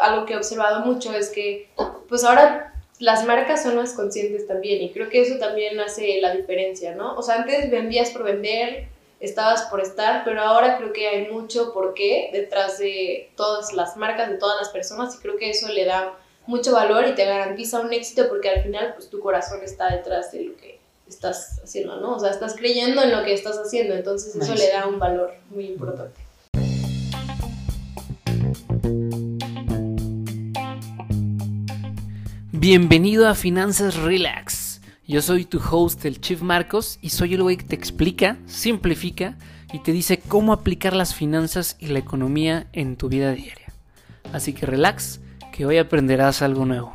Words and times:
algo 0.00 0.26
que 0.26 0.34
he 0.34 0.36
observado 0.36 0.80
mucho 0.80 1.14
es 1.14 1.30
que 1.30 1.68
pues 2.08 2.24
ahora 2.24 2.74
las 2.98 3.24
marcas 3.24 3.62
son 3.62 3.76
más 3.76 3.94
conscientes 3.94 4.46
también 4.46 4.82
y 4.82 4.92
creo 4.92 5.08
que 5.08 5.22
eso 5.22 5.38
también 5.38 5.80
hace 5.80 6.20
la 6.20 6.34
diferencia, 6.34 6.94
¿no? 6.94 7.16
O 7.16 7.22
sea, 7.22 7.36
antes 7.36 7.70
vendías 7.70 8.10
por 8.10 8.24
vender, 8.24 8.88
estabas 9.20 9.62
por 9.62 9.80
estar, 9.80 10.22
pero 10.24 10.42
ahora 10.42 10.76
creo 10.76 10.92
que 10.92 11.08
hay 11.08 11.28
mucho 11.28 11.72
por 11.72 11.94
qué 11.94 12.30
detrás 12.32 12.78
de 12.78 13.30
todas 13.36 13.72
las 13.72 13.96
marcas, 13.96 14.28
de 14.28 14.36
todas 14.36 14.58
las 14.60 14.68
personas 14.68 15.14
y 15.14 15.18
creo 15.18 15.36
que 15.36 15.50
eso 15.50 15.68
le 15.68 15.84
da 15.84 16.14
mucho 16.46 16.72
valor 16.72 17.06
y 17.06 17.14
te 17.14 17.24
garantiza 17.24 17.80
un 17.80 17.92
éxito 17.92 18.28
porque 18.28 18.50
al 18.50 18.62
final 18.62 18.94
pues 18.94 19.08
tu 19.08 19.20
corazón 19.20 19.60
está 19.62 19.94
detrás 19.94 20.32
de 20.32 20.44
lo 20.44 20.56
que 20.56 20.80
estás 21.08 21.60
haciendo, 21.62 21.96
¿no? 21.96 22.16
O 22.16 22.20
sea, 22.20 22.30
estás 22.30 22.54
creyendo 22.54 23.02
en 23.02 23.12
lo 23.12 23.24
que 23.24 23.32
estás 23.32 23.58
haciendo, 23.58 23.94
entonces 23.94 24.34
eso 24.36 24.54
le 24.54 24.68
da 24.68 24.86
un 24.86 24.98
valor 24.98 25.32
muy 25.50 25.66
importante. 25.66 26.29
Bienvenido 32.60 33.26
a 33.26 33.34
Finanzas 33.34 33.96
Relax. 33.96 34.82
Yo 35.06 35.22
soy 35.22 35.46
tu 35.46 35.58
host, 35.58 36.04
el 36.04 36.20
Chief 36.20 36.42
Marcos, 36.42 36.98
y 37.00 37.08
soy 37.08 37.32
el 37.32 37.42
güey 37.42 37.56
que 37.56 37.64
te 37.64 37.74
explica, 37.74 38.36
simplifica 38.44 39.38
y 39.72 39.78
te 39.78 39.92
dice 39.92 40.20
cómo 40.20 40.52
aplicar 40.52 40.92
las 40.92 41.14
finanzas 41.14 41.78
y 41.80 41.86
la 41.86 42.00
economía 42.00 42.66
en 42.74 42.98
tu 42.98 43.08
vida 43.08 43.32
diaria. 43.32 43.72
Así 44.34 44.52
que 44.52 44.66
relax, 44.66 45.20
que 45.54 45.64
hoy 45.64 45.78
aprenderás 45.78 46.42
algo 46.42 46.66
nuevo. 46.66 46.94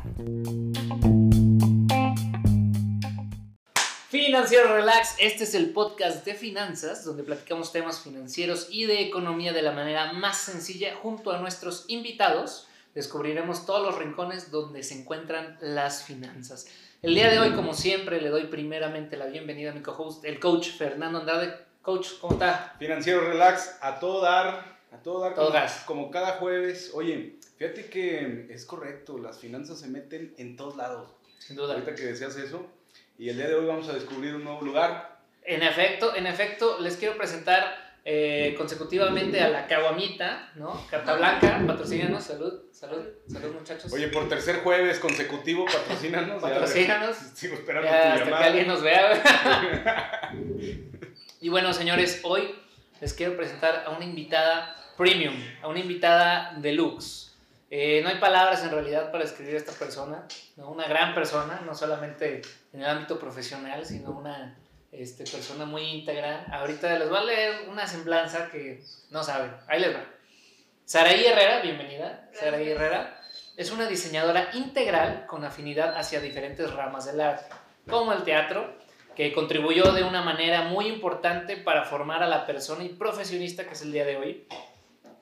Financiero 4.08 4.72
Relax, 4.72 5.16
este 5.18 5.42
es 5.42 5.54
el 5.56 5.70
podcast 5.70 6.24
de 6.24 6.34
finanzas 6.34 7.04
donde 7.04 7.24
platicamos 7.24 7.72
temas 7.72 7.98
financieros 7.98 8.68
y 8.70 8.84
de 8.84 9.00
economía 9.00 9.52
de 9.52 9.62
la 9.62 9.72
manera 9.72 10.12
más 10.12 10.38
sencilla 10.38 10.94
junto 11.02 11.32
a 11.32 11.40
nuestros 11.40 11.86
invitados 11.88 12.68
descubriremos 12.96 13.66
todos 13.66 13.82
los 13.82 13.98
rincones 13.98 14.50
donde 14.50 14.82
se 14.82 14.98
encuentran 14.98 15.58
las 15.60 16.02
finanzas. 16.02 16.66
El 17.02 17.14
día 17.14 17.30
de 17.30 17.38
hoy, 17.38 17.52
como 17.52 17.74
siempre, 17.74 18.22
le 18.22 18.30
doy 18.30 18.46
primeramente 18.46 19.18
la 19.18 19.26
bienvenida 19.26 19.70
a 19.70 19.74
mi 19.74 19.82
co-host, 19.82 20.24
el 20.24 20.40
coach 20.40 20.70
Fernando 20.70 21.18
Andrade. 21.20 21.54
Coach, 21.82 22.12
¿cómo 22.22 22.32
está? 22.32 22.74
Financiero 22.78 23.20
Relax, 23.20 23.76
a 23.82 24.00
todo 24.00 24.22
dar, 24.22 24.78
a 24.90 24.96
todo 25.02 25.20
dar, 25.20 25.34
todo 25.34 25.44
como, 25.44 25.54
gas. 25.54 25.82
como 25.86 26.10
cada 26.10 26.32
jueves. 26.38 26.90
Oye, 26.94 27.36
fíjate 27.58 27.90
que 27.90 28.46
es 28.48 28.64
correcto, 28.64 29.18
las 29.18 29.38
finanzas 29.38 29.78
se 29.78 29.88
meten 29.88 30.34
en 30.38 30.56
todos 30.56 30.76
lados. 30.76 31.10
Sin 31.38 31.54
duda. 31.54 31.74
Ahorita 31.74 31.94
que 31.94 32.02
decías 32.02 32.34
eso, 32.36 32.66
y 33.18 33.28
el 33.28 33.36
día 33.36 33.48
de 33.48 33.56
hoy 33.56 33.66
vamos 33.66 33.90
a 33.90 33.92
descubrir 33.92 34.34
un 34.34 34.44
nuevo 34.44 34.62
lugar. 34.62 35.18
En 35.44 35.62
efecto, 35.62 36.16
en 36.16 36.26
efecto, 36.26 36.80
les 36.80 36.96
quiero 36.96 37.18
presentar 37.18 37.85
eh, 38.08 38.54
consecutivamente 38.56 39.40
a 39.40 39.48
la 39.48 39.66
Caguamita, 39.66 40.52
¿no? 40.54 40.80
Carta 40.88 41.16
Blanca, 41.16 41.60
patrocínanos, 41.66 42.22
salud, 42.22 42.54
salud, 42.70 43.04
salud 43.26 43.52
muchachos. 43.52 43.92
Oye, 43.92 44.06
por 44.06 44.28
tercer 44.28 44.60
jueves 44.62 45.00
consecutivo, 45.00 45.64
patrocínanos. 45.64 46.40
Patrocínanos. 46.40 47.16
Sigo 47.34 47.54
esperando 47.54 47.88
Ya, 47.88 47.90
tu 47.90 48.06
hasta 48.06 48.18
que 48.18 48.24
llamada. 48.30 48.46
alguien 48.46 48.68
nos 48.68 48.80
vea. 48.80 50.30
y 51.40 51.48
bueno, 51.48 51.72
señores, 51.72 52.20
hoy 52.22 52.54
les 53.00 53.12
quiero 53.12 53.36
presentar 53.36 53.82
a 53.84 53.90
una 53.90 54.04
invitada 54.04 54.76
premium, 54.96 55.34
a 55.60 55.66
una 55.66 55.80
invitada 55.80 56.54
deluxe. 56.58 57.32
Eh, 57.70 58.02
no 58.04 58.08
hay 58.08 58.18
palabras 58.18 58.62
en 58.62 58.70
realidad 58.70 59.10
para 59.10 59.24
describir 59.24 59.54
a 59.54 59.58
esta 59.58 59.72
persona, 59.72 60.28
¿no? 60.54 60.70
una 60.70 60.86
gran 60.86 61.12
persona, 61.12 61.60
no 61.66 61.74
solamente 61.74 62.40
en 62.72 62.82
el 62.82 62.86
ámbito 62.86 63.18
profesional, 63.18 63.84
sino 63.84 64.12
una 64.12 64.56
este, 64.96 65.24
persona 65.24 65.66
muy 65.66 65.82
íntegra. 65.82 66.46
Ahorita 66.50 66.98
les 66.98 67.08
voy 67.08 67.18
a 67.18 67.24
leer 67.24 67.68
una 67.68 67.86
semblanza 67.86 68.50
que 68.50 68.82
no 69.10 69.22
saben. 69.22 69.52
Ahí 69.68 69.80
les 69.80 69.94
va. 69.94 70.04
Saraí 70.84 71.24
Herrera, 71.24 71.60
bienvenida. 71.60 72.30
Saraí 72.32 72.70
Herrera 72.70 73.20
es 73.56 73.70
una 73.70 73.86
diseñadora 73.86 74.50
integral 74.54 75.26
con 75.26 75.44
afinidad 75.44 75.96
hacia 75.96 76.20
diferentes 76.20 76.72
ramas 76.72 77.06
del 77.06 77.20
arte, 77.20 77.46
como 77.88 78.12
el 78.12 78.22
teatro, 78.22 78.76
que 79.14 79.32
contribuyó 79.32 79.92
de 79.92 80.04
una 80.04 80.22
manera 80.22 80.62
muy 80.62 80.86
importante 80.86 81.56
para 81.56 81.84
formar 81.84 82.22
a 82.22 82.28
la 82.28 82.46
persona 82.46 82.84
y 82.84 82.90
profesionista 82.90 83.66
que 83.66 83.72
es 83.74 83.82
el 83.82 83.92
día 83.92 84.04
de 84.04 84.16
hoy. 84.16 84.46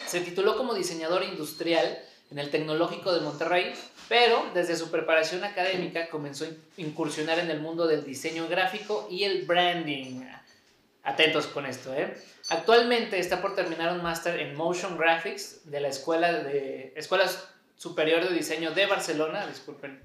Se 0.05 0.21
tituló 0.21 0.57
como 0.57 0.75
diseñadora 0.75 1.25
industrial 1.25 1.99
en 2.35 2.41
el 2.41 2.51
Tecnológico 2.51 3.15
de 3.15 3.21
Monterrey, 3.21 3.73
pero 4.09 4.45
desde 4.55 4.75
su 4.75 4.91
preparación 4.91 5.45
académica 5.45 6.09
comenzó 6.09 6.45
a 6.45 6.49
incursionar 6.79 7.39
en 7.39 7.49
el 7.49 7.61
mundo 7.61 7.87
del 7.87 8.05
diseño 8.05 8.49
gráfico 8.49 9.07
y 9.09 9.23
el 9.23 9.47
branding. 9.47 10.25
Atentos 11.05 11.47
con 11.47 11.65
esto, 11.65 11.95
¿eh? 11.95 12.13
Actualmente 12.49 13.21
está 13.21 13.41
por 13.41 13.55
terminar 13.55 13.93
un 13.93 14.03
máster 14.03 14.41
en 14.41 14.57
Motion 14.57 14.99
Graphics 14.99 15.71
de 15.71 15.79
la 15.79 15.87
Escuela, 15.87 16.33
de, 16.33 16.93
Escuela 16.97 17.31
Superior 17.77 18.29
de 18.29 18.35
Diseño 18.35 18.73
de 18.73 18.87
Barcelona, 18.87 19.47
disculpen, 19.47 20.03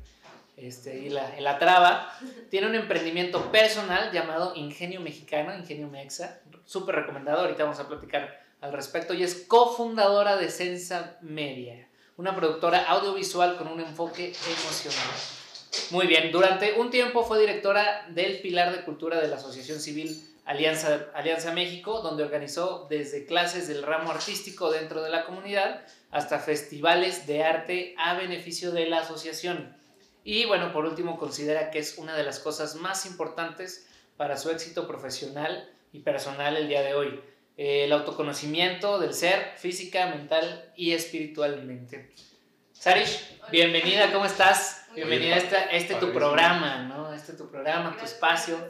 este, 0.55 0.99
y 0.99 1.09
la, 1.09 1.33
y 1.35 1.41
la 1.41 1.57
traba. 1.57 2.15
Tiene 2.51 2.67
un 2.67 2.75
emprendimiento 2.75 3.51
personal 3.51 4.11
llamado 4.11 4.53
Ingenio 4.55 5.01
Mexicano, 5.01 5.55
Ingenio 5.55 5.87
Mexa, 5.87 6.41
súper 6.65 6.93
recomendado, 6.93 7.41
ahorita 7.41 7.63
vamos 7.63 7.79
a 7.79 7.87
platicar 7.87 8.39
al 8.61 8.71
respecto, 8.71 9.15
y 9.15 9.23
es 9.23 9.45
cofundadora 9.47 10.35
de 10.35 10.49
Sensa 10.49 11.17
Media, 11.21 11.88
una 12.19 12.35
productora 12.35 12.83
audiovisual 12.89 13.55
con 13.55 13.69
un 13.69 13.79
enfoque 13.79 14.33
emocional. 14.45 15.15
Muy 15.91 16.05
bien, 16.05 16.33
durante 16.33 16.73
un 16.73 16.89
tiempo 16.89 17.23
fue 17.23 17.39
directora 17.39 18.05
del 18.09 18.41
Pilar 18.41 18.75
de 18.75 18.83
Cultura 18.83 19.21
de 19.21 19.29
la 19.29 19.37
Asociación 19.37 19.79
Civil 19.79 20.21
Alianza, 20.43 21.05
Alianza 21.13 21.53
México, 21.53 22.01
donde 22.01 22.23
organizó 22.23 22.87
desde 22.89 23.25
clases 23.25 23.69
del 23.69 23.83
ramo 23.83 24.11
artístico 24.11 24.69
dentro 24.69 25.01
de 25.01 25.11
la 25.11 25.23
comunidad 25.23 25.85
hasta 26.11 26.39
festivales 26.39 27.25
de 27.25 27.45
arte 27.45 27.95
a 27.97 28.15
beneficio 28.15 28.71
de 28.71 28.87
la 28.87 28.99
asociación. 28.99 29.77
Y 30.25 30.43
bueno, 30.43 30.73
por 30.73 30.83
último, 30.83 31.17
considera 31.17 31.71
que 31.71 31.79
es 31.79 31.97
una 31.97 32.17
de 32.17 32.23
las 32.23 32.39
cosas 32.39 32.75
más 32.75 33.05
importantes 33.05 33.87
para 34.17 34.35
su 34.35 34.49
éxito 34.49 34.89
profesional 34.89 35.71
y 35.93 35.99
personal 35.99 36.57
el 36.57 36.67
día 36.67 36.81
de 36.81 36.95
hoy. 36.95 37.21
Eh, 37.61 37.83
el 37.83 37.91
autoconocimiento 37.91 38.99
del 38.99 39.13
ser, 39.13 39.51
física, 39.57 40.05
mental 40.07 40.71
y 40.77 40.93
espiritualmente. 40.93 42.13
Sarish, 42.71 43.37
bienvenida, 43.51 44.13
¿cómo 44.13 44.23
estás? 44.23 44.85
Muy 44.91 44.95
Bienvenida 45.01 45.35
a 45.35 45.39
bien. 45.39 45.45
este, 45.45 45.55
a 45.57 45.71
este 45.71 45.95
tu 45.95 46.13
programa, 46.13 46.83
¿no? 46.83 47.13
Este 47.13 47.33
tu 47.33 47.51
programa, 47.51 47.89
tu 47.89 47.97
Gracias. 47.97 48.13
espacio. 48.13 48.65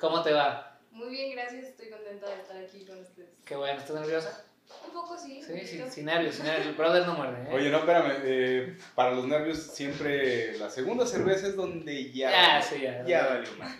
¿Cómo 0.00 0.24
te 0.24 0.32
va? 0.32 0.76
Muy 0.90 1.10
bien, 1.10 1.30
gracias. 1.36 1.66
Estoy 1.66 1.88
contenta 1.90 2.26
de 2.30 2.40
estar 2.42 2.56
aquí 2.56 2.84
con 2.84 2.98
ustedes. 3.00 3.28
Qué 3.44 3.54
bueno, 3.54 3.78
¿estás 3.78 3.94
nerviosa? 4.00 4.44
Un 4.88 4.92
poco 4.92 5.16
sí. 5.16 5.40
Sí, 5.40 5.52
sí, 5.64 5.76
poquito. 5.76 5.90
sin 5.94 6.04
nervios, 6.06 6.34
sin 6.34 6.44
nervios. 6.46 6.66
El 6.66 6.74
brother 6.74 7.06
no 7.06 7.14
muerde, 7.14 7.44
¿eh? 7.48 7.54
Oye, 7.54 7.70
no, 7.70 7.78
espérame. 7.78 8.12
eh, 8.24 8.76
para 8.96 9.12
los 9.12 9.24
nervios, 9.24 9.58
siempre 9.58 10.58
la 10.58 10.68
segunda 10.68 11.06
cerveza 11.06 11.46
es 11.46 11.54
donde 11.54 12.10
ya. 12.12 12.28
Ya, 12.28 12.48
valió, 12.54 12.62
sí, 12.68 12.80
ya. 12.82 13.04
Ya 13.06 13.26
valió 13.28 13.50
más. 13.56 13.76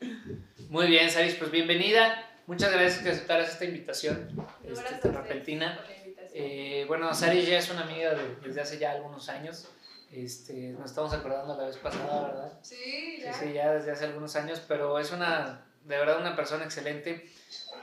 Muy 0.70 0.88
bien, 0.88 1.08
Sarish, 1.08 1.38
pues 1.38 1.52
bienvenida. 1.52 2.30
Muchas 2.46 2.72
gracias 2.72 3.02
que 3.02 3.10
aceptaras 3.10 3.48
esta 3.50 3.64
invitación 3.64 4.28
este, 4.64 4.94
tan 4.96 5.14
repentina. 5.14 5.80
Eh, 6.34 6.84
bueno, 6.88 7.14
Sarish 7.14 7.46
ya 7.46 7.58
es 7.58 7.70
una 7.70 7.82
amiga 7.82 8.14
de- 8.14 8.36
desde 8.46 8.60
hace 8.60 8.78
ya 8.78 8.92
algunos 8.92 9.28
años. 9.28 9.68
Este, 10.12 10.70
nos 10.78 10.90
estamos 10.90 11.12
acordando 11.12 11.56
la 11.56 11.66
vez 11.66 11.76
pasada, 11.78 12.28
¿verdad? 12.28 12.52
Sí, 12.62 13.18
ya. 13.22 13.32
sí, 13.32 13.52
ya 13.52 13.72
desde 13.72 13.92
hace 13.92 14.04
algunos 14.04 14.36
años, 14.36 14.60
pero 14.68 14.98
es 14.98 15.10
una, 15.10 15.64
de 15.84 15.96
verdad, 15.96 16.20
una 16.20 16.36
persona 16.36 16.64
excelente. 16.64 17.28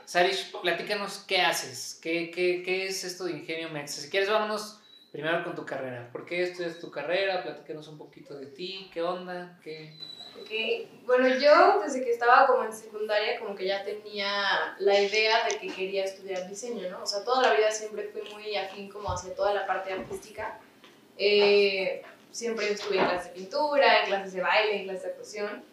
Sarish, 0.05 0.51
platícanos 0.61 1.19
qué 1.27 1.41
haces, 1.41 1.99
qué, 2.01 2.29
qué, 2.31 2.61
qué 2.63 2.87
es 2.87 3.03
esto 3.03 3.25
de 3.25 3.31
Ingenio 3.31 3.69
Mexa. 3.69 4.01
Si 4.01 4.09
quieres, 4.09 4.29
vámonos 4.29 4.79
primero 5.11 5.43
con 5.43 5.55
tu 5.55 5.65
carrera. 5.65 6.09
¿Por 6.11 6.25
qué 6.25 6.43
estudias 6.43 6.79
tu 6.79 6.91
carrera? 6.91 7.43
Platícanos 7.43 7.87
un 7.87 7.97
poquito 7.97 8.37
de 8.37 8.45
ti, 8.47 8.89
qué 8.93 9.01
onda, 9.01 9.59
qué... 9.63 9.97
Ok, 10.39 10.49
Bueno, 11.05 11.27
yo 11.27 11.81
desde 11.83 12.03
que 12.03 12.11
estaba 12.11 12.47
como 12.47 12.63
en 12.63 12.73
secundaria 12.73 13.39
como 13.39 13.55
que 13.55 13.65
ya 13.65 13.83
tenía 13.83 14.75
la 14.79 14.99
idea 14.99 15.45
de 15.45 15.57
que 15.57 15.67
quería 15.67 16.05
estudiar 16.05 16.47
diseño, 16.47 16.89
¿no? 16.89 17.03
O 17.03 17.05
sea, 17.05 17.23
toda 17.23 17.41
la 17.41 17.53
vida 17.53 17.71
siempre 17.71 18.09
fui 18.13 18.21
muy 18.33 18.55
afín 18.55 18.89
como 18.89 19.11
hacia 19.11 19.35
toda 19.35 19.53
la 19.53 19.67
parte 19.67 19.91
artística. 19.91 20.59
Eh, 21.17 22.01
siempre 22.31 22.71
estuve 22.71 22.97
en 22.97 23.05
clases 23.05 23.33
de 23.33 23.39
pintura, 23.39 24.01
en 24.01 24.05
clases 24.07 24.33
de 24.33 24.41
baile, 24.41 24.75
en 24.77 24.83
clases 24.83 25.03
de 25.03 25.09
actuación. 25.09 25.63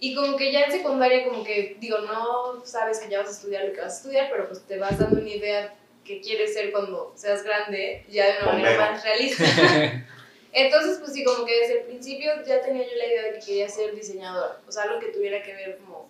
Y 0.00 0.14
como 0.14 0.36
que 0.36 0.52
ya 0.52 0.64
en 0.64 0.72
secundaria 0.72 1.24
como 1.28 1.42
que, 1.44 1.76
digo, 1.80 1.98
no 1.98 2.64
sabes 2.64 3.00
que 3.00 3.08
ya 3.08 3.18
vas 3.18 3.28
a 3.28 3.32
estudiar 3.32 3.64
lo 3.64 3.72
que 3.72 3.80
vas 3.80 3.94
a 3.94 3.96
estudiar, 3.96 4.28
pero 4.30 4.48
pues 4.48 4.64
te 4.66 4.78
vas 4.78 4.98
dando 4.98 5.20
una 5.20 5.28
idea 5.28 5.74
que 6.04 6.20
quieres 6.20 6.54
ser 6.54 6.72
cuando 6.72 7.12
seas 7.16 7.42
grande, 7.42 8.04
ya 8.08 8.26
de 8.26 8.42
una 8.42 8.52
manera 8.52 8.92
más 8.92 9.04
realista. 9.04 9.44
Entonces, 10.52 10.98
pues 10.98 11.12
sí, 11.12 11.24
como 11.24 11.44
que 11.44 11.60
desde 11.60 11.80
el 11.80 11.86
principio 11.86 12.32
ya 12.46 12.60
tenía 12.62 12.84
yo 12.84 12.96
la 12.96 13.06
idea 13.06 13.22
de 13.24 13.32
que 13.38 13.46
quería 13.46 13.68
ser 13.68 13.94
diseñadora, 13.94 14.60
o 14.66 14.72
sea, 14.72 14.84
algo 14.84 14.98
que 14.98 15.08
tuviera 15.08 15.42
que 15.42 15.54
ver 15.54 15.78
como 15.78 16.08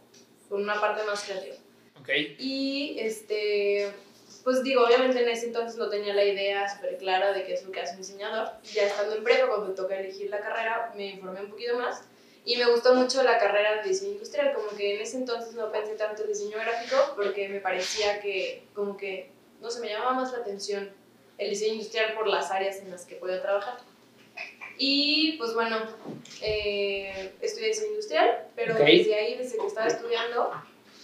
con 0.49 0.63
una 0.63 0.81
parte 0.81 1.03
más 1.05 1.25
creativa. 1.25 1.57
Ok, 2.01 2.09
Y 2.39 2.97
este, 3.01 3.93
pues 4.45 4.63
digo, 4.63 4.85
obviamente 4.85 5.21
en 5.23 5.29
ese 5.29 5.47
entonces 5.47 5.77
no 5.77 5.89
tenía 5.91 6.15
la 6.15 6.25
idea 6.25 6.69
súper 6.69 6.97
clara 6.99 7.33
de 7.33 7.45
qué 7.45 7.55
es 7.55 7.65
lo 7.65 7.73
que 7.73 7.81
hace 7.81 7.93
un 7.93 7.99
diseñador. 7.99 8.49
Ya 8.73 8.85
estando 8.85 9.17
en 9.17 9.25
prepa, 9.25 9.49
cuando 9.49 9.75
toca 9.75 9.99
elegir 9.99 10.31
la 10.31 10.41
carrera, 10.41 10.93
me 10.97 11.09
informé 11.09 11.41
un 11.41 11.51
poquito 11.51 11.77
más 11.77 12.03
y 12.45 12.57
me 12.57 12.65
gustó 12.71 12.95
mucho 12.95 13.23
la 13.23 13.39
carrera 13.39 13.83
de 13.83 13.89
diseño 13.89 14.13
industrial, 14.13 14.55
como 14.55 14.69
que 14.71 14.95
en 14.95 15.03
ese 15.03 15.19
entonces 15.19 15.55
no 15.55 15.71
pensé 15.71 15.97
tanto 15.97 16.23
en 16.23 16.29
diseño 16.29 16.57
gráfico 16.57 16.97
porque 17.15 17.49
me 17.49 17.61
parecía 17.61 18.21
que 18.21 18.63
como 18.75 18.97
que, 18.97 19.31
no 19.61 19.71
sé, 19.71 19.81
me 19.81 19.91
llamaba 19.91 20.15
más 20.15 20.33
la 20.33 20.39
atención 20.39 20.91
el 21.37 21.51
diseño 21.51 21.75
industrial 21.75 22.15
por 22.15 22.27
las 22.27 22.51
áreas 22.51 22.79
en 22.79 22.91
las 22.91 23.05
que 23.05 23.17
puedo 23.17 23.39
trabajar. 23.43 23.79
Y 24.79 25.33
pues 25.39 25.55
bueno, 25.55 25.77
eh, 26.41 27.33
estudié 27.41 27.69
diseño 27.69 27.89
industrial, 27.91 28.47
pero 28.55 28.75
Ok. 28.75 28.81
desde 28.81 29.15
ahí, 29.15 29.35
desde 29.37 29.59
que 29.59 29.67
estaba 29.67 29.89
estudiando, 29.89 30.53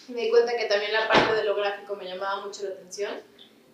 me 0.09 0.23
di 0.23 0.31
cuenta 0.31 0.57
que 0.57 0.67
también 0.67 0.93
la 0.93 1.09
parte 1.09 1.35
de 1.35 1.45
lo 1.45 1.55
gráfico 1.57 1.97
me 1.97 2.05
llamaba 2.05 2.47
mucho 2.47 2.63
la 2.63 2.71
atención. 2.71 3.13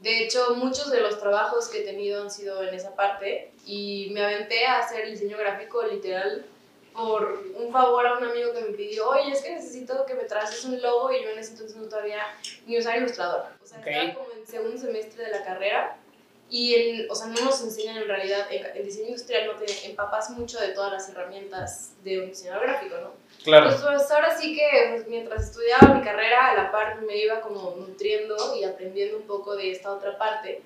De 0.00 0.24
hecho, 0.24 0.54
muchos 0.54 0.90
de 0.90 1.00
los 1.00 1.18
trabajos 1.20 1.68
que 1.68 1.80
he 1.80 1.84
tenido 1.84 2.22
han 2.22 2.30
sido 2.30 2.62
en 2.66 2.74
esa 2.74 2.96
parte 2.96 3.50
y 3.66 4.08
me 4.12 4.22
aventé 4.24 4.64
a 4.64 4.78
hacer 4.78 5.02
el 5.02 5.10
diseño 5.12 5.36
gráfico 5.36 5.82
literal 5.82 6.46
por 6.94 7.44
un 7.54 7.70
favor 7.70 8.06
a 8.06 8.16
un 8.18 8.24
amigo 8.24 8.52
que 8.54 8.62
me 8.62 8.70
pidió, 8.70 9.08
oye, 9.10 9.30
es 9.32 9.42
que 9.42 9.50
necesito 9.54 10.04
que 10.06 10.14
me 10.14 10.24
traces 10.24 10.64
un 10.64 10.80
logo 10.80 11.12
y 11.12 11.22
yo 11.22 11.28
en 11.30 11.38
ese 11.38 11.52
entonces 11.52 11.76
no 11.76 11.84
todavía 11.88 12.22
ni 12.66 12.78
usar 12.78 12.96
ilustrador. 12.96 13.44
O 13.62 13.66
sea, 13.66 13.78
Ok. 13.80 13.86
estaba 13.88 14.14
como 14.14 14.32
en 14.32 14.46
segundo 14.46 14.78
semestre 14.78 15.24
de 15.24 15.30
la 15.30 15.44
carrera 15.44 15.96
y, 16.50 16.74
en, 16.74 17.10
o 17.10 17.14
sea, 17.14 17.28
no 17.28 17.44
nos 17.44 17.62
enseñan 17.62 17.98
en 17.98 18.08
realidad, 18.08 18.46
el 18.50 18.84
diseño 18.84 19.08
industrial 19.08 19.46
no 19.46 19.54
te 19.54 19.86
empapas 19.86 20.30
mucho 20.30 20.58
de 20.58 20.68
todas 20.68 20.92
las 20.92 21.08
herramientas 21.08 21.92
de 22.02 22.20
un 22.20 22.30
diseñador 22.30 22.62
gráfico, 22.64 22.96
¿no? 23.00 23.12
Claro. 23.44 23.68
Pues, 23.70 23.80
pues, 23.80 24.10
ahora 24.10 24.36
sí 24.36 24.56
que 24.56 24.68
pues, 24.90 25.06
mientras 25.06 25.44
estudiaba 25.44 25.94
mi 25.94 26.02
carrera, 26.02 26.50
a 26.50 26.54
la 26.56 26.72
par 26.72 27.00
me 27.02 27.16
iba 27.16 27.40
como 27.40 27.76
nutriendo 27.76 28.56
y 28.56 28.64
aprendiendo 28.64 29.18
un 29.18 29.22
poco 29.24 29.56
de 29.56 29.70
esta 29.70 29.92
otra 29.92 30.18
parte. 30.18 30.62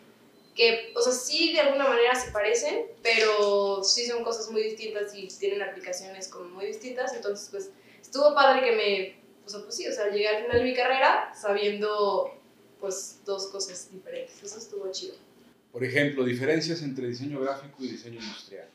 Que, 0.55 0.93
o 0.97 1.01
sea, 1.03 1.13
sí 1.13 1.53
de 1.53 1.61
alguna 1.61 1.87
manera 1.87 2.15
se 2.15 2.31
parecen, 2.31 2.87
pero 3.03 3.85
sí 3.85 4.07
son 4.07 4.25
cosas 4.25 4.51
muy 4.51 4.63
distintas 4.63 5.15
y 5.15 5.29
tienen 5.29 5.63
aplicaciones 5.63 6.29
como 6.29 6.47
muy 6.47 6.67
distintas. 6.67 7.13
Entonces, 7.13 7.49
pues 7.51 7.71
estuvo 8.01 8.35
padre 8.35 8.65
que 8.65 8.73
me, 8.73 9.19
o 9.45 9.49
sea, 9.51 9.61
pues 9.61 9.77
sí, 9.77 9.87
o 9.87 9.93
sea, 9.93 10.09
llegué 10.09 10.29
al 10.29 10.45
final 10.45 10.59
de 10.59 10.65
mi 10.65 10.75
carrera 10.75 11.33
sabiendo 11.39 12.33
pues 12.81 13.21
dos 13.25 13.49
cosas 13.49 13.91
diferentes. 13.91 14.43
Eso 14.43 14.59
estuvo 14.59 14.91
chido. 14.91 15.17
Por 15.75 15.85
ejemplo, 15.85 16.25
diferencias 16.25 16.81
entre 16.83 17.09
diseño 17.09 17.41
gráfico 17.41 17.77
y 17.81 17.89
diseño 17.89 18.19
industrial. 18.21 18.67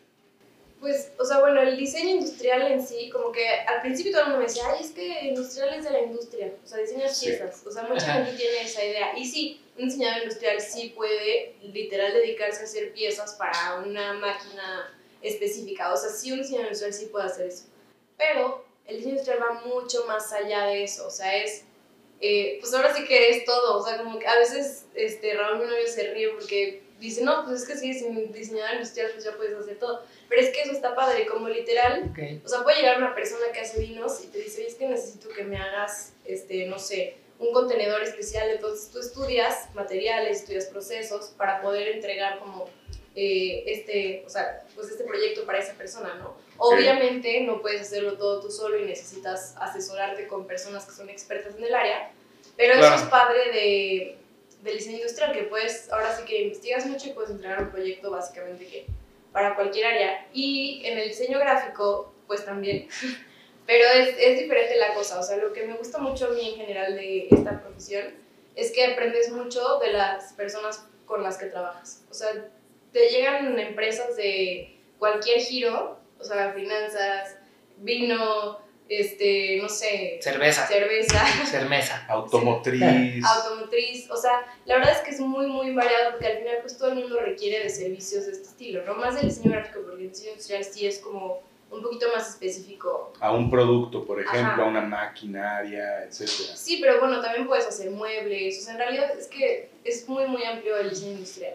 Pues, 0.81 1.11
o 1.17 1.25
sea, 1.25 1.39
bueno, 1.39 1.61
el 1.61 1.75
diseño 1.77 2.09
industrial 2.11 2.71
en 2.71 2.85
sí, 2.85 3.09
como 3.09 3.31
que 3.31 3.47
al 3.49 3.81
principio 3.81 4.11
todo 4.11 4.21
el 4.23 4.27
mundo 4.27 4.39
me 4.41 4.47
decía, 4.47 4.63
ay, 4.69 4.83
es 4.85 4.91
que 4.91 5.25
industrial 5.27 5.73
es 5.77 5.83
de 5.85 5.91
la 5.91 6.01
industria, 6.03 6.53
o 6.63 6.67
sea, 6.67 6.77
diseñas 6.77 7.17
Sí. 7.17 7.25
piezas. 7.27 7.65
O 7.65 7.71
sea, 7.71 7.83
mucha 7.83 8.13
gente 8.13 8.33
tiene 8.37 8.61
esa 8.63 8.83
idea. 8.85 9.17
Y 9.17 9.25
sí, 9.25 9.61
un 9.77 9.85
diseñador 9.85 10.23
industrial 10.23 10.59
sí 10.61 10.93
puede 10.95 11.55
literal 11.63 12.13
dedicarse 12.13 12.61
a 12.61 12.63
hacer 12.65 12.91
piezas 12.93 13.33
para 13.33 13.79
una 13.85 14.13
máquina 14.13 14.93
específica. 15.21 15.93
O 15.93 15.97
sea, 15.97 16.09
sí, 16.09 16.31
un 16.33 16.39
diseñador 16.39 16.67
industrial 16.67 16.93
sí 16.93 17.05
puede 17.07 17.25
hacer 17.25 17.47
eso. 17.47 17.63
Pero 18.17 18.65
el 18.87 18.97
diseño 18.97 19.13
industrial 19.15 19.39
va 19.41 19.61
mucho 19.65 20.05
más 20.05 20.31
allá 20.33 20.65
de 20.65 20.83
eso. 20.83 21.07
O 21.07 21.11
sea, 21.11 21.35
es. 21.43 21.63
eh, 22.21 22.57
pues 22.59 22.73
ahora 22.73 22.93
sí 22.93 23.05
que 23.05 23.29
es 23.29 23.45
todo. 23.45 23.77
O 23.79 23.85
sea, 23.85 23.97
como 23.97 24.19
que 24.19 24.27
a 24.27 24.37
veces 24.37 24.83
este, 24.93 25.33
Raúl, 25.35 25.59
mi 25.59 25.65
novio, 25.65 25.87
se 25.87 26.13
ríe 26.13 26.27
porque 26.29 26.81
dice, 26.99 27.23
no, 27.23 27.45
pues 27.45 27.61
es 27.61 27.67
que 27.67 27.75
si 27.77 27.89
eres 27.89 28.33
diseñador 28.33 28.75
industrial, 28.75 29.11
pues 29.13 29.23
ya 29.23 29.35
puedes 29.35 29.57
hacer 29.57 29.79
todo. 29.79 30.03
Pero 30.27 30.41
es 30.41 30.49
que 30.49 30.61
eso 30.61 30.71
está 30.73 30.95
padre, 30.95 31.25
como 31.25 31.49
literal, 31.49 32.11
o 32.43 32.47
sea, 32.47 32.63
puede 32.63 32.77
llegar 32.77 32.97
una 32.97 33.15
persona 33.15 33.45
que 33.53 33.61
hace 33.61 33.79
vinos 33.79 34.23
y 34.23 34.27
te 34.27 34.39
dice, 34.39 34.59
oye, 34.61 34.67
es 34.69 34.75
que 34.75 34.87
necesito 34.87 35.29
que 35.29 35.43
me 35.43 35.57
hagas, 35.57 36.13
este, 36.25 36.65
no 36.67 36.77
sé, 36.77 37.15
un 37.39 37.53
contenedor 37.53 38.03
especial. 38.03 38.49
Entonces 38.49 38.91
tú 38.91 38.99
estudias 38.99 39.73
materiales, 39.73 40.41
estudias 40.41 40.65
procesos 40.65 41.33
para 41.37 41.61
poder 41.61 41.87
entregar 41.87 42.39
como 42.39 42.67
eh, 43.15 43.63
este, 43.65 44.23
o 44.25 44.29
sea, 44.29 44.63
pues 44.75 44.89
este 44.91 45.03
proyecto 45.03 45.45
para 45.45 45.59
esa 45.59 45.73
persona, 45.73 46.13
¿no? 46.15 46.37
Obviamente 46.57 47.41
no 47.41 47.61
puedes 47.61 47.81
hacerlo 47.81 48.17
todo 48.17 48.39
tú 48.41 48.51
solo 48.51 48.77
y 48.79 48.85
necesitas 48.85 49.55
asesorarte 49.59 50.27
con 50.27 50.45
personas 50.45 50.85
que 50.85 50.91
son 50.91 51.09
expertas 51.09 51.55
en 51.55 51.63
el 51.63 51.73
área, 51.73 52.11
pero 52.55 52.75
Claro. 52.75 52.95
eso 52.95 53.03
es 53.05 53.09
padre 53.09 53.51
de, 53.51 54.17
del 54.61 54.77
diseño 54.77 54.97
industrial, 54.97 55.33
que 55.33 55.43
puedes, 55.43 55.91
ahora 55.91 56.15
sí 56.15 56.23
que 56.25 56.43
investigas 56.43 56.85
mucho 56.85 57.09
y 57.09 57.13
puedes 57.13 57.31
entregar 57.31 57.63
un 57.63 57.71
proyecto 57.71 58.11
básicamente 58.11 58.65
que 58.65 58.85
para 59.31 59.55
cualquier 59.55 59.87
área. 59.87 60.27
Y 60.33 60.81
en 60.85 60.97
el 60.97 61.09
diseño 61.09 61.39
gráfico, 61.39 62.13
pues 62.27 62.45
también. 62.45 62.87
Pero 63.65 63.85
es, 63.95 64.15
es 64.17 64.39
diferente 64.39 64.75
la 64.77 64.93
cosa. 64.93 65.19
O 65.19 65.23
sea, 65.23 65.37
lo 65.37 65.53
que 65.53 65.65
me 65.65 65.75
gusta 65.75 65.99
mucho 65.99 66.27
a 66.27 66.29
mí 66.29 66.49
en 66.49 66.55
general 66.55 66.95
de 66.95 67.27
esta 67.29 67.61
profesión 67.61 68.05
es 68.55 68.71
que 68.71 68.85
aprendes 68.85 69.31
mucho 69.31 69.77
de 69.79 69.93
las 69.93 70.33
personas 70.33 70.85
con 71.05 71.23
las 71.23 71.37
que 71.37 71.45
trabajas. 71.45 72.03
O 72.09 72.13
sea, 72.13 72.29
te 72.91 73.09
llegan 73.09 73.57
empresas 73.59 74.15
de 74.15 74.75
cualquier 74.97 75.39
giro, 75.39 75.97
o 76.19 76.23
sea, 76.23 76.51
finanzas, 76.53 77.37
vino, 77.77 78.59
este, 78.89 79.59
no 79.61 79.69
sé, 79.69 80.19
Cerveza. 80.21 80.65
cerveza, 80.67 81.23
Cerveza. 81.45 82.05
Automotriz. 82.09 83.23
automotriz, 83.23 84.09
o 84.09 84.17
sea, 84.17 84.43
la 84.65 84.77
verdad 84.77 84.93
es 84.93 84.99
que 85.01 85.11
es 85.11 85.19
muy, 85.19 85.45
muy 85.47 85.73
variado 85.73 86.11
porque 86.11 86.25
al 86.27 86.37
final 86.39 86.57
pues 86.61 86.77
todo 86.77 86.89
el 86.89 86.95
mundo 86.95 87.19
requiere 87.19 87.63
de 87.63 87.69
servicios 87.69 88.25
de 88.25 88.31
este 88.33 88.47
estilo, 88.47 88.83
no 88.85 88.95
más 88.95 89.15
del 89.15 89.27
diseño 89.29 89.51
gráfico 89.51 89.81
porque 89.85 90.03
el 90.03 90.09
diseño 90.09 90.31
industrial 90.31 90.63
sí 90.63 90.87
es 90.87 90.97
como 90.99 91.41
un 91.71 91.83
poquito 91.83 92.07
más 92.15 92.29
específico. 92.29 93.13
a 93.19 93.31
un 93.31 93.51
producto, 93.51 94.03
por 94.03 94.19
ejemplo, 94.19 94.53
Ajá. 94.53 94.63
a 94.63 94.65
una 94.65 94.81
maquinaria, 94.81 96.03
etcétera. 96.05 96.57
Sí, 96.57 96.79
pero 96.81 96.99
bueno, 96.99 97.21
también 97.21 97.45
puedes 97.45 97.67
hacer 97.67 97.91
muebles, 97.91 98.59
o 98.59 98.63
sea, 98.63 98.73
en 98.73 98.79
realidad 98.79 99.11
es 99.17 99.27
que 99.27 99.69
es 99.83 100.09
muy, 100.09 100.25
muy 100.25 100.43
amplio 100.45 100.77
el 100.77 100.89
diseño 100.89 101.11
industrial. 101.11 101.53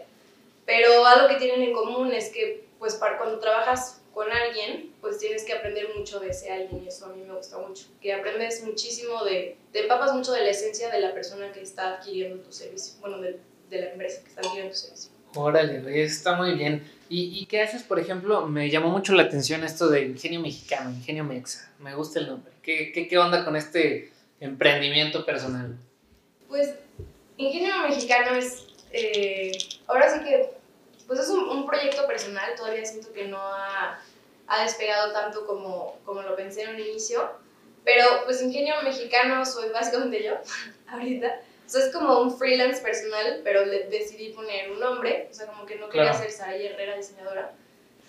Pero 0.65 1.05
algo 1.05 1.27
que 1.27 1.35
tienen 1.35 1.61
en 1.63 1.73
común 1.73 2.13
es 2.13 2.29
que 2.29 2.63
pues 2.79 2.95
para 2.95 3.17
cuando 3.17 3.39
trabajas 3.39 4.01
con 4.15 4.31
alguien, 4.31 4.93
pues 5.01 5.19
tienes 5.19 5.43
que 5.43 5.51
aprender 5.51 5.89
mucho 5.95 6.21
de 6.21 6.29
ese 6.29 6.49
alguien 6.49 6.85
y 6.85 6.87
eso 6.87 7.05
a 7.05 7.09
mí 7.09 7.21
me 7.21 7.35
gusta 7.35 7.57
mucho, 7.57 7.87
que 8.01 8.13
aprendes 8.13 8.63
muchísimo 8.63 9.25
de, 9.25 9.57
te 9.73 9.81
empapas 9.81 10.13
mucho 10.13 10.31
de 10.31 10.41
la 10.41 10.51
esencia 10.51 10.89
de 10.89 11.01
la 11.01 11.13
persona 11.13 11.51
que 11.51 11.61
está 11.61 11.95
adquiriendo 11.95 12.41
tu 12.41 12.53
servicio, 12.53 12.93
bueno, 13.01 13.19
de, 13.19 13.37
de 13.69 13.81
la 13.81 13.91
empresa 13.91 14.23
que 14.23 14.29
está 14.29 14.39
adquiriendo 14.39 14.71
tu 14.71 14.77
servicio. 14.77 15.11
Órale, 15.35 16.01
está 16.01 16.37
muy 16.37 16.53
bien. 16.53 16.81
¿Y, 17.09 17.37
¿Y 17.37 17.45
qué 17.47 17.61
haces, 17.61 17.83
por 17.83 17.99
ejemplo? 17.99 18.47
Me 18.47 18.69
llamó 18.69 18.89
mucho 18.89 19.13
la 19.13 19.23
atención 19.23 19.65
esto 19.65 19.89
de 19.89 20.03
Ingenio 20.03 20.39
Mexicano, 20.39 20.91
Ingenio 20.91 21.25
Mexa. 21.25 21.69
Me 21.79 21.93
gusta 21.93 22.19
el 22.19 22.27
nombre. 22.27 22.53
¿Qué, 22.63 22.93
qué, 22.93 23.09
qué 23.09 23.17
onda 23.17 23.43
con 23.43 23.57
este 23.57 24.13
emprendimiento 24.39 25.25
personal? 25.25 25.77
Pues 26.47 26.73
Ingenio 27.35 27.73
Mexicano 27.89 28.33
es, 28.37 28.65
eh, 28.93 29.51
ahora 29.87 30.09
sí 30.09 30.23
que, 30.23 30.51
pues 31.07 31.19
es 31.19 31.29
un, 31.29 31.47
un 31.49 31.65
proyecto 31.65 32.05
personal, 32.07 32.53
todavía 32.55 32.85
siento 32.85 33.11
que 33.13 33.27
no 33.27 33.37
ha, 33.39 33.99
ha 34.47 34.63
despegado 34.63 35.11
tanto 35.13 35.45
como, 35.45 35.99
como 36.05 36.21
lo 36.21 36.35
pensé 36.35 36.63
en 36.63 36.75
un 36.75 36.79
inicio, 36.79 37.29
pero 37.83 38.05
pues 38.25 38.41
Ingenio 38.41 38.75
Mexicano 38.83 39.45
soy 39.45 39.69
básicamente 39.69 40.23
yo, 40.23 40.33
ahorita. 40.87 41.41
O 41.65 41.69
sea, 41.69 41.83
es 41.85 41.91
como 41.93 42.19
un 42.21 42.37
freelance 42.37 42.79
personal, 42.81 43.41
pero 43.43 43.65
le 43.65 43.85
decidí 43.89 44.29
poner 44.33 44.69
un 44.71 44.79
nombre, 44.79 45.27
o 45.31 45.33
sea, 45.33 45.47
como 45.47 45.65
que 45.65 45.75
no 45.77 45.89
quería 45.89 46.11
Claro. 46.11 46.19
ser 46.23 46.31
Saray 46.31 46.67
Herrera 46.67 46.95
diseñadora. 46.95 47.53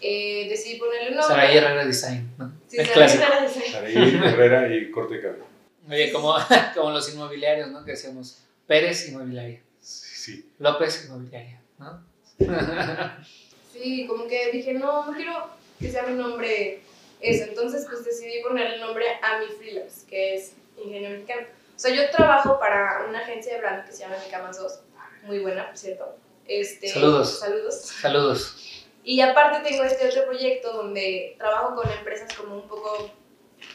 Eh, 0.02 0.46
decidí 0.50 0.78
ponerle 0.78 1.10
un 1.12 1.16
nombre. 1.16 1.34
Saray 1.36 1.56
Herrera 1.56 1.86
Design, 1.86 2.34
¿no? 2.36 2.52
Sí, 2.68 2.76
el 2.78 2.86
Saray 2.86 2.94
clásico. 2.98 3.22
Herrera 3.24 3.42
Design. 3.48 3.72
Saraí, 3.72 3.94
Herrera 4.32 4.74
y 4.76 4.90
corte 4.90 5.14
de 5.14 5.22
cabello. 5.22 5.44
Oye, 5.88 6.12
como, 6.12 6.34
como 6.74 6.90
los 6.90 7.14
inmobiliarios, 7.14 7.70
¿no? 7.70 7.82
Que 7.82 7.92
hacíamos 7.92 8.42
Pérez 8.66 9.08
Inmobiliaria, 9.08 9.62
sí. 9.80 10.50
López 10.58 11.06
Inmobiliaria, 11.06 11.58
¿no? 11.78 12.04
Sí, 13.72 14.06
como 14.06 14.26
que 14.26 14.50
dije, 14.52 14.72
no, 14.72 15.04
no 15.04 15.12
quiero 15.12 15.50
que 15.78 15.90
sea 15.90 16.04
mi 16.04 16.14
nombre 16.14 16.80
eso. 17.20 17.44
Entonces, 17.44 17.84
pues 17.86 18.04
decidí 18.04 18.42
ponerle 18.42 18.76
el 18.76 18.80
nombre 18.80 19.04
a 19.22 19.38
mi 19.38 19.46
freelance, 19.46 20.06
que 20.06 20.34
es 20.34 20.54
Ingenio 20.78 21.10
Mexicano. 21.10 21.46
O 21.74 21.78
sea, 21.78 21.94
yo 21.94 22.08
trabajo 22.10 22.58
para 22.58 23.04
una 23.06 23.20
agencia 23.20 23.52
de 23.52 23.60
branding 23.60 23.84
que 23.84 23.92
se 23.92 23.98
llama 23.98 24.16
Micamas 24.24 24.58
2, 24.58 24.80
muy 25.24 25.40
buena, 25.40 25.66
por 25.66 25.76
cierto. 25.76 26.16
Este, 26.46 26.88
Saludos. 26.88 27.38
Saludos. 27.38 27.74
Saludos. 27.74 28.86
Y 29.04 29.20
aparte 29.20 29.68
tengo 29.68 29.84
este 29.84 30.08
otro 30.08 30.24
proyecto 30.24 30.72
donde 30.72 31.34
trabajo 31.38 31.74
con 31.74 31.90
empresas 31.90 32.32
como 32.34 32.56
un 32.56 32.68
poco 32.68 33.10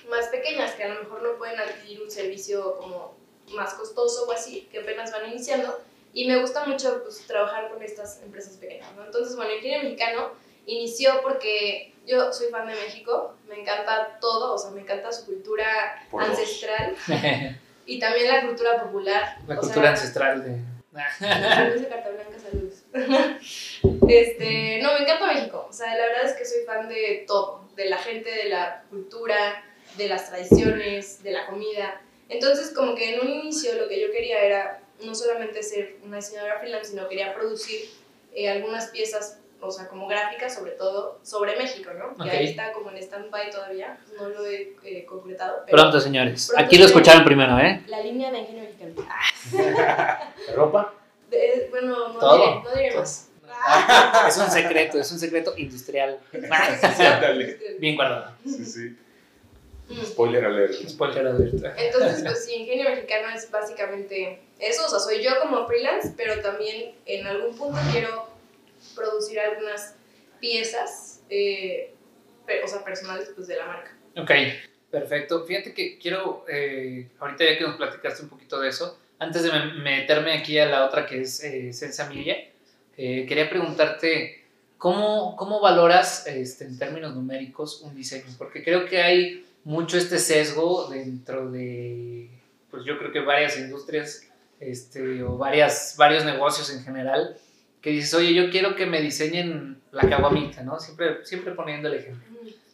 más 0.10 0.28
pequeñas, 0.28 0.74
que 0.74 0.84
a 0.84 0.94
lo 0.94 1.04
mejor 1.04 1.22
no 1.22 1.38
pueden 1.38 1.60
adquirir 1.60 2.02
un 2.02 2.12
servicio 2.12 2.76
como 2.78 3.16
más 3.54 3.74
costoso 3.76 4.26
o 4.28 4.32
así, 4.32 4.68
que 4.72 4.80
apenas 4.80 5.12
van 5.12 5.30
iniciando. 5.30 5.80
Y 6.14 6.28
me 6.28 6.40
gusta 6.42 6.66
mucho 6.66 7.04
pues, 7.04 7.26
trabajar 7.26 7.70
con 7.70 7.82
estas 7.82 8.22
empresas 8.22 8.58
pequeñas. 8.58 8.94
¿no? 8.96 9.06
Entonces, 9.06 9.36
bueno, 9.36 9.54
Ingenio 9.54 9.84
Mexicano 9.84 10.32
inició 10.66 11.22
porque 11.22 11.94
yo 12.06 12.32
soy 12.34 12.50
fan 12.50 12.68
de 12.68 12.74
México, 12.74 13.36
me 13.48 13.62
encanta 13.62 14.18
todo, 14.20 14.56
o 14.56 14.58
sea, 14.58 14.72
me 14.72 14.82
encanta 14.82 15.12
su 15.12 15.26
cultura 15.26 16.08
Por 16.10 16.24
ancestral 16.24 16.96
y 17.86 18.00
también 18.00 18.28
la 18.28 18.46
cultura 18.46 18.84
popular. 18.84 19.38
La 19.48 19.58
cultura 19.58 19.82
sea, 19.82 19.92
ancestral 19.92 20.44
de... 20.44 20.72
Saludos 21.20 21.82
de 21.82 21.88
Carta 21.88 22.10
Blanca, 22.10 22.40
saludos. 22.40 22.84
Este, 24.10 24.80
no, 24.82 24.94
me 24.94 25.04
encanta 25.04 25.34
México. 25.34 25.66
O 25.70 25.72
sea, 25.72 25.96
la 25.96 26.06
verdad 26.06 26.26
es 26.26 26.34
que 26.34 26.44
soy 26.46 26.66
fan 26.66 26.90
de 26.90 27.24
todo, 27.26 27.70
de 27.78 27.90
la 27.90 27.98
gente, 27.98 28.30
de 28.30 28.50
la 28.50 28.84
cultura, 28.90 29.64
de 29.96 30.10
las 30.10 30.30
tradiciones, 30.30 31.24
de 31.24 31.32
la 31.32 31.46
comida. 31.46 32.02
Entonces, 32.28 32.72
como 32.72 32.94
que 32.96 33.16
en 33.16 33.22
un 33.22 33.30
inicio 33.30 33.74
lo 33.76 33.88
que 33.88 34.02
yo 34.02 34.12
quería 34.12 34.44
era 34.44 34.81
no 35.04 35.16
solamente 35.16 35.64
ser 35.64 35.98
una 36.04 36.18
diseñadora 36.18 36.60
freelance, 36.60 36.92
sino 36.92 37.08
quería 37.08 37.34
producir 37.34 37.90
eh, 38.34 38.50
algunas 38.50 38.88
piezas, 38.88 39.40
o 39.60 39.72
sea, 39.72 39.88
como 39.88 40.08
gráficas 40.08 40.56
sobre 40.56 40.72
todo, 40.72 41.20
sobre 41.24 41.56
México, 41.58 41.92
¿no? 41.94 42.12
Ok. 42.12 42.30
Que 42.30 42.38
ahí 42.38 42.48
está 42.48 42.72
como 42.72 42.90
en 42.92 42.98
stand-by 42.98 43.52
todavía, 43.52 44.00
no 44.18 44.30
lo 44.30 44.46
he 44.46 44.74
eh, 44.84 45.06
concretado. 45.06 45.64
Pero 45.66 45.78
Pronto, 45.78 46.00
señores. 46.00 46.48
Pronto, 46.48 46.66
Aquí 46.66 46.78
lo 46.78 46.86
escucharon 46.86 47.24
primero, 47.24 47.58
¿eh? 47.60 47.84
La 47.88 48.02
línea 48.02 48.32
de 48.32 48.40
Ingenio 48.40 48.64
Mexicano. 48.64 49.08
¿Ropa? 50.56 50.94
De- 51.30 51.68
bueno, 51.70 52.10
no 52.10 52.20
Todo. 52.20 52.38
diré, 52.38 52.64
no 52.64 52.76
diré 52.76 52.96
más. 52.98 53.28
es 54.28 54.38
un 54.38 54.50
secreto, 54.50 55.00
es 55.00 55.12
un 55.12 55.20
secreto 55.20 55.54
industrial. 55.58 56.20
Bien 57.80 57.96
guardado. 57.96 58.34
Sí, 58.46 58.66
sí. 58.66 58.98
Mm. 59.90 60.06
Spoiler 60.06 60.46
alert. 60.46 60.74
Spoiler 60.88 61.28
alert. 61.28 61.54
Entonces, 61.78 62.24
pues 62.24 62.46
sí, 62.46 62.54
Ingenio 62.56 62.90
Mexicano 62.90 63.28
es 63.36 63.52
básicamente 63.52 64.42
eso, 64.62 64.86
o 64.86 64.90
sea, 64.90 65.00
soy 65.00 65.22
yo 65.24 65.32
como 65.42 65.66
freelance, 65.68 66.14
pero 66.16 66.40
también 66.42 66.94
en 67.06 67.28
algún 67.28 67.56
punto 67.58 67.78
quiero 67.92 68.28
producir 68.96 69.40
algunas 69.40 69.96
piezas, 70.40 71.22
eh, 71.30 71.94
o 72.64 72.68
sea, 72.68 72.84
personales 72.84 73.32
pues 73.36 73.48
de 73.48 73.56
la 73.58 73.66
marca. 73.66 73.96
Ok, 74.18 74.32
perfecto. 74.90 75.46
Fíjate 75.46 75.74
que 75.74 75.98
quiero, 75.98 76.46
eh, 76.50 77.08
ahorita 77.20 77.44
ya 77.46 77.58
que 77.58 77.64
nos 77.64 77.78
platicaste 77.78 78.24
un 78.24 78.30
poquito 78.30 78.60
de 78.60 78.70
eso, 78.70 78.98
antes 79.20 79.44
de 79.44 79.52
me- 79.52 79.74
meterme 79.82 80.34
aquí 80.34 80.58
a 80.60 80.66
la 80.66 80.86
otra 80.86 81.06
que 81.06 81.22
es 81.22 81.44
eh, 81.44 81.72
Sensa 81.74 82.10
eh, 82.98 83.26
quería 83.28 83.50
preguntarte, 83.50 84.44
¿cómo, 84.78 85.36
cómo 85.38 85.60
valoras 85.62 86.28
este, 86.28 86.66
en 86.66 86.78
términos 86.78 87.16
numéricos 87.16 87.82
un 87.82 87.96
diseño? 87.96 88.26
Porque 88.38 88.64
creo 88.64 88.86
que 88.86 89.02
hay 89.02 89.46
mucho 89.64 89.98
este 89.98 90.18
sesgo 90.18 90.88
dentro 90.90 91.52
de, 91.52 92.30
pues 92.70 92.84
yo 92.84 92.98
creo 92.98 93.12
que 93.12 93.20
varias 93.22 93.58
industrias 93.58 94.28
este, 94.62 95.24
o 95.24 95.38
varias, 95.38 95.96
varios 95.98 96.24
negocios 96.24 96.70
en 96.70 96.84
general, 96.84 97.36
que 97.82 97.90
dices, 97.90 98.14
oye, 98.14 98.34
yo 98.34 98.50
quiero 98.50 98.76
que 98.76 98.86
me 98.86 99.02
diseñen 99.02 99.82
la 99.92 100.08
caguamita, 100.08 100.64
¿no? 100.64 100.80
Siempre, 100.80 101.26
siempre 101.26 101.52
poniendo 101.54 101.90
el 101.90 101.96
ejemplo 101.96 102.28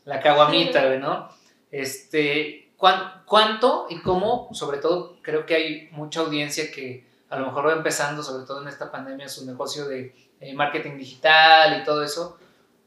la 0.05 0.21
caguamita, 0.21 0.95
¿no? 0.99 1.29
Este, 1.71 2.69
¿cuán- 2.77 3.23
¿cuánto 3.25 3.87
y 3.89 3.99
cómo? 4.01 4.49
Sobre 4.53 4.77
todo, 4.79 5.17
creo 5.21 5.45
que 5.45 5.55
hay 5.55 5.89
mucha 5.91 6.21
audiencia 6.21 6.71
que 6.71 7.05
a 7.29 7.37
lo 7.39 7.45
mejor 7.47 7.67
va 7.67 7.73
empezando, 7.73 8.23
sobre 8.23 8.45
todo 8.45 8.61
en 8.61 8.67
esta 8.69 8.89
pandemia, 8.91 9.27
su 9.27 9.45
negocio 9.45 9.87
de 9.87 10.13
eh, 10.39 10.53
marketing 10.53 10.97
digital 10.97 11.81
y 11.81 11.83
todo 11.83 12.03
eso. 12.03 12.37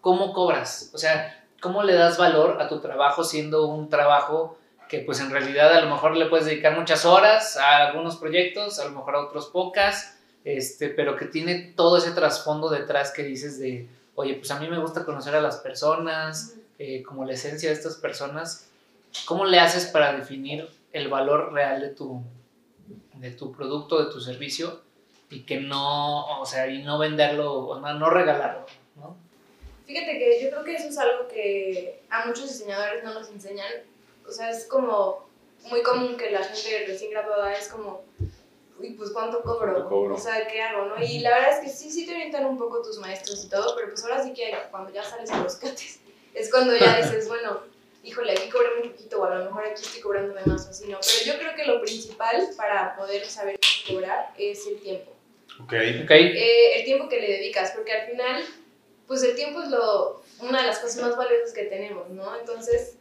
¿Cómo 0.01 0.33
cobras? 0.33 0.91
O 0.95 0.99
sea, 0.99 1.45
¿cómo 1.61 1.83
le 1.83 1.95
das 1.95 2.17
valor 2.17 2.61
a 2.61 2.69
tu 2.69 2.81
trabajo 2.81 3.23
siendo 3.23 3.67
un 3.67 3.91
trabajo 3.91 4.57
que 4.91 4.99
pues 4.99 5.21
en 5.21 5.31
realidad 5.31 5.73
a 5.73 5.81
lo 5.81 5.89
mejor 5.89 6.17
le 6.17 6.27
puedes 6.27 6.47
dedicar 6.47 6.77
muchas 6.77 7.05
horas 7.05 7.57
a 7.57 7.87
algunos 7.87 8.17
proyectos, 8.17 8.81
a 8.81 8.87
lo 8.87 8.91
mejor 8.91 9.15
a 9.15 9.21
otros 9.21 9.47
pocas, 9.47 10.19
este, 10.45 10.89
pero 10.89 11.17
que 11.17 11.27
tiene 11.27 11.73
todo 11.77 11.97
ese 11.97 12.11
trasfondo 12.11 12.69
detrás 12.69 13.13
que 13.13 13.23
dices 13.23 13.61
de, 13.61 13.89
oye, 14.17 14.35
pues 14.35 14.51
a 14.51 14.59
mí 14.59 14.69
me 14.69 14.81
gusta 14.81 15.05
conocer 15.05 15.37
a 15.37 15.41
las 15.41 15.59
personas, 15.59 16.57
eh, 16.81 17.05
como 17.05 17.25
la 17.25 17.35
esencia 17.35 17.69
de 17.69 17.77
estas 17.77 17.97
personas, 17.97 18.69
¿cómo 19.27 19.45
le 19.45 19.61
haces 19.61 19.87
para 19.87 20.13
definir 20.13 20.69
el 20.93 21.09
valor 21.09 21.53
real 21.53 21.81
de 21.81 21.91
tu, 21.91 22.21
de 23.15 23.31
tu 23.31 23.53
producto, 23.53 24.05
de 24.05 24.11
tu 24.11 24.21
servicio 24.21 24.81
y 25.31 25.43
que 25.43 25.61
no, 25.61 26.41
o 26.41 26.45
sea, 26.45 26.67
y 26.67 26.83
no 26.83 26.99
venderlo, 26.99 27.53
o 27.53 27.79
no, 27.79 27.95
no 27.95 28.11
regalarlo, 28.11 28.67
¿no? 28.97 29.17
Fíjate 29.87 30.19
que 30.19 30.43
yo 30.43 30.51
creo 30.51 30.65
que 30.65 30.75
eso 30.75 30.89
es 30.89 30.99
algo 30.99 31.29
que 31.29 32.03
a 32.11 32.27
muchos 32.27 32.49
diseñadores 32.49 33.05
no 33.05 33.15
nos 33.15 33.29
enseñan. 33.29 33.67
O 34.31 34.33
sea, 34.33 34.49
es 34.49 34.67
como 34.67 35.29
muy 35.65 35.83
común 35.83 36.17
que 36.17 36.31
la 36.31 36.45
gente 36.45 36.85
recién 36.87 37.11
graduada 37.11 37.53
es 37.53 37.67
como, 37.67 38.05
uy, 38.79 38.91
pues 38.93 39.11
¿cuánto 39.11 39.43
cobro? 39.43 39.73
¿Cuánto 39.73 39.89
cobro? 39.89 40.15
O 40.15 40.19
sea, 40.19 40.47
¿qué 40.47 40.63
hago? 40.63 40.87
¿no? 40.87 41.03
Y 41.03 41.19
la 41.19 41.31
verdad 41.31 41.59
es 41.59 41.65
que 41.65 41.69
sí, 41.69 41.91
sí 41.91 42.07
te 42.07 42.13
orientan 42.13 42.47
un 42.47 42.57
poco 42.57 42.81
tus 42.81 42.99
maestros 42.99 43.45
y 43.45 43.49
todo, 43.49 43.75
pero 43.75 43.89
pues 43.89 44.05
ahora 44.05 44.23
sí 44.23 44.33
que 44.33 44.57
cuando 44.71 44.93
ya 44.93 45.03
sales 45.03 45.33
a 45.33 45.43
los 45.43 45.57
cates, 45.57 45.99
es 46.35 46.49
cuando 46.49 46.77
ya 46.77 46.99
dices, 46.99 47.27
bueno, 47.27 47.59
híjole, 48.05 48.31
aquí 48.31 48.49
cobré 48.51 48.69
muy 48.79 48.91
poquito 48.91 49.21
o 49.21 49.25
a 49.25 49.35
lo 49.35 49.47
mejor 49.47 49.65
aquí 49.67 49.83
estoy 49.83 50.01
cobrándome 50.01 50.43
más 50.47 50.65
o 50.65 50.71
así, 50.71 50.87
¿no? 50.87 50.99
Pero 51.01 51.33
yo 51.33 51.39
creo 51.41 51.57
que 51.57 51.65
lo 51.65 51.81
principal 51.81 52.51
para 52.57 52.95
poder 52.95 53.27
saber 53.27 53.59
cobrar 53.89 54.33
es 54.39 54.65
el 54.69 54.81
tiempo. 54.81 55.11
Ok. 55.61 55.73
¿Ok? 56.05 56.11
Eh, 56.13 56.79
el 56.79 56.85
tiempo 56.85 57.09
que 57.09 57.21
le 57.21 57.33
dedicas, 57.33 57.73
porque 57.73 57.93
al 57.95 58.09
final, 58.09 58.45
pues 59.09 59.25
el 59.25 59.35
tiempo 59.35 59.61
es 59.61 59.71
lo, 59.71 60.23
una 60.39 60.61
de 60.61 60.69
las 60.69 60.79
cosas 60.79 61.03
más 61.03 61.17
valiosas 61.17 61.53
que 61.53 61.65
tenemos, 61.65 62.09
¿no? 62.11 62.39
Entonces, 62.39 62.95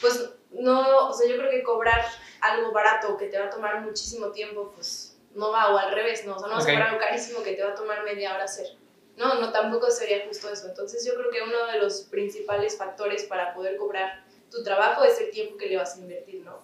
pues 0.00 0.30
no, 0.54 1.08
o 1.08 1.12
sea, 1.12 1.28
yo 1.28 1.36
creo 1.36 1.50
que 1.50 1.62
cobrar 1.62 2.04
algo 2.40 2.72
barato 2.72 3.16
que 3.16 3.26
te 3.26 3.38
va 3.38 3.46
a 3.46 3.50
tomar 3.50 3.80
muchísimo 3.80 4.28
tiempo, 4.30 4.72
pues 4.74 5.18
no 5.34 5.50
va, 5.50 5.74
o 5.74 5.78
al 5.78 5.92
revés, 5.92 6.24
¿no? 6.26 6.36
O 6.36 6.38
sea, 6.38 6.48
no 6.48 6.54
vas 6.54 6.64
Ok. 6.64 6.70
a 6.70 6.72
cobrar 6.74 6.88
algo 6.90 7.00
carísimo 7.00 7.42
que 7.42 7.52
te 7.54 7.62
va 7.62 7.70
a 7.70 7.74
tomar 7.74 8.04
media 8.04 8.34
hora 8.34 8.44
hacer. 8.44 8.68
No, 9.16 9.40
no, 9.40 9.52
tampoco 9.52 9.90
sería 9.90 10.26
justo 10.26 10.48
eso. 10.50 10.66
Entonces, 10.68 11.04
yo 11.06 11.14
creo 11.14 11.30
que 11.30 11.42
uno 11.42 11.66
de 11.66 11.78
los 11.78 12.02
principales 12.02 12.76
factores 12.76 13.24
para 13.24 13.54
poder 13.54 13.76
cobrar 13.76 14.24
tu 14.50 14.62
trabajo 14.62 15.04
es 15.04 15.20
el 15.20 15.30
tiempo 15.30 15.56
que 15.56 15.66
le 15.66 15.76
vas 15.76 15.96
a 15.96 16.00
invertir, 16.00 16.44
¿no? 16.44 16.58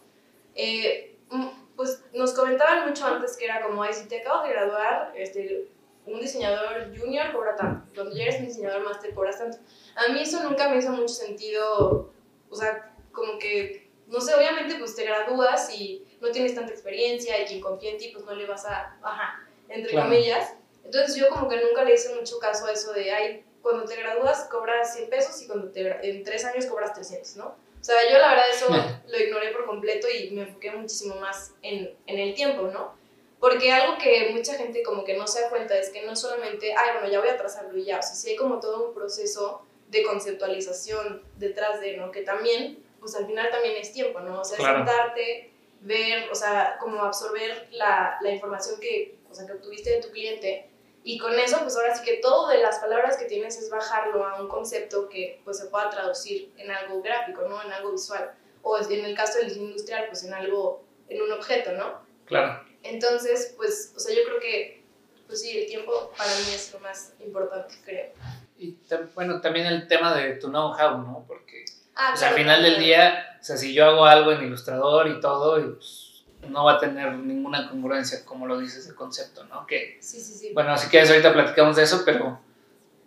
Eh, 0.55 1.17
mm, 1.31 1.49
pues 1.77 2.03
nos 2.13 2.33
comentaban 2.35 2.89
mucho 2.89 3.07
antes 3.07 3.37
que 3.37 3.45
era 3.47 3.63
como, 3.63 3.83
ay, 3.83 3.93
si 3.95 4.07
te 4.07 4.21
acabas 4.21 4.45
de 4.49 4.53
graduar, 4.53 5.13
este, 5.17 5.69
un 6.07 6.21
diseñador 6.21 6.97
junior 6.97 7.33
cobra 7.33 7.57
tanto, 7.57 7.89
cuando 7.95 8.15
ya 8.15 8.25
eres 8.25 8.41
un 8.41 8.47
diseñador 8.47 8.83
máster 8.83 9.15
cobras 9.15 9.39
tanto. 9.39 9.59
A 9.97 10.13
mí 10.13 10.21
eso 10.21 10.43
nunca 10.43 10.69
me 10.69 10.79
hizo 10.79 10.91
mucho 10.91 11.15
sentido, 11.15 12.13
o 12.49 12.57
sea, 12.57 12.90
como 13.21 13.39
que, 13.39 13.89
no 14.07 14.21
sé, 14.21 14.35
obviamente 14.35 14.77
pues 14.77 14.95
te 14.97 15.05
gradúas 15.05 15.73
y 15.75 16.05
no 16.21 16.31
tienes 16.31 16.55
tanta 16.55 16.73
experiencia 16.73 17.41
y 17.41 17.47
quien 17.47 17.61
confía 17.61 17.91
en 17.93 17.99
ti 17.99 18.09
pues 18.13 18.25
no 18.25 18.35
le 18.35 18.47
vas 18.47 18.65
a, 18.67 18.99
ajá, 19.03 19.47
entre 19.69 19.93
Claro. 19.93 20.09
comillas. 20.09 20.55
Entonces 20.85 21.15
yo 21.17 21.29
como 21.29 21.49
que 21.49 21.57
nunca 21.59 21.85
le 21.85 21.95
hice 21.95 22.15
mucho 22.15 22.39
caso 22.39 22.67
a 22.67 22.73
eso 22.73 22.93
de, 22.93 23.13
ay, 23.13 23.45
cuando 23.63 23.85
te 23.85 23.95
gradúas 23.97 24.45
cobras 24.51 24.95
100 24.97 25.11
pesos 25.11 25.41
y 25.43 25.47
cuando 25.47 25.71
te, 25.71 25.81
en 26.09 26.25
tres 26.25 26.45
años 26.45 26.67
cobras 26.67 26.95
300, 26.95 27.37
¿no? 27.37 27.47
O 27.81 27.85
sea, 27.85 27.97
yo 28.11 28.19
la 28.19 28.31
verdad 28.31 28.45
eso 28.53 28.67
lo 29.09 29.19
ignoré 29.19 29.53
por 29.53 29.67
completo 29.67 30.09
y 30.09 30.31
me 30.33 30.43
enfoqué 30.43 30.71
muchísimo 30.73 31.17
más 31.17 31.53
en, 31.63 31.95
en 32.07 32.19
el 32.19 32.35
tiempo, 32.35 32.63
¿no? 32.65 32.99
Porque 33.39 33.73
algo 33.73 33.97
que 33.99 34.31
mucha 34.35 34.55
gente 34.55 34.83
como 34.83 35.03
que 35.05 35.17
no 35.17 35.27
se 35.27 35.41
da 35.43 35.49
cuenta 35.49 35.79
es 35.79 35.89
que 35.91 36.03
no 36.03 36.15
solamente, 36.15 36.75
ay, 36.75 36.91
bueno, 36.95 37.09
ya 37.11 37.21
voy 37.21 37.29
a 37.31 37.39
trazarlo 37.39 37.79
y 37.79 37.85
ya, 37.85 37.99
o 37.99 38.03
sea, 38.03 38.15
sí 38.15 38.31
hay 38.31 38.37
como 38.37 38.61
todo 38.61 38.89
un 38.89 38.95
proceso 38.95 39.63
de 39.89 40.03
conceptualización 40.03 41.23
detrás 41.37 41.81
de, 41.81 41.97
¿no? 41.97 42.11
Que 42.11 42.21
también, 42.23 42.83
pues 43.01 43.15
al 43.17 43.27
final 43.27 43.51
también 43.51 43.77
es 43.77 43.93
tiempo, 43.93 44.21
¿no? 44.21 44.41
O 44.41 44.45
sea, 44.45 44.57
es 44.59 44.63
Claro. 44.63 44.79
sentarte, 44.79 45.51
ver, 45.81 46.31
o 46.31 46.35
sea, 46.35 46.77
como 46.79 47.03
absorber 47.03 47.69
la, 47.73 48.19
la 48.21 48.31
información 48.31 48.79
que, 48.81 49.17
o 49.31 49.35
sea, 49.35 49.47
que 49.47 49.53
obtuviste 49.53 49.91
de 49.91 50.03
tu 50.03 50.11
cliente 50.11 50.71
y 51.03 51.19
con 51.19 51.33
eso, 51.39 51.59
pues 51.63 51.75
ahora 51.77 51.95
sí 51.97 52.05
que 52.05 52.19
todo 52.19 52.49
de 52.49 52.59
las 52.59 52.79
palabras 52.79 53.17
que 53.17 53.25
tienes 53.25 53.57
es 53.59 53.71
bajarlo 53.71 54.27
a 54.27 54.41
un 54.41 54.49
concepto 54.49 55.09
que 55.09 55.41
pues 55.45 55.59
se 55.59 55.67
pueda 55.67 55.89
traducir 55.89 56.53
en 56.59 56.71
algo 56.71 57.01
gráfico, 57.01 57.43
¿no? 57.49 57.63
En 57.63 57.73
algo 57.73 57.93
visual. 57.93 58.33
O 58.63 58.79
en 58.79 59.05
el 59.07 59.17
caso 59.17 59.39
del 59.39 59.49
diseño 59.49 59.69
industrial, 59.69 60.05
pues 60.09 60.25
en 60.25 60.35
algo, 60.35 60.85
en 61.09 61.23
un 61.23 61.33
objeto, 61.33 61.73
¿no? 61.73 62.01
Claro. 62.27 62.63
Entonces, 62.83 63.55
pues, 63.57 63.95
o 63.97 63.99
sea, 63.99 64.15
yo 64.15 64.23
creo 64.27 64.41
que, 64.41 64.83
pues 65.27 65.41
sí, 65.41 65.57
el 65.59 65.67
tiempo 65.67 66.13
para 66.19 66.31
mí 66.31 66.53
es 66.55 66.71
lo 66.75 66.81
más 66.81 67.15
importante, 67.21 67.75
creo. 67.83 68.11
Y 68.59 68.77
bueno, 69.15 69.41
también 69.41 69.65
el 69.67 69.89
tema 69.89 70.15
de 70.15 70.35
tu 70.35 70.49
know-how, 70.49 70.99
¿no? 70.99 71.25
Porque 71.27 71.65
Ah, 72.01 72.13
o 72.15 72.17
sea, 72.17 72.29
al 72.31 72.35
final 72.35 72.63
del 72.63 72.79
día, 72.79 73.37
o 73.41 73.45
sea, 73.45 73.57
si 73.57 73.75
yo 73.75 73.85
hago 73.85 74.07
algo 74.07 74.33
en 74.33 74.45
Ilustrador 74.45 75.07
y 75.09 75.21
todo, 75.21 75.61
y, 75.61 75.65
pues, 75.75 76.25
no 76.49 76.65
va 76.65 76.75
a 76.75 76.79
tener 76.79 77.13
ninguna 77.15 77.69
congruencia, 77.69 78.25
como 78.25 78.47
lo 78.47 78.59
dices, 78.59 78.87
el 78.89 78.95
concepto, 78.95 79.45
¿no? 79.45 79.67
Que, 79.67 79.99
Sí, 80.01 80.19
sí, 80.21 80.33
sí. 80.33 80.51
bueno, 80.55 80.77
si 80.79 80.89
quieres 80.89 81.11
ahorita 81.11 81.33
platicamos 81.35 81.77
de 81.77 81.83
eso, 81.83 82.03
pero 82.07 82.41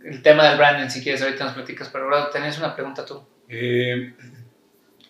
el 0.04 0.22
tema 0.22 0.48
del 0.48 0.58
branding, 0.58 0.90
si 0.90 1.02
quieres 1.02 1.22
ahorita 1.24 1.46
nos 1.46 1.54
platicas, 1.54 1.90
pero 1.90 2.04
ahora 2.06 2.30
tenías 2.30 2.58
una 2.60 2.76
pregunta 2.76 3.04
tú. 3.06 3.24
Eh, 3.50 4.14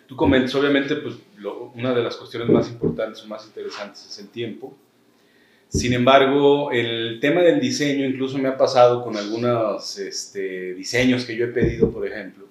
tú 0.07 0.15
comentas, 0.15 0.55
obviamente, 0.55 0.95
pues 0.97 1.15
lo- 1.37 1.71
una 1.75 1.93
de 1.93 2.03
las 2.03 2.15
cuestiones 2.15 2.47
más 2.49 2.69
importantes 2.69 3.21
o 3.23 3.27
más 3.27 3.45
interesantes 3.45 4.05
es 4.07 4.19
el 4.19 4.29
tiempo. 4.29 4.77
Sin 5.67 5.91
embargo, 5.93 6.71
el 6.71 7.17
tema 7.19 7.41
del 7.41 7.59
diseño 7.59 8.05
incluso 8.05 8.37
me 8.37 8.47
ha 8.47 8.55
pasado 8.57 9.03
con 9.03 9.17
algunos 9.17 9.97
este, 9.97 10.73
diseños 10.75 11.25
que 11.25 11.35
yo 11.35 11.45
he 11.45 11.49
pedido, 11.49 11.91
por 11.91 12.07
ejemplo. 12.07 12.42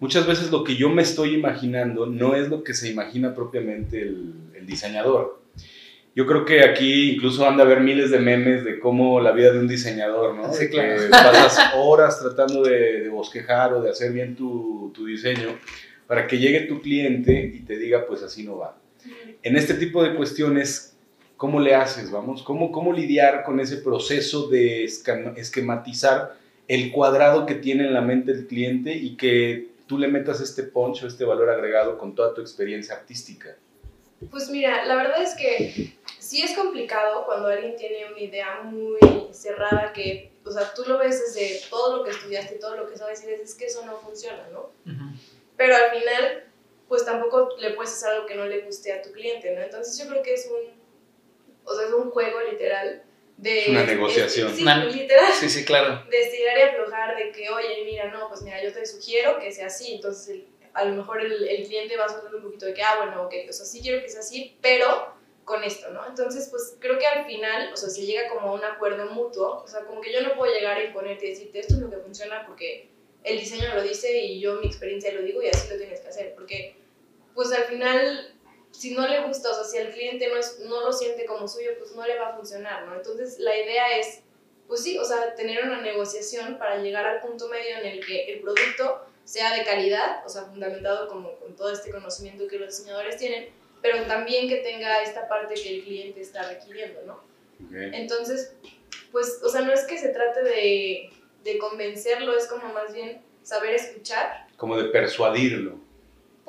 Muchas 0.00 0.26
veces 0.26 0.50
lo 0.50 0.64
que 0.64 0.76
yo 0.76 0.88
me 0.88 1.02
estoy 1.02 1.34
imaginando 1.34 2.06
no 2.06 2.34
es 2.34 2.48
lo 2.48 2.64
que 2.64 2.74
se 2.74 2.90
imagina 2.90 3.34
propiamente 3.34 4.00
el, 4.00 4.32
el 4.54 4.66
diseñador. 4.66 5.40
Yo 6.16 6.26
creo 6.26 6.44
que 6.44 6.64
aquí 6.64 7.12
incluso 7.12 7.46
han 7.46 7.56
de 7.56 7.62
haber 7.62 7.80
miles 7.80 8.10
de 8.10 8.18
memes 8.18 8.64
de 8.64 8.80
cómo 8.80 9.20
la 9.20 9.30
vida 9.32 9.52
de 9.52 9.60
un 9.60 9.68
diseñador, 9.68 10.34
¿no? 10.34 10.52
Sí, 10.52 10.68
claro. 10.68 11.00
que 11.00 11.08
pasas 11.10 11.74
horas 11.76 12.18
tratando 12.18 12.62
de, 12.62 13.02
de 13.02 13.08
bosquejar 13.10 13.74
o 13.74 13.82
de 13.82 13.90
hacer 13.90 14.12
bien 14.12 14.34
tu, 14.34 14.90
tu 14.94 15.06
diseño 15.06 15.56
para 16.06 16.26
que 16.26 16.38
llegue 16.38 16.62
tu 16.62 16.80
cliente 16.80 17.52
y 17.54 17.60
te 17.60 17.78
diga, 17.78 18.06
pues 18.06 18.22
así 18.22 18.42
no 18.42 18.56
va. 18.56 18.76
En 19.42 19.56
este 19.56 19.74
tipo 19.74 20.02
de 20.02 20.14
cuestiones, 20.16 20.96
¿cómo 21.36 21.60
le 21.60 21.74
haces, 21.74 22.10
vamos? 22.10 22.42
¿Cómo, 22.42 22.72
cómo 22.72 22.92
lidiar 22.92 23.44
con 23.44 23.60
ese 23.60 23.76
proceso 23.76 24.48
de 24.48 24.82
esquematizar 24.84 26.36
el 26.66 26.90
cuadrado 26.90 27.46
que 27.46 27.54
tiene 27.54 27.86
en 27.86 27.94
la 27.94 28.00
mente 28.00 28.32
el 28.32 28.46
cliente 28.46 28.92
y 28.94 29.16
que 29.16 29.69
tú 29.90 29.98
le 29.98 30.06
metas 30.06 30.40
este 30.40 30.62
punch 30.62 31.02
o 31.02 31.08
este 31.08 31.24
valor 31.24 31.50
agregado 31.50 31.98
con 31.98 32.14
toda 32.14 32.32
tu 32.32 32.40
experiencia 32.40 32.94
artística? 32.94 33.56
Pues 34.30 34.48
mira, 34.48 34.84
la 34.84 34.94
verdad 34.94 35.20
es 35.20 35.34
que 35.34 35.98
sí 36.20 36.42
es 36.42 36.54
complicado 36.56 37.24
cuando 37.26 37.48
alguien 37.48 37.74
tiene 37.74 38.08
una 38.08 38.20
idea 38.20 38.60
muy 38.62 39.00
cerrada 39.32 39.92
que, 39.92 40.30
o 40.44 40.52
sea, 40.52 40.72
tú 40.74 40.84
lo 40.86 40.96
ves 40.96 41.34
desde 41.34 41.68
todo 41.68 41.96
lo 41.96 42.04
que 42.04 42.12
estudiaste 42.12 42.54
y 42.54 42.58
todo 42.60 42.76
lo 42.76 42.88
que 42.88 42.96
sabes 42.96 43.24
y 43.24 43.26
dices, 43.26 43.50
es 43.50 43.54
que 43.56 43.64
eso 43.64 43.84
no 43.84 43.96
funciona, 43.96 44.46
¿no? 44.52 44.70
Pero 45.56 45.74
al 45.74 45.90
final, 45.90 46.44
pues 46.86 47.04
tampoco 47.04 47.48
le 47.58 47.70
puedes 47.70 47.92
hacer 47.92 48.10
algo 48.10 48.26
que 48.26 48.36
no 48.36 48.46
le 48.46 48.60
guste 48.60 48.92
a 48.92 49.02
tu 49.02 49.10
cliente, 49.10 49.52
¿no? 49.56 49.60
Entonces 49.60 49.98
yo 49.98 50.08
creo 50.08 50.22
que 50.22 50.34
es 50.34 50.48
un, 50.48 50.70
o 51.64 51.74
sea, 51.74 51.88
es 51.88 51.92
un 51.92 52.12
juego 52.12 52.38
literal 52.48 53.02
de... 53.40 53.62
Es 53.62 53.68
una 53.68 53.84
negociación. 53.84 54.54
sí, 54.54 54.62
Una- 54.62 54.84
literal. 54.84 55.32
Sí, 55.38 55.48
sí, 55.48 55.64
claro. 55.64 56.04
de 56.10 56.20
estirar 56.20 56.58
y 56.58 56.62
aflojar, 56.62 57.16
de 57.16 57.32
que, 57.32 57.48
oye, 57.50 57.82
mira, 57.84 58.10
no, 58.10 58.28
pues 58.28 58.42
mira, 58.42 58.62
yo 58.62 58.72
te 58.72 58.84
sugiero 58.86 59.38
que 59.38 59.50
sea 59.52 59.66
así, 59.66 59.94
entonces 59.94 60.28
el- 60.28 60.46
a 60.72 60.84
lo 60.84 60.94
mejor 60.94 61.20
el, 61.20 61.48
el 61.48 61.66
cliente 61.66 61.96
va 61.96 62.08
soltando 62.08 62.36
un 62.36 62.44
poquito 62.44 62.66
de 62.66 62.74
que, 62.74 62.82
ah, 62.82 62.94
bueno, 62.98 63.24
ok, 63.24 63.34
o 63.48 63.52
sea, 63.52 63.66
sí 63.66 63.80
quiero 63.82 64.00
que 64.02 64.08
sea 64.08 64.20
así, 64.20 64.56
pero 64.62 65.14
con 65.44 65.64
esto, 65.64 65.90
¿no? 65.90 66.06
Entonces, 66.06 66.46
pues 66.48 66.76
creo 66.78 66.96
que 66.98 67.06
al 67.06 67.26
final, 67.26 67.72
o 67.72 67.76
sea, 67.76 67.88
se 67.88 68.02
llega 68.06 68.28
como 68.28 68.50
a 68.50 68.52
un 68.52 68.62
acuerdo 68.64 69.06
mutuo, 69.10 69.62
o 69.64 69.66
sea, 69.66 69.80
como 69.80 70.00
que 70.00 70.12
yo 70.12 70.20
no 70.22 70.34
puedo 70.36 70.52
llegar 70.54 70.76
a 70.76 70.84
imponerte 70.84 71.26
y 71.26 71.30
decirte, 71.30 71.58
esto 71.58 71.74
es 71.74 71.80
lo 71.80 71.90
que 71.90 71.96
funciona 71.96 72.46
porque 72.46 72.88
el 73.24 73.38
diseño 73.40 73.74
lo 73.74 73.82
dice 73.82 74.16
y 74.16 74.38
yo 74.40 74.54
mi 74.60 74.66
experiencia 74.68 75.12
lo 75.12 75.22
digo 75.22 75.42
y 75.42 75.48
así 75.48 75.68
lo 75.68 75.76
tienes 75.76 76.00
que 76.00 76.08
hacer, 76.08 76.34
porque 76.36 76.76
pues 77.34 77.50
al 77.52 77.64
final 77.64 78.32
si 78.70 78.94
no 78.94 79.06
le 79.06 79.26
gusta, 79.26 79.50
o 79.50 79.54
sea, 79.54 79.64
si 79.64 79.76
el 79.78 79.92
cliente 79.92 80.28
no, 80.28 80.36
es, 80.36 80.60
no 80.60 80.80
lo 80.80 80.92
siente 80.92 81.24
como 81.24 81.46
suyo, 81.48 81.70
pues 81.78 81.92
no 81.92 82.06
le 82.06 82.18
va 82.18 82.28
a 82.28 82.36
funcionar, 82.36 82.86
¿no? 82.86 82.94
Entonces 82.94 83.38
la 83.38 83.56
idea 83.56 83.98
es, 83.98 84.20
pues 84.68 84.82
sí, 84.82 84.98
o 84.98 85.04
sea, 85.04 85.34
tener 85.34 85.64
una 85.64 85.80
negociación 85.80 86.58
para 86.58 86.76
llegar 86.76 87.06
al 87.06 87.20
punto 87.20 87.48
medio 87.48 87.78
en 87.78 87.86
el 87.86 88.04
que 88.04 88.32
el 88.32 88.40
producto 88.40 89.04
sea 89.24 89.54
de 89.54 89.64
calidad, 89.64 90.24
o 90.24 90.28
sea, 90.28 90.42
fundamentado 90.42 91.08
como 91.08 91.36
con 91.36 91.54
todo 91.56 91.72
este 91.72 91.90
conocimiento 91.90 92.46
que 92.46 92.58
los 92.58 92.76
diseñadores 92.76 93.16
tienen, 93.16 93.48
pero 93.82 94.04
también 94.04 94.48
que 94.48 94.56
tenga 94.56 95.02
esta 95.02 95.28
parte 95.28 95.54
que 95.54 95.76
el 95.76 95.84
cliente 95.84 96.20
está 96.20 96.48
requiriendo, 96.48 97.00
¿no? 97.06 97.30
Entonces, 97.72 98.54
pues, 99.12 99.40
o 99.42 99.48
sea, 99.48 99.60
no 99.60 99.72
es 99.72 99.84
que 99.84 99.98
se 99.98 100.08
trate 100.08 100.42
de, 100.42 101.10
de 101.44 101.58
convencerlo, 101.58 102.36
es 102.36 102.46
como 102.46 102.72
más 102.72 102.92
bien 102.94 103.20
saber 103.42 103.74
escuchar 103.74 104.46
Como 104.56 104.76
de 104.76 104.84
persuadirlo. 104.84 105.78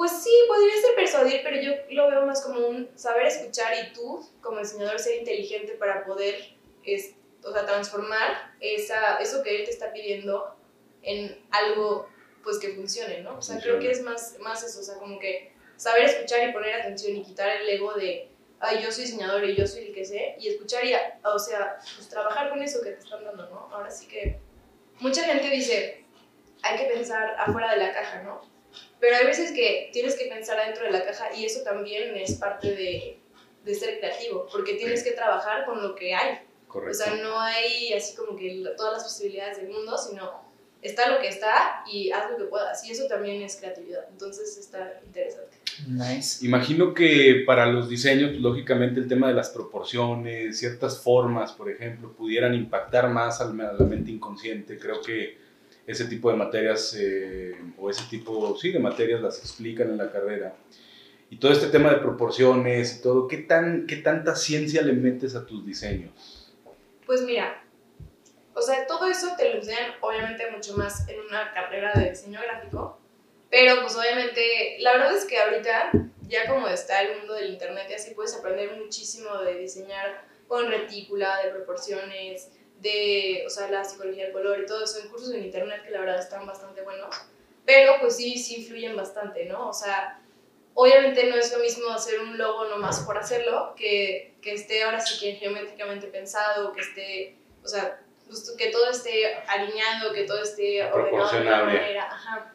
Pues 0.02 0.24
sí, 0.24 0.32
podría 0.48 0.82
ser 0.82 0.96
persuadir, 0.96 1.42
pero 1.44 1.62
yo 1.62 1.74
lo 1.92 2.10
veo 2.10 2.26
más 2.26 2.42
como 2.42 2.66
un 2.66 2.90
saber 2.96 3.28
escuchar 3.28 3.72
y 3.86 3.94
tú, 3.94 4.28
como 4.42 4.58
diseñador, 4.58 4.98
ser 4.98 5.20
inteligente 5.20 5.74
para 5.74 6.04
poder, 6.04 6.56
es, 6.84 7.14
o 7.44 7.54
sea, 7.54 7.68
transformar 7.68 8.52
esa, 8.60 9.18
eso 9.18 9.44
que 9.44 9.58
él 9.58 9.66
te 9.66 9.70
está 9.70 9.94
pidiendo 9.94 10.56
en 11.04 11.40
algo, 11.52 12.10
pues, 12.44 12.58
que 12.58 12.70
funcione, 12.70 13.22
¿no? 13.22 13.38
O 13.38 13.44
sea, 13.44 13.60
creo 13.60 13.78
que 13.78 13.92
es 13.92 14.02
más, 14.02 14.40
más 14.40 14.64
eso, 14.64 14.80
o 14.80 14.84
sea, 14.84 14.96
como 14.96 15.20
que 15.20 15.54
saber 15.76 16.06
escuchar 16.06 16.50
y 16.50 16.52
poner 16.52 16.74
atención 16.74 17.16
y 17.18 17.24
quitar 17.24 17.62
el 17.62 17.70
ego 17.70 17.94
de, 17.94 18.32
ay, 18.60 18.82
yo 18.82 18.92
soy 18.92 19.04
diseñador 19.04 19.46
y 19.46 19.56
yo 19.56 19.68
soy 19.68 19.84
el 19.84 19.94
que 19.94 20.04
sé, 20.04 20.36
y 20.40 20.48
escuchar 20.48 20.84
y, 20.84 20.96
o 21.24 21.38
sea, 21.38 21.78
pues 21.96 22.10
trabajar 22.10 22.50
con 22.50 22.60
eso 22.64 22.82
que 22.82 22.90
te 22.90 23.04
están 23.04 23.24
dando, 23.24 23.48
¿no? 23.52 23.70
Ahora 23.72 23.92
sí 23.92 24.08
que 24.08 24.40
mucha 25.00 25.24
gente 25.26 25.48
dice, 25.52 26.06
hay 26.64 26.80
que 26.80 26.86
pensar 26.86 27.36
afuera 27.38 27.76
de 27.76 27.78
la 27.78 27.94
caja, 27.94 28.24
¿no? 28.24 28.50
Pero 29.02 29.16
hay 29.18 29.26
veces 29.26 29.52
que 29.52 29.90
tienes 29.92 30.16
que 30.16 30.26
pensar 30.28 30.58
adentro 30.60 30.86
de 30.86 30.92
la 30.92 31.04
caja 31.04 31.36
y 31.36 31.44
eso 31.44 31.62
también 31.64 32.16
es 32.16 32.36
parte 32.36 32.70
de, 32.70 33.18
de 33.66 33.76
ser 33.76 34.00
creativo, 34.00 34.48
porque 34.52 34.76
tienes 34.76 35.04
que 35.04 35.12
trabajar 35.12 35.66
con 35.66 35.82
lo 35.82 35.96
que 35.96 36.14
hay. 36.14 36.38
O 36.68 36.72
Correcto. 36.72 37.00
sea, 37.04 37.16
no 37.16 37.42
hay 37.42 37.92
así 37.94 38.16
como 38.16 38.38
que 38.38 38.64
todas 38.78 38.94
las 38.94 39.04
posibilidades 39.04 39.58
del 39.58 39.70
mundo, 39.70 39.98
sino 39.98 40.50
está 40.82 41.10
lo 41.10 41.20
que 41.20 41.28
está 41.28 41.84
y 41.92 42.12
haz 42.12 42.32
lo 42.32 42.38
que 42.38 42.44
puedas. 42.46 42.86
Y 42.86 42.92
eso 42.92 43.08
también 43.08 43.42
es 43.42 43.58
creatividad. 43.58 44.06
Entonces 44.10 44.56
está 44.58 45.02
interesante. 45.06 45.58
Nice. 45.88 46.46
Imagino 46.46 46.94
que 46.94 47.44
para 47.46 47.66
los 47.66 47.90
diseños, 47.90 48.34
lógicamente 48.40 49.00
el 49.00 49.08
tema 49.08 49.28
de 49.30 49.34
las 49.34 49.50
proporciones, 49.50 50.60
ciertas 50.60 51.02
formas, 51.02 51.52
por 51.54 51.70
ejemplo, 51.72 52.12
pudieran 52.14 52.54
impactar 52.54 53.10
más 53.10 53.42
al- 53.42 53.60
a 53.62 53.74
la 53.74 53.86
mente 53.86 54.12
inconsciente. 54.12 54.78
Creo 54.78 55.02
que 55.02 55.41
ese 55.92 56.06
tipo 56.06 56.32
de 56.32 56.38
materias, 56.38 56.96
eh, 57.00 57.56
o 57.78 57.90
ese 57.90 58.04
tipo, 58.10 58.58
sí, 58.58 58.72
de 58.72 58.80
materias 58.80 59.22
las 59.22 59.40
explican 59.40 59.90
en 59.90 59.98
la 59.98 60.12
carrera. 60.12 60.56
Y 61.30 61.38
todo 61.38 61.52
este 61.52 61.68
tema 61.68 61.92
de 61.92 61.98
proporciones 61.98 62.98
y 62.98 63.02
todo, 63.02 63.28
¿qué, 63.28 63.38
tan, 63.38 63.88
qué 63.88 63.98
tanta 63.98 64.36
ciencia 64.36 64.82
le 64.82 64.94
metes 64.94 65.36
a 65.36 65.46
tus 65.46 65.66
diseños? 65.66 66.54
Pues 67.06 67.22
mira, 67.22 67.64
o 68.54 68.62
sea, 68.62 68.86
todo 68.86 69.08
eso 69.08 69.28
te 69.38 69.50
lo 69.50 69.56
enseñan 69.60 69.94
obviamente 70.02 70.50
mucho 70.52 70.76
más 70.76 71.08
en 71.08 71.20
una 71.22 71.54
carrera 71.54 71.94
de 71.94 72.10
diseño 72.10 72.42
gráfico, 72.42 73.00
pero 73.50 73.82
pues 73.82 73.96
obviamente, 73.96 74.78
la 74.80 74.94
verdad 74.94 75.16
es 75.16 75.26
que 75.26 75.40
ahorita 75.40 75.92
ya 76.28 76.48
como 76.48 76.68
está 76.68 77.02
el 77.02 77.18
mundo 77.18 77.34
del 77.34 77.52
internet 77.52 77.92
así 77.94 78.14
puedes 78.14 78.36
aprender 78.36 78.78
muchísimo 78.78 79.38
de 79.40 79.58
diseñar 79.58 80.26
con 80.48 80.70
retícula, 80.70 81.44
de 81.44 81.52
proporciones, 81.52 82.50
de, 82.82 83.44
o 83.46 83.50
sea, 83.50 83.70
la 83.70 83.84
psicología 83.84 84.26
del 84.26 84.34
color 84.34 84.60
y 84.60 84.66
todo 84.66 84.84
eso 84.84 85.00
en 85.00 85.10
cursos 85.10 85.34
en 85.34 85.44
internet 85.44 85.84
que 85.84 85.92
la 85.92 86.00
verdad 86.00 86.20
están 86.20 86.46
bastante 86.46 86.82
buenos, 86.82 87.16
pero 87.66 87.94
pues 88.02 88.18
sí, 88.18 88.38
sí 88.38 88.58
influyen 88.58 88.96
bastante, 88.96 89.46
¿no? 89.46 89.70
O 89.70 89.74
sea, 89.74 90.20
obviamente 90.74 91.26
no 91.26 91.36
es 91.36 91.54
lo 91.54 91.60
mismo 91.60 91.90
hacer 91.90 92.20
un 92.20 92.38
logo 92.38 92.66
nomás 92.66 93.02
por 93.02 93.18
hacerlo, 93.18 93.76
que, 93.76 94.34
que 94.42 94.54
esté 94.54 94.84
ahora 94.84 95.00
sí 95.00 95.20
que 95.20 95.34
geométricamente 95.34 96.08
pensado, 96.08 96.74
que 96.74 96.82
esté, 96.82 97.38
o 97.64 97.68
sea, 97.68 98.02
que 98.58 98.68
todo 98.68 98.90
esté 98.90 99.36
alineado, 99.48 100.14
que 100.14 100.24
todo 100.24 100.42
esté 100.42 100.84
ordenado 100.92 101.32
de 101.32 101.42
una 101.42 101.64
manera. 101.64 102.08
Ajá. 102.12 102.54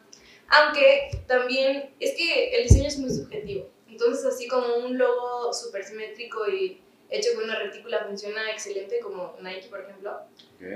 Aunque 0.49 1.09
también 1.27 1.93
es 1.99 2.15
que 2.15 2.55
el 2.55 2.63
diseño 2.63 2.87
es 2.87 2.97
muy 2.97 3.09
subjetivo. 3.09 3.69
Entonces, 3.87 4.25
así 4.25 4.47
como 4.47 4.75
un 4.75 4.97
logo 4.97 5.53
súper 5.53 5.83
simétrico 5.83 6.47
y 6.49 6.81
hecho 7.09 7.29
con 7.35 7.45
una 7.45 7.57
retícula 7.59 8.05
funciona 8.05 8.51
excelente, 8.51 8.99
como 8.99 9.35
Nike, 9.41 9.67
por 9.69 9.81
ejemplo, 9.81 10.19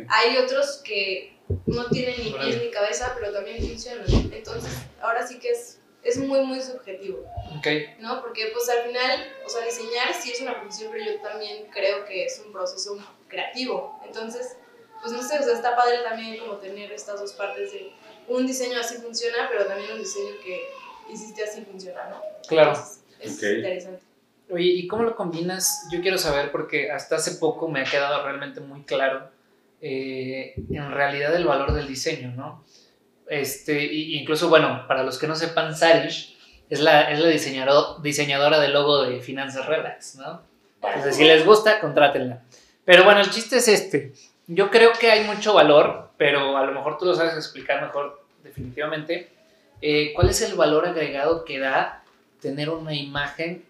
hay 0.10 0.38
otros 0.38 0.82
que 0.84 1.38
no 1.66 1.90
tienen 1.90 2.24
ni 2.24 2.32
pies 2.32 2.62
ni 2.62 2.72
cabeza, 2.72 3.16
pero 3.20 3.32
también 3.34 3.58
funcionan. 3.60 4.06
Entonces, 4.32 4.72
ahora 5.02 5.26
sí 5.26 5.40
que 5.40 5.50
es, 5.50 5.80
es 6.04 6.18
muy, 6.18 6.40
muy 6.42 6.62
subjetivo. 6.62 7.26
Ok. 7.58 7.68
¿no? 8.00 8.22
Porque 8.22 8.50
pues 8.54 8.70
al 8.70 8.84
final, 8.88 9.34
o 9.46 9.50
sea, 9.50 9.66
diseñar 9.66 10.14
sí 10.14 10.32
es 10.32 10.42
una 10.42 10.60
profesión, 10.60 10.92
pero 10.92 11.04
yo 11.06 11.20
también 11.22 11.68
creo 11.72 12.06
que 12.06 12.26
es 12.26 12.42
un 12.46 12.52
proceso 12.52 12.98
creativo. 13.28 14.00
Entonces, 14.06 14.56
pues 15.02 15.14
no 15.14 15.22
sé, 15.22 15.40
o 15.40 15.44
sea, 15.44 15.54
está 15.54 15.76
padre 15.76 15.98
también 16.04 16.38
como 16.38 16.58
tener 16.58 16.92
estas 16.92 17.20
dos 17.20 17.34
partes 17.34 17.72
de 17.74 17.92
un 18.28 18.46
diseño 18.48 18.80
así 18.80 18.96
funciona, 18.96 19.50
pero 19.52 19.66
también 19.66 19.92
un 19.92 20.00
diseño 20.00 20.36
que 20.44 20.64
hiciste 21.12 21.44
así 21.44 21.64
funciona, 21.64 22.08
¿no? 22.10 22.22
Claro. 22.48 22.70
Entonces, 22.72 23.04
es 23.20 23.38
Ok. 23.38 23.58
interesante. 23.58 24.11
Oye, 24.52 24.66
¿y 24.66 24.88
cómo 24.88 25.04
lo 25.04 25.16
combinas? 25.16 25.88
Yo 25.92 26.02
quiero 26.02 26.18
saber 26.18 26.52
porque 26.52 26.92
hasta 26.92 27.16
hace 27.16 27.36
poco 27.36 27.68
me 27.70 27.82
ha 27.82 27.84
quedado 27.86 28.24
realmente 28.24 28.60
muy 28.60 28.84
claro 28.84 29.30
eh, 29.82 30.54
en 30.70 30.92
realidad 30.92 31.34
el 31.36 31.46
valor 31.46 31.74
del 31.74 31.88
diseño, 31.88 32.32
¿no? 32.36 32.64
Este, 33.28 33.86
incluso, 33.94 34.50
bueno, 34.50 34.86
para 34.88 35.04
los 35.04 35.18
que 35.18 35.28
no 35.28 35.36
sepan, 35.36 35.76
Sarish 35.76 36.38
es 36.70 36.82
la, 36.82 37.10
es 37.12 37.20
la 37.20 37.30
diseñador- 37.30 38.02
diseñadora 38.02 38.60
del 38.60 38.74
logo 38.74 39.04
de 39.04 39.22
Finanzas 39.22 39.66
Relax, 39.66 40.16
¿no? 40.16 40.42
Entonces, 40.84 41.16
si 41.16 41.24
les 41.24 41.46
gusta, 41.46 41.80
contrátenla. 41.80 42.42
Pero 42.84 43.04
bueno, 43.06 43.22
el 43.22 43.30
chiste 43.30 43.58
es 43.58 43.68
este. 43.68 44.14
Yo 44.48 44.70
creo 44.70 44.92
que 45.00 45.12
hay 45.12 45.24
mucho 45.24 45.54
valor, 45.54 46.10
pero 46.18 46.58
a 46.58 46.66
lo 46.66 46.74
mejor 46.74 46.98
tú 46.98 47.06
lo 47.06 47.14
sabes 47.16 47.36
explicar 47.36 47.82
mejor 47.82 48.22
definitivamente. 48.44 49.30
Eh, 49.82 50.12
¿Cuál 50.14 50.30
es 50.30 50.42
el 50.42 50.56
valor 50.56 50.86
agregado 50.86 51.46
que 51.46 51.60
da 51.60 52.04
tener 52.42 52.70
una 52.70 52.94
imagen 52.94 53.64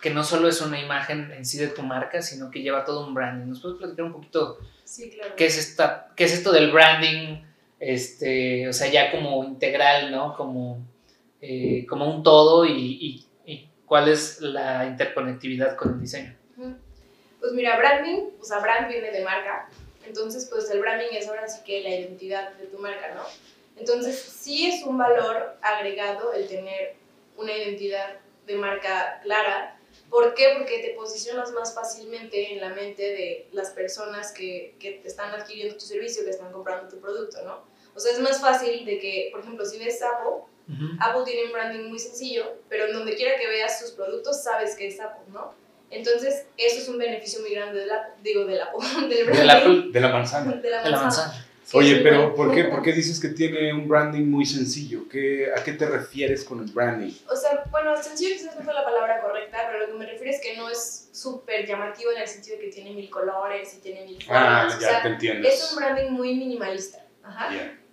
que 0.00 0.10
no 0.10 0.22
solo 0.24 0.48
es 0.48 0.60
una 0.60 0.80
imagen 0.80 1.30
en 1.32 1.44
sí 1.44 1.58
de 1.58 1.68
tu 1.68 1.82
marca, 1.82 2.22
sino 2.22 2.50
que 2.50 2.62
lleva 2.62 2.84
todo 2.84 3.06
un 3.06 3.14
branding? 3.14 3.48
¿Nos 3.48 3.60
puedes 3.60 3.78
platicar 3.78 4.04
un 4.06 4.12
poquito 4.12 4.58
Sí, 4.84 5.10
claro. 5.10 5.34
qué 5.36 5.46
es, 5.46 5.58
esta, 5.58 6.12
qué 6.16 6.24
es 6.24 6.32
esto 6.32 6.52
del 6.52 6.70
branding? 6.72 7.42
Este, 7.80 8.68
o 8.68 8.72
sea, 8.72 8.88
ya 8.90 9.10
como 9.10 9.44
integral, 9.44 10.10
¿no? 10.10 10.36
Como, 10.36 10.84
eh, 11.40 11.86
como 11.88 12.12
un 12.12 12.22
todo 12.22 12.64
y, 12.64 12.72
y- 12.72 13.26
y 13.52 13.68
cuál 13.86 14.08
es 14.08 14.40
la 14.40 14.86
interconectividad 14.86 15.76
con 15.76 15.94
el 15.94 16.00
diseño. 16.00 16.34
Pues 17.40 17.52
mira, 17.52 17.76
branding, 17.78 18.30
o 18.40 18.44
sea, 18.44 18.58
brand 18.58 18.88
viene 18.88 19.12
de 19.12 19.22
marca, 19.22 19.68
entonces 20.04 20.48
pues 20.50 20.68
el 20.70 20.80
branding 20.80 21.06
es 21.12 21.28
ahora 21.28 21.46
sí 21.48 21.60
que 21.64 21.82
la 21.82 21.90
identidad 21.90 22.52
de 22.54 22.66
tu 22.66 22.78
marca, 22.78 23.14
¿no? 23.14 23.22
Entonces 23.78 24.18
sí 24.20 24.66
es 24.66 24.82
un 24.84 24.98
valor 24.98 25.56
agregado 25.62 26.32
el 26.32 26.48
tener 26.48 26.96
una 27.36 27.52
identidad 27.56 28.16
de 28.46 28.56
marca 28.56 29.20
clara. 29.22 29.77
¿Por 30.10 30.34
qué? 30.34 30.54
Porque 30.56 30.78
te 30.78 30.90
posicionas 30.90 31.52
más 31.52 31.74
fácilmente 31.74 32.52
en 32.52 32.60
la 32.60 32.70
mente 32.70 33.02
de 33.02 33.48
las 33.52 33.70
personas 33.70 34.32
que, 34.32 34.74
que 34.78 34.92
te 34.92 35.08
están 35.08 35.34
adquiriendo 35.34 35.74
tu 35.74 35.84
servicio, 35.84 36.24
que 36.24 36.30
están 36.30 36.52
comprando 36.52 36.88
tu 36.88 37.00
producto, 37.00 37.42
¿no? 37.44 37.62
O 37.94 38.00
sea, 38.00 38.12
es 38.12 38.20
más 38.20 38.40
fácil 38.40 38.84
de 38.84 38.98
que, 38.98 39.28
por 39.32 39.40
ejemplo, 39.40 39.64
si 39.66 39.78
ves 39.78 40.00
Apple, 40.02 40.44
Apple 41.00 41.22
tiene 41.24 41.46
un 41.46 41.52
branding 41.52 41.88
muy 41.88 41.98
sencillo, 41.98 42.44
pero 42.68 42.86
en 42.86 42.92
donde 42.92 43.16
quiera 43.16 43.38
que 43.38 43.46
veas 43.48 43.80
sus 43.80 43.92
productos 43.92 44.42
sabes 44.42 44.76
que 44.76 44.86
es 44.86 45.00
Apple, 45.00 45.24
¿no? 45.32 45.52
Entonces, 45.90 46.46
eso 46.58 46.78
es 46.78 46.88
un 46.88 46.98
beneficio 46.98 47.40
muy 47.40 47.50
grande 47.54 47.80
del 47.80 47.90
Apple, 47.90 48.14
digo, 48.22 48.44
del 48.44 48.60
Apple, 48.60 49.08
del 49.08 49.24
branding. 49.24 49.40
Del 49.40 49.50
Apple, 49.50 49.82
De 49.90 50.00
la 50.00 50.08
manzana. 50.10 50.52
de 50.52 50.70
la 50.70 50.82
de 50.82 50.90
la 50.90 51.00
manzana. 51.00 51.47
Sí, 51.70 51.76
Oye, 51.76 51.96
es 51.96 52.02
pero 52.02 52.34
¿por 52.34 52.54
qué, 52.54 52.64
¿por 52.64 52.80
qué 52.80 52.92
dices 52.94 53.20
que 53.20 53.28
tiene 53.28 53.74
un 53.74 53.86
branding 53.86 54.24
muy 54.24 54.46
sencillo? 54.46 55.06
¿Qué, 55.06 55.50
¿A 55.54 55.62
qué 55.62 55.72
te 55.72 55.84
refieres 55.84 56.42
con 56.42 56.60
el 56.60 56.70
branding? 56.72 57.12
O 57.30 57.36
sea, 57.36 57.62
bueno, 57.70 57.94
sencillo 58.02 58.34
quizás 58.36 58.56
no 58.56 58.62
fue 58.62 58.72
la 58.72 58.84
palabra 58.84 59.20
correcta, 59.20 59.58
pero 59.70 59.80
lo 59.86 59.92
que 59.92 59.98
me 59.98 60.06
refiero 60.06 60.30
es 60.30 60.40
que 60.40 60.56
no 60.56 60.70
es 60.70 61.10
súper 61.12 61.66
llamativo 61.66 62.10
en 62.12 62.22
el 62.22 62.26
sentido 62.26 62.56
de 62.56 62.64
que 62.64 62.70
tiene 62.70 62.92
mil 62.92 63.10
colores 63.10 63.74
y 63.76 63.80
tiene 63.82 64.06
mil 64.06 64.16
Ah, 64.30 64.60
formas. 64.70 64.76
o 64.76 64.80
ya 64.80 64.88
sea, 64.88 65.02
te 65.02 65.08
entiendo. 65.08 65.46
es 65.46 65.70
un 65.70 65.76
branding 65.78 66.10
muy 66.10 66.34
minimalista. 66.36 67.04
Ajá. 67.22 67.50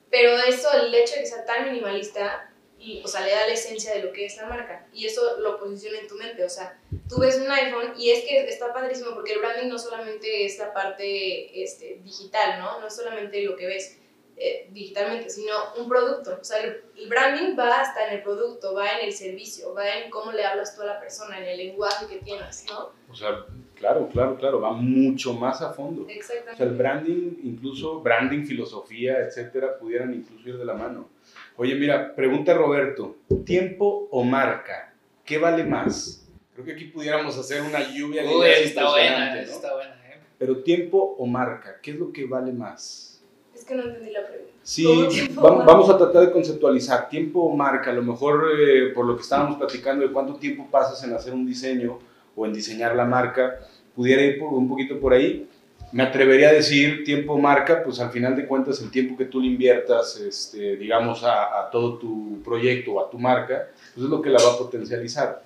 Pero 0.10 0.38
eso, 0.48 0.70
el 0.82 0.96
hecho 0.96 1.16
de 1.16 1.20
que 1.22 1.26
sea 1.26 1.44
tan 1.44 1.66
minimalista, 1.66 2.50
y, 2.86 3.02
o 3.04 3.08
sea, 3.08 3.22
le 3.22 3.32
da 3.32 3.48
la 3.48 3.54
esencia 3.54 3.96
de 3.96 4.04
lo 4.04 4.14
que 4.14 4.26
es 4.26 4.38
la 4.38 4.46
marca. 4.46 4.88
Y 4.94 5.08
eso 5.08 5.40
lo 5.40 5.58
posiciona 5.60 5.98
en 6.00 6.08
tu 6.08 6.16
mente. 6.16 6.46
O 6.46 6.50
sea, 6.50 6.80
tú 7.10 7.20
ves 7.20 7.36
un 7.38 7.50
iPhone 7.50 7.94
y 7.98 8.12
es 8.12 8.24
que 8.26 8.48
está 8.48 8.72
padrísimo 8.72 9.16
porque 9.16 9.34
el 9.34 9.40
branding 9.40 9.70
no 9.70 9.80
solamente 9.80 10.46
es 10.46 10.60
la 10.60 10.72
parte 10.72 11.64
este, 11.64 12.00
digital, 12.04 12.60
¿no? 12.60 12.80
No 12.80 12.88
es 12.88 12.96
solamente 12.96 13.42
lo 13.42 13.56
que 13.56 13.66
ves 13.66 13.98
eh, 14.38 14.68
digitalmente, 14.70 15.32
sino 15.32 15.54
un 15.78 15.90
producto. 15.90 16.38
O 16.40 16.44
sea, 16.44 16.60
el, 16.60 16.84
branding 17.08 17.58
va 17.58 17.82
hasta 17.82 18.08
en 18.08 18.18
el 18.18 18.24
producto, 18.24 18.76
va 18.76 19.00
en 19.00 19.08
el 19.08 19.14
servicio, 19.14 19.74
va 19.74 19.90
en 19.98 20.12
cómo 20.12 20.32
le 20.32 20.46
hablas 20.46 20.76
tú 20.76 20.84
a 20.84 20.86
la 20.86 21.00
persona, 21.00 21.40
en 21.40 21.46
el 21.46 21.58
lenguaje 21.58 22.06
que 22.06 22.18
tienes, 22.18 22.66
¿no? 22.70 22.92
O 23.10 23.16
sea, 23.16 23.46
claro, 23.76 24.10
claro, 24.12 24.38
claro, 24.38 24.62
va 24.62 24.72
mucho 24.74 25.34
más 25.34 25.62
a 25.62 25.74
fondo. 25.74 26.06
Exactamente. 26.10 26.54
O 26.54 26.56
sea, 26.58 26.66
el 26.66 26.74
branding, 26.74 27.32
incluso 27.44 28.02
branding, 28.02 28.44
filosofía, 28.46 29.20
etcétera, 29.20 29.78
pudieran 29.78 30.14
incluso 30.14 30.50
ir 30.50 30.58
de 30.58 30.66
la 30.66 30.74
mano. 30.74 31.10
Oye, 31.58 31.76
mira, 31.76 32.16
pregunta 32.16 32.54
Roberto, 32.54 33.18
¿tiempo 33.46 34.08
o 34.12 34.24
marca? 34.24 34.94
¿Qué 35.24 35.38
vale 35.38 35.64
más? 35.64 36.28
Creo 36.54 36.66
que 36.66 36.74
aquí 36.74 36.86
pudiéramos 36.86 37.38
hacer 37.38 37.62
una 37.62 37.92
lluvia 37.94 38.24
de 38.24 38.30
Uy, 38.30 38.48
está 38.48 38.90
buena, 38.90 39.42
está 39.42 39.74
buena. 39.74 39.96
¿eh? 40.08 40.20
Pero 40.38 40.64
tiempo 40.64 41.16
o 41.18 41.26
marca, 41.26 41.80
¿qué 41.82 41.92
es 41.92 41.98
lo 41.98 42.12
que 42.12 42.26
vale 42.26 42.52
más? 42.52 43.22
Es 43.54 43.66
que 43.66 43.76
no 43.76 43.84
entendí 43.84 44.12
la 44.12 44.26
pregunta. 44.26 44.52
Sí, 44.64 45.30
vamos, 45.36 45.90
a 45.92 45.98
tratar 45.98 46.26
de 46.26 46.32
conceptualizar 46.32 47.08
tiempo 47.08 47.42
o 47.42 47.56
marca. 47.56 47.92
A 47.92 47.94
lo 47.94 48.02
mejor 48.02 48.50
eh, 48.60 48.92
por 48.96 49.06
lo 49.06 49.16
que 49.16 49.22
estábamos 49.22 49.58
platicando 49.58 50.06
de 50.08 50.12
cuánto 50.12 50.36
tiempo 50.36 50.68
pasas 50.72 51.04
en 51.04 51.14
hacer 51.14 51.34
un 51.34 51.46
diseño 51.46 52.00
o 52.36 52.46
en 52.46 52.54
diseñar 52.54 52.96
la 52.96 53.06
marca, 53.06 53.60
pudiera 53.96 54.22
ir 54.22 54.40
por, 54.40 54.54
un 54.54 54.68
poquito 54.68 55.00
por 55.00 55.14
ahí 55.14 55.48
me 55.96 56.04
atrevería 56.04 56.50
a 56.50 56.52
decir 56.54 57.06
tiempo 57.06 57.38
marca, 57.38 57.82
pues 57.82 58.02
al 58.02 58.10
final 58.10 58.36
de 58.36 58.46
cuentas 58.46 58.82
el 58.82 58.92
tiempo 58.92 59.16
que 59.16 59.24
tú 59.24 59.40
le 59.40 59.48
inviertas, 59.48 60.18
este, 60.18 60.76
digamos, 60.76 61.24
a, 61.24 61.70
todo 61.72 61.98
tu 61.98 62.42
proyecto 62.44 62.94
o 62.94 63.06
a 63.06 63.10
tu 63.10 63.18
marca, 63.18 63.68
pues 63.94 64.04
es 64.04 64.10
lo 64.10 64.22
que 64.22 64.30
la 64.30 64.44
va 64.44 64.56
a 64.56 64.58
potencializar. 64.58 65.42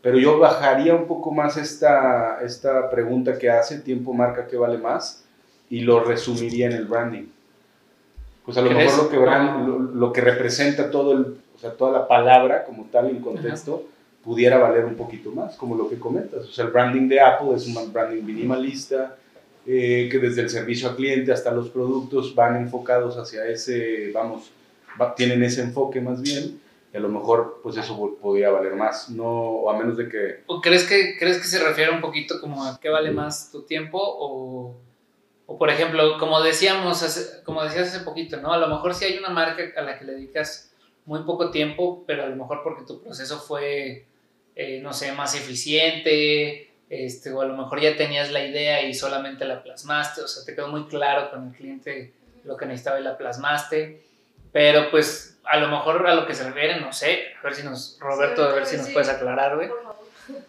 Pero 0.00 0.18
yo 0.18 0.40
bajaría 0.40 0.92
un 0.96 1.06
poco 1.06 1.30
más 1.30 1.56
esta, 1.56 2.40
esta 2.42 2.90
pregunta 2.90 3.38
que 3.38 3.48
hace, 3.48 3.78
tiempo 3.78 4.12
marca, 4.12 4.48
¿qué 4.48 4.56
vale 4.56 4.76
más? 4.76 5.24
Y 5.70 5.82
lo 5.82 6.02
resumiría 6.02 6.66
en 6.66 6.72
el 6.72 6.86
branding. 6.86 7.26
Pues 8.44 8.56
a 8.56 8.62
lo 8.62 8.72
mejor 8.72 9.04
lo 9.04 9.08
que, 9.08 9.94
lo, 9.94 10.12
que 10.12 10.20
representa 10.20 10.90
todo 10.90 11.12
el, 11.12 11.36
o 11.54 11.58
sea, 11.60 11.74
toda 11.74 11.92
la 11.92 12.08
palabra 12.08 12.64
como 12.64 12.86
tal 12.86 13.08
en 13.08 13.20
contexto, 13.20 13.84
pudiera 14.24 14.58
valer 14.58 14.84
un 14.84 14.94
poquito 14.94 15.30
más, 15.30 15.56
como 15.56 15.76
lo 15.76 15.88
que 15.88 15.98
comentas. 15.98 16.44
O 16.44 16.52
sea, 16.52 16.64
el 16.66 16.70
branding 16.70 17.08
de 17.08 17.20
Apple 17.20 17.54
es 17.56 17.66
un 17.66 17.92
branding 17.92 18.22
minimalista, 18.22 19.16
eh, 19.66 20.08
que 20.10 20.18
desde 20.18 20.42
el 20.42 20.50
servicio 20.50 20.88
al 20.88 20.96
cliente 20.96 21.32
hasta 21.32 21.50
los 21.52 21.68
productos 21.68 22.34
van 22.34 22.56
enfocados 22.56 23.16
hacia 23.16 23.46
ese, 23.46 24.10
vamos, 24.12 24.50
tienen 25.16 25.42
ese 25.42 25.62
enfoque 25.62 26.00
más 26.00 26.20
bien, 26.20 26.60
y 26.92 26.96
a 26.96 27.00
lo 27.00 27.08
mejor 27.08 27.60
pues 27.62 27.76
eso 27.76 28.16
podría 28.20 28.50
valer 28.50 28.74
más, 28.74 29.08
no, 29.08 29.24
o 29.24 29.70
a 29.70 29.78
menos 29.78 29.96
de 29.96 30.08
que... 30.08 30.42
¿O 30.46 30.60
crees 30.60 30.84
que, 30.84 31.16
crees 31.18 31.38
que 31.38 31.46
se 31.46 31.62
refiere 31.62 31.90
un 31.90 32.00
poquito 32.00 32.40
como 32.40 32.64
a 32.64 32.78
qué 32.80 32.88
vale 32.88 33.10
más 33.10 33.50
tu 33.50 33.62
tiempo 33.62 33.98
o, 33.98 34.74
o 35.46 35.58
por 35.58 35.70
ejemplo, 35.70 36.18
como 36.18 36.40
decíamos, 36.42 37.40
como 37.44 37.62
decías 37.62 37.88
hace 37.88 38.04
poquito, 38.04 38.38
¿no? 38.38 38.52
A 38.52 38.58
lo 38.58 38.68
mejor 38.68 38.94
si 38.94 39.04
hay 39.04 39.18
una 39.18 39.30
marca 39.30 39.62
a 39.76 39.82
la 39.82 39.98
que 39.98 40.04
le 40.04 40.12
dedicas 40.14 40.72
muy 41.04 41.22
poco 41.22 41.50
tiempo, 41.50 42.04
pero 42.06 42.24
a 42.24 42.26
lo 42.26 42.36
mejor 42.36 42.62
porque 42.62 42.84
tu 42.84 43.02
proceso 43.02 43.38
fue, 43.38 44.06
eh, 44.54 44.80
no 44.82 44.92
sé, 44.92 45.12
más 45.12 45.34
eficiente, 45.34 46.70
este, 46.88 47.32
o 47.32 47.40
a 47.40 47.46
lo 47.46 47.56
mejor 47.56 47.80
ya 47.80 47.96
tenías 47.96 48.30
la 48.30 48.44
idea 48.44 48.82
y 48.82 48.92
solamente 48.92 49.44
la 49.44 49.62
plasmaste, 49.62 50.20
o 50.20 50.28
sea, 50.28 50.44
te 50.44 50.54
quedó 50.54 50.68
muy 50.68 50.86
claro 50.86 51.30
con 51.30 51.48
el 51.48 51.54
cliente 51.54 52.12
lo 52.44 52.56
que 52.56 52.66
necesitaba 52.66 53.00
y 53.00 53.02
la 53.02 53.16
plasmaste, 53.16 54.02
pero 54.52 54.90
pues 54.90 55.40
a 55.44 55.58
lo 55.58 55.68
mejor 55.68 56.06
a 56.06 56.14
lo 56.14 56.26
que 56.26 56.34
se 56.34 56.44
refiere, 56.44 56.80
no 56.80 56.92
sé, 56.92 57.34
a 57.40 57.42
ver 57.42 57.54
si 57.54 57.62
nos, 57.62 57.96
Roberto, 57.98 58.44
a 58.44 58.52
ver 58.52 58.66
si 58.66 58.76
nos 58.76 58.90
puedes 58.90 59.08
aclarar, 59.08 59.56
güey. 59.56 59.70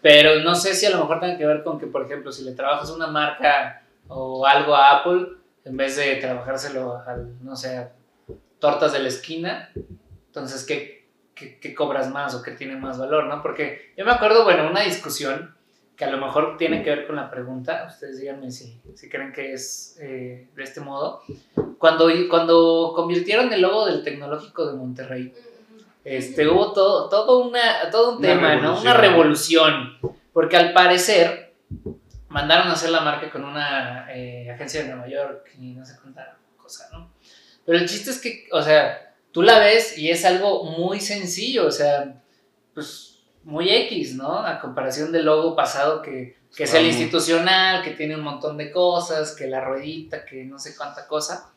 Pero 0.02 0.40
no 0.40 0.54
sé 0.54 0.74
si 0.74 0.86
a 0.86 0.90
lo 0.90 0.98
mejor 0.98 1.20
tenga 1.20 1.36
que 1.36 1.46
ver 1.46 1.62
con 1.62 1.80
que, 1.80 1.86
por 1.86 2.04
ejemplo, 2.04 2.30
si 2.30 2.44
le 2.44 2.52
trabajas 2.52 2.90
una 2.90 3.06
marca 3.06 3.82
o 4.08 4.46
algo 4.46 4.74
a 4.74 4.98
Apple, 4.98 5.28
en 5.64 5.76
vez 5.76 5.96
de 5.96 6.16
trabajárselo 6.16 7.02
al, 7.06 7.42
no 7.42 7.56
sé, 7.56 7.88
tortas 8.58 8.92
de 8.92 8.98
la 9.00 9.08
esquina, 9.08 9.72
entonces, 10.26 10.64
¿qué, 10.64 10.93
qué, 11.34 11.58
qué 11.58 11.74
cobras 11.74 12.10
más 12.10 12.34
o 12.34 12.42
qué 12.42 12.52
tiene 12.52 12.76
más 12.76 12.98
valor, 12.98 13.26
no? 13.26 13.42
Porque 13.42 13.92
yo 13.96 14.04
me 14.04 14.12
acuerdo, 14.12 14.44
bueno, 14.44 14.68
una 14.70 14.82
discusión 14.82 15.54
que 15.96 16.04
a 16.04 16.10
lo 16.10 16.18
mejor 16.18 16.56
tiene 16.56 16.82
que 16.82 16.90
ver 16.90 17.06
con 17.06 17.16
la 17.16 17.30
pregunta, 17.30 17.86
ustedes 17.88 18.20
díganme 18.20 18.50
si, 18.50 18.80
si 18.94 19.08
creen 19.08 19.32
que 19.32 19.52
es 19.52 19.96
eh, 20.00 20.48
de 20.54 20.62
este 20.62 20.80
modo. 20.80 21.22
Cuando, 21.78 22.10
cuando 22.28 22.92
convirtieron 22.94 23.52
el 23.52 23.60
logo 23.60 23.86
del 23.86 24.02
Tecnológico 24.02 24.66
de 24.66 24.76
Monterrey, 24.76 25.32
este, 26.04 26.48
hubo 26.48 26.72
todo, 26.72 27.08
todo, 27.08 27.46
una, 27.46 27.90
todo 27.90 28.16
un 28.16 28.22
tema, 28.22 28.56
¿no? 28.56 28.80
Una 28.80 28.94
revolución, 28.94 29.98
porque 30.32 30.56
al 30.56 30.72
parecer 30.72 31.54
mandaron 32.28 32.68
a 32.68 32.72
hacer 32.72 32.90
la 32.90 33.00
marca 33.00 33.30
con 33.30 33.44
una 33.44 34.12
eh, 34.12 34.50
agencia 34.50 34.82
de 34.82 34.88
Nueva 34.88 35.08
York 35.08 35.50
y 35.58 35.74
no 35.74 35.84
sé 35.84 35.96
cuánta 36.02 36.36
cosa, 36.56 36.88
¿no? 36.92 37.12
Pero 37.64 37.78
el 37.78 37.88
chiste 37.88 38.10
es 38.10 38.20
que, 38.20 38.48
o 38.50 38.60
sea, 38.60 39.13
tú 39.34 39.42
la 39.42 39.58
ves 39.58 39.98
y 39.98 40.10
es 40.10 40.24
algo 40.24 40.62
muy 40.62 41.00
sencillo, 41.00 41.66
o 41.66 41.70
sea, 41.72 42.22
pues 42.72 43.18
muy 43.42 43.68
X, 43.68 44.14
¿no? 44.14 44.38
A 44.38 44.60
comparación 44.60 45.10
del 45.10 45.24
logo 45.24 45.56
pasado 45.56 46.00
que, 46.00 46.36
que 46.56 46.62
es 46.62 46.72
el 46.72 46.86
institucional, 46.86 47.82
que 47.82 47.90
tiene 47.90 48.14
un 48.14 48.22
montón 48.22 48.56
de 48.56 48.70
cosas, 48.70 49.32
que 49.32 49.48
la 49.48 49.62
ruedita, 49.62 50.24
que 50.24 50.44
no 50.44 50.58
sé 50.60 50.76
cuánta 50.76 51.08
cosa. 51.08 51.52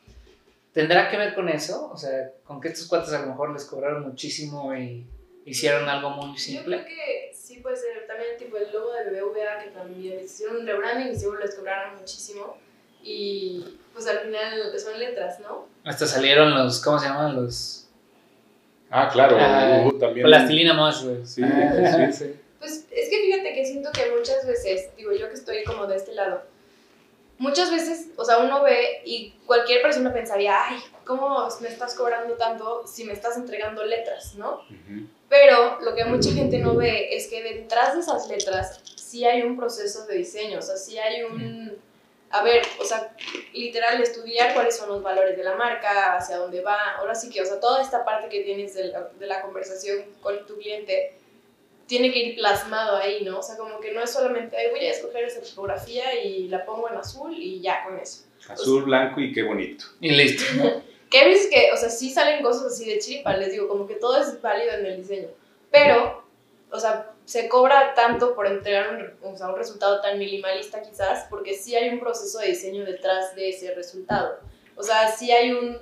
¿Tendrá 0.72 1.08
que 1.08 1.16
ver 1.16 1.34
con 1.36 1.48
eso? 1.48 1.88
O 1.92 1.96
sea, 1.96 2.32
con 2.44 2.60
que 2.60 2.68
estos 2.68 2.88
cuates 2.88 3.12
a 3.12 3.20
lo 3.20 3.28
mejor 3.28 3.52
les 3.52 3.64
cobraron 3.64 4.02
muchísimo 4.02 4.74
y 4.76 5.06
hicieron 5.46 5.88
algo 5.88 6.10
muy 6.10 6.36
simple. 6.36 6.78
Yo 6.78 6.82
creo 6.82 6.96
que 6.96 7.32
sí 7.32 7.60
puede 7.60 7.76
ser 7.76 8.08
también 8.08 8.36
tipo 8.36 8.56
el 8.56 8.72
logo 8.72 8.92
del 8.92 9.10
BVA 9.14 9.62
que 9.62 9.70
también 9.70 10.24
hicieron 10.24 10.56
un 10.56 10.66
rebranding 10.66 11.12
y 11.12 11.16
seguro 11.16 11.38
les 11.38 11.54
cobraron 11.54 11.96
muchísimo. 11.96 12.58
Y 13.02 13.64
pues 13.92 14.06
al 14.06 14.20
final 14.20 14.78
son 14.78 14.98
letras, 14.98 15.40
¿no? 15.40 15.66
Hasta 15.84 16.06
salieron 16.06 16.54
los, 16.54 16.80
¿cómo 16.80 16.98
se 16.98 17.06
llaman? 17.06 17.36
Los 17.36 17.78
Ah, 18.90 19.08
claro, 19.12 19.36
uh, 19.86 19.98
también. 19.98 20.26
Plastilina 20.26 20.72
más, 20.74 21.04
güey. 21.04 21.24
Sí, 21.26 21.42
sí, 21.42 22.12
sí. 22.12 22.34
Pues 22.58 22.86
es 22.90 23.08
que 23.08 23.18
fíjate 23.18 23.54
que 23.54 23.64
siento 23.64 23.90
que 23.92 24.10
muchas 24.16 24.46
veces, 24.46 24.90
digo 24.96 25.12
yo 25.12 25.28
que 25.28 25.34
estoy 25.34 25.62
como 25.64 25.86
de 25.86 25.96
este 25.96 26.14
lado, 26.14 26.42
muchas 27.38 27.70
veces, 27.70 28.08
o 28.16 28.24
sea, 28.24 28.38
uno 28.38 28.62
ve 28.62 29.02
y 29.04 29.34
cualquier 29.46 29.82
persona 29.82 30.12
pensaría, 30.12 30.56
ay, 30.64 30.78
¿cómo 31.04 31.46
me 31.60 31.68
estás 31.68 31.94
cobrando 31.94 32.34
tanto 32.34 32.86
si 32.86 33.04
me 33.04 33.12
estás 33.12 33.36
entregando 33.36 33.84
letras, 33.84 34.34
no? 34.34 34.62
Pero 35.28 35.80
lo 35.80 35.94
que 35.94 36.04
mucha 36.06 36.32
gente 36.32 36.58
no 36.58 36.74
ve 36.74 37.14
es 37.14 37.28
que 37.28 37.42
detrás 37.42 37.94
de 37.94 38.00
esas 38.00 38.28
letras 38.28 38.80
sí 38.96 39.24
hay 39.24 39.42
un 39.42 39.56
proceso 39.56 40.06
de 40.06 40.16
diseño, 40.16 40.58
o 40.58 40.62
sea, 40.62 40.76
sí 40.76 40.98
hay 40.98 41.22
un 41.22 41.76
a 42.30 42.42
ver, 42.42 42.62
o 42.78 42.84
sea, 42.84 43.14
literal, 43.52 44.00
estudiar 44.02 44.52
cuáles 44.52 44.76
son 44.76 44.88
los 44.88 45.02
valores 45.02 45.36
de 45.36 45.44
la 45.44 45.56
marca, 45.56 46.16
hacia 46.16 46.36
dónde 46.36 46.60
va. 46.60 46.96
Ahora 46.96 47.14
sí 47.14 47.30
que, 47.30 47.40
o 47.40 47.46
sea, 47.46 47.58
toda 47.58 47.82
esta 47.82 48.04
parte 48.04 48.28
que 48.28 48.42
tienes 48.42 48.74
de 48.74 48.88
la, 48.88 49.08
de 49.18 49.26
la 49.26 49.40
conversación 49.40 50.04
con 50.20 50.46
tu 50.46 50.58
cliente 50.58 51.14
tiene 51.86 52.12
que 52.12 52.18
ir 52.18 52.36
plasmado 52.36 52.96
ahí, 52.96 53.24
¿no? 53.24 53.38
O 53.38 53.42
sea, 53.42 53.56
como 53.56 53.80
que 53.80 53.92
no 53.92 54.02
es 54.02 54.12
solamente, 54.12 54.56
Ay, 54.56 54.70
voy 54.70 54.80
a 54.80 54.90
escoger 54.90 55.24
esa 55.24 55.40
fotografía 55.40 56.22
y 56.22 56.48
la 56.48 56.66
pongo 56.66 56.88
en 56.90 56.96
azul 56.96 57.34
y 57.34 57.60
ya 57.60 57.82
con 57.84 57.98
eso. 57.98 58.24
Azul, 58.46 58.84
blanco 58.84 59.20
y 59.20 59.32
qué 59.32 59.42
bonito. 59.42 59.86
Y 60.00 60.10
listo. 60.10 60.44
que 61.10 61.24
ves 61.24 61.48
que, 61.50 61.72
o 61.72 61.76
sea, 61.76 61.88
sí 61.88 62.10
salen 62.10 62.42
cosas 62.42 62.72
así 62.72 62.84
de 62.84 62.98
chiripa, 62.98 63.34
les 63.36 63.52
digo, 63.52 63.68
como 63.68 63.86
que 63.86 63.94
todo 63.94 64.20
es 64.20 64.40
válido 64.42 64.72
en 64.74 64.86
el 64.86 64.96
diseño. 64.98 65.28
Pero, 65.70 66.24
o 66.70 66.78
sea, 66.78 67.10
se 67.28 67.46
cobra 67.46 67.92
tanto 67.92 68.34
por 68.34 68.46
entregar 68.46 68.88
un, 68.88 69.34
o 69.34 69.36
sea, 69.36 69.50
un, 69.50 69.56
resultado 69.58 70.00
tan 70.00 70.18
minimalista 70.18 70.80
quizás, 70.80 71.26
porque 71.28 71.52
sí 71.52 71.76
hay 71.76 71.90
un 71.90 72.00
proceso 72.00 72.38
de 72.38 72.46
diseño 72.46 72.86
detrás 72.86 73.36
de 73.36 73.50
ese 73.50 73.74
resultado. 73.74 74.40
O 74.76 74.82
sea, 74.82 75.12
sí 75.12 75.30
hay 75.30 75.52
un, 75.52 75.76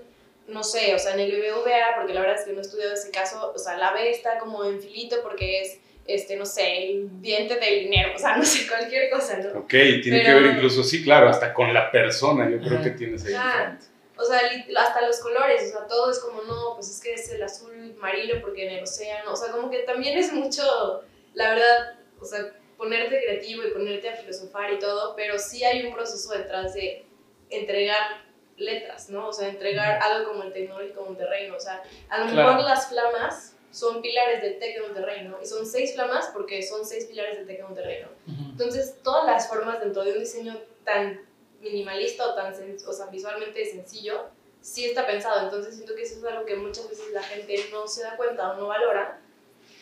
no 0.48 0.64
sé, 0.64 0.92
o 0.92 0.98
sea, 0.98 1.14
en 1.14 1.20
el 1.20 1.30
BBVA, 1.30 1.94
porque 1.94 2.14
la 2.14 2.22
verdad 2.22 2.37
es 2.40 2.46
que 2.46 2.52
no 2.52 2.59
he 2.59 2.62
estudiado 2.62 2.94
ese 2.94 3.12
caso, 3.12 3.52
o 3.54 3.59
sea, 3.61 3.78
la 3.78 3.92
B 3.92 4.11
está 4.11 4.38
como 4.38 4.64
en 4.64 4.80
filito 4.80 5.18
porque 5.22 5.61
es, 5.61 5.78
este, 6.09 6.35
no 6.35 6.44
sé, 6.44 6.90
el 6.90 7.22
diente 7.22 7.54
del 7.54 7.85
dinero, 7.85 8.11
o 8.16 8.18
sea, 8.18 8.37
no 8.37 8.44
sé, 8.44 8.66
cualquier 8.66 9.09
cosa, 9.09 9.38
¿no? 9.38 9.61
Ok, 9.61 9.70
tiene 10.02 10.24
que 10.24 10.35
ver 10.35 10.46
incluso, 10.46 10.82
sí, 10.82 11.04
claro, 11.04 11.28
hasta 11.28 11.54
con 11.54 11.72
la 11.72 11.92
persona, 11.92 12.50
yo 12.50 12.59
creo 12.59 12.82
que 12.82 12.90
tienes 12.90 13.24
ahí 13.24 13.30
claro. 13.30 13.76
O 14.18 14.24
sea, 14.24 14.40
hasta 14.78 15.06
los 15.06 15.20
colores, 15.20 15.62
o 15.68 15.78
sea, 15.78 15.87
todo 15.87 16.11
es 16.11 16.18
como, 16.18 16.42
no, 16.42 16.74
pues 16.74 16.90
es 16.90 17.00
que 17.00 17.14
es 17.14 17.30
el 17.30 17.42
azul 17.44 17.94
marino 18.00 18.40
porque 18.40 18.66
en 18.66 18.78
el 18.78 18.82
océano, 18.82 19.32
o 19.32 19.37
sea, 19.37 19.52
como 19.52 19.70
que 19.70 19.80
también 19.80 20.18
es 20.18 20.32
mucho 20.32 21.04
la 21.37 21.51
verdad, 21.51 21.99
o 22.18 22.25
sea, 22.25 22.53
ponerte 22.79 23.22
creativo 23.22 23.62
y 23.62 23.70
ponerte 23.70 24.09
a 24.09 24.16
filosofar 24.16 24.72
y 24.72 24.79
todo, 24.79 25.14
pero 25.14 25.38
sí 25.38 25.62
hay 25.62 25.87
un 25.87 25.94
proceso 25.94 26.33
detrás 26.33 26.75
de 26.75 27.05
entregar 27.51 28.25
letras, 28.57 29.11
¿no? 29.11 29.29
O 29.29 29.33
sea, 29.33 29.49
entregar 29.49 30.03
algo 30.03 30.31
como 30.31 30.44
el 30.44 30.53
Tecnológico 30.53 31.05
Monterrey, 31.05 31.49
¿no? 31.49 31.57
O 31.57 31.61
sea, 31.61 31.83
a 32.09 32.18
lo 32.20 32.25
mejor 32.25 32.61
las 32.62 32.88
flamas 32.88 33.55
son 33.70 34.01
pilares 34.01 34.40
del 34.40 34.59
TEC 34.59 34.77
de 34.77 34.81
Monterrey, 34.81 35.29
¿no? 35.29 35.38
Y 35.42 35.44
son 35.44 35.66
seis 35.66 35.92
flamas 35.92 36.31
porque 36.33 36.62
son 36.62 36.87
seis 36.87 37.05
pilares 37.05 37.37
del 37.37 37.46
TEC 37.46 37.59
de 37.59 37.64
Monterrey, 37.64 38.03
¿no? 38.03 38.09
Entonces, 38.51 38.96
todas 39.03 39.27
las 39.27 39.46
formas 39.46 39.79
dentro 39.81 40.05
de 40.05 40.12
un 40.12 40.20
diseño 40.20 40.59
tan 40.85 41.20
minimalista 41.61 42.29
o 42.29 42.35
tan, 42.35 42.55
o 42.87 42.92
sea, 42.92 43.07
visualmente 43.07 43.62
sencillo, 43.66 44.31
sí 44.62 44.87
está 44.87 45.07
pensado. 45.07 45.42
Entonces 45.42 45.75
siento 45.75 45.94
que 45.94 46.03
eso 46.03 46.16
es 46.16 46.25
algo 46.25 46.46
que 46.46 46.57
muchas 46.57 46.88
veces 46.88 47.12
la 47.12 47.22
gente 47.22 47.68
no 47.70 47.87
se 47.87 48.03
da 48.03 48.16
cuenta 48.16 48.53
o 48.53 48.57
no 48.57 48.68
valora, 48.68 49.20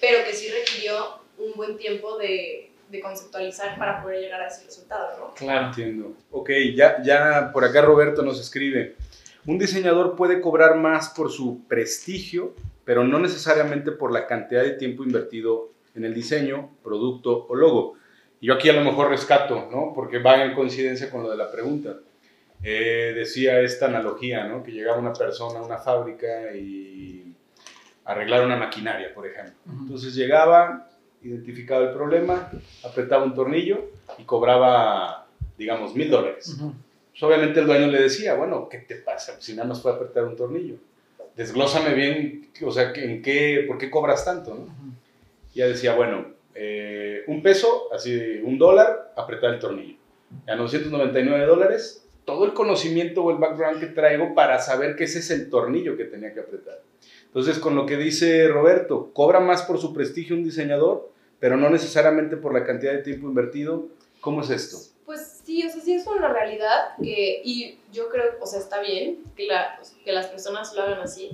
pero 0.01 0.25
que 0.25 0.33
sí 0.33 0.49
requirió 0.51 1.24
un 1.39 1.53
buen 1.55 1.77
tiempo 1.77 2.19
de, 2.19 2.71
de 2.91 3.01
conceptualizar 3.01 3.79
para 3.79 4.03
poder 4.03 4.21
llegar 4.21 4.41
a 4.41 4.49
ese 4.49 4.65
resultado, 4.65 5.19
¿no? 5.19 5.35
Claro. 5.35 5.69
Entiendo. 5.69 6.15
Ok, 6.31 6.51
ya, 6.75 7.03
ya 7.03 7.51
por 7.53 7.65
acá 7.65 7.83
Roberto 7.83 8.23
nos 8.23 8.41
escribe. 8.41 8.97
Un 9.47 9.59
diseñador 9.59 10.17
puede 10.17 10.41
cobrar 10.41 10.77
más 10.77 11.11
por 11.11 11.31
su 11.31 11.65
prestigio, 11.67 12.55
pero 12.85 13.05
no 13.05 13.19
necesariamente 13.19 13.93
por 13.93 14.13
la 14.13 14.27
cantidad 14.27 14.63
de 14.63 14.73
tiempo 14.73 15.05
invertido 15.05 15.71
en 15.95 16.05
el 16.05 16.15
diseño, 16.15 16.71
producto 16.83 17.47
o 17.49 17.55
logo. 17.55 17.95
Y 18.41 18.47
yo 18.47 18.55
aquí 18.55 18.69
a 18.69 18.75
lo 18.75 18.83
mejor 18.83 19.11
rescato, 19.11 19.69
¿no? 19.71 19.93
Porque 19.95 20.19
va 20.19 20.43
en 20.43 20.55
coincidencia 20.55 21.11
con 21.11 21.23
lo 21.23 21.31
de 21.31 21.37
la 21.37 21.51
pregunta. 21.51 21.97
Eh, 22.63 23.13
decía 23.15 23.61
esta 23.61 23.87
analogía, 23.87 24.45
¿no? 24.45 24.63
Que 24.63 24.73
llegaba 24.73 24.99
una 24.99 25.13
persona 25.13 25.61
a 25.61 25.63
una 25.63 25.79
fábrica 25.79 26.55
y 26.55 27.35
arreglar 28.05 28.45
una 28.45 28.57
maquinaria, 28.57 29.13
por 29.15 29.27
ejemplo. 29.27 29.55
Entonces 29.67 30.15
llegaba, 30.15 30.89
identificaba 31.25 31.85
el 31.85 31.93
problema, 31.93 32.51
apretaba 32.85 33.25
un 33.25 33.35
tornillo 33.35 33.91
y 34.19 34.25
cobraba, 34.25 35.27
digamos, 35.57 35.95
mil 35.95 36.11
dólares. 36.11 36.57
Pues, 36.59 37.23
obviamente 37.23 37.61
el 37.61 37.67
dueño 37.67 37.87
le 37.87 38.03
decía, 38.03 38.35
bueno, 38.35 38.69
¿qué 38.69 38.79
te 38.79 38.97
pasa? 38.97 39.41
Si 39.41 39.55
nada 39.55 39.69
más 39.69 39.81
fue 39.81 39.93
apretar 39.93 40.25
un 40.25 40.37
tornillo. 40.37 40.77
Desglósame 41.37 41.95
bien, 41.95 42.51
o 42.63 42.71
sea, 42.71 42.93
¿en 42.95 43.23
qué, 43.23 43.65
¿por 43.67 43.79
qué 43.79 43.91
cobras 43.91 44.25
tanto? 44.25 44.55
¿no? 44.55 44.67
Y 45.53 45.59
ya 45.59 45.67
decía, 45.67 45.95
bueno, 45.95 46.27
eh, 46.55 47.23
un 47.27 47.43
peso, 47.43 47.89
así, 47.93 48.41
un 48.43 48.59
dólar, 48.59 49.13
apretar 49.17 49.55
el 49.55 49.59
tornillo. 49.59 49.97
A 50.47 50.55
999 50.55 51.47
dólares, 51.47 52.07
todo 52.25 52.45
el 52.45 52.53
conocimiento 52.53 53.23
o 53.23 53.31
el 53.31 53.39
background 53.39 53.81
que 53.81 53.87
traigo 53.87 54.35
para 54.35 54.59
saber 54.59 54.97
que 54.97 55.05
ese 55.05 55.21
es 55.21 55.31
el 55.31 55.51
tornillo 55.51 55.97
que 55.97 56.05
tenía 56.05 56.33
que 56.33 56.41
apretar. 56.41 56.81
Entonces, 57.27 57.59
con 57.59 57.75
lo 57.75 57.87
que 57.87 57.97
dice 57.97 58.49
Roberto, 58.49 59.11
cobra 59.13 59.41
más 59.41 59.63
por 59.63 59.79
su 59.79 59.93
prestigio 59.93 60.37
un 60.37 60.45
diseñador, 60.45 61.11
pero 61.45 61.59
no 61.59 61.69
necesariamente 61.69 62.39
por 62.39 62.55
la 62.55 62.65
cantidad 62.65 62.95
de 62.95 63.03
tiempo 63.03 63.27
invertido. 63.27 63.89
¿Cómo 64.23 64.41
es 64.41 64.49
esto? 64.49 64.79
Pues 65.05 65.43
sí, 65.45 65.63
o 65.63 65.71
sea, 65.71 65.83
sí 65.83 65.93
es 65.93 66.07
una 66.07 66.33
realidad 66.33 66.97
que, 67.03 67.43
y 67.45 67.79
yo 67.93 68.09
creo, 68.09 68.37
o 68.41 68.47
sea, 68.47 68.61
está 68.61 68.81
bien 68.81 69.23
que, 69.37 69.45
la, 69.45 69.79
que 70.03 70.13
las 70.13 70.29
personas 70.29 70.73
lo 70.73 70.81
hagan 70.81 71.01
así, 71.01 71.33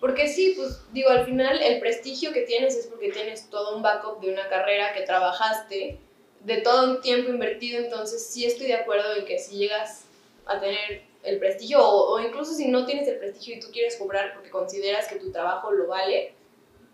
porque 0.00 0.26
sí, 0.26 0.54
pues 0.56 0.82
digo, 0.92 1.08
al 1.10 1.24
final 1.24 1.62
el 1.62 1.78
prestigio 1.78 2.32
que 2.32 2.40
tienes 2.40 2.74
es 2.74 2.88
porque 2.88 3.12
tienes 3.12 3.48
todo 3.48 3.76
un 3.76 3.82
backup 3.82 4.20
de 4.20 4.32
una 4.32 4.48
carrera 4.48 4.92
que 4.92 5.02
trabajaste, 5.02 6.00
de 6.40 6.56
todo 6.56 6.90
un 6.90 7.00
tiempo 7.00 7.30
invertido, 7.30 7.78
entonces 7.78 8.26
sí 8.26 8.44
estoy 8.46 8.66
de 8.66 8.74
acuerdo 8.74 9.14
en 9.14 9.24
que 9.24 9.38
si 9.38 9.56
llegas 9.56 10.06
a 10.46 10.58
tener 10.58 11.02
el 11.22 11.38
prestigio 11.38 11.78
o, 11.80 12.14
o 12.14 12.18
incluso 12.18 12.54
si 12.54 12.66
no 12.66 12.86
tienes 12.86 13.06
el 13.06 13.18
prestigio 13.18 13.54
y 13.54 13.60
tú 13.60 13.68
quieres 13.72 13.94
cobrar 13.94 14.34
porque 14.34 14.50
consideras 14.50 15.06
que 15.06 15.14
tu 15.14 15.30
trabajo 15.30 15.70
lo 15.70 15.86
vale, 15.86 16.34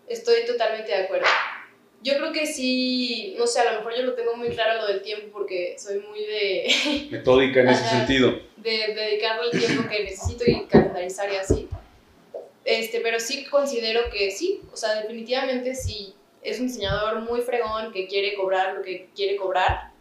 estoy 0.07 0.45
totalmente 0.45 0.91
de 0.91 1.05
acuerdo 1.05 1.25
yo 2.01 2.15
creo 2.15 2.31
que 2.31 2.47
sí, 2.47 3.35
no 3.37 3.45
sé, 3.45 3.59
a 3.59 3.71
lo 3.71 3.79
mejor 3.79 3.95
yo 3.95 4.03
lo 4.03 4.13
tengo 4.13 4.35
muy 4.35 4.49
claro 4.49 4.81
lo 4.81 4.87
del 4.87 5.01
tiempo 5.01 5.27
porque 5.31 5.75
soy 5.77 5.99
muy 5.99 6.19
de... 6.19 7.07
Metódica 7.11 7.61
en 7.61 7.69
ese 7.69 7.87
sentido. 7.87 8.39
De, 8.57 8.93
dedicarle 8.95 9.49
el 9.51 9.59
tiempo 9.59 9.89
que 9.89 10.03
necesito 10.03 10.43
y 10.47 10.65
calendarizar 10.65 11.31
y 11.31 11.35
así. 11.35 11.69
Este, 12.65 13.01
pero 13.01 13.19
sí 13.19 13.45
considero 13.45 14.09
que 14.11 14.31
sí, 14.31 14.61
o 14.71 14.77
sea, 14.77 14.95
definitivamente 15.01 15.75
si 15.75 16.13
es 16.41 16.59
un 16.59 16.67
diseñador 16.67 17.21
muy 17.21 17.41
fregón 17.41 17.91
que 17.91 18.07
quiere 18.07 18.35
cobrar 18.35 18.75
lo 18.75 18.81
que 18.81 19.09
quiere 19.15 19.35
cobrar, 19.35 19.91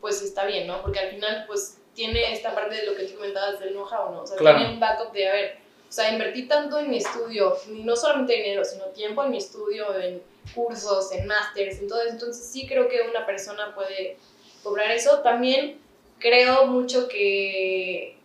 pues 0.00 0.22
está 0.22 0.46
bien, 0.46 0.66
¿no? 0.66 0.82
Porque 0.82 0.98
al 0.98 1.10
final, 1.10 1.44
pues 1.46 1.78
tiene 1.94 2.32
esta 2.32 2.54
parte 2.54 2.76
de 2.76 2.86
lo 2.86 2.94
que 2.94 3.04
tú 3.04 3.16
comentabas 3.16 3.60
del 3.60 3.72
know-how, 3.72 4.12
¿no? 4.12 4.22
O 4.22 4.26
sea, 4.26 4.36
tiene 4.36 4.70
un 4.70 4.80
backup 4.80 5.12
de, 5.12 5.28
a 5.28 5.32
ver, 5.32 5.58
o 5.90 5.92
sea, 5.92 6.12
invertí 6.12 6.46
tanto 6.46 6.78
en 6.78 6.88
mi 6.88 6.98
estudio, 6.98 7.56
no 7.66 7.96
solamente 7.96 8.34
dinero, 8.34 8.64
sino 8.64 8.84
tiempo 8.86 9.24
en 9.24 9.32
mi 9.32 9.38
estudio, 9.38 9.98
en 9.98 10.22
cursos, 10.54 11.10
en 11.10 11.26
másters, 11.26 11.80
en 11.80 11.88
todo 11.88 12.00
eso. 12.02 12.12
Entonces 12.12 12.46
sí 12.46 12.64
creo 12.68 12.88
que 12.88 13.00
una 13.10 13.26
persona 13.26 13.74
puede 13.74 14.16
cobrar 14.62 14.92
eso. 14.92 15.18
También 15.18 15.80
creo 16.20 16.68
mucho 16.68 17.08
que, 17.08 18.16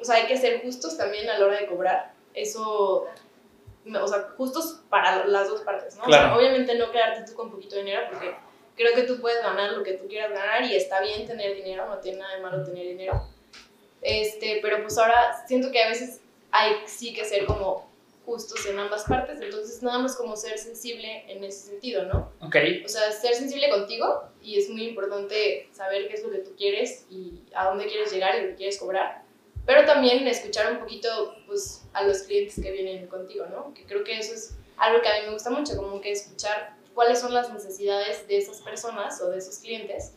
o 0.00 0.04
sea, 0.04 0.14
hay 0.14 0.26
que 0.28 0.36
ser 0.36 0.62
justos 0.62 0.96
también 0.96 1.28
a 1.28 1.36
la 1.40 1.46
hora 1.46 1.58
de 1.58 1.66
cobrar. 1.66 2.12
Eso, 2.34 3.08
o 4.00 4.06
sea, 4.06 4.28
justos 4.36 4.82
para 4.88 5.26
las 5.26 5.48
dos 5.48 5.62
partes, 5.62 5.96
¿no? 5.96 6.04
obviamente 6.04 6.76
no 6.76 6.92
quedarte 6.92 7.28
tú 7.28 7.36
con 7.36 7.50
poquito 7.50 7.74
dinero 7.74 8.02
porque 8.12 8.32
creo 8.76 8.94
que 8.94 9.02
tú 9.02 9.20
puedes 9.20 9.42
ganar 9.42 9.72
lo 9.72 9.82
que 9.82 9.94
tú 9.94 10.06
quieras 10.06 10.30
ganar 10.30 10.62
y 10.62 10.76
está 10.76 11.00
bien 11.00 11.26
tener 11.26 11.56
dinero, 11.56 11.88
no 11.88 11.98
tiene 11.98 12.18
nada 12.18 12.36
de 12.36 12.42
malo 12.42 12.62
tener 12.62 12.86
dinero. 12.86 13.20
Este, 14.02 14.60
pero 14.62 14.80
pues 14.82 14.96
ahora 14.96 15.44
siento 15.48 15.72
que 15.72 15.82
a 15.82 15.88
veces 15.88 16.20
hay 16.50 16.74
sí 16.86 17.12
que 17.12 17.24
ser 17.24 17.46
como 17.46 17.88
justos 18.24 18.66
en 18.66 18.78
ambas 18.78 19.04
partes, 19.04 19.40
entonces 19.40 19.82
nada 19.82 20.00
más 20.00 20.14
como 20.14 20.36
ser 20.36 20.58
sensible 20.58 21.24
en 21.28 21.42
ese 21.44 21.68
sentido, 21.68 22.04
¿no? 22.04 22.30
Ok. 22.42 22.56
O 22.84 22.88
sea, 22.88 23.10
ser 23.10 23.34
sensible 23.34 23.70
contigo 23.70 24.24
y 24.42 24.58
es 24.58 24.68
muy 24.68 24.84
importante 24.88 25.68
saber 25.72 26.08
qué 26.08 26.14
es 26.14 26.22
lo 26.22 26.30
que 26.30 26.38
tú 26.38 26.54
quieres 26.54 27.06
y 27.10 27.40
a 27.54 27.64
dónde 27.64 27.86
quieres 27.86 28.12
llegar 28.12 28.36
y 28.36 28.42
lo 28.42 28.48
que 28.48 28.56
quieres 28.56 28.78
cobrar, 28.78 29.22
pero 29.64 29.86
también 29.86 30.26
escuchar 30.26 30.72
un 30.72 30.78
poquito 30.78 31.36
pues 31.46 31.84
a 31.94 32.02
los 32.02 32.22
clientes 32.22 32.62
que 32.62 32.70
vienen 32.70 33.06
contigo, 33.06 33.46
¿no? 33.46 33.72
Que 33.72 33.84
creo 33.84 34.04
que 34.04 34.18
eso 34.18 34.34
es 34.34 34.56
algo 34.76 35.00
que 35.00 35.08
a 35.08 35.20
mí 35.20 35.26
me 35.26 35.32
gusta 35.32 35.48
mucho, 35.48 35.76
como 35.76 36.00
que 36.00 36.12
escuchar 36.12 36.76
cuáles 36.94 37.20
son 37.20 37.32
las 37.32 37.52
necesidades 37.52 38.28
de 38.28 38.38
esas 38.38 38.60
personas 38.60 39.20
o 39.22 39.30
de 39.30 39.38
esos 39.38 39.58
clientes 39.58 40.12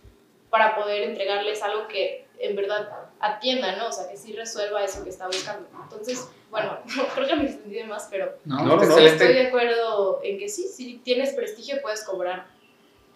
para 0.49 0.75
poder 0.75 1.03
entregarles 1.03 1.63
algo 1.63 1.87
que 1.87 2.25
en 2.39 2.55
verdad 2.55 3.09
atienda, 3.21 3.75
¿no? 3.77 3.87
O 3.87 3.91
sea, 3.91 4.09
que 4.09 4.17
sí 4.17 4.33
resuelva 4.33 4.83
eso 4.83 5.03
que 5.03 5.09
está 5.09 5.27
buscando. 5.27 5.67
Entonces, 5.83 6.29
bueno, 6.49 6.77
creo 7.15 7.27
que 7.27 7.35
me 7.35 7.45
extendí 7.45 7.83
más, 7.83 8.07
pero 8.09 8.37
no, 8.45 8.65
no, 8.65 8.81
estoy 8.81 9.33
de 9.33 9.47
acuerdo 9.47 10.21
en 10.23 10.37
que 10.37 10.49
sí, 10.49 10.67
si 10.67 10.97
tienes 10.99 11.33
prestigio 11.33 11.81
puedes 11.81 12.03
cobrar 12.03 12.47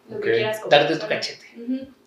lo 0.09 0.19
que 0.19 0.33
quieras 0.33 0.59
cobrar. 0.59 0.81
Darte 0.81 0.99
tu 0.99 1.07
cachete. 1.07 1.45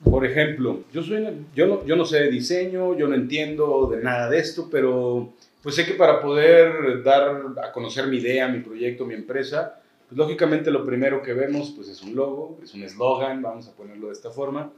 Por 0.05 0.25
ejemplo, 0.25 0.85
yo, 0.93 1.03
soy, 1.03 1.47
yo, 1.55 1.67
no, 1.67 1.85
yo 1.85 1.97
no 1.97 2.05
sé 2.05 2.21
de 2.21 2.31
diseño, 2.31 2.97
yo 2.97 3.09
no 3.09 3.15
entiendo 3.15 3.89
de 3.91 4.03
nada 4.03 4.31
de 4.31 4.39
esto, 4.39 4.69
pero 4.71 5.33
pues 5.63 5.75
sé 5.75 5.85
que 5.85 5.95
para 5.95 6.21
poder 6.21 7.03
dar 7.03 7.43
a 7.63 7.73
conocer 7.73 8.07
mi 8.07 8.19
idea, 8.19 8.49
mi 8.49 8.61
proyecto, 8.61 9.05
mi 9.05 9.15
empresa, 9.15 9.81
pues 10.09 10.17
lógicamente 10.17 10.71
lo 10.71 10.85
primero 10.85 11.23
que 11.23 11.35
vemos 11.35 11.73
pues 11.77 11.89
es 11.89 12.03
un 12.03 12.15
logo, 12.15 12.59
es 12.63 12.73
un 12.75 12.83
eslogan, 12.85 13.43
vamos 13.43 13.69
a 13.69 13.73
ponerlo 13.75 14.07
de 14.07 14.13
esta 14.13 14.31
forma. 14.31 14.73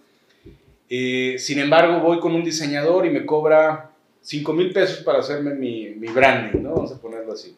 Eh, 0.93 1.37
sin 1.39 1.61
embargo, 1.61 2.01
voy 2.01 2.19
con 2.19 2.35
un 2.35 2.43
diseñador 2.43 3.07
y 3.07 3.11
me 3.11 3.25
cobra 3.25 3.93
5 4.23 4.53
mil 4.53 4.73
pesos 4.73 5.05
para 5.05 5.21
hacerme 5.21 5.55
mi, 5.55 5.91
mi, 5.91 6.09
branding, 6.09 6.63
¿no? 6.63 6.75
Vamos 6.75 6.91
a 6.91 7.01
ponerlo 7.01 7.33
así. 7.33 7.57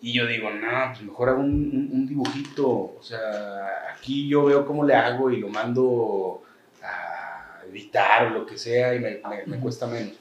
Y 0.00 0.12
yo 0.12 0.26
digo, 0.26 0.50
no, 0.50 0.88
pues 0.90 1.02
mejor 1.02 1.28
hago 1.28 1.40
un, 1.40 1.90
un, 1.92 2.06
dibujito. 2.08 2.68
O 2.68 2.98
sea, 3.00 3.94
aquí 3.94 4.28
yo 4.28 4.46
veo 4.46 4.66
cómo 4.66 4.84
le 4.84 4.94
hago 4.94 5.30
y 5.30 5.36
lo 5.36 5.48
mando 5.48 6.42
a 6.82 7.62
editar 7.70 8.26
o 8.26 8.30
lo 8.30 8.46
que 8.46 8.58
sea 8.58 8.96
y 8.96 8.98
me, 8.98 9.20
me, 9.28 9.46
me 9.46 9.60
cuesta 9.60 9.86
menos. 9.86 10.14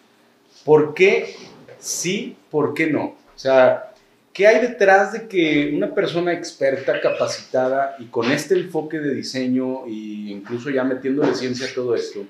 ¿Por 0.63 0.93
qué 0.93 1.35
sí? 1.79 2.37
¿Por 2.51 2.75
qué 2.75 2.91
no? 2.91 3.05
O 3.05 3.39
sea, 3.39 3.90
¿Qué 4.33 4.47
hay 4.47 4.61
detrás 4.61 5.11
de 5.11 5.27
que 5.27 5.73
una 5.75 5.93
persona 5.93 6.31
experta, 6.31 7.01
capacitada 7.01 7.97
y 7.99 8.05
con 8.05 8.31
este 8.31 8.55
enfoque 8.55 8.99
de 8.99 9.13
diseño 9.13 9.85
e 9.85 9.91
incluso 10.31 10.69
ya 10.69 10.85
metiéndole 10.85 11.35
ciencia 11.35 11.67
a 11.67 11.73
todo 11.73 11.95
esto, 11.95 12.23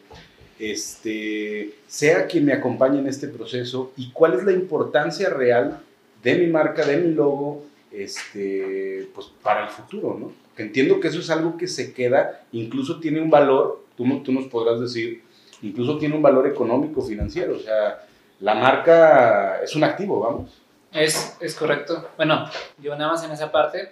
este, 0.58 1.76
sea 1.88 2.26
quien 2.26 2.46
me 2.46 2.54
acompañe 2.54 3.00
en 3.00 3.08
este 3.08 3.28
proceso 3.28 3.94
y 3.98 4.12
cuál 4.12 4.34
es 4.34 4.44
la 4.44 4.52
importancia 4.52 5.30
real 5.30 5.80
de 6.24 6.36
mi 6.36 6.48
marca, 6.48 6.86
de 6.86 6.98
mi 6.98 7.14
logo, 7.14 7.66
este, 7.92 9.08
pues 9.14 9.28
para 9.44 9.66
el 9.66 9.70
futuro, 9.70 10.18
¿no? 10.20 10.34
Que 10.56 10.64
entiendo 10.64 11.00
que 11.00 11.08
eso 11.10 11.20
es 11.20 11.30
algo 11.30 11.58
que 11.58 11.68
se 11.68 11.94
queda, 11.94 12.46
incluso 12.52 13.00
tiene 13.00 13.22
un 13.22 13.30
valor, 13.30 13.84
tú, 13.96 14.06
tú 14.24 14.32
nos 14.32 14.46
podrás 14.46 14.80
decir, 14.80 15.22
incluso 15.62 15.98
tiene 15.98 16.16
un 16.16 16.22
valor 16.22 16.48
económico, 16.48 17.02
financiero, 17.02 17.56
o 17.56 17.60
sea, 17.60 18.06
la 18.40 18.56
marca 18.56 19.62
es 19.64 19.76
un 19.76 19.84
activo, 19.84 20.20
vamos. 20.20 20.62
Es, 20.94 21.38
es 21.40 21.56
correcto. 21.56 22.10
Bueno, 22.18 22.50
yo 22.80 22.96
nada 22.96 23.12
más 23.12 23.24
en 23.24 23.32
esa 23.32 23.52
parte. 23.52 23.92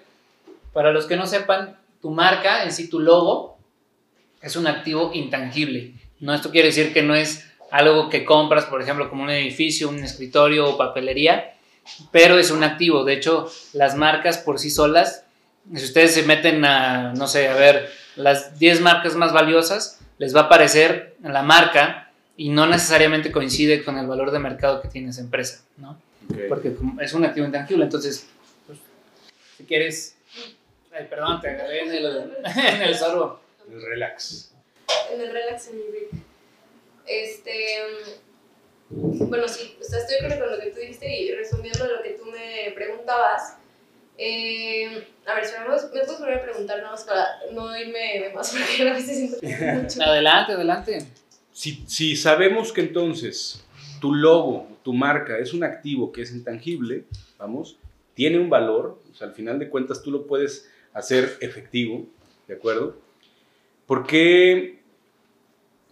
Para 0.74 0.92
los 0.92 1.06
que 1.06 1.16
no 1.16 1.26
sepan, 1.26 1.78
tu 2.02 2.12
marca, 2.12 2.64
en 2.64 2.72
sí 2.72 2.90
tu 2.90 3.00
logo, 3.00 3.58
es 4.42 4.56
un 4.56 4.68
activo 4.68 5.12
intangible. 5.14 5.94
No, 6.20 6.34
esto 6.34 6.52
quiere 6.52 6.68
decir 6.68 6.94
que 6.94 7.02
no 7.02 7.16
es 7.16 7.50
algo 7.72 8.10
que 8.10 8.26
compras, 8.26 8.66
por 8.66 8.82
ejemplo, 8.82 9.10
como 9.10 9.24
un 9.24 9.30
edificio, 9.30 9.90
un 9.90 10.00
escritorio 10.00 10.70
o 10.70 10.78
papelería, 10.78 11.54
pero 12.12 12.38
es 12.38 12.52
un 12.52 12.64
activo. 12.64 13.04
De 13.04 13.14
hecho, 13.14 13.52
las 13.74 13.96
marcas 13.96 14.38
por 14.38 14.60
sí 14.60 14.70
solas, 14.70 15.26
si 15.74 15.84
ustedes 15.84 16.14
se 16.14 16.24
meten 16.24 16.66
a, 16.66 17.14
no 17.14 17.28
sé, 17.28 17.48
a 17.48 17.56
ver, 17.56 17.92
las 18.16 18.60
10 18.60 18.82
marcas 18.82 19.16
más 19.16 19.34
valiosas, 19.34 20.00
les 20.18 20.36
va 20.36 20.42
a 20.42 20.44
aparecer 20.44 21.16
la 21.24 21.44
marca 21.44 22.12
y 22.36 22.50
no 22.50 22.66
necesariamente 22.68 23.32
coincide 23.32 23.84
con 23.84 23.98
el 23.98 24.08
valor 24.08 24.32
de 24.32 24.40
mercado 24.40 24.82
que 24.82 24.88
tiene 24.88 25.10
esa 25.10 25.22
empresa, 25.22 25.64
¿no? 25.78 25.98
Porque 26.48 26.76
es 27.02 27.14
un 27.14 27.26
activo 27.26 27.46
intangible. 27.46 27.86
Entonces, 27.86 28.28
pues, 28.68 28.80
si 29.58 29.64
quieres. 29.66 30.16
Ay, 30.92 31.08
perdón, 31.10 31.42
te 31.42 31.50
agarré 31.50 31.84
en 31.84 31.92
el, 31.92 32.06
en 32.46 32.82
el 32.82 32.96
sorbo. 32.96 33.40
El 33.72 33.82
relax. 33.82 34.52
En 35.12 35.22
el 35.22 35.32
relax 35.32 35.68
en 35.68 35.78
mi 35.78 35.84
Este. 37.06 37.54
bueno, 38.90 39.48
sí, 39.48 39.78
o 39.80 39.84
sea, 39.84 40.00
estoy 40.00 40.20
de 40.20 40.26
acuerdo 40.26 40.46
con 40.46 40.58
lo 40.58 40.64
que 40.64 40.72
tú 40.72 40.80
dijiste 40.80 41.22
y 41.22 41.32
respondiendo 41.36 41.84
a 41.84 41.88
lo 41.88 42.02
que 42.02 42.12
tú 42.12 42.26
me 42.26 42.72
preguntabas. 42.74 43.56
Eh, 44.18 45.08
a 45.26 45.36
ver, 45.36 45.46
si 45.46 45.54
me 45.58 45.66
puedes 45.66 46.20
volver 46.20 46.40
a 46.40 46.42
preguntar 46.44 46.78
nada 46.80 46.92
más 46.92 47.04
para 47.06 47.26
no 47.54 47.78
irme 47.78 48.20
de 48.20 48.34
más 48.34 48.52
porque 48.52 48.90
a 48.90 48.94
veces 48.94 49.40
siento 49.40 49.66
mucho. 49.82 50.04
Adelante, 50.04 50.54
adelante. 50.54 51.06
Si, 51.54 51.84
si 51.88 52.16
sabemos 52.16 52.74
que 52.74 52.82
entonces 52.82 53.64
tu 54.00 54.14
logo, 54.14 54.68
tu 54.84 54.94
marca 54.94 55.38
es 55.38 55.54
un 55.54 55.64
activo 55.64 56.12
que 56.12 56.22
es 56.22 56.34
intangible, 56.34 57.06
vamos, 57.38 57.78
tiene 58.14 58.40
un 58.40 58.50
valor, 58.50 59.00
al 59.22 59.34
final 59.34 59.60
de 59.60 59.70
cuentas 59.70 60.02
tú 60.02 60.12
lo 60.12 60.28
puedes 60.28 60.70
hacer 60.94 61.38
efectivo, 61.42 62.06
¿de 62.48 62.56
acuerdo? 62.56 62.96
¿Por 63.86 64.06
qué 64.06 64.80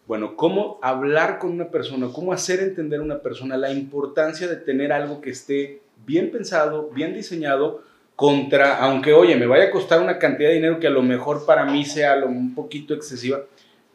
bueno, 0.08 0.38
cómo 0.38 0.80
hablar 0.82 1.38
con 1.38 1.52
una 1.52 1.70
persona, 1.70 2.08
cómo 2.14 2.32
hacer 2.32 2.62
entender 2.62 3.02
a 3.02 3.04
una 3.04 3.20
persona 3.20 3.58
la 3.58 3.72
importancia 3.72 4.48
de 4.48 4.56
tener 4.56 4.94
algo 4.94 5.20
que 5.20 5.32
esté 5.32 5.82
bien 6.06 6.32
pensado, 6.32 6.90
bien 6.92 7.14
diseñado, 7.14 7.84
contra, 8.16 8.78
aunque 8.80 9.14
oye, 9.14 9.36
me 9.36 9.46
vaya 9.46 9.66
a 9.66 9.70
costar 9.70 10.02
una 10.02 10.18
cantidad 10.18 10.50
de 10.50 10.56
dinero 10.56 10.80
que 10.80 10.88
a 10.88 10.92
lo 10.92 11.04
mejor 11.04 11.46
para 11.46 11.66
mí 11.66 11.86
sea 11.86 12.16
un 12.26 12.56
poquito 12.56 12.94
excesiva, 12.94 13.42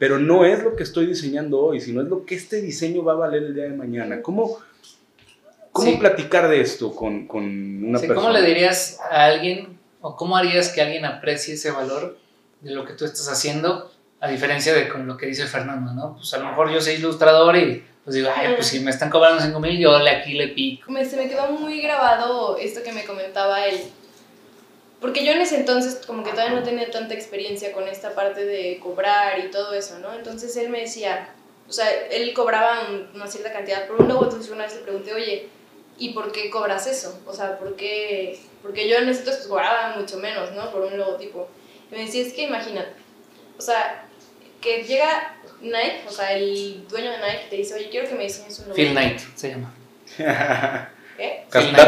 pero 0.03 0.19
no 0.19 0.43
es 0.43 0.61
lo 0.61 0.75
que 0.75 0.83
estoy 0.83 1.05
diseñando 1.05 1.61
hoy, 1.61 1.79
sino 1.79 2.01
es 2.01 2.09
lo 2.09 2.25
que 2.25 2.35
este 2.35 2.61
diseño 2.61 3.05
va 3.05 3.13
a 3.13 3.15
valer 3.15 3.41
el 3.43 3.55
día 3.55 3.63
de 3.63 3.69
mañana. 3.69 4.21
¿Cómo, 4.21 4.57
cómo 5.71 5.97
platicar 5.97 6.49
de 6.49 6.59
esto 6.59 6.93
con, 6.93 7.25
con 7.25 7.45
una 7.85 7.99
persona? 7.99 8.19
¿Cómo 8.19 8.33
le 8.33 8.41
dirías 8.41 8.99
a 9.09 9.27
alguien 9.27 9.79
o 10.01 10.17
cómo 10.17 10.35
harías 10.35 10.67
que 10.67 10.81
alguien 10.81 11.05
aprecie 11.05 11.53
ese 11.53 11.71
valor 11.71 12.17
de 12.59 12.71
lo 12.71 12.83
que 12.83 12.91
tú 12.91 13.05
estás 13.05 13.29
haciendo? 13.29 13.93
A 14.19 14.27
diferencia 14.27 14.73
de 14.73 14.89
con 14.89 15.07
lo 15.07 15.15
que 15.15 15.27
dice 15.27 15.45
Fernando, 15.45 15.93
¿no? 15.93 16.15
Pues 16.17 16.33
a 16.33 16.39
lo 16.39 16.47
mejor 16.47 16.69
yo 16.69 16.81
soy 16.81 16.95
ilustrador 16.95 17.55
y 17.55 17.81
pues 18.03 18.17
digo, 18.17 18.27
ay, 18.35 18.55
pues 18.55 18.67
si 18.67 18.81
me 18.81 18.91
están 18.91 19.09
cobrando 19.09 19.41
5 19.41 19.57
mil, 19.61 19.79
yo 19.79 19.97
le 19.99 20.09
aquí 20.09 20.33
le 20.33 20.49
pico. 20.49 20.91
Me, 20.91 21.05
se 21.05 21.15
me 21.15 21.29
quedó 21.29 21.49
muy 21.49 21.81
grabado 21.81 22.57
esto 22.57 22.83
que 22.83 22.91
me 22.91 23.05
comentaba 23.05 23.65
él. 23.67 23.79
Porque 25.03 25.25
yo 25.25 25.33
en 25.33 25.41
ese 25.41 25.57
entonces 25.57 25.99
como 26.07 26.23
que 26.23 26.31
todavía 26.31 26.55
no 26.55 26.63
tenía 26.63 26.89
tanta 26.89 27.13
experiencia 27.13 27.73
con 27.73 27.89
esta 27.89 28.15
parte 28.15 28.45
de 28.45 28.79
cobrar 28.81 29.37
y 29.37 29.51
todo 29.51 29.73
eso, 29.73 29.99
¿no? 29.99 30.13
Entonces 30.13 30.55
él 30.55 30.69
me 30.69 30.79
decía, 30.79 31.27
o 31.67 31.73
sea, 31.73 31.91
él 32.09 32.33
cobraba 32.33 32.87
una 33.13 33.27
cierta 33.27 33.51
cantidad 33.51 33.85
por 33.85 34.01
un 34.01 34.07
logo, 34.07 34.23
entonces 34.23 34.49
una 34.49 34.63
vez 34.63 34.75
le 34.75 34.83
pregunté, 34.83 35.13
oye, 35.13 35.49
¿y 35.97 36.13
por 36.13 36.31
qué 36.31 36.49
cobras 36.49 36.87
eso? 36.87 37.19
O 37.25 37.33
sea, 37.33 37.59
¿por 37.59 37.75
qué? 37.75 38.39
Porque 38.61 38.87
yo 38.87 38.95
en 38.95 39.09
ese 39.09 39.19
entonces 39.19 39.41
pues, 39.41 39.49
cobraba 39.49 39.97
mucho 39.97 40.19
menos, 40.19 40.53
¿no? 40.53 40.71
Por 40.71 40.83
un 40.83 40.97
logotipo. 40.97 41.49
Y 41.91 41.95
me 41.95 42.05
decía, 42.05 42.21
es 42.21 42.31
que 42.31 42.43
imagínate, 42.43 42.93
o 43.57 43.61
sea, 43.61 44.05
que 44.61 44.83
llega 44.85 45.35
Nike, 45.59 46.03
o 46.07 46.11
sea, 46.11 46.31
el 46.31 46.87
dueño 46.87 47.11
de 47.11 47.17
Nike 47.17 47.47
te 47.49 47.57
dice, 47.57 47.73
oye, 47.73 47.89
quiero 47.89 48.07
que 48.07 48.15
me 48.15 48.23
diseñes 48.23 48.57
un 48.59 48.69
logo. 48.69 48.75
Phil 48.75 48.91
Knight 48.91 49.19
se 49.35 49.49
llama. 49.49 49.73
¿Qué? 51.17 51.45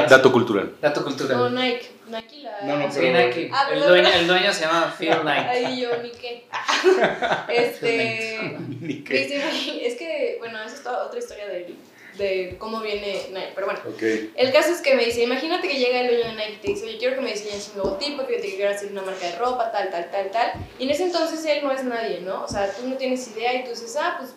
Dato 0.10 0.34
cultural. 0.34 0.76
Dato 0.82 1.02
cultural. 1.02 1.38
No, 1.38 1.50
Nike. 1.50 1.95
Nike 2.08 2.42
la... 2.44 2.62
No, 2.64 2.78
no, 2.78 2.92
Sí, 2.92 3.00
pero- 3.02 3.28
Nike. 3.28 3.50
Ah, 3.54 3.68
el, 3.72 3.80
pero- 3.80 3.90
dueño, 3.90 4.10
el 4.10 4.28
dueño 4.28 4.54
se 4.54 4.62
llama 4.62 4.96
Phil 4.98 5.10
Knight. 5.22 5.48
Ahí 5.48 5.82
yo, 5.82 5.90
ni 6.04 6.12
qué. 6.12 6.48
este... 7.50 8.58
Ni 8.82 9.04
qué. 9.04 9.28
Sí, 9.28 9.60
sí, 9.60 9.80
es 9.84 9.96
que, 9.96 10.36
bueno, 10.40 10.62
esa 10.64 10.76
es 10.76 10.84
toda 10.84 11.06
otra 11.06 11.20
historia 11.20 11.48
de, 11.48 11.74
de 12.18 12.56
cómo 12.60 12.82
viene 12.82 13.22
Nike, 13.32 13.52
pero 13.56 13.68
bueno. 13.68 13.82
Ok. 13.88 14.02
El 14.36 14.52
caso 14.52 14.72
es 14.72 14.82
que 14.82 14.96
me 14.96 15.06
dice, 15.06 15.24
imagínate 15.24 15.68
que 15.68 15.78
llega 15.78 16.02
el 16.02 16.08
dueño 16.08 16.26
de 16.26 16.36
Nike 16.36 16.54
y 16.54 16.58
te 16.58 16.68
dice, 16.70 16.86
oye, 16.86 16.98
quiero 16.98 17.16
que 17.16 17.22
me 17.22 17.32
diseñes 17.32 17.72
un 17.74 17.80
logotipo, 17.84 18.26
que 18.26 18.40
quiero 18.40 18.70
hacer 18.74 18.92
una 18.92 19.02
marca 19.02 19.26
de 19.28 19.36
ropa, 19.38 19.72
tal, 19.72 19.90
tal, 19.90 20.10
tal, 20.12 20.30
tal. 20.32 20.52
Y 20.80 20.84
en 20.86 20.90
ese 20.92 21.04
entonces 21.04 21.44
él 21.46 21.64
no 21.64 21.72
es 21.72 21.84
nadie, 21.84 22.22
¿no? 22.22 22.44
O 22.44 22.48
sea, 22.48 22.72
tú 22.72 22.88
no 22.88 22.96
tienes 22.98 23.28
idea 23.30 23.54
y 23.54 23.64
tú 23.64 23.72
dices, 23.72 23.96
ah, 24.00 24.16
pues 24.20 24.34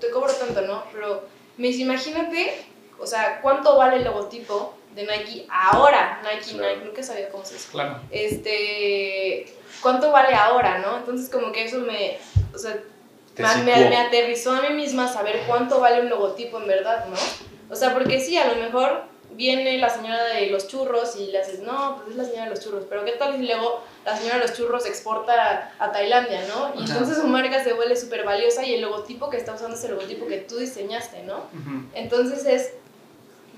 te 0.00 0.10
cobro 0.10 0.32
tanto, 0.32 0.60
¿no? 0.62 0.84
Pero 0.92 1.26
me 1.56 1.68
dice, 1.68 1.82
imagínate, 1.82 2.52
o 2.98 3.06
sea, 3.06 3.40
¿cuánto 3.42 3.76
vale 3.76 3.96
el 3.96 4.04
logotipo 4.04 4.74
de 4.94 5.02
Nike 5.02 5.46
ahora? 5.50 6.20
Nike, 6.22 6.52
Claro. 6.56 6.74
Nike, 6.74 6.86
nunca 6.86 7.02
sabía 7.02 7.28
cómo 7.30 7.44
se 7.44 7.54
dice 7.54 7.68
Claro. 7.70 8.00
este, 8.10 9.46
¿cuánto 9.82 10.10
vale 10.12 10.34
ahora, 10.34 10.78
no? 10.78 10.98
Entonces 10.98 11.28
como 11.30 11.52
que 11.52 11.64
eso 11.64 11.78
me, 11.80 12.18
o 12.54 12.58
sea, 12.58 12.78
me, 13.36 13.88
me- 13.88 13.96
aterrizó 13.96 14.52
a 14.52 14.62
mí 14.62 14.74
misma 14.74 15.12
saber 15.12 15.42
cuánto 15.46 15.80
vale 15.80 16.00
un 16.02 16.08
logotipo 16.10 16.58
en 16.60 16.66
verdad, 16.68 17.06
¿no? 17.06 17.16
O 17.70 17.76
sea, 17.76 17.92
porque 17.94 18.20
sí, 18.20 18.36
a 18.36 18.46
lo 18.46 18.56
mejor 18.56 19.02
viene 19.32 19.78
la 19.78 19.90
señora 19.90 20.22
de 20.26 20.46
los 20.46 20.68
churros 20.68 21.16
y 21.16 21.26
le 21.32 21.38
haces, 21.40 21.58
no, 21.60 21.96
pues 21.96 22.10
es 22.10 22.16
la 22.16 22.24
señora 22.24 22.44
de 22.44 22.50
los 22.50 22.60
churros, 22.62 22.84
pero 22.88 23.04
¿qué 23.04 23.12
tal 23.12 23.34
si 23.36 23.44
luego 23.44 23.82
la 24.04 24.16
señora 24.16 24.36
de 24.38 24.42
los 24.46 24.56
churros 24.56 24.86
exporta 24.86 25.72
a 25.80 25.90
Tailandia, 25.90 26.42
¿no? 26.46 26.72
Y 26.80 26.84
Ajá. 26.84 26.92
entonces 26.92 27.16
su 27.18 27.26
marca 27.26 27.64
se 27.64 27.72
vuelve 27.72 27.96
súper 27.96 28.22
valiosa 28.24 28.64
y 28.64 28.74
el 28.74 28.82
logotipo 28.82 29.28
que 29.30 29.38
está 29.38 29.54
usando 29.54 29.76
es 29.76 29.82
el 29.82 29.90
logotipo 29.96 30.26
que 30.28 30.36
tú 30.38 30.58
diseñaste, 30.58 31.24
¿no? 31.24 31.48
Entonces 31.94 32.46
es, 32.46 32.74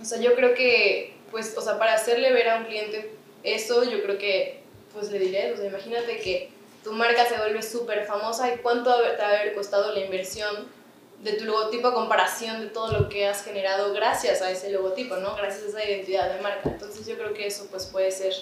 o 0.00 0.04
sea, 0.06 0.18
yo 0.18 0.34
creo 0.34 0.54
que, 0.54 1.14
pues, 1.30 1.54
o 1.56 1.60
sea, 1.60 1.78
para 1.78 1.94
hacerle 1.94 2.32
ver 2.32 2.48
a 2.48 2.58
un 2.58 2.64
cliente 2.66 3.10
eso, 3.42 3.84
yo 3.84 4.02
creo 4.02 4.18
que, 4.18 4.60
pues 4.92 5.10
le 5.10 5.18
diré, 5.18 5.52
o 5.52 5.56
sea, 5.56 5.66
imagínate 5.66 6.18
que 6.20 6.50
tu 6.82 6.92
marca 6.92 7.26
se 7.26 7.36
vuelve 7.36 7.62
súper 7.62 8.04
famosa 8.06 8.52
y 8.54 8.58
cuánto 8.58 8.94
te 8.94 9.22
va 9.22 9.28
a 9.28 9.40
haber 9.40 9.54
costado 9.54 9.92
la 9.92 10.00
inversión 10.00 10.74
de 11.22 11.32
tu 11.32 11.44
logotipo 11.44 11.88
a 11.88 11.94
comparación 11.94 12.60
de 12.60 12.66
todo 12.68 12.92
lo 12.92 13.08
que 13.08 13.26
has 13.26 13.42
generado 13.42 13.92
gracias 13.94 14.42
a 14.42 14.50
ese 14.50 14.70
logotipo, 14.70 15.16
¿no? 15.16 15.34
Gracias 15.34 15.64
a 15.64 15.68
esa 15.80 15.90
identidad 15.90 16.34
de 16.34 16.42
marca. 16.42 16.68
Entonces 16.68 17.06
yo 17.06 17.16
creo 17.16 17.32
que 17.32 17.46
eso, 17.46 17.66
pues, 17.70 17.86
puede 17.86 18.10
ser 18.10 18.32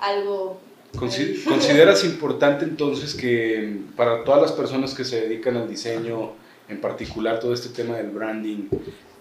algo... 0.00 0.60
Consi- 0.94 1.42
¿Consideras 1.44 2.04
importante 2.04 2.64
entonces 2.64 3.14
que 3.14 3.78
para 3.96 4.24
todas 4.24 4.42
las 4.42 4.52
personas 4.52 4.94
que 4.94 5.04
se 5.04 5.20
dedican 5.22 5.56
al 5.56 5.68
diseño, 5.68 6.32
en 6.68 6.80
particular 6.80 7.40
todo 7.40 7.54
este 7.54 7.68
tema 7.70 7.96
del 7.96 8.10
branding, 8.10 8.68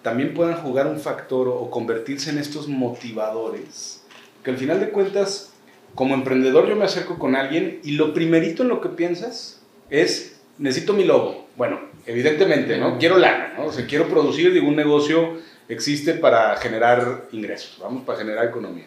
también 0.01 0.33
puedan 0.33 0.55
jugar 0.61 0.87
un 0.87 0.99
factor 0.99 1.47
o 1.47 1.69
convertirse 1.69 2.29
en 2.29 2.37
estos 2.37 2.67
motivadores? 2.67 4.01
Que 4.43 4.51
al 4.51 4.57
final 4.57 4.79
de 4.79 4.89
cuentas, 4.89 5.51
como 5.95 6.13
emprendedor 6.13 6.67
yo 6.67 6.75
me 6.75 6.85
acerco 6.85 7.19
con 7.19 7.35
alguien 7.35 7.79
y 7.83 7.93
lo 7.93 8.13
primerito 8.13 8.63
en 8.63 8.69
lo 8.69 8.81
que 8.81 8.89
piensas 8.89 9.61
es, 9.89 10.39
necesito 10.57 10.93
mi 10.93 11.03
logo. 11.03 11.47
Bueno, 11.57 11.79
evidentemente, 12.05 12.77
¿no? 12.77 12.97
Quiero 12.97 13.17
lana, 13.17 13.53
¿no? 13.57 13.65
O 13.65 13.71
sea, 13.73 13.85
quiero 13.85 14.07
producir, 14.07 14.53
digo, 14.53 14.67
un 14.67 14.75
negocio 14.75 15.37
existe 15.67 16.13
para 16.13 16.55
generar 16.57 17.25
ingresos, 17.31 17.77
vamos, 17.81 18.03
para 18.05 18.17
generar 18.19 18.45
economía. 18.45 18.85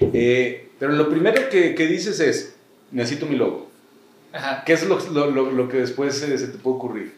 Eh, 0.00 0.68
pero 0.78 0.92
lo 0.92 1.08
primero 1.10 1.48
que, 1.50 1.74
que 1.74 1.86
dices 1.86 2.20
es, 2.20 2.56
necesito 2.90 3.26
mi 3.26 3.36
logo. 3.36 3.70
Ajá. 4.32 4.62
¿Qué 4.64 4.72
es 4.72 4.86
lo, 4.86 4.98
lo- 5.10 5.50
lo- 5.50 5.68
que 5.68 5.78
después 5.78 6.14
se, 6.16 6.36
se 6.38 6.48
te 6.48 6.58
puede 6.58 6.76
ocurrir? 6.76 7.14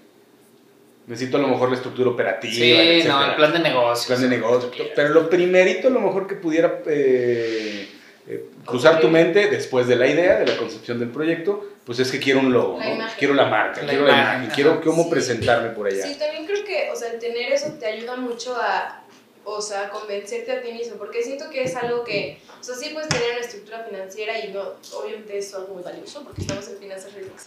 Necesito 1.08 1.38
a 1.38 1.40
lo 1.40 1.48
mejor 1.48 1.70
la 1.70 1.76
estructura 1.76 2.10
operativa, 2.10 2.52
Sí, 2.54 2.70
etcétera, 2.72 3.14
no, 3.14 3.30
el 3.30 3.36
plan 3.36 3.52
de 3.54 3.58
negocios. 3.60 4.06
plan 4.06 4.20
de 4.20 4.28
negocio. 4.36 4.70
Pero 4.94 5.08
lo 5.08 5.30
primerito 5.30 5.88
a 5.88 5.90
lo 5.90 6.00
mejor 6.00 6.26
que 6.26 6.34
pudiera 6.36 6.82
eh, 6.86 7.88
eh, 8.28 8.44
cruzar 8.66 9.00
tu 9.00 9.08
mente 9.08 9.48
después 9.48 9.86
de 9.88 9.96
la 9.96 10.06
idea, 10.06 10.38
de 10.38 10.46
la 10.46 10.56
concepción 10.58 10.98
del 10.98 11.08
proyecto, 11.08 11.66
pues 11.86 11.98
es 11.98 12.10
que 12.10 12.18
quiero 12.18 12.40
un 12.40 12.52
logo, 12.52 12.78
La 12.78 12.84
¿no? 12.88 12.94
imagen. 12.96 13.16
quiero 13.18 13.32
la 13.32 13.46
marca, 13.46 13.80
La 13.82 13.88
quiero 13.88 14.04
la 14.04 14.10
imagen, 14.12 14.26
imagen, 14.28 14.46
ajá. 14.48 14.54
quiero 14.54 14.80
cómo 14.82 15.04
Sí. 15.04 15.10
presentarme 15.10 15.70
por 15.70 15.86
allá. 15.86 16.06
Sí, 16.06 16.16
también 16.18 16.44
creo 16.44 16.62
que, 16.64 16.90
o 16.92 16.96
sea, 16.96 17.10
el 17.12 17.18
tener 17.18 17.50
eso 17.52 17.68
te 17.80 17.86
ayuda 17.86 18.16
mucho 18.16 18.54
a, 18.60 19.02
o 19.44 19.62
sea, 19.62 19.88
convencerte 19.88 20.52
a 20.52 20.60
ti 20.60 20.72
mismo, 20.72 20.96
porque 20.98 21.22
siento 21.22 21.48
que 21.48 21.62
es 21.62 21.74
algo 21.74 22.04
que, 22.04 22.38
o 22.60 22.62
sea, 22.62 22.74
sí 22.74 22.90
puedes 22.92 23.08
tener 23.08 23.30
una 23.30 23.40
estructura 23.40 23.82
financiera 23.88 24.44
y 24.44 24.52
no, 24.52 24.60
obviamente 24.98 25.38
es 25.38 25.54
algo 25.54 25.72
muy 25.72 25.82
valioso 25.82 26.22
porque 26.22 26.42
estamos 26.42 26.68
en 26.68 26.76
finanzas 26.76 27.14
riesgos. 27.14 27.40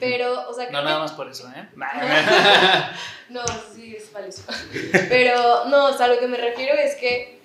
Pero, 0.00 0.48
o 0.48 0.54
sea, 0.54 0.64
No 0.70 0.78
que- 0.80 0.84
nada 0.84 0.98
más 0.98 1.12
por 1.12 1.28
eso, 1.30 1.48
¿eh? 1.56 1.68
no, 3.28 3.42
sí, 3.74 3.96
es 3.96 4.12
valioso. 4.12 4.42
Pero, 5.08 5.66
no, 5.66 5.86
o 5.86 5.96
sea, 5.96 6.08
lo 6.08 6.18
que 6.18 6.26
me 6.26 6.36
refiero 6.38 6.74
es 6.74 6.94
que, 6.96 7.40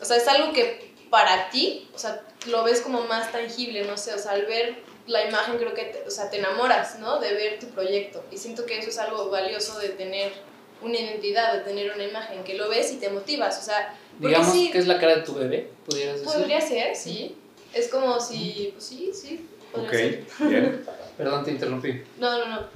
o 0.00 0.04
sea, 0.04 0.16
es 0.16 0.28
algo 0.28 0.52
que 0.52 0.94
para 1.10 1.48
ti, 1.50 1.88
o 1.94 1.98
sea, 1.98 2.22
lo 2.46 2.64
ves 2.64 2.80
como 2.80 3.02
más 3.02 3.32
tangible, 3.32 3.84
no 3.84 3.96
sé, 3.96 4.12
o 4.14 4.18
sea, 4.18 4.32
al 4.32 4.46
ver 4.46 4.76
la 5.06 5.24
imagen 5.28 5.56
creo 5.56 5.72
que, 5.72 5.84
te, 5.84 6.02
o 6.06 6.10
sea, 6.10 6.28
te 6.30 6.38
enamoras, 6.38 6.98
¿no? 6.98 7.18
De 7.20 7.32
ver 7.32 7.58
tu 7.60 7.68
proyecto. 7.68 8.24
Y 8.32 8.36
siento 8.38 8.66
que 8.66 8.78
eso 8.78 8.90
es 8.90 8.98
algo 8.98 9.30
valioso 9.30 9.78
de 9.78 9.90
tener 9.90 10.32
una 10.82 10.98
identidad, 10.98 11.52
de 11.54 11.60
tener 11.60 11.92
una 11.94 12.04
imagen, 12.04 12.42
que 12.44 12.54
lo 12.54 12.68
ves 12.68 12.92
y 12.92 12.96
te 12.96 13.08
motivas, 13.08 13.58
o 13.58 13.62
sea, 13.62 13.94
Digamos 14.18 14.50
sí, 14.52 14.70
que 14.70 14.78
es 14.78 14.86
la 14.86 14.98
cara 14.98 15.16
de 15.16 15.22
tu 15.22 15.34
bebé, 15.34 15.70
pudieras 15.86 16.20
decir. 16.20 16.32
podría 16.34 16.60
ser, 16.60 16.96
sí. 16.96 17.36
Es 17.74 17.88
como 17.88 18.18
si, 18.20 18.70
pues 18.72 18.84
sí, 18.86 19.10
sí, 19.14 19.46
Ok, 19.82 19.90
ser. 19.90 20.24
bien. 20.48 20.86
Perdón, 21.16 21.44
te 21.44 21.50
interrumpí. 21.52 22.02
No, 22.18 22.38
no, 22.38 22.46
no. 22.46 22.66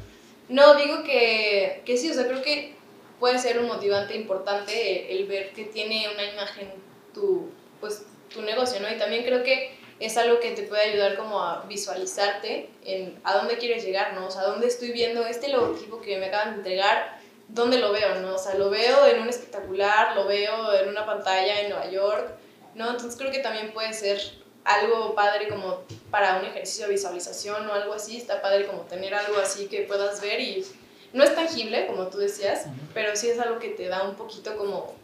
No, 0.48 0.74
digo 0.74 1.04
que, 1.04 1.82
que 1.84 1.96
sí, 1.96 2.10
o 2.10 2.14
sea, 2.14 2.26
creo 2.26 2.42
que 2.42 2.74
puede 3.20 3.38
ser 3.38 3.58
un 3.58 3.66
motivante 3.66 4.16
importante 4.16 5.12
el, 5.12 5.18
el 5.18 5.26
ver 5.26 5.52
que 5.52 5.64
tiene 5.64 6.08
una 6.12 6.24
imagen 6.24 6.72
tu, 7.14 7.50
pues, 7.80 8.06
tu 8.32 8.42
negocio, 8.42 8.80
¿no? 8.80 8.90
Y 8.90 8.98
también 8.98 9.24
creo 9.24 9.44
que 9.44 9.78
es 10.00 10.16
algo 10.16 10.40
que 10.40 10.52
te 10.52 10.62
puede 10.62 10.82
ayudar 10.90 11.16
como 11.16 11.42
a 11.42 11.64
visualizarte 11.68 12.70
en 12.84 13.20
a 13.22 13.34
dónde 13.34 13.58
quieres 13.58 13.84
llegar, 13.84 14.14
¿no? 14.14 14.26
O 14.26 14.30
sea, 14.30 14.42
dónde 14.42 14.66
estoy 14.66 14.92
viendo 14.92 15.26
este 15.26 15.48
logotipo 15.48 16.00
que 16.00 16.18
me 16.18 16.26
acaban 16.26 16.52
de 16.52 16.56
entregar, 16.56 17.20
dónde 17.48 17.78
lo 17.78 17.92
veo, 17.92 18.14
¿no? 18.16 18.34
O 18.34 18.38
sea, 18.38 18.54
lo 18.54 18.70
veo 18.70 19.06
en 19.06 19.20
un 19.20 19.28
espectacular, 19.28 20.16
lo 20.16 20.26
veo 20.26 20.72
en 20.72 20.88
una 20.88 21.04
pantalla 21.04 21.60
en 21.60 21.68
Nueva 21.68 21.90
York, 21.90 22.30
¿no? 22.74 22.90
Entonces 22.90 23.16
creo 23.18 23.30
que 23.30 23.40
también 23.40 23.72
puede 23.72 23.92
ser 23.92 24.20
algo 24.64 25.14
padre 25.14 25.48
como 25.48 25.80
para 26.10 26.38
un 26.38 26.44
ejercicio 26.44 26.86
de 26.86 26.92
visualización 26.92 27.68
o 27.68 27.72
algo 27.72 27.94
así, 27.94 28.16
está 28.16 28.42
padre 28.42 28.66
como 28.66 28.82
tener 28.82 29.14
algo 29.14 29.38
así 29.38 29.66
que 29.66 29.82
puedas 29.82 30.20
ver 30.20 30.40
y 30.40 30.64
no 31.12 31.24
es 31.24 31.34
tangible, 31.34 31.86
como 31.86 32.06
tú 32.08 32.18
decías, 32.18 32.66
pero 32.94 33.16
sí 33.16 33.28
es 33.28 33.38
algo 33.38 33.58
que 33.58 33.70
te 33.70 33.88
da 33.88 34.04
un 34.04 34.14
poquito 34.14 34.56
como 34.56 34.94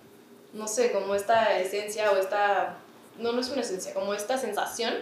no 0.57 0.67
sé, 0.67 0.91
como 0.91 1.15
esta 1.15 1.59
esencia 1.61 2.11
o 2.13 2.17
esta, 2.17 2.79
no, 3.19 3.33
no 3.33 3.41
es 3.41 3.49
una 3.51 3.61
esencia, 3.61 3.93
como 3.95 4.15
esta 4.15 4.39
sensación. 4.39 4.95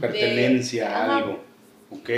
Pertenencia 0.00 0.88
de, 0.88 0.94
a 0.94 1.16
algo. 1.16 1.40
Ok. 1.90 2.10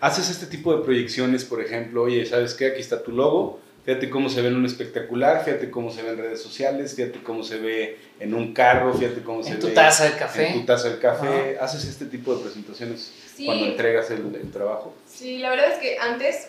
Haces 0.00 0.28
este 0.30 0.46
tipo 0.46 0.76
de 0.76 0.82
proyecciones, 0.82 1.44
por 1.44 1.60
ejemplo, 1.60 2.02
oye, 2.02 2.26
¿sabes 2.26 2.54
qué? 2.54 2.66
Aquí 2.66 2.80
está 2.80 3.02
tu 3.02 3.12
logo, 3.12 3.60
fíjate 3.84 4.10
cómo 4.10 4.28
se 4.28 4.42
ve 4.42 4.48
en 4.48 4.56
un 4.56 4.66
espectacular, 4.66 5.44
fíjate 5.44 5.70
cómo 5.70 5.90
se 5.90 6.02
ve 6.02 6.10
en 6.10 6.18
redes 6.18 6.42
sociales, 6.42 6.94
fíjate 6.94 7.22
cómo 7.22 7.42
se 7.42 7.58
ve 7.58 7.98
en 8.18 8.34
un 8.34 8.54
carro, 8.54 8.94
fíjate 8.94 9.22
cómo 9.22 9.42
se 9.42 9.50
ve 9.50 9.54
en 9.56 9.60
tu 9.60 9.68
taza 9.68 10.04
de 10.04 10.16
café. 10.16 10.48
En 10.48 10.60
tu 10.60 10.66
taza 10.66 10.88
de 10.88 10.98
café. 10.98 11.58
¿Haces 11.60 11.84
este 11.84 12.06
tipo 12.06 12.34
de 12.34 12.42
presentaciones 12.42 13.12
cuando 13.44 13.66
entregas 13.66 14.10
el, 14.10 14.34
el, 14.34 14.50
trabajo? 14.50 14.94
Sí, 15.06 15.38
la 15.38 15.50
verdad 15.50 15.72
es 15.72 15.78
que 15.78 15.98
antes 15.98 16.48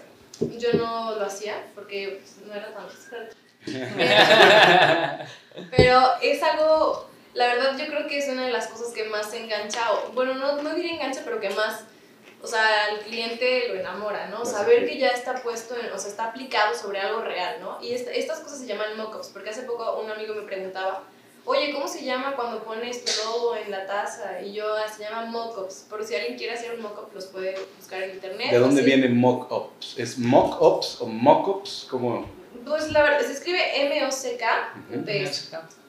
yo 0.57 0.73
no 0.73 1.15
lo 1.15 1.25
hacía 1.25 1.55
porque 1.75 2.19
pues, 2.21 2.47
no 2.47 2.53
era 2.53 2.73
tan 2.73 2.85
Pero 5.75 6.01
es 6.21 6.43
algo, 6.43 7.09
la 7.33 7.47
verdad 7.47 7.77
yo 7.77 7.87
creo 7.87 8.07
que 8.07 8.19
es 8.19 8.29
una 8.29 8.45
de 8.45 8.51
las 8.51 8.67
cosas 8.67 8.93
que 8.93 9.05
más 9.05 9.33
engancha, 9.33 9.91
o, 9.91 10.11
bueno, 10.13 10.35
no, 10.35 10.61
no 10.61 10.75
diré 10.75 10.91
engancha, 10.91 11.21
pero 11.25 11.39
que 11.39 11.49
más 11.49 11.83
o 12.45 12.47
sea, 12.47 12.85
al 12.91 12.99
cliente 12.99 13.69
lo 13.69 13.73
enamora, 13.79 14.27
¿no? 14.27 14.45
Saber 14.45 14.87
que 14.87 14.99
ya 14.99 15.07
está 15.07 15.33
puesto, 15.41 15.73
o 15.73 15.97
sea, 15.97 16.11
está 16.11 16.25
aplicado 16.25 16.75
sobre 16.75 16.99
algo 16.99 17.21
real, 17.21 17.57
¿no? 17.59 17.81
Y 17.81 17.91
estas 17.91 18.39
cosas 18.41 18.59
se 18.59 18.67
llaman 18.67 18.95
mockups, 18.97 19.29
porque 19.29 19.49
hace 19.49 19.63
poco 19.63 19.99
un 19.99 20.11
amigo 20.11 20.35
me 20.35 20.43
preguntaba, 20.43 21.05
oye, 21.43 21.73
¿cómo 21.73 21.87
se 21.87 22.05
llama 22.05 22.35
cuando 22.35 22.63
pones 22.63 23.03
tu 23.03 23.11
logo 23.23 23.55
en 23.55 23.71
la 23.71 23.87
taza? 23.87 24.41
Y 24.43 24.53
yo, 24.53 24.75
ah, 24.75 24.87
se 24.87 25.01
llama 25.01 25.25
mockups. 25.25 25.87
Por 25.89 26.05
si 26.05 26.13
alguien 26.13 26.37
quiere 26.37 26.53
hacer 26.53 26.75
un 26.75 26.83
mockup, 26.83 27.15
los 27.15 27.25
puede 27.25 27.55
buscar 27.77 28.03
en 28.03 28.11
internet. 28.11 28.51
¿De 28.51 28.59
dónde 28.59 28.83
viene 28.83 29.09
mockups? 29.09 29.97
¿Es 29.97 30.19
mockups 30.19 31.01
o 31.01 31.07
mockups? 31.07 31.87
¿Cómo? 31.89 32.29
Pues 32.63 32.91
la 32.91 33.01
verdad, 33.01 33.21
se 33.21 33.33
escribe 33.33 33.59
M-O-C-K. 33.87 34.73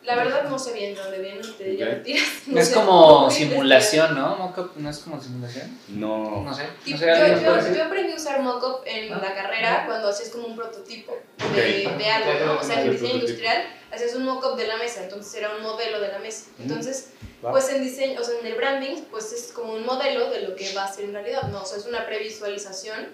La 0.06 0.14
verdad 0.14 0.48
no 0.48 0.56
sé 0.56 0.72
bien 0.72 0.94
de 0.94 1.02
dónde 1.02 1.18
viene, 1.18 1.40
te 1.58 1.64
diría 1.64 1.86
mentiras. 1.86 2.28
No 2.46 2.60
es 2.60 2.70
como 2.70 3.30
simulación, 3.30 4.14
¿no? 4.14 4.36
Mockup 4.36 4.76
no 4.76 4.88
es 4.88 4.98
como 4.98 5.20
simulación. 5.20 5.76
No. 5.88 6.42
No 6.44 6.54
sé. 6.54 6.62
yo, 6.86 6.96
yo, 6.96 7.74
yo, 7.74 7.84
aprendí 7.84 8.12
a 8.12 8.16
usar 8.16 8.40
mockup 8.40 8.82
en 8.86 9.12
ah. 9.12 9.20
la 9.20 9.34
carrera 9.34 9.84
cuando 9.86 10.08
hacías 10.08 10.30
como 10.30 10.46
un 10.46 10.56
prototipo 10.56 11.12
de, 11.54 11.92
de 11.98 12.10
algo, 12.10 12.46
¿no? 12.46 12.60
O 12.60 12.62
sea, 12.62 12.82
en 12.82 12.92
diseño 12.92 13.14
industrial 13.14 13.64
hacías 13.92 14.14
un 14.14 14.24
mockup 14.24 14.56
de 14.56 14.68
la 14.68 14.76
mesa, 14.76 15.02
entonces 15.02 15.34
era 15.34 15.56
un 15.56 15.62
modelo 15.62 16.00
de 16.00 16.08
la 16.08 16.18
mesa. 16.18 16.46
Entonces, 16.60 17.10
pues 17.42 17.68
en 17.70 17.82
diseño, 17.82 18.20
o 18.20 18.24
sea, 18.24 18.38
en 18.38 18.46
el 18.46 18.54
branding, 18.54 19.02
pues 19.10 19.32
es 19.32 19.52
como 19.52 19.74
un 19.74 19.84
modelo 19.84 20.30
de 20.30 20.42
lo 20.42 20.54
que 20.54 20.72
va 20.74 20.84
a 20.84 20.92
ser 20.92 21.06
en 21.06 21.14
realidad, 21.14 21.42
¿no? 21.50 21.62
O 21.62 21.66
sea, 21.66 21.78
es 21.78 21.86
una 21.86 22.06
previsualización 22.06 23.08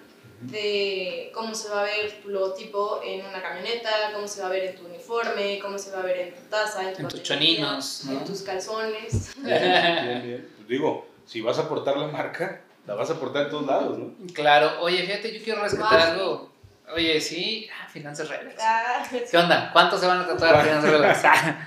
de 0.51 1.31
cómo 1.33 1.53
se 1.55 1.69
va 1.69 1.81
a 1.81 1.83
ver 1.83 2.21
tu 2.21 2.29
logotipo 2.29 3.01
en 3.03 3.25
una 3.25 3.41
camioneta, 3.41 3.89
cómo 4.13 4.27
se 4.27 4.41
va 4.41 4.47
a 4.47 4.51
ver 4.51 4.63
en 4.65 4.75
tu 4.75 4.85
uniforme, 4.85 5.59
cómo 5.59 5.77
se 5.77 5.91
va 5.91 5.99
a 5.99 6.03
ver 6.03 6.17
en 6.17 6.33
tu 6.33 6.41
taza, 6.49 6.91
en, 6.91 7.07
tus 7.07 7.23
choninos, 7.23 8.05
en 8.09 8.23
tus 8.23 8.41
calzones. 8.41 9.33
Bien, 9.43 10.21
bien, 10.23 10.49
Pues 10.55 10.67
digo, 10.67 11.07
si 11.25 11.41
vas 11.41 11.57
a 11.59 11.63
aportar 11.63 11.97
la 11.97 12.07
marca, 12.07 12.61
la 12.85 12.95
vas 12.95 13.09
a 13.09 13.13
aportar 13.13 13.45
en 13.45 13.49
todos 13.49 13.65
lados, 13.65 13.97
¿no? 13.97 14.13
Claro, 14.33 14.81
oye, 14.81 15.03
fíjate, 15.03 15.37
yo 15.37 15.43
quiero 15.43 15.61
rescatar 15.61 15.99
algo. 15.99 16.51
Oye, 16.93 17.19
sí, 17.21 17.69
ah, 17.73 17.87
finanzas 17.89 18.27
reales. 18.29 18.55
Ah, 18.59 19.07
¿Qué 19.09 19.37
onda? 19.37 19.71
¿Cuántos 19.71 19.99
se 19.99 20.07
van 20.07 20.19
a 20.19 20.27
tatuar 20.27 20.63
finanzas 20.63 20.91
reales? 20.91 21.57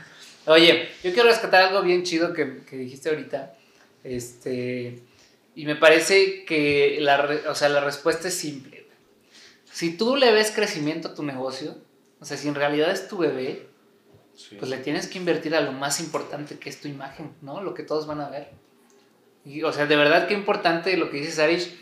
oye, 0.46 0.90
yo 1.02 1.12
quiero 1.12 1.28
rescatar 1.28 1.64
algo 1.64 1.82
bien 1.82 2.02
chido 2.02 2.32
que, 2.32 2.64
que 2.64 2.76
dijiste 2.76 3.08
ahorita. 3.08 3.54
Este, 4.04 5.02
y 5.56 5.64
me 5.64 5.74
parece 5.74 6.44
que 6.44 6.98
la, 7.00 7.28
o 7.48 7.54
sea, 7.54 7.70
la 7.70 7.80
respuesta 7.80 8.28
es 8.28 8.34
simple. 8.34 8.86
Si 9.72 9.96
tú 9.96 10.14
le 10.14 10.30
ves 10.30 10.52
crecimiento 10.54 11.08
a 11.08 11.14
tu 11.14 11.22
negocio, 11.22 11.78
o 12.20 12.24
sea, 12.26 12.36
si 12.36 12.46
en 12.46 12.54
realidad 12.54 12.90
es 12.90 13.08
tu 13.08 13.16
bebé, 13.16 13.66
pues 14.58 14.70
le 14.70 14.76
tienes 14.76 15.06
que 15.06 15.18
invertir 15.18 15.54
a 15.56 15.62
lo 15.62 15.72
más 15.72 15.98
importante 15.98 16.58
que 16.58 16.68
es 16.68 16.80
tu 16.80 16.88
imagen, 16.88 17.34
¿no? 17.40 17.62
Lo 17.62 17.72
que 17.72 17.82
todos 17.82 18.06
van 18.06 18.20
a 18.20 18.28
ver. 18.28 18.50
Y, 19.46 19.62
o 19.62 19.72
sea, 19.72 19.86
de 19.86 19.96
verdad 19.96 20.28
qué 20.28 20.34
importante 20.34 20.94
lo 20.98 21.10
que 21.10 21.18
dices, 21.18 21.38
Arish, 21.38 21.74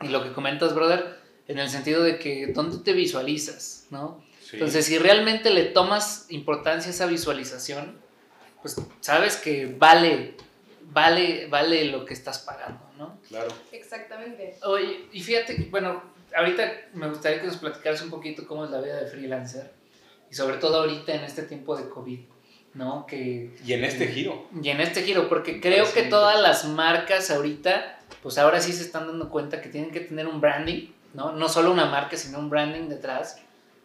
y 0.00 0.08
lo 0.08 0.22
que 0.22 0.32
comentas, 0.32 0.72
brother, 0.72 1.18
en 1.48 1.58
el 1.58 1.68
sentido 1.70 2.00
de 2.02 2.20
que 2.20 2.52
dónde 2.54 2.78
te 2.78 2.92
visualizas, 2.92 3.86
¿no? 3.90 4.24
Entonces, 4.52 4.86
si 4.86 4.98
realmente 4.98 5.50
le 5.50 5.64
tomas 5.64 6.26
importancia 6.28 6.92
a 6.92 6.94
esa 6.94 7.06
visualización, 7.06 7.98
pues 8.62 8.76
sabes 9.00 9.34
que 9.34 9.66
vale 9.66 10.36
vale, 10.94 11.46
vale 11.48 11.84
lo 11.86 12.04
que 12.04 12.14
estás 12.14 12.38
pagando. 12.38 12.80
Claro. 13.28 13.48
Exactamente. 13.72 14.56
Oye, 14.62 15.06
y 15.12 15.20
fíjate, 15.20 15.68
bueno, 15.70 16.02
ahorita 16.34 16.72
me 16.94 17.08
gustaría 17.08 17.40
que 17.40 17.46
nos 17.46 17.56
platicaras 17.56 18.02
un 18.02 18.10
poquito 18.10 18.46
cómo 18.46 18.64
es 18.64 18.70
la 18.70 18.80
vida 18.80 19.00
de 19.00 19.06
freelancer 19.06 19.72
y 20.30 20.34
sobre 20.34 20.56
todo 20.56 20.80
ahorita 20.80 21.14
en 21.14 21.24
este 21.24 21.42
tiempo 21.42 21.76
de 21.76 21.88
COVID, 21.88 22.20
¿no? 22.74 23.06
Que, 23.06 23.54
y 23.64 23.72
en 23.72 23.84
este 23.84 24.08
giro. 24.08 24.48
Y 24.62 24.68
en 24.68 24.80
este 24.80 25.02
giro, 25.02 25.28
porque 25.28 25.60
creo 25.60 25.90
que 25.92 26.02
todas 26.02 26.40
las 26.40 26.66
marcas 26.66 27.30
ahorita, 27.30 28.00
pues 28.22 28.38
ahora 28.38 28.60
sí 28.60 28.72
se 28.72 28.82
están 28.82 29.06
dando 29.06 29.30
cuenta 29.30 29.60
que 29.60 29.68
tienen 29.68 29.90
que 29.90 30.00
tener 30.00 30.26
un 30.26 30.40
branding, 30.40 30.88
¿no? 31.14 31.32
No 31.32 31.48
solo 31.48 31.70
una 31.70 31.86
marca, 31.86 32.16
sino 32.16 32.38
un 32.38 32.50
branding 32.50 32.88
detrás, 32.88 33.40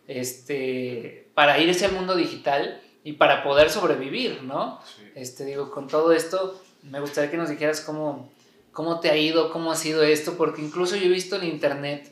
este, 0.07 1.29
para 1.35 1.59
irse 1.59 1.85
al 1.85 1.91
mundo 1.91 2.15
digital 2.15 2.81
y 3.03 3.13
para 3.13 3.43
poder 3.43 3.69
sobrevivir, 3.69 4.41
¿no? 4.43 4.81
Este, 5.15 5.45
digo, 5.45 5.69
con 5.71 5.87
todo 5.87 6.11
esto, 6.11 6.61
me 6.83 6.99
gustaría 6.99 7.29
que 7.29 7.37
nos 7.37 7.49
dijeras 7.49 7.81
cómo, 7.81 8.31
cómo 8.79 9.01
te 9.01 9.09
ha 9.09 9.17
ido, 9.17 9.51
cómo 9.51 9.73
ha 9.73 9.75
sido 9.75 10.03
esto, 10.03 10.35
porque 10.37 10.61
incluso 10.61 10.95
yo 10.95 11.07
he 11.07 11.09
visto 11.09 11.35
en 11.35 11.43
internet, 11.43 12.09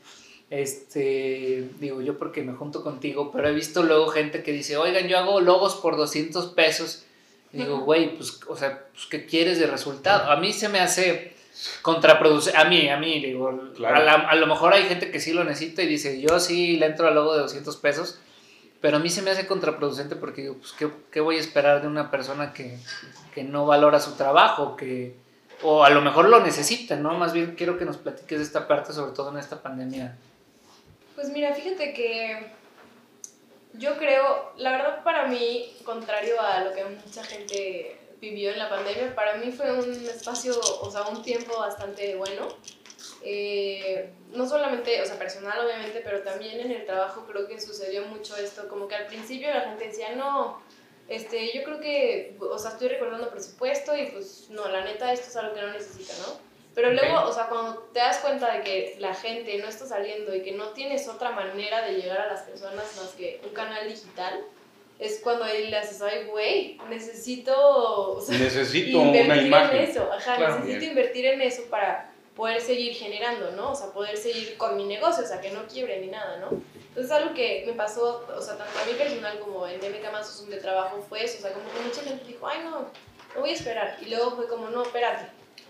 este, 0.49 1.69
digo 1.79 2.01
yo 2.01 2.17
porque 2.17 2.41
me 2.41 2.51
junto 2.51 2.83
contigo, 2.83 3.31
pero 3.31 3.47
he 3.47 3.53
visto 3.53 3.83
luego 3.83 4.07
gente 4.07 4.43
que 4.43 4.51
dice, 4.51 4.75
oigan, 4.75 5.07
yo 5.07 5.17
hago 5.17 5.39
logos 5.39 5.75
por 5.75 5.95
200 5.95 6.47
pesos. 6.47 7.05
Y 7.53 7.59
digo, 7.59 7.79
güey, 7.79 8.17
pues, 8.17 8.41
o 8.49 8.57
sea, 8.57 8.83
pues, 8.91 9.05
¿qué 9.05 9.25
quieres 9.25 9.59
de 9.59 9.67
resultado? 9.67 10.29
A 10.29 10.35
mí 10.35 10.51
se 10.51 10.67
me 10.67 10.81
hace 10.81 11.37
contraproducente, 11.81 12.59
a 12.59 12.65
mí, 12.65 12.89
a 12.89 12.97
mí, 12.97 13.21
digo, 13.25 13.47
a, 13.47 14.35
lo 14.35 14.47
mejor 14.47 14.73
hay 14.73 14.83
gente 14.83 15.09
que 15.09 15.21
sí 15.21 15.31
lo 15.31 15.45
necesita 15.45 15.83
y 15.83 15.87
dice, 15.87 16.19
yo 16.19 16.37
sí 16.37 16.75
le 16.75 16.87
entro 16.87 17.07
al 17.07 17.15
logo 17.15 17.33
de 17.33 17.43
200 17.43 17.77
pesos, 17.77 18.19
pero 18.81 18.97
a 18.97 18.99
mí 18.99 19.09
se 19.09 19.21
me 19.21 19.31
hace 19.31 19.47
contraproducente 19.47 20.17
porque 20.17 20.41
digo, 20.41 20.55
pues, 20.55 20.73
¿qué, 20.73 20.89
qué 21.13 21.21
voy 21.21 21.37
a 21.37 21.39
esperar 21.39 21.81
de 21.81 21.87
una 21.87 22.11
persona 22.11 22.51
que, 22.51 22.77
que 23.33 23.45
no 23.45 23.65
valora 23.65 24.01
su 24.01 24.17
trabajo, 24.17 24.75
que, 24.75 25.15
o 25.63 25.83
a 25.83 25.89
lo 25.89 26.01
mejor 26.01 26.29
lo 26.29 26.39
necesita, 26.39 26.95
¿no? 26.95 27.13
Más 27.17 27.33
bien 27.33 27.55
quiero 27.55 27.77
que 27.77 27.85
nos 27.85 27.97
platiques 27.97 28.37
de 28.39 28.43
esta 28.43 28.67
parte, 28.67 28.93
sobre 28.93 29.13
todo 29.13 29.31
en 29.31 29.37
esta 29.37 29.61
pandemia. 29.61 30.15
Pues 31.15 31.29
mira, 31.29 31.53
fíjate 31.53 31.93
que 31.93 32.51
yo 33.73 33.97
creo, 33.97 34.53
la 34.57 34.71
verdad 34.71 35.03
para 35.03 35.27
mí, 35.27 35.75
contrario 35.83 36.39
a 36.39 36.61
lo 36.61 36.73
que 36.73 36.83
mucha 36.83 37.23
gente 37.23 37.99
vivió 38.19 38.51
en 38.51 38.59
la 38.59 38.69
pandemia, 38.69 39.15
para 39.15 39.35
mí 39.35 39.51
fue 39.51 39.71
un 39.71 39.91
espacio, 40.07 40.59
o 40.59 40.91
sea, 40.91 41.03
un 41.07 41.21
tiempo 41.21 41.59
bastante 41.59 42.15
bueno. 42.15 42.47
Eh, 43.23 44.13
no 44.33 44.47
solamente, 44.47 45.01
o 45.01 45.05
sea, 45.05 45.17
personal 45.17 45.65
obviamente, 45.65 46.01
pero 46.03 46.21
también 46.21 46.59
en 46.59 46.71
el 46.71 46.85
trabajo 46.85 47.25
creo 47.27 47.47
que 47.47 47.59
sucedió 47.59 48.05
mucho 48.05 48.35
esto, 48.37 48.67
como 48.67 48.87
que 48.87 48.95
al 48.95 49.07
principio 49.07 49.49
la 49.49 49.61
gente 49.61 49.87
decía, 49.87 50.15
no, 50.15 50.61
este, 51.09 51.55
yo 51.55 51.63
creo 51.63 51.79
que, 51.79 52.37
o 52.39 52.57
sea, 52.57 52.71
estoy 52.71 52.89
recordando 52.89 53.29
presupuesto 53.29 53.95
y 53.95 54.07
pues 54.07 54.47
no, 54.49 54.67
la 54.67 54.83
neta 54.83 55.13
esto 55.13 55.27
es 55.27 55.35
algo 55.37 55.55
que 55.55 55.61
no 55.61 55.71
necesita, 55.71 56.13
¿no? 56.25 56.47
Pero 56.75 56.91
luego, 56.91 57.23
o 57.23 57.33
sea, 57.33 57.47
cuando 57.47 57.89
te 57.91 57.99
das 57.99 58.19
cuenta 58.19 58.53
de 58.53 58.61
que 58.61 58.95
la 58.99 59.15
gente 59.15 59.57
no 59.57 59.67
está 59.67 59.87
saliendo 59.87 60.35
y 60.35 60.43
que 60.43 60.51
no 60.51 60.69
tienes 60.69 61.07
otra 61.07 61.31
manera 61.31 61.81
de 61.81 61.93
llegar 61.93 62.21
a 62.21 62.27
las 62.27 62.41
personas 62.41 62.85
más 62.97 63.15
que 63.17 63.41
un 63.43 63.49
canal 63.49 63.87
digital, 63.87 64.43
es 64.99 65.19
cuando 65.23 65.45
ahí 65.45 65.69
le 65.69 65.77
haces, 65.77 66.01
ay, 66.01 66.25
güey, 66.25 66.77
necesito, 66.89 68.13
o 68.17 68.21
sea, 68.21 68.37
necesito 68.37 68.99
una 68.99 69.41
imagen. 69.41 69.77
en 69.77 69.83
eso, 69.89 70.11
ajá, 70.11 70.59
necesito 70.59 70.85
invertir 70.85 71.25
en 71.25 71.41
eso 71.41 71.63
para 71.69 72.11
poder 72.35 72.61
seguir 72.61 72.93
generando, 72.93 73.51
¿no? 73.51 73.71
O 73.71 73.75
sea, 73.75 73.87
poder 73.87 74.15
seguir 74.15 74.55
con 74.57 74.77
mi 74.77 74.85
negocio, 74.85 75.23
o 75.23 75.27
sea, 75.27 75.41
que 75.41 75.49
no 75.49 75.65
quiebre 75.65 75.99
ni 75.99 76.07
nada, 76.07 76.37
¿no? 76.37 76.49
Entonces, 76.97 77.15
algo 77.15 77.35
que 77.35 77.63
me 77.67 77.73
pasó, 77.73 78.25
o 78.35 78.41
sea, 78.41 78.57
tanto 78.57 78.73
a 78.79 78.85
mí 78.85 78.93
personal 78.93 79.37
como 79.37 79.67
en 79.67 79.79
DMK 79.79 80.11
Más 80.11 80.49
de 80.49 80.57
trabajo 80.57 81.05
fue 81.07 81.23
eso, 81.23 81.37
o 81.37 81.41
sea, 81.41 81.53
como 81.53 81.71
que 81.71 81.79
mucha 81.81 82.01
gente 82.01 82.25
dijo, 82.25 82.47
ay, 82.47 82.61
no, 82.63 82.79
no 83.35 83.39
voy 83.39 83.51
a 83.51 83.53
esperar. 83.53 83.99
Y 84.01 84.09
luego 84.09 84.31
fue 84.31 84.47
como, 84.47 84.71
no, 84.71 84.81
espérate. 84.81 85.27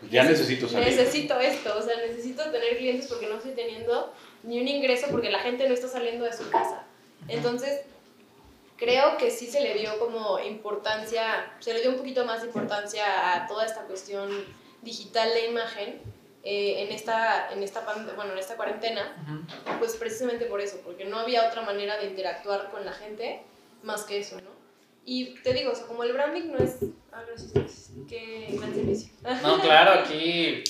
Ya 0.10 0.24
necesito 0.24 0.70
salir. 0.70 0.88
Necesito 0.88 1.38
esto, 1.38 1.78
o 1.78 1.82
sea, 1.82 1.98
necesito 1.98 2.50
tener 2.50 2.78
clientes 2.78 3.08
porque 3.08 3.28
no 3.28 3.36
estoy 3.36 3.52
teniendo 3.52 4.14
ni 4.44 4.62
un 4.62 4.70
ingreso 4.70 5.08
porque 5.12 5.30
la 5.30 5.40
gente 5.40 5.68
no 5.68 5.74
está 5.74 5.90
saliendo 5.90 6.24
de 6.24 6.32
su 6.32 6.50
casa. 6.50 6.86
Entonces, 7.28 7.82
creo 8.78 9.18
que 9.18 9.30
sí 9.30 9.48
se 9.48 9.60
le 9.60 9.74
dio 9.74 10.00
como 10.00 10.40
importancia, 10.40 11.52
se 11.60 11.74
le 11.74 11.82
dio 11.82 11.90
un 11.90 11.98
poquito 11.98 12.24
más 12.24 12.42
importancia 12.46 13.36
a 13.36 13.48
toda 13.48 13.66
esta 13.66 13.82
cuestión 13.82 14.30
digital 14.82 15.34
de 15.34 15.48
imagen 15.48 16.02
eh, 16.50 16.84
en, 16.84 16.94
esta, 16.94 17.52
en, 17.52 17.62
esta, 17.62 17.82
bueno, 18.16 18.32
en 18.32 18.38
esta 18.38 18.56
cuarentena, 18.56 19.18
pues 19.80 19.98
precisamente 19.98 20.46
por 20.46 20.62
eso, 20.62 20.80
porque 20.82 21.04
no 21.04 21.20
había 21.20 21.46
otra 21.46 21.62
manera 21.64 21.98
de 21.98 22.06
interactuar 22.06 22.72
con 22.72 22.86
la 22.86 22.94
gente 22.94 23.42
más 23.84 24.04
que 24.06 24.20
eso, 24.20 24.40
¿no? 24.40 24.50
Y 25.04 25.34
te 25.42 25.52
digo, 25.52 25.74
o 25.74 25.76
sea, 25.76 25.88
como 25.88 26.06
el 26.06 26.14
branding 26.14 26.54
no 26.54 26.60
es... 26.60 26.78
Ah, 27.12 27.22
gracias, 27.28 27.92
Qué 28.08 28.48
gran 28.58 28.74
servicio. 28.74 29.12
No, 29.44 29.60
claro, 29.60 30.00
aquí... 30.00 30.64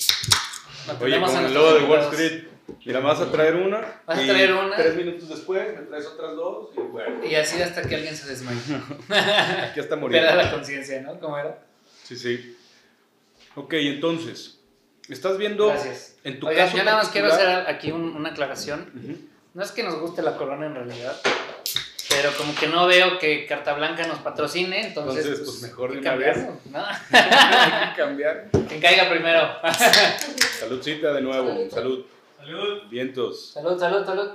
Oye, 1.00 1.20
con 1.20 1.44
el 1.44 1.54
logo 1.54 1.74
de 1.74 1.84
Wall 1.84 2.00
Street. 2.12 2.48
Mira, 2.84 2.98
vas 2.98 3.20
a 3.20 3.30
traer 3.30 3.54
una. 3.54 4.02
Vas 4.04 4.18
a 4.18 4.26
traer 4.26 4.52
una. 4.54 4.76
Tres 4.76 4.96
minutos 4.96 5.28
después 5.28 5.78
me 5.78 5.82
traes 5.82 6.06
otras 6.06 6.34
dos 6.34 6.70
y 6.76 6.80
bueno, 6.80 7.24
Y 7.24 7.36
así 7.36 7.62
hasta 7.62 7.82
que 7.82 7.94
alguien 7.94 8.16
se 8.16 8.28
desmaye. 8.28 8.58
aquí 9.62 9.78
hasta 9.78 9.94
morir. 9.94 10.18
Pierda 10.18 10.34
la 10.34 10.50
conciencia, 10.50 11.00
¿no? 11.02 11.20
¿Cómo 11.20 11.38
era? 11.38 11.62
Sí, 12.02 12.16
sí. 12.16 12.56
Ok, 13.54 13.74
entonces, 13.74 14.57
estás 15.14 15.38
viendo 15.38 15.68
Gracias. 15.68 16.16
en 16.24 16.38
tu 16.40 16.48
Oigan, 16.48 16.66
caso 16.66 16.76
yo 16.78 16.84
nada 16.84 16.96
más 16.98 17.08
quiero 17.08 17.28
hacer 17.32 17.48
aquí 17.68 17.90
un- 17.92 18.14
una 18.16 18.30
aclaración. 18.30 19.28
No 19.54 19.62
es 19.62 19.72
que 19.72 19.82
nos 19.82 19.98
guste 19.98 20.22
la 20.22 20.36
corona 20.36 20.66
en 20.66 20.74
realidad, 20.74 21.16
pero 22.10 22.30
como 22.36 22.54
que 22.54 22.66
no 22.68 22.86
veo 22.86 23.18
que 23.18 23.46
Carta 23.46 23.74
Blanca 23.74 24.06
nos 24.06 24.18
patrocine, 24.20 24.86
entonces, 24.88 25.24
Entonces, 25.24 25.46
pues, 25.48 25.62
mejor 25.62 25.90
de 25.94 26.00
que 26.00 26.08
una 26.08 26.14
vez. 26.16 26.38
¿no? 26.70 26.84
Hay 27.10 27.90
que 27.90 27.96
cambiar. 27.96 28.48
Quien 28.68 28.80
caiga 28.80 29.08
primero. 29.10 29.48
Saludcita 30.60 31.12
de 31.12 31.20
nuevo, 31.22 31.48
Salud. 31.48 31.70
salud. 31.70 32.04
Salud. 32.38 32.82
Vientos. 32.90 33.50
salud, 33.52 33.78
salud, 33.78 34.04
salud. 34.06 34.30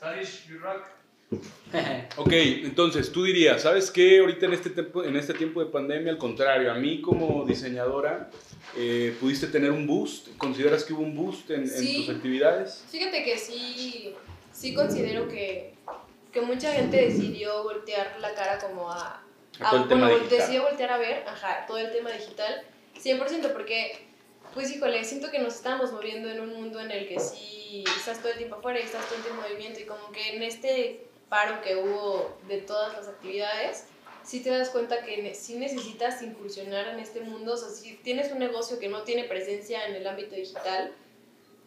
Salish, 0.00 0.48
you 0.48 0.58
rock. 0.58 0.82
Ok, 2.16 2.30
entonces 2.32 3.10
tú 3.10 3.24
dirías, 3.24 3.62
¿sabes 3.62 3.90
qué? 3.90 4.18
Ahorita 4.20 4.44
en 4.44 4.52
este 4.52 4.68
tiempo, 4.68 5.02
en 5.02 5.16
este 5.16 5.32
tiempo 5.32 5.64
de 5.64 5.70
pandemia, 5.70 6.12
al 6.12 6.18
contrario, 6.18 6.70
a 6.70 6.74
mí 6.74 7.00
como 7.00 7.44
diseñadora, 7.46 8.28
eh, 8.76 9.16
¿pudiste 9.20 9.46
tener 9.48 9.70
un 9.70 9.86
boost? 9.86 10.28
¿Consideras 10.38 10.84
que 10.84 10.92
hubo 10.92 11.02
un 11.02 11.14
boost 11.16 11.50
en, 11.50 11.62
en 11.62 11.68
Sí. 11.68 11.96
tus 12.06 12.14
actividades? 12.16 12.84
Fíjate 12.90 13.22
que 13.24 13.38
sí, 13.38 14.14
sí 14.52 14.74
considero 14.74 15.28
que, 15.28 15.74
que 16.32 16.40
mucha 16.40 16.72
gente 16.72 16.96
decidió 16.96 17.62
voltear 17.64 18.16
la 18.20 18.34
cara 18.34 18.58
como 18.58 18.90
a... 18.90 19.22
A 19.60 19.70
todo 19.70 19.76
el 19.80 19.84
a- 19.84 19.88
tema 19.88 20.06
bueno, 20.08 20.18
digital. 20.24 20.38
decidió 20.38 20.62
voltear 20.62 20.90
a 20.92 20.98
ver, 20.98 21.24
ajá, 21.28 21.64
todo 21.66 21.76
el 21.78 21.92
tema 21.92 22.10
digital, 22.10 22.62
100%, 23.02 23.52
porque, 23.52 24.06
pues 24.54 24.70
híjole, 24.74 25.04
siento 25.04 25.30
que 25.30 25.38
nos 25.38 25.54
estamos 25.56 25.92
moviendo 25.92 26.30
en 26.30 26.40
un 26.40 26.54
mundo 26.54 26.80
en 26.80 26.90
el 26.90 27.06
que 27.06 27.20
sí 27.20 27.84
estás 27.98 28.20
todo 28.20 28.32
el 28.32 28.38
tiempo 28.38 28.56
afuera 28.56 28.80
y 28.80 28.84
estás 28.84 29.04
todo 29.06 29.16
el 29.16 29.22
tiempo 29.24 29.42
en 29.44 29.50
movimiento 29.52 29.80
y 29.80 29.84
como 29.84 30.10
que 30.10 30.36
en 30.36 30.42
este 30.42 31.06
paro 31.28 31.60
que 31.62 31.76
hubo 31.76 32.38
de 32.48 32.58
todas 32.62 32.94
las 32.94 33.08
actividades, 33.08 33.84
sí 34.24 34.40
te 34.40 34.50
das 34.50 34.70
cuenta 34.70 35.02
que 35.02 35.34
sí 35.34 35.56
necesitas 35.56 36.22
incursionar 36.22 36.88
en 36.88 36.98
este 36.98 37.20
mundo, 37.20 37.54
o 37.54 37.56
sea, 37.56 37.68
si 37.68 37.94
tienes 37.96 38.32
un 38.32 38.38
negocio 38.38 38.78
que 38.78 38.88
no 38.88 39.02
tiene 39.02 39.24
presencia 39.24 39.86
en 39.86 39.94
el 39.94 40.06
ámbito 40.06 40.34
digital, 40.34 40.92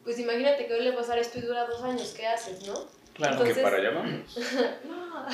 pues 0.04 0.20
imagínate 0.20 0.68
que 0.68 0.74
hoy 0.74 0.84
le 0.84 0.94
pasar 0.94 1.18
esto 1.18 1.40
y 1.40 1.42
dura 1.42 1.66
dos 1.66 1.82
años, 1.82 2.14
¿qué 2.16 2.28
haces, 2.28 2.66
no? 2.68 2.74
Claro. 3.14 3.34
Entonces- 3.34 3.58
que 3.58 3.64
para 3.64 3.78
allá 3.78 3.90
vamos. 3.92 4.38
No. 4.86 5.26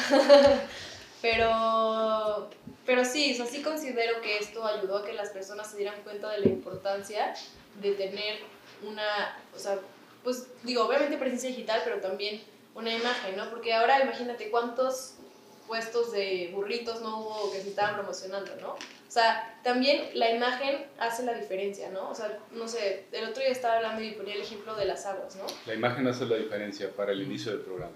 pero, 1.21 2.49
pero 2.85 3.03
sí, 3.03 3.33
o 3.33 3.35
sea, 3.35 3.45
sí 3.45 3.61
considero 3.61 4.21
que 4.21 4.37
esto 4.37 4.65
ayudó 4.65 4.97
a 4.99 5.05
que 5.05 5.13
las 5.13 5.29
personas 5.29 5.69
se 5.69 5.77
dieran 5.77 6.01
cuenta 6.03 6.29
de 6.31 6.39
la 6.39 6.47
importancia 6.47 7.33
de 7.81 7.91
tener 7.93 8.39
una, 8.87 9.37
o 9.55 9.59
sea, 9.59 9.79
pues 10.23 10.47
digo, 10.63 10.85
obviamente 10.85 11.17
presencia 11.17 11.49
digital, 11.49 11.81
pero 11.83 11.99
también 11.99 12.41
una 12.75 12.93
imagen, 12.93 13.35
¿no? 13.35 13.49
Porque 13.49 13.73
ahora 13.73 14.01
imagínate 14.01 14.49
cuántos 14.49 15.15
puestos 15.71 16.11
de 16.11 16.51
burritos 16.53 16.99
no 16.99 17.19
hubo 17.19 17.49
que 17.49 17.61
se 17.61 17.69
estaban 17.69 17.95
promocionando, 17.95 18.51
¿no? 18.57 18.71
O 18.71 18.77
sea, 19.07 19.57
también 19.63 20.09
la 20.15 20.29
imagen 20.29 20.85
hace 20.99 21.23
la 21.23 21.33
diferencia, 21.33 21.89
¿no? 21.91 22.09
O 22.09 22.13
sea, 22.13 22.39
no 22.51 22.67
sé, 22.67 23.05
el 23.13 23.29
otro 23.29 23.41
día 23.41 23.53
estaba 23.53 23.77
hablando 23.77 24.03
y 24.03 24.11
ponía 24.11 24.33
el 24.33 24.41
ejemplo 24.41 24.75
de 24.75 24.83
las 24.83 25.05
aguas, 25.05 25.37
¿no? 25.37 25.45
La 25.65 25.73
imagen 25.73 26.05
hace 26.07 26.25
la 26.25 26.35
diferencia 26.35 26.91
para 26.93 27.13
el 27.13 27.21
inicio 27.21 27.53
del 27.53 27.61
programa. 27.61 27.93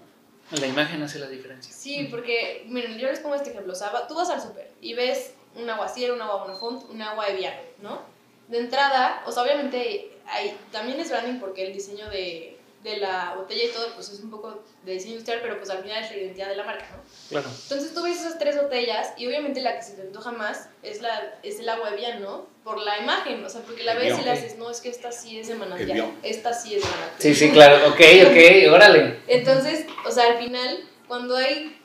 La 0.58 0.66
imagen 0.66 1.02
hace 1.02 1.18
la 1.18 1.28
diferencia. 1.28 1.70
Sí, 1.70 2.08
porque, 2.10 2.64
miren, 2.66 2.96
yo 2.96 3.08
les 3.08 3.20
pongo 3.20 3.34
este 3.34 3.50
ejemplo. 3.50 3.74
O 3.74 3.76
sea, 3.76 3.92
tú 4.08 4.14
vas 4.14 4.30
al 4.30 4.40
súper 4.40 4.70
y 4.80 4.94
ves 4.94 5.34
un 5.54 5.68
agua 5.68 5.86
Cielo, 5.86 6.14
un 6.14 6.22
agua 6.22 6.44
Bonafont, 6.44 6.88
un 6.88 7.02
agua 7.02 7.28
Evian, 7.28 7.56
¿no? 7.82 8.00
De 8.48 8.56
entrada, 8.56 9.22
o 9.26 9.32
sea, 9.32 9.42
obviamente 9.42 10.12
hay, 10.24 10.56
también 10.72 10.98
es 10.98 11.10
branding 11.10 11.40
porque 11.40 11.66
el 11.66 11.74
diseño 11.74 12.08
de, 12.08 12.55
de 12.82 12.98
la 12.98 13.34
botella 13.36 13.64
y 13.64 13.68
todo, 13.68 13.92
pues 13.94 14.10
es 14.10 14.20
un 14.20 14.30
poco 14.30 14.62
de 14.84 14.92
diseño 14.92 15.12
industrial, 15.12 15.40
pero 15.42 15.56
pues 15.58 15.70
al 15.70 15.82
final 15.82 16.04
es 16.04 16.10
la 16.10 16.16
identidad 16.16 16.48
de 16.48 16.56
la 16.56 16.64
marca, 16.64 16.86
¿no? 16.94 17.02
Claro. 17.30 17.48
Entonces 17.48 17.92
tú 17.92 18.02
ves 18.04 18.20
esas 18.20 18.38
tres 18.38 18.56
botellas 18.60 19.12
y 19.16 19.26
obviamente 19.26 19.60
la 19.60 19.76
que 19.76 19.82
se 19.82 19.94
te 19.94 20.02
antoja 20.02 20.30
más 20.30 20.68
es, 20.82 21.00
la, 21.02 21.34
es 21.42 21.58
el 21.58 21.68
agua 21.68 21.90
Evian, 21.92 22.22
¿no? 22.22 22.46
Por 22.62 22.78
la 22.78 22.98
imagen, 22.98 23.44
o 23.44 23.48
sea, 23.48 23.62
porque 23.62 23.82
la 23.82 23.94
ves 23.94 24.04
y 24.04 24.08
le 24.08 24.20
Evian. 24.20 24.36
haces, 24.36 24.56
no, 24.56 24.70
es 24.70 24.80
que 24.80 24.88
esta 24.90 25.10
sí 25.10 25.40
es 25.40 25.48
de 25.48 25.56
manantial, 25.56 26.12
esta 26.22 26.52
sí 26.52 26.76
es 26.76 26.82
de 26.82 26.88
manantial. 26.88 27.20
Sí, 27.20 27.34
sí, 27.34 27.50
claro. 27.50 27.88
Ok, 27.88 28.00
ok, 28.30 28.72
órale. 28.72 29.18
Entonces, 29.26 29.86
o 30.06 30.10
sea, 30.12 30.26
al 30.28 30.38
final, 30.38 30.84
cuando 31.08 31.36
hay 31.36 31.76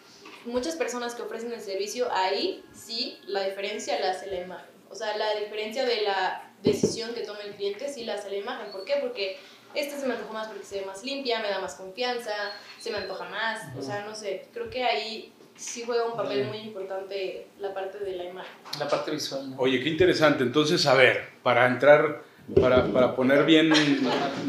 muchas 0.46 0.76
personas 0.76 1.16
que 1.16 1.24
ofrecen 1.24 1.52
el 1.52 1.62
servicio, 1.62 2.12
ahí 2.12 2.64
sí 2.74 3.20
la 3.26 3.44
diferencia 3.46 4.00
la 4.00 4.12
hace 4.12 4.28
la 4.28 4.42
imagen. 4.42 4.70
O 4.90 4.96
sea, 4.96 5.16
la 5.18 5.36
diferencia 5.36 5.86
de 5.86 6.02
la 6.02 6.52
decisión 6.62 7.14
que 7.14 7.22
toma 7.22 7.40
el 7.42 7.56
cliente 7.56 7.92
sí 7.92 8.04
la 8.04 8.16
hace 8.16 8.30
la 8.30 8.38
imagen. 8.38 8.72
¿Por 8.72 8.84
qué? 8.86 8.96
Porque 9.02 9.40
esta 9.76 10.00
se 10.00 10.08
me 10.08 10.14
antoja 10.14 10.34
más 10.34 10.48
porque 10.48 10.66
se 10.66 10.80
ve 10.80 10.86
más 10.86 11.04
limpia, 11.04 11.42
me 11.42 11.50
da 11.50 11.60
más 11.60 11.76
confianza, 11.76 12.32
se 12.80 12.92
me 12.92 12.98
antoja 12.98 13.30
más. 13.30 13.62
O 13.78 13.82
sea, 13.82 14.06
no 14.06 14.16
sé, 14.16 14.48
creo 14.54 14.70
que 14.70 14.84
ahí 14.84 15.32
sí 15.56 15.84
juega 15.86 16.06
un 16.06 16.18
papel 16.18 16.48
muy 16.48 16.58
importante 16.58 17.48
la 17.60 17.74
parte 17.74 18.00
de 18.00 18.16
la 18.16 18.26
imagen. 18.26 18.52
La 18.80 18.88
parte 18.88 19.12
visual. 19.12 19.52
¿no? 19.52 19.58
Oye, 19.58 19.82
qué 19.82 19.90
interesante. 19.90 20.44
Entonces, 20.44 20.86
a 20.86 20.96
ver, 20.96 21.30
para 21.44 21.68
entrar, 21.68 22.24
para, 22.60 22.86
para 22.88 23.16
poner 23.16 23.46
bien 23.46 23.72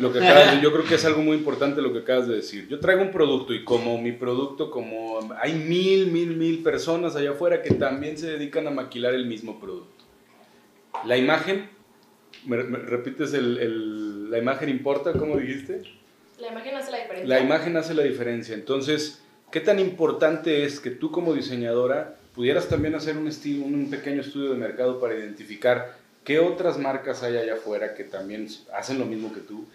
lo 0.01 0.13
que 0.13 0.19
acabas 0.19 0.53
de 0.53 0.61
yo 0.61 0.73
creo 0.73 0.85
que 0.85 0.95
es 0.95 1.05
algo 1.05 1.23
muy 1.23 1.37
importante 1.37 1.83
lo 1.83 1.93
que 1.93 2.01
acabas 2.01 2.29
de 2.29 2.37
decir. 2.37 2.67
Yo 2.69 2.81
traigo 2.81 3.03
un 3.03 3.11
producto 3.11 3.53
y 3.53 3.65
como 3.65 3.99
mi 3.99 4.13
producto, 4.13 4.71
como 4.71 5.21
hay 5.41 5.53
mil, 5.53 6.07
mil, 6.07 6.37
mil 6.37 6.63
personas 6.63 7.15
allá 7.17 7.33
afuera 7.33 7.63
que 7.63 7.75
también 7.75 8.17
se 8.17 8.31
dedican 8.31 8.67
a 8.67 8.71
maquilar 8.71 9.15
el 9.15 9.27
mismo 9.27 9.61
producto. 9.61 10.05
La 11.05 11.17
imagen, 11.17 11.69
¿me, 12.45 12.63
me 12.65 12.79
repites 12.79 13.33
el, 13.35 13.59
el- 13.59 14.31
la 14.31 14.39
imagen 14.39 14.69
importa, 14.69 15.13
como 15.13 15.37
dijiste? 15.37 15.83
La 16.39 16.49
imagen 16.49 16.75
hace 16.75 16.91
la 16.91 16.99
diferencia. 16.99 17.29
La 17.29 17.41
imagen 17.41 17.77
hace 17.77 17.95
la 17.95 18.03
diferencia. 18.03 18.55
Entonces, 18.55 19.23
¿qué 19.51 19.61
tan 19.61 19.79
importante 19.79 20.65
es 20.65 20.81
que 20.81 20.91
tú 20.91 21.11
como 21.13 21.35
diseñadora 21.35 22.17
pudieras 22.35 22.69
también 22.69 22.95
hacer 22.95 23.17
un, 23.19 23.29
estilo, 23.29 23.65
un 23.67 23.91
pequeño 23.91 24.23
estudio 24.23 24.51
de 24.51 24.57
mercado 24.59 24.99
para 24.99 25.15
identificar 25.15 25.97
qué 26.25 26.39
otras 26.39 26.79
marcas 26.79 27.23
hay 27.23 27.37
allá 27.37 27.55
afuera 27.55 27.95
que 27.95 28.05
también 28.05 28.49
hacen 28.75 28.99
lo 28.99 29.05
mismo 29.05 29.33
que 29.35 29.41
tú 29.41 29.67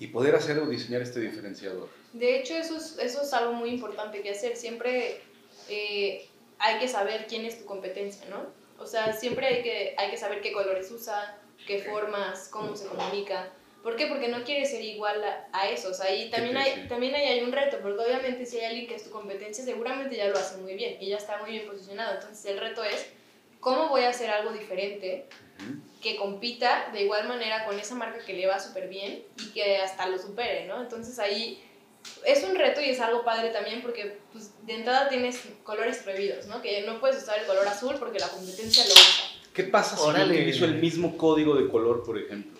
y 0.00 0.06
poder 0.08 0.34
hacer 0.34 0.58
o 0.58 0.66
diseñar 0.66 1.02
este 1.02 1.20
diferenciador? 1.20 1.88
De 2.14 2.40
hecho, 2.40 2.54
eso 2.56 2.76
es, 2.76 2.98
eso 2.98 3.22
es 3.22 3.32
algo 3.34 3.52
muy 3.52 3.70
importante 3.70 4.22
que 4.22 4.30
hacer. 4.30 4.56
Siempre 4.56 5.20
eh, 5.68 6.26
hay 6.58 6.78
que 6.80 6.88
saber 6.88 7.26
quién 7.28 7.44
es 7.44 7.58
tu 7.60 7.66
competencia, 7.66 8.26
¿no? 8.30 8.46
O 8.82 8.86
sea, 8.86 9.12
siempre 9.12 9.46
hay 9.46 9.62
que, 9.62 9.94
hay 9.98 10.10
que 10.10 10.16
saber 10.16 10.40
qué 10.40 10.52
colores 10.52 10.90
usa, 10.90 11.38
qué 11.66 11.82
formas, 11.82 12.48
cómo 12.48 12.76
se 12.76 12.86
comunica. 12.86 13.50
¿Por 13.82 13.96
qué? 13.96 14.06
Porque 14.06 14.28
no 14.28 14.44
quieres 14.44 14.70
ser 14.70 14.82
igual 14.82 15.24
a, 15.24 15.48
a 15.52 15.68
eso. 15.68 15.90
O 15.90 15.94
sea, 15.94 16.06
ahí 16.06 16.30
también 16.30 16.56
hay, 16.56 16.86
también 16.88 17.14
ahí 17.14 17.26
hay 17.26 17.40
un 17.42 17.52
reto, 17.52 17.78
porque 17.82 18.00
obviamente 18.00 18.46
si 18.46 18.58
hay 18.58 18.66
alguien 18.66 18.86
que 18.86 18.94
es 18.94 19.04
tu 19.04 19.10
competencia, 19.10 19.64
seguramente 19.64 20.16
ya 20.16 20.28
lo 20.28 20.38
hace 20.38 20.58
muy 20.58 20.74
bien 20.74 20.98
y 21.00 21.08
ya 21.08 21.16
está 21.16 21.38
muy 21.38 21.50
bien 21.50 21.66
posicionado. 21.66 22.14
Entonces, 22.14 22.44
el 22.46 22.58
reto 22.58 22.84
es, 22.84 23.06
¿cómo 23.58 23.88
voy 23.88 24.02
a 24.02 24.10
hacer 24.10 24.30
algo 24.30 24.52
diferente 24.52 25.26
que 26.02 26.16
compita 26.16 26.90
de 26.92 27.02
igual 27.02 27.28
manera 27.28 27.64
con 27.64 27.78
esa 27.78 27.94
marca 27.94 28.24
que 28.24 28.34
le 28.34 28.46
va 28.46 28.58
súper 28.58 28.88
bien 28.88 29.22
y 29.38 29.52
que 29.52 29.78
hasta 29.78 30.08
lo 30.08 30.18
supere, 30.18 30.66
¿no? 30.66 30.82
Entonces 30.82 31.18
ahí 31.18 31.62
es 32.24 32.42
un 32.42 32.56
reto 32.56 32.80
y 32.80 32.90
es 32.90 33.00
algo 33.00 33.24
padre 33.24 33.50
también 33.50 33.82
porque 33.82 34.18
pues, 34.32 34.50
de 34.66 34.74
entrada 34.74 35.08
tienes 35.08 35.40
colores 35.62 35.98
prohibidos, 35.98 36.46
¿no? 36.46 36.60
Que 36.60 36.82
no 36.82 36.98
puedes 37.00 37.22
usar 37.22 37.38
el 37.38 37.46
color 37.46 37.66
azul 37.68 37.96
porque 37.98 38.18
la 38.18 38.28
competencia 38.28 38.84
lo 38.84 38.92
usa. 38.92 39.31
¿Qué 39.52 39.64
pasa 39.64 39.96
si 39.96 40.02
Órale. 40.02 40.32
utilizo 40.34 40.64
el 40.64 40.74
mismo 40.74 41.16
código 41.16 41.54
de 41.56 41.68
color, 41.68 42.02
por 42.04 42.18
ejemplo? 42.18 42.58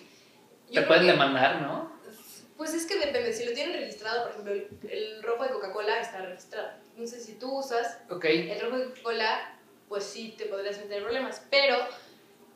Te 0.67 0.73
Yo 0.75 0.87
pueden 0.87 1.03
creo 1.03 1.15
que- 1.15 1.23
demandar, 1.23 1.61
¿no? 1.61 1.91
Pues 2.57 2.73
es 2.75 2.85
que 2.85 2.97
depende, 2.97 3.33
si 3.33 3.45
lo 3.45 3.53
tienen 3.53 3.75
registrado, 3.79 4.21
por 4.23 4.31
ejemplo, 4.31 4.53
el, 4.53 4.89
el 4.89 5.23
rojo 5.23 5.43
de 5.43 5.49
Coca-Cola 5.49 5.99
está 5.99 6.21
registrado. 6.21 6.69
Entonces 6.91 7.25
si 7.25 7.33
tú 7.33 7.57
usas 7.59 7.97
Ok. 8.09 8.25
el 8.25 8.59
rojo 8.61 8.77
de 8.77 8.85
Coca-Cola, 8.89 9.57
pues 9.89 10.03
sí 10.03 10.35
te 10.37 10.45
podrías 10.45 10.77
meter 10.77 11.01
problemas. 11.01 11.41
Pero, 11.49 11.75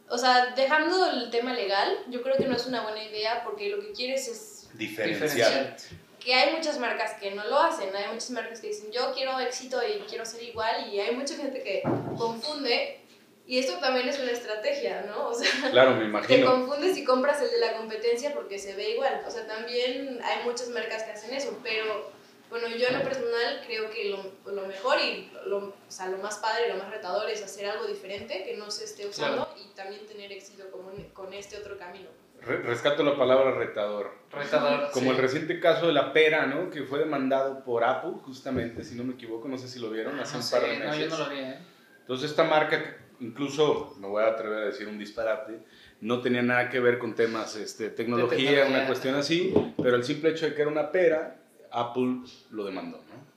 o 0.09 0.17
sea, 0.17 0.53
dejando 0.55 1.09
el 1.11 1.29
tema 1.31 1.53
legal, 1.53 1.97
yo 2.09 2.21
creo 2.21 2.37
que 2.37 2.45
no 2.45 2.55
es 2.55 2.65
una 2.67 2.83
buena 2.83 3.03
idea 3.03 3.43
porque 3.43 3.69
lo 3.69 3.81
que 3.81 3.91
quieres 3.91 4.27
es 4.27 4.69
Diferenciar. 4.77 5.75
que 6.19 6.33
hay 6.33 6.53
muchas 6.55 6.77
marcas 6.79 7.15
que 7.19 7.31
no 7.31 7.43
lo 7.45 7.57
hacen, 7.59 7.93
hay 7.95 8.07
muchas 8.13 8.29
marcas 8.31 8.59
que 8.61 8.67
dicen 8.67 8.91
yo 8.91 9.11
quiero 9.13 9.39
éxito 9.39 9.79
y 9.83 9.99
quiero 10.07 10.25
ser 10.25 10.43
igual 10.43 10.93
y 10.93 10.99
hay 10.99 11.15
mucha 11.15 11.35
gente 11.35 11.61
que 11.63 11.81
confunde 12.17 13.01
y 13.47 13.59
esto 13.59 13.79
también 13.79 14.07
es 14.09 14.19
una 14.19 14.31
estrategia, 14.31 15.05
¿no? 15.07 15.29
O 15.29 15.33
sea, 15.33 15.71
Claro, 15.71 15.91
me 15.91 15.99
te 16.01 16.05
imagino. 16.05 16.51
confundes 16.51 16.97
y 16.97 17.03
compras 17.05 17.41
el 17.41 17.49
de 17.49 17.59
la 17.59 17.73
competencia 17.77 18.33
porque 18.33 18.59
se 18.59 18.75
ve 18.75 18.91
igual, 18.91 19.21
o 19.25 19.31
sea, 19.31 19.47
también 19.47 20.19
hay 20.23 20.43
muchas 20.45 20.69
marcas 20.69 21.03
que 21.03 21.11
hacen 21.11 21.33
eso, 21.33 21.57
pero 21.63 22.11
bueno, 22.49 22.67
yo 22.69 22.87
en 22.87 22.97
lo 22.99 23.03
personal 23.03 23.61
creo 23.65 23.89
que 23.89 24.05
lo, 24.09 24.51
lo 24.53 24.67
mejor 24.67 24.97
y 25.01 25.29
lo, 25.47 25.57
o 25.57 25.73
sea, 25.89 26.07
lo 26.07 26.17
más 26.19 26.37
padre 26.37 26.67
y 26.67 26.71
lo 26.71 26.77
más 26.77 26.89
retador 26.91 27.29
es 27.29 27.43
hacer 27.43 27.65
algo 27.69 27.85
diferente 27.87 28.43
que 28.45 28.55
no 28.55 28.71
se 28.71 28.85
esté 28.85 29.05
usando 29.05 29.53
y 29.57 29.73
también 29.75 30.05
tener 30.05 30.31
éxito 30.31 30.69
con, 30.71 31.03
con 31.11 31.33
este 31.33 31.57
otro 31.57 31.77
camino. 31.77 32.07
Re- 32.39 32.61
rescato 32.61 33.03
la 33.03 33.17
palabra 33.17 33.51
retador. 33.51 34.13
Retador. 34.31 34.91
Como 34.91 35.07
sí. 35.09 35.15
el 35.15 35.21
reciente 35.21 35.59
caso 35.59 35.87
de 35.87 35.93
la 35.93 36.13
pera, 36.13 36.45
¿no? 36.45 36.69
Que 36.69 36.83
fue 36.83 36.99
demandado 36.99 37.63
por 37.65 37.83
Apple, 37.83 38.11
justamente, 38.23 38.83
si 38.83 38.95
no 38.95 39.03
me 39.03 39.15
equivoco, 39.15 39.47
no 39.49 39.57
sé 39.57 39.67
si 39.67 39.79
lo 39.79 39.89
vieron 39.89 40.17
hace 40.19 40.37
un 40.37 40.43
sé, 40.43 40.55
par 40.57 40.69
de 40.69 40.77
no, 40.79 40.85
meses. 40.85 40.99
yo 41.11 41.17
no 41.17 41.23
lo 41.25 41.29
vi, 41.29 41.39
¿eh? 41.39 41.57
Entonces 42.01 42.29
esta 42.29 42.43
marca, 42.45 42.95
incluso, 43.19 43.95
me 43.99 44.07
voy 44.07 44.23
a 44.23 44.27
atrever 44.27 44.63
a 44.63 44.65
decir 44.67 44.87
un 44.87 44.97
disparate, 44.97 45.59
no 46.01 46.21
tenía 46.21 46.41
nada 46.41 46.69
que 46.69 46.79
ver 46.79 46.99
con 46.99 47.15
temas 47.15 47.55
este, 47.55 47.89
tecnología, 47.89 48.37
tecnología. 48.37 48.77
una 48.77 48.87
cuestión 48.87 49.15
así, 49.15 49.53
pero 49.81 49.95
el 49.95 50.03
simple 50.03 50.29
hecho 50.31 50.45
de 50.45 50.53
que 50.53 50.61
era 50.61 50.71
una 50.71 50.91
pera, 50.91 51.39
Apple 51.71 52.21
lo 52.51 52.65
demandó, 52.65 52.97
¿no? 52.97 53.27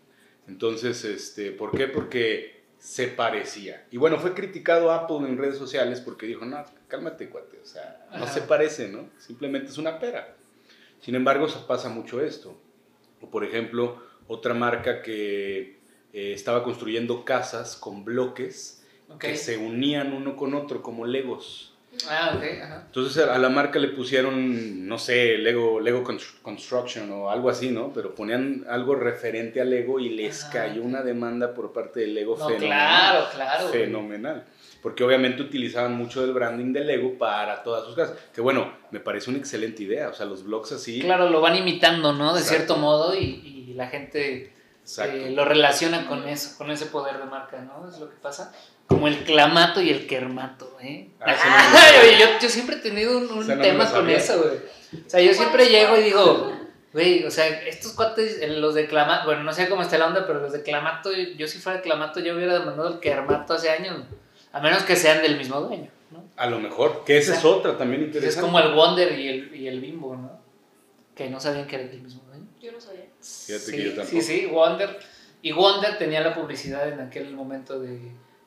Entonces, 0.46 1.04
este, 1.04 1.52
¿por 1.52 1.76
qué? 1.76 1.86
Porque 1.86 2.60
se 2.78 3.08
parecía. 3.08 3.86
Y 3.90 3.98
bueno, 3.98 4.18
fue 4.18 4.34
criticado 4.34 4.90
Apple 4.90 5.18
en 5.18 5.38
redes 5.38 5.58
sociales 5.58 6.00
porque 6.00 6.26
dijo, 6.26 6.44
no, 6.44 6.64
cálmate, 6.88 7.28
cuate, 7.28 7.58
o 7.62 7.66
sea, 7.66 8.06
no 8.10 8.24
Ajá. 8.24 8.32
se 8.32 8.42
parece, 8.42 8.88
¿no? 8.88 9.08
Simplemente 9.18 9.70
es 9.70 9.78
una 9.78 9.98
pera. 9.98 10.34
Sin 11.00 11.14
embargo, 11.14 11.48
se 11.48 11.58
pasa 11.66 11.88
mucho 11.88 12.20
esto. 12.20 12.58
O 13.20 13.30
por 13.30 13.44
ejemplo, 13.44 14.02
otra 14.26 14.54
marca 14.54 15.02
que 15.02 15.78
eh, 16.12 16.32
estaba 16.32 16.64
construyendo 16.64 17.24
casas 17.24 17.76
con 17.76 18.04
bloques 18.04 18.79
Ok. 19.12 19.18
que 19.18 19.36
se 19.36 19.56
unían 19.58 20.12
uno 20.12 20.36
con 20.36 20.54
otro 20.54 20.82
como 20.82 21.04
Legos. 21.06 21.66
Ah, 22.08 22.34
ok, 22.36 22.42
ajá. 22.62 22.82
Entonces 22.86 23.24
a 23.26 23.36
la 23.38 23.48
marca 23.48 23.78
le 23.80 23.88
pusieron, 23.88 24.86
no 24.86 24.96
sé, 24.96 25.36
Lego, 25.38 25.80
Lego 25.80 26.04
Constr- 26.04 26.40
Construction 26.40 27.10
o 27.10 27.30
algo 27.30 27.50
así, 27.50 27.70
¿no? 27.70 27.92
Pero 27.92 28.14
ponían 28.14 28.64
algo 28.70 28.94
referente 28.94 29.60
a 29.60 29.64
Lego 29.64 29.98
y 29.98 30.10
les 30.10 30.44
Ajá. 30.44 30.52
cayó 30.52 30.82
una 30.82 31.02
demanda 31.02 31.52
por 31.52 31.72
parte 31.72 32.00
de 32.00 32.06
Lego 32.06 32.36
No, 32.38 32.46
fenomenal. 32.46 32.68
claro, 32.68 33.26
claro. 33.34 33.68
Fenomenal. 33.68 34.44
Porque 34.82 35.02
obviamente 35.04 35.42
utilizaban 35.42 35.94
mucho 35.94 36.22
del 36.22 36.32
branding 36.32 36.72
de 36.72 36.84
Lego 36.84 37.18
para 37.18 37.62
todas 37.64 37.84
sus 37.84 37.96
casas. 37.96 38.16
Que 38.32 38.40
bueno, 38.40 38.72
me 38.92 39.00
parece 39.00 39.28
una 39.28 39.38
excelente 39.40 39.82
idea. 39.82 40.08
O 40.08 40.14
sea, 40.14 40.24
los 40.26 40.44
blogs 40.44 40.72
así. 40.72 41.00
Claro, 41.00 41.28
lo 41.28 41.40
van 41.40 41.56
imitando, 41.56 42.12
¿no? 42.12 42.32
De 42.32 42.40
Exacto. 42.40 42.56
cierto 42.56 42.76
modo 42.76 43.14
y, 43.14 43.24
y 43.70 43.74
la 43.74 43.88
gente 43.88 44.52
eh, 45.04 45.32
lo 45.34 45.44
relaciona 45.44 46.06
con 46.06 46.26
eso, 46.26 46.56
con 46.56 46.70
ese 46.70 46.86
poder 46.86 47.18
de 47.18 47.24
marca, 47.24 47.60
¿no? 47.60 47.88
Es 47.90 47.98
lo 47.98 48.08
que 48.08 48.16
pasa. 48.16 48.54
Como 48.90 49.06
el 49.06 49.22
clamato 49.22 49.80
y 49.80 49.88
el 49.90 50.08
kermato, 50.08 50.76
¿eh? 50.82 51.08
Ah, 51.20 51.32
sí, 51.32 51.48
Ay, 51.48 52.18
yo, 52.18 52.26
yo 52.42 52.48
siempre 52.48 52.76
he 52.76 52.80
tenido 52.80 53.16
un, 53.16 53.30
un 53.30 53.46
no 53.46 53.62
tema 53.62 53.88
con 53.88 54.10
eso, 54.10 54.42
güey. 54.42 54.56
O 55.06 55.08
sea, 55.08 55.20
yo 55.20 55.32
siempre 55.32 55.68
llego 55.68 55.96
y 55.96 56.02
digo, 56.02 56.52
güey, 56.92 57.24
o 57.24 57.30
sea, 57.30 57.46
estos 57.46 57.92
cuates, 57.92 58.42
eh, 58.42 58.48
los 58.48 58.74
de 58.74 58.86
clamato, 58.88 59.26
bueno, 59.26 59.44
no 59.44 59.52
sé 59.52 59.68
cómo 59.68 59.82
está 59.82 59.96
la 59.96 60.08
onda, 60.08 60.26
pero 60.26 60.40
los 60.40 60.52
de 60.52 60.64
clamato, 60.64 61.12
yo 61.12 61.46
si 61.46 61.58
fuera 61.58 61.80
clamato, 61.82 62.18
yo 62.18 62.34
hubiera 62.34 62.58
demandado 62.58 62.88
el 62.88 62.98
kermato 62.98 63.54
hace 63.54 63.70
años, 63.70 64.02
a 64.52 64.60
menos 64.60 64.82
que 64.82 64.96
sean 64.96 65.22
del 65.22 65.38
mismo 65.38 65.60
dueño, 65.60 65.88
¿no? 66.10 66.24
A 66.36 66.46
lo 66.48 66.58
mejor. 66.58 67.04
Que 67.04 67.16
esa 67.18 67.36
es 67.36 67.44
otra 67.44 67.78
también 67.78 68.02
Es 68.02 68.06
interesante. 68.08 68.44
como 68.44 68.58
el 68.58 68.74
Wonder 68.74 69.16
y 69.16 69.28
el, 69.28 69.54
y 69.54 69.68
el 69.68 69.80
Bimbo, 69.80 70.16
¿no? 70.16 70.40
Que 71.14 71.30
no 71.30 71.38
sabían 71.38 71.68
que 71.68 71.76
eran 71.76 71.90
del 71.90 72.02
mismo 72.02 72.24
dueño. 72.24 72.46
Yo 72.60 72.72
no 72.72 72.80
sabía. 72.80 73.04
Fíjate 73.20 73.64
sí, 73.64 73.72
que 73.72 73.84
yo 73.84 73.94
tampoco. 73.94 74.10
Sí, 74.10 74.20
sí, 74.20 74.46
Wonder. 74.46 74.98
Y 75.42 75.52
Wonder 75.52 75.96
tenía 75.96 76.20
la 76.22 76.34
publicidad 76.34 76.88
en 76.88 77.00
aquel 77.00 77.32
momento 77.34 77.78
de 77.78 78.00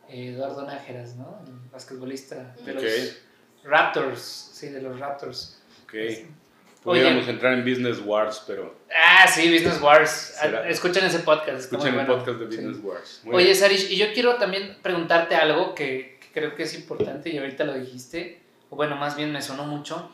Eduardo 0.10 0.66
Nájeras, 0.66 1.16
¿no? 1.16 1.40
El 1.48 1.54
basquetbolista 1.72 2.56
de 2.66 2.72
Ok. 2.74 2.82
los 2.82 3.18
Raptors. 3.64 4.20
Sí, 4.54 4.68
de 4.70 4.82
los 4.82 5.00
Raptors. 5.00 5.60
Ok. 5.86 5.94
Oye. 5.94 6.28
Pudiéramos 6.84 7.28
entrar 7.30 7.54
en 7.54 7.64
Business 7.64 8.00
Wars, 8.04 8.44
pero 8.46 8.76
Ah, 8.94 9.26
sí, 9.28 9.50
Business 9.52 9.82
Wars. 9.82 10.10
Será. 10.10 10.60
Ah, 10.60 10.70
Escuchen 10.70 11.06
ese 11.06 11.20
podcast. 11.20 11.60
escuchen 11.60 11.88
el 11.88 12.06
bueno. 12.06 12.18
podcast 12.18 12.40
de 12.40 12.52
Sí. 12.52 12.58
Business 12.58 12.84
Wars. 12.84 13.22
Muy 13.24 13.36
Oye, 13.36 13.46
bien. 13.46 13.56
Sarish, 13.56 13.90
y 13.92 13.96
yo 13.98 14.08
quiero 14.14 14.36
también 14.36 14.78
preguntarte 14.82 15.36
algo 15.36 15.74
que, 15.76 16.20
que 16.20 16.28
creo 16.34 16.56
que 16.56 16.64
es 16.64 16.74
importante 16.76 17.30
y 17.30 17.38
ahorita 17.38 17.64
lo 17.64 17.74
dijiste, 17.74 18.42
o 18.70 18.76
bueno, 18.76 18.98
más 18.98 19.16
bien 19.16 19.32
me 19.32 19.42
sonó 19.42 19.64
mucho. 19.66 20.12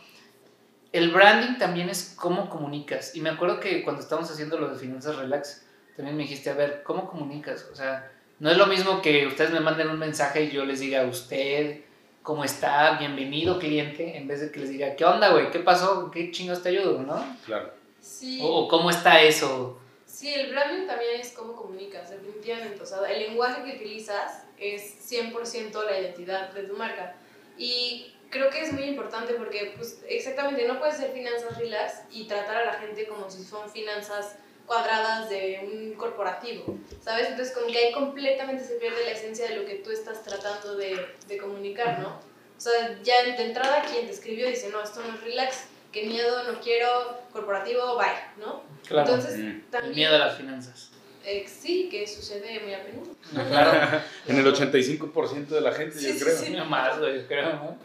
El 0.92 1.12
branding 1.12 1.58
también 1.58 1.90
es 1.90 2.14
cómo 2.16 2.50
comunicas. 2.50 3.16
Y 3.16 3.22
me 3.22 3.30
acuerdo 3.32 3.60
que 3.60 3.84
cuando 3.84 4.02
estábamos 4.04 4.30
haciendo 4.32 4.60
lo 4.60 4.70
de 4.70 4.78
Finanzas 4.78 5.16
Relax, 5.16 5.66
también 5.96 6.16
me 6.18 6.24
dijiste, 6.24 6.50
a 6.52 6.54
ver, 6.54 6.84
¿cómo 6.84 7.10
comunicas? 7.10 7.68
O 7.72 7.76
sea, 7.76 8.12
no 8.40 8.50
es 8.50 8.58
lo 8.58 8.68
mismo 8.68 9.02
que 9.02 9.28
ustedes 9.28 9.52
me 9.52 9.60
manden 9.60 9.90
un 9.90 10.00
mensaje 10.00 10.46
y 10.46 10.52
yo 10.52 10.66
les 10.66 10.80
diga, 10.80 11.04
usted, 11.04 11.82
¿cómo 12.24 12.46
está? 12.46 12.98
Bienvenido, 12.98 13.60
cliente, 13.60 14.16
en 14.18 14.28
vez 14.28 14.40
de 14.42 14.52
que 14.52 14.62
les 14.62 14.70
diga, 14.70 14.96
¿qué 14.96 15.04
onda, 15.04 15.32
güey? 15.32 15.52
¿Qué 15.52 15.60
pasó? 15.60 16.10
¿Qué 16.10 16.32
chingos 16.32 16.64
te 16.64 16.70
ayudo? 16.70 17.02
¿No? 17.02 17.38
Claro. 17.46 17.74
Sí. 18.00 18.40
O, 18.42 18.62
o 18.62 18.68
¿cómo 18.70 18.90
está 18.90 19.22
eso? 19.22 19.80
Sí, 20.06 20.34
el 20.34 20.52
branding 20.52 20.88
también 20.88 21.20
es 21.20 21.32
cómo 21.34 21.56
comunicas, 21.56 22.10
definitivamente. 22.10 22.82
O 22.82 22.86
sea, 22.86 23.00
el 23.12 23.20
lenguaje 23.20 23.64
que 23.64 23.78
utilizas 23.78 24.44
es 24.58 25.12
100% 25.12 25.86
la 25.86 26.00
identidad 26.00 26.52
de 26.54 26.64
tu 26.64 26.76
marca. 26.76 27.16
Y 27.58 28.14
creo 28.30 28.50
que 28.50 28.62
es 28.62 28.72
muy 28.72 28.84
importante 28.84 29.34
porque, 29.34 29.74
pues, 29.76 30.02
exactamente, 30.08 30.66
no 30.66 30.80
puedes 30.80 30.96
ser 30.96 31.12
finanzas 31.12 31.58
relax 31.58 32.04
y 32.10 32.26
tratar 32.26 32.58
a 32.58 32.66
la 32.66 32.74
gente 32.74 33.06
como 33.06 33.30
si 33.30 33.44
son 33.44 33.70
finanzas 33.70 34.38
cuadradas 34.70 35.30
de 35.30 35.60
un 35.64 35.94
corporativo, 35.96 36.78
¿sabes? 37.04 37.30
Entonces, 37.30 37.54
como 37.56 37.68
que 37.72 37.78
ahí 37.80 37.92
completamente 37.92 38.64
se 38.64 38.76
pierde 38.76 39.04
la 39.04 39.12
esencia 39.12 39.50
de 39.50 39.56
lo 39.56 39.66
que 39.66 39.76
tú 39.76 39.90
estás 39.90 40.22
tratando 40.24 40.76
de, 40.78 40.96
de 41.28 41.38
comunicar, 41.40 42.00
¿no? 42.00 42.10
O 42.56 42.62
sea, 42.62 43.00
ya 43.04 43.24
de 43.24 43.42
entrada 43.44 43.82
quien 43.92 44.06
te 44.06 44.12
escribió 44.14 44.48
dice, 44.48 44.70
no, 44.70 44.82
esto 44.84 45.02
no 45.02 45.16
es 45.16 45.22
relax, 45.24 45.64
qué 45.92 46.06
miedo, 46.06 46.44
no 46.52 46.60
quiero, 46.62 47.20
corporativo, 47.34 47.98
bye, 47.98 48.06
¿no? 48.40 48.62
Claro. 48.88 49.10
Entonces, 49.10 49.40
Mm. 49.40 49.48
el 49.48 49.62
también... 49.72 49.96
miedo 49.96 50.16
a 50.16 50.20
las 50.20 50.38
finanzas. 50.38 50.92
Eh, 51.26 51.46
sí, 51.48 51.90
que 51.90 52.08
sucede 52.08 52.60
muy 52.60 52.74
a 52.76 52.84
menudo. 52.84 53.16
Claro. 53.50 54.02
En 54.28 54.38
el 54.38 54.46
85% 54.46 55.48
de 55.48 55.62
la 55.62 55.72
gente, 55.72 55.98
Sí, 55.98 56.08
yo 56.10 56.14
sí, 56.14 56.20
creo. 56.24 56.38
sí. 56.38 56.50
No 56.52 56.66
más, 56.66 57.00
güey, 57.00 57.26
creo, 57.28 57.54
¿no? 57.54 57.78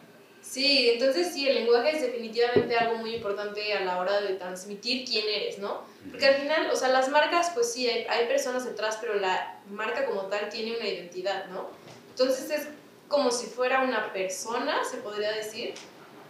Sí, 0.45 0.91
entonces 0.91 1.33
sí, 1.33 1.49
el 1.49 1.55
lenguaje 1.55 1.97
es 1.97 2.03
definitivamente 2.03 2.77
algo 2.77 2.97
muy 2.97 3.15
importante 3.15 3.73
a 3.73 3.81
la 3.81 3.99
hora 3.99 4.21
de 4.21 4.35
transmitir 4.35 5.09
quién 5.09 5.25
eres, 5.27 5.59
¿no? 5.59 5.83
Porque 6.11 6.27
al 6.27 6.35
final, 6.35 6.71
o 6.71 6.77
sea, 6.77 6.89
las 6.89 7.09
marcas, 7.09 7.53
pues 7.55 7.73
sí, 7.73 7.89
hay, 7.89 8.05
hay 8.09 8.27
personas 8.27 8.65
detrás, 8.65 8.99
pero 9.01 9.15
la 9.15 9.59
marca 9.71 10.05
como 10.05 10.27
tal 10.27 10.51
tiene 10.51 10.77
una 10.77 10.87
identidad, 10.87 11.47
¿no? 11.47 11.71
Entonces 12.11 12.51
es 12.51 12.69
como 13.09 13.31
si 13.31 13.47
fuera 13.47 13.83
una 13.83 14.13
persona, 14.13 14.85
se 14.85 14.99
podría 14.99 15.33
decir, 15.33 15.73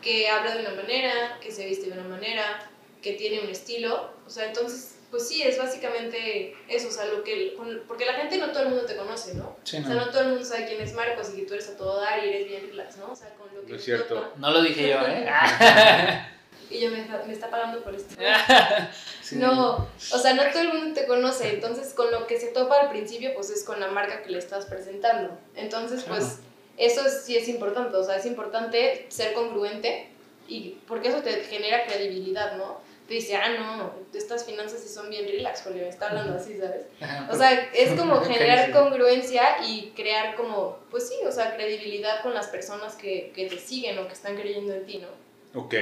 que 0.00 0.28
habla 0.28 0.54
de 0.54 0.60
una 0.60 0.74
manera, 0.80 1.38
que 1.40 1.50
se 1.50 1.66
viste 1.66 1.86
de 1.86 1.98
una 1.98 2.08
manera, 2.08 2.70
que 3.02 3.14
tiene 3.14 3.40
un 3.40 3.48
estilo, 3.48 4.10
o 4.26 4.30
sea, 4.30 4.46
entonces, 4.46 4.93
pues 5.14 5.28
sí, 5.28 5.42
es 5.42 5.56
básicamente 5.56 6.56
eso, 6.68 6.88
o 6.88 6.90
sea, 6.90 7.04
lo 7.04 7.22
que, 7.22 7.54
con- 7.54 7.82
porque 7.86 8.04
la 8.04 8.14
gente 8.14 8.36
no 8.36 8.50
todo 8.50 8.64
el 8.64 8.70
mundo 8.70 8.84
te 8.84 8.96
conoce, 8.96 9.34
¿no? 9.34 9.56
Sí, 9.62 9.76
O 9.78 9.82
sea, 9.86 9.94
no 9.94 10.08
todo 10.10 10.22
el 10.22 10.28
mundo 10.30 10.44
sabe 10.44 10.66
quién 10.66 10.80
es 10.80 10.92
Marcos 10.92 11.30
y 11.32 11.36
que 11.36 11.46
tú 11.46 11.54
eres 11.54 11.68
a 11.68 11.76
todo 11.76 12.00
dar 12.00 12.24
y 12.24 12.30
eres 12.30 12.48
bien 12.48 12.66
relax, 12.68 12.96
¿no? 12.96 13.12
O 13.12 13.14
sea, 13.14 13.28
con 13.34 13.46
lo 13.54 13.60
que 13.62 13.68
No 13.68 13.74
es 13.76 13.80
te 13.80 13.84
cierto. 13.84 14.14
toca. 14.16 14.30
No 14.38 14.50
lo 14.50 14.60
dije 14.62 14.88
yo, 14.88 14.98
¿eh? 15.06 15.24
Y 16.70 16.80
yo 16.80 16.90
me, 16.90 17.02
está- 17.02 17.22
me 17.24 17.32
está 17.32 17.48
pagando 17.50 17.82
por 17.84 17.94
esto. 17.94 18.16
Sí. 19.22 19.36
No, 19.36 19.76
o 20.12 20.18
sea, 20.18 20.34
no 20.34 20.42
todo 20.50 20.60
el 20.62 20.72
mundo 20.74 21.00
te 21.00 21.06
conoce, 21.06 21.54
entonces 21.54 21.94
con 21.94 22.10
lo 22.10 22.26
que 22.26 22.38
se 22.38 22.48
topa 22.48 22.80
al 22.80 22.90
principio, 22.90 23.32
pues 23.34 23.48
es 23.50 23.64
con 23.64 23.80
la 23.80 23.86
marca 23.88 24.22
que 24.22 24.28
le 24.30 24.38
estás 24.38 24.66
presentando. 24.66 25.30
Entonces, 25.54 26.02
pues 26.06 26.40
eso 26.76 27.06
es- 27.06 27.22
sí 27.24 27.34
es 27.36 27.48
importante, 27.48 27.96
o 27.96 28.04
sea, 28.04 28.16
es 28.16 28.26
importante 28.26 29.06
ser 29.08 29.32
congruente 29.32 30.08
y 30.46 30.76
porque 30.86 31.08
eso 31.08 31.22
te 31.22 31.32
genera 31.44 31.86
credibilidad, 31.86 32.56
¿no? 32.58 32.80
Te 33.08 33.14
dice, 33.14 33.36
ah, 33.36 33.50
no, 33.58 33.92
estas 34.18 34.44
finanzas 34.46 34.80
sí 34.80 34.88
son 34.88 35.10
bien 35.10 35.26
relax, 35.26 35.60
porque 35.62 35.80
me 35.80 35.88
está 35.88 36.08
hablando 36.08 36.36
así, 36.36 36.56
¿sabes? 36.56 36.86
Ajá, 37.00 37.28
O 37.32 37.36
sea, 37.36 37.52
es 37.74 37.92
como 38.00 38.14
Ok, 38.18 38.26
generar 38.26 38.70
congruencia 38.70 39.42
y 39.68 39.92
crear 39.94 40.34
como, 40.36 40.78
pues 40.90 41.08
sí, 41.08 41.14
o 41.26 41.30
sea, 41.32 41.54
credibilidad 41.54 42.22
con 42.22 42.32
las 42.32 42.46
personas 42.48 42.94
que, 42.94 43.30
que 43.34 43.46
te 43.46 43.58
siguen 43.58 43.98
o 43.98 44.06
que 44.06 44.14
están 44.14 44.36
creyendo 44.36 44.72
en 44.74 44.86
ti, 44.86 44.98
¿no? 45.02 45.60
Ok, 45.60 45.74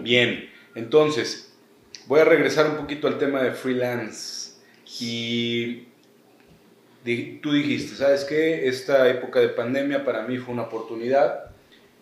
bien. 0.00 0.50
Entonces, 0.74 1.52
voy 2.06 2.20
a 2.20 2.24
regresar 2.24 2.66
un 2.66 2.76
poquito 2.76 3.06
al 3.08 3.18
tema 3.18 3.42
de 3.42 3.52
freelance. 3.52 4.52
Y 4.98 5.86
di- 7.04 7.38
tú 7.42 7.52
dijiste, 7.52 7.96
¿sabes 7.96 8.24
qué? 8.24 8.68
Esta 8.68 9.08
época 9.08 9.40
de 9.40 9.48
pandemia 9.50 10.04
para 10.04 10.22
mí 10.22 10.38
fue 10.38 10.54
una 10.54 10.62
oportunidad 10.64 11.50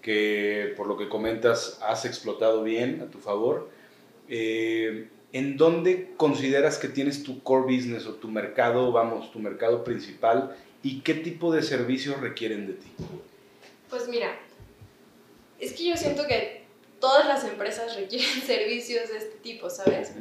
que, 0.03 0.73
por 0.77 0.87
lo 0.87 0.97
que 0.97 1.09
comentas, 1.09 1.79
has 1.83 2.05
explotado 2.05 2.63
bien 2.63 3.03
a 3.07 3.11
tu 3.11 3.19
favor. 3.19 3.69
Eh, 4.29 5.09
¿En 5.33 5.57
dónde 5.57 6.15
consideras 6.17 6.79
que 6.79 6.89
tienes 6.89 7.23
tu 7.23 7.43
core 7.43 7.75
business 7.77 8.07
o 8.07 8.15
tu 8.15 8.29
mercado, 8.29 8.93
vamos, 8.93 9.31
tu 9.31 9.39
mercado 9.39 9.85
principal? 9.85 10.57
¿Y 10.83 11.01
qué 11.01 11.15
tipo 11.15 11.53
de 11.53 11.63
servicios 11.63 12.19
requieren 12.21 12.67
de 12.67 12.73
ti? 12.75 12.89
Pues 13.91 14.09
mira, 14.09 14.39
es 15.61 15.73
que 15.73 15.85
yo 15.85 15.97
siento 15.97 16.27
que 16.27 16.63
todas 17.01 17.27
las 17.27 17.45
empresas 17.45 17.97
requieren 17.97 18.41
servicios 18.47 19.11
de 19.11 19.19
este 19.19 19.37
tipo, 19.39 19.69
¿sabes? 19.69 20.13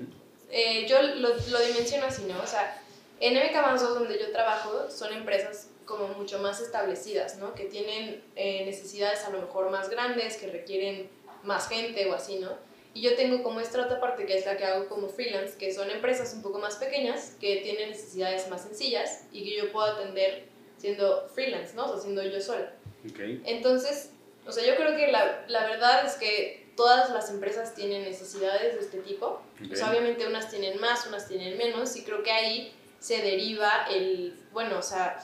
Eh, 0.51 0.86
yo 0.89 1.01
lo, 1.01 1.30
lo 1.30 1.62
dimensiono 1.62 2.08
así, 2.08 2.24
¿no? 2.24 2.39
O 2.41 2.47
sea, 2.47 2.82
en 3.20 3.36
MK 3.36 3.80
2, 3.80 3.82
donde 3.99 4.20
yo 4.20 4.32
trabajo, 4.32 4.89
son 4.89 5.14
empresas 5.14 5.70
como 5.86 6.10
mucho 6.10 6.39
más 6.39 6.60
establecidas, 6.60 7.38
¿no? 7.38 7.55
Que 7.55 7.66
tienen 7.66 8.22
eh, 8.36 8.66
necesidades 8.66 9.24
a 9.24 9.30
lo 9.30 9.41
mejor 9.41 9.72
más 9.72 9.89
grandes, 9.89 10.38
que 10.38 10.47
requieren 10.47 11.10
más 11.43 11.68
gente 11.70 12.05
o 12.10 12.14
así, 12.14 12.39
¿no? 12.39 12.51
Y 12.97 13.01
yo 13.01 13.15
tengo 13.15 13.43
como 13.43 13.59
esta 13.59 13.83
otra 13.85 13.99
parte 13.99 14.25
que 14.25 14.35
es 14.39 14.45
la 14.47 14.57
que 14.57 14.65
hago 14.65 14.87
como 14.87 15.07
freelance, 15.07 15.55
que 15.55 15.71
son 15.71 15.91
empresas 15.91 16.33
un 16.33 16.41
poco 16.41 16.57
más 16.57 16.77
pequeñas, 16.77 17.35
que 17.39 17.57
tienen 17.57 17.91
necesidades 17.91 18.49
más 18.49 18.63
sencillas 18.63 19.25
y 19.31 19.43
que 19.43 19.55
yo 19.55 19.71
puedo 19.71 19.85
atender 19.85 20.47
siendo 20.79 21.29
freelance, 21.29 21.75
¿no? 21.75 21.85
O 21.85 21.93
sea, 21.93 22.01
siendo 22.01 22.23
yo 22.23 22.41
sola. 22.41 22.73
Ok. 23.07 23.19
Entonces, 23.45 24.09
o 24.47 24.51
sea, 24.51 24.65
yo 24.65 24.75
creo 24.75 24.95
que 24.95 25.11
la, 25.11 25.45
la 25.47 25.67
verdad 25.67 26.07
es 26.07 26.13
que 26.13 26.65
todas 26.75 27.11
las 27.11 27.29
empresas 27.29 27.75
tienen 27.75 28.01
necesidades 28.03 28.73
de 28.73 28.79
este 28.79 28.97
tipo. 29.01 29.43
Pues 29.67 29.79
Ok. 29.83 29.89
obviamente 29.89 30.25
unas 30.25 30.49
tienen 30.49 30.81
más, 30.81 31.05
unas 31.05 31.27
tienen 31.27 31.55
menos, 31.55 31.95
y 31.97 32.03
creo 32.03 32.23
que 32.23 32.31
ahí 32.31 32.73
se 32.97 33.21
deriva 33.21 33.85
el, 33.91 34.39
bueno, 34.51 34.79
o 34.79 34.83
sea, 34.83 35.23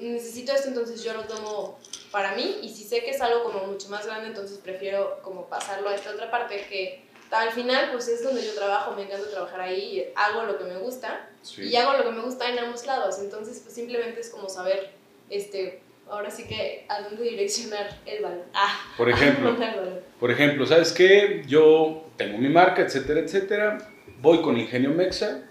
necesito 0.00 0.52
esto, 0.52 0.68
entonces 0.68 1.02
yo 1.04 1.12
lo 1.14 1.24
tomo 1.24 1.78
para 2.10 2.34
mí 2.34 2.58
y 2.62 2.68
si 2.68 2.84
sé 2.84 3.00
que 3.02 3.10
es 3.10 3.20
algo 3.20 3.44
como 3.44 3.66
mucho 3.66 3.88
más 3.88 4.06
grande, 4.06 4.28
entonces 4.28 4.58
prefiero 4.58 5.20
como 5.22 5.46
pasarlo 5.48 5.88
a 5.88 5.94
esta 5.94 6.10
otra 6.10 6.30
parte 6.30 6.64
que 6.68 7.04
al 7.30 7.52
final 7.52 7.90
pues 7.92 8.08
es 8.08 8.22
donde 8.24 8.44
yo 8.44 8.52
trabajo, 8.54 8.94
me 8.96 9.02
encanta 9.02 9.30
trabajar 9.30 9.60
ahí, 9.60 10.10
hago 10.16 10.42
lo 10.44 10.58
que 10.58 10.64
me 10.64 10.78
gusta 10.78 11.28
Sí. 11.42 11.62
y 11.62 11.76
hago 11.76 11.92
lo 11.96 12.04
que 12.04 12.10
me 12.10 12.20
gusta 12.22 12.50
en 12.50 12.58
ambos 12.58 12.84
lados, 12.86 13.18
entonces 13.20 13.60
pues 13.62 13.74
simplemente 13.74 14.20
es 14.20 14.28
como 14.30 14.48
saber, 14.48 14.90
este, 15.30 15.80
ahora 16.08 16.30
sí 16.30 16.44
que 16.48 16.84
a 16.88 17.02
dónde 17.02 17.22
direccionar 17.22 17.98
el 18.04 18.22
balón. 18.22 18.42
Ah, 18.52 18.78
Por 18.96 19.08
ejemplo, 19.08 19.56
balón. 19.56 20.00
por 20.18 20.30
ejemplo, 20.30 20.66
¿sabes 20.66 20.92
qué? 20.92 21.44
Yo 21.46 22.04
tengo 22.16 22.36
mi 22.38 22.48
marca, 22.48 22.82
etcétera, 22.82 23.20
etcétera. 23.20 23.78
Voy 24.20 24.42
con 24.42 24.58
Ingenio 24.58 24.90
Mexa. 24.90 25.44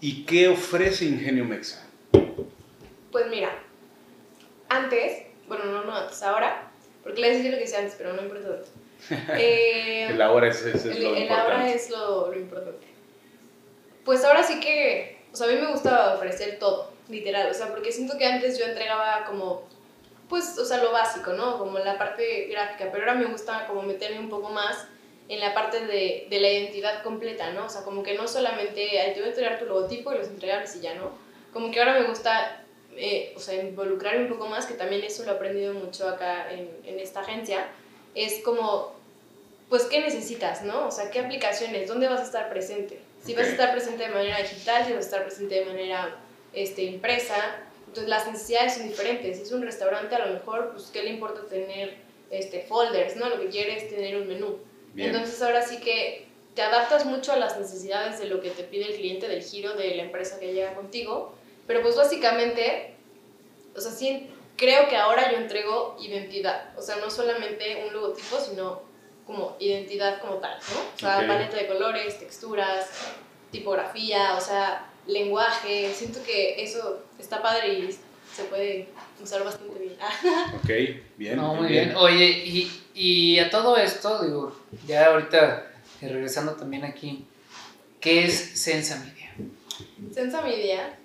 ¿Y 0.00 0.24
qué 0.24 0.48
ofrece 0.48 1.04
Ingenio 1.04 1.44
Mexa? 1.44 1.81
Pues 3.12 3.26
mira, 3.28 3.50
antes, 4.68 5.22
bueno, 5.46 5.64
no, 5.66 5.84
no 5.84 5.94
antes, 5.94 6.22
ahora, 6.22 6.70
porque 7.02 7.20
le 7.20 7.30
decía 7.34 7.50
lo 7.50 7.56
que 7.58 7.64
decía 7.64 7.78
antes, 7.80 7.94
pero 7.96 8.12
no 8.14 8.22
importa 8.22 8.48
tanto. 8.48 8.68
Eh, 9.36 10.06
El 10.10 10.22
ahora 10.22 10.48
es, 10.48 10.62
es- 10.62 10.74
es 10.76 10.96
el, 10.96 11.02
lo 11.02 11.10
el 11.14 11.22
importante. 11.22 11.52
ahora 11.52 11.68
es 11.72 11.90
lo, 11.90 12.28
lo 12.32 12.38
importante. 12.38 12.86
Pues 14.04 14.24
ahora 14.24 14.42
sí 14.42 14.60
que, 14.60 15.20
o 15.32 15.36
sea, 15.36 15.46
a 15.48 15.50
mí 15.50 15.56
me 15.60 15.70
gusta 15.70 16.14
ofrecer 16.14 16.58
todo, 16.58 16.90
literal, 17.08 17.48
o 17.50 17.54
sea, 17.54 17.68
porque 17.68 17.92
siento 17.92 18.16
que 18.18 18.26
antes 18.26 18.58
yo 18.58 18.64
entregaba 18.64 19.24
como, 19.24 19.68
pues, 20.28 20.56
o 20.58 20.64
sea, 20.64 20.78
lo 20.82 20.92
básico, 20.92 21.32
¿no? 21.32 21.58
Como 21.58 21.78
la 21.78 21.98
parte 21.98 22.46
gráfica, 22.46 22.88
pero 22.90 23.04
ahora 23.04 23.14
me 23.14 23.26
gusta 23.26 23.66
como 23.66 23.82
meterme 23.82 24.18
un 24.20 24.28
poco 24.30 24.48
más 24.50 24.86
en 25.28 25.38
la 25.40 25.54
parte 25.54 25.86
de, 25.86 26.26
de 26.30 26.40
la 26.40 26.48
identidad 26.50 27.02
completa, 27.02 27.50
¿no? 27.52 27.66
O 27.66 27.68
sea, 27.68 27.82
como 27.82 28.02
que 28.02 28.14
no 28.14 28.26
solamente, 28.26 28.98
"Ay, 29.00 29.12
te 29.14 29.20
voy 29.20 29.28
a 29.28 29.32
entregar 29.32 29.58
tu 29.58 29.66
logotipo 29.66 30.12
y 30.12 30.18
los 30.18 30.28
entregables 30.28 30.74
y 30.76 30.80
ya, 30.80 30.94
¿no? 30.94 31.10
Como 31.52 31.70
que 31.70 31.78
ahora 31.80 31.94
me 32.00 32.04
gusta, 32.04 32.61
eh, 32.96 33.32
o 33.36 33.40
sea, 33.40 33.62
involucrarme 33.62 34.24
un 34.24 34.28
poco 34.28 34.46
más, 34.46 34.66
que 34.66 34.74
también 34.74 35.02
eso 35.02 35.24
lo 35.24 35.32
he 35.32 35.34
aprendido 35.34 35.74
mucho 35.74 36.08
acá 36.08 36.52
en, 36.52 36.70
en 36.84 37.00
esta 37.00 37.20
agencia, 37.20 37.68
es 38.14 38.42
como 38.44 39.02
pues, 39.72 39.84
¿qué 39.84 40.00
necesitas, 40.00 40.64
no? 40.64 40.88
O 40.88 40.90
sea, 40.90 41.10
¿qué 41.10 41.18
aplicaciones? 41.18 41.88
¿Dónde 41.88 42.06
vas 42.06 42.20
a 42.20 42.24
estar 42.24 42.50
presente? 42.50 43.00
Si 43.24 43.32
vas 43.32 43.46
a 43.46 43.52
estar 43.52 43.72
presente 43.72 44.02
de 44.02 44.10
manera 44.10 44.36
digital, 44.36 44.84
si 44.84 44.92
vas 44.92 45.04
a 45.04 45.06
estar 45.06 45.24
presente 45.24 45.54
de 45.54 45.64
manera 45.64 46.14
este, 46.52 46.82
impresa. 46.82 47.36
Entonces, 47.86 48.10
las 48.10 48.30
necesidades 48.30 48.74
son 48.74 48.86
diferentes. 48.86 49.38
Si 49.38 49.44
es 49.44 49.50
un 49.50 49.62
restaurante, 49.62 50.14
a 50.14 50.26
lo 50.26 50.34
mejor, 50.34 50.72
pues, 50.72 50.90
¿qué 50.92 51.02
le 51.02 51.08
importa 51.08 51.46
tener 51.48 51.94
este, 52.30 52.60
folders, 52.60 53.16
no? 53.16 53.30
Lo 53.30 53.40
que 53.40 53.46
quiere 53.46 53.78
es 53.78 53.88
tener 53.88 54.20
un 54.20 54.28
menú. 54.28 54.58
Bien. 54.92 55.08
Entonces, 55.08 55.40
ahora 55.40 55.66
sí 55.66 55.80
que 55.80 56.26
te 56.54 56.60
adaptas 56.60 57.06
mucho 57.06 57.32
a 57.32 57.36
las 57.36 57.58
necesidades 57.58 58.20
de 58.20 58.26
lo 58.26 58.42
que 58.42 58.50
te 58.50 58.64
pide 58.64 58.90
el 58.90 58.96
cliente, 58.96 59.26
del 59.26 59.42
giro 59.42 59.72
de 59.72 59.94
la 59.94 60.02
empresa 60.02 60.38
que 60.38 60.52
llega 60.52 60.74
contigo. 60.74 61.32
Pero, 61.72 61.82
pues, 61.82 61.96
básicamente, 61.96 62.92
o 63.74 63.80
sea, 63.80 63.90
sí, 63.90 64.28
creo 64.58 64.90
que 64.90 64.96
ahora 64.98 65.32
yo 65.32 65.38
entrego 65.38 65.96
identidad. 65.98 66.76
O 66.76 66.82
sea, 66.82 66.96
no 66.96 67.08
solamente 67.10 67.86
un 67.86 67.94
logotipo, 67.94 68.38
sino 68.38 68.82
como 69.26 69.56
identidad 69.58 70.20
como 70.20 70.34
tal, 70.34 70.58
¿no? 70.70 70.80
O 70.94 70.98
sea, 70.98 71.20
Ok. 71.20 71.26
paleta 71.28 71.56
de 71.56 71.66
colores, 71.68 72.18
texturas, 72.18 72.90
tipografía, 73.50 74.34
o 74.36 74.40
sea, 74.42 74.86
lenguaje. 75.06 75.90
Siento 75.94 76.22
que 76.22 76.62
eso 76.62 77.04
está 77.18 77.40
padre 77.40 77.72
y 77.72 77.98
se 78.34 78.44
puede 78.50 78.88
usar 79.22 79.42
bastante 79.42 79.78
bien. 79.78 79.96
Ok, 80.62 81.00
bien. 81.16 81.36
No, 81.36 81.54
muy 81.54 81.68
bien. 81.68 81.96
Oye, 81.96 82.26
y, 82.44 82.82
y 82.94 83.38
a 83.38 83.48
todo 83.48 83.78
esto, 83.78 84.22
digo, 84.22 84.54
ya 84.86 85.06
ahorita 85.06 85.72
eh, 86.02 86.08
regresando 86.08 86.52
también 86.52 86.84
aquí, 86.84 87.24
¿qué 87.98 88.26
es 88.26 88.60
Sensa 88.60 88.98
Media? 88.98 89.32
Sensa 90.12 90.42
Media. 90.42 90.98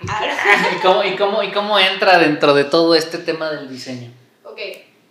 ¿Y 0.76 0.80
cómo, 0.80 1.04
y, 1.04 1.16
cómo, 1.16 1.42
¿Y 1.42 1.52
cómo 1.52 1.78
entra 1.78 2.18
dentro 2.18 2.54
de 2.54 2.64
todo 2.64 2.94
este 2.94 3.18
tema 3.18 3.50
del 3.50 3.68
diseño? 3.68 4.10
Ok, 4.44 4.58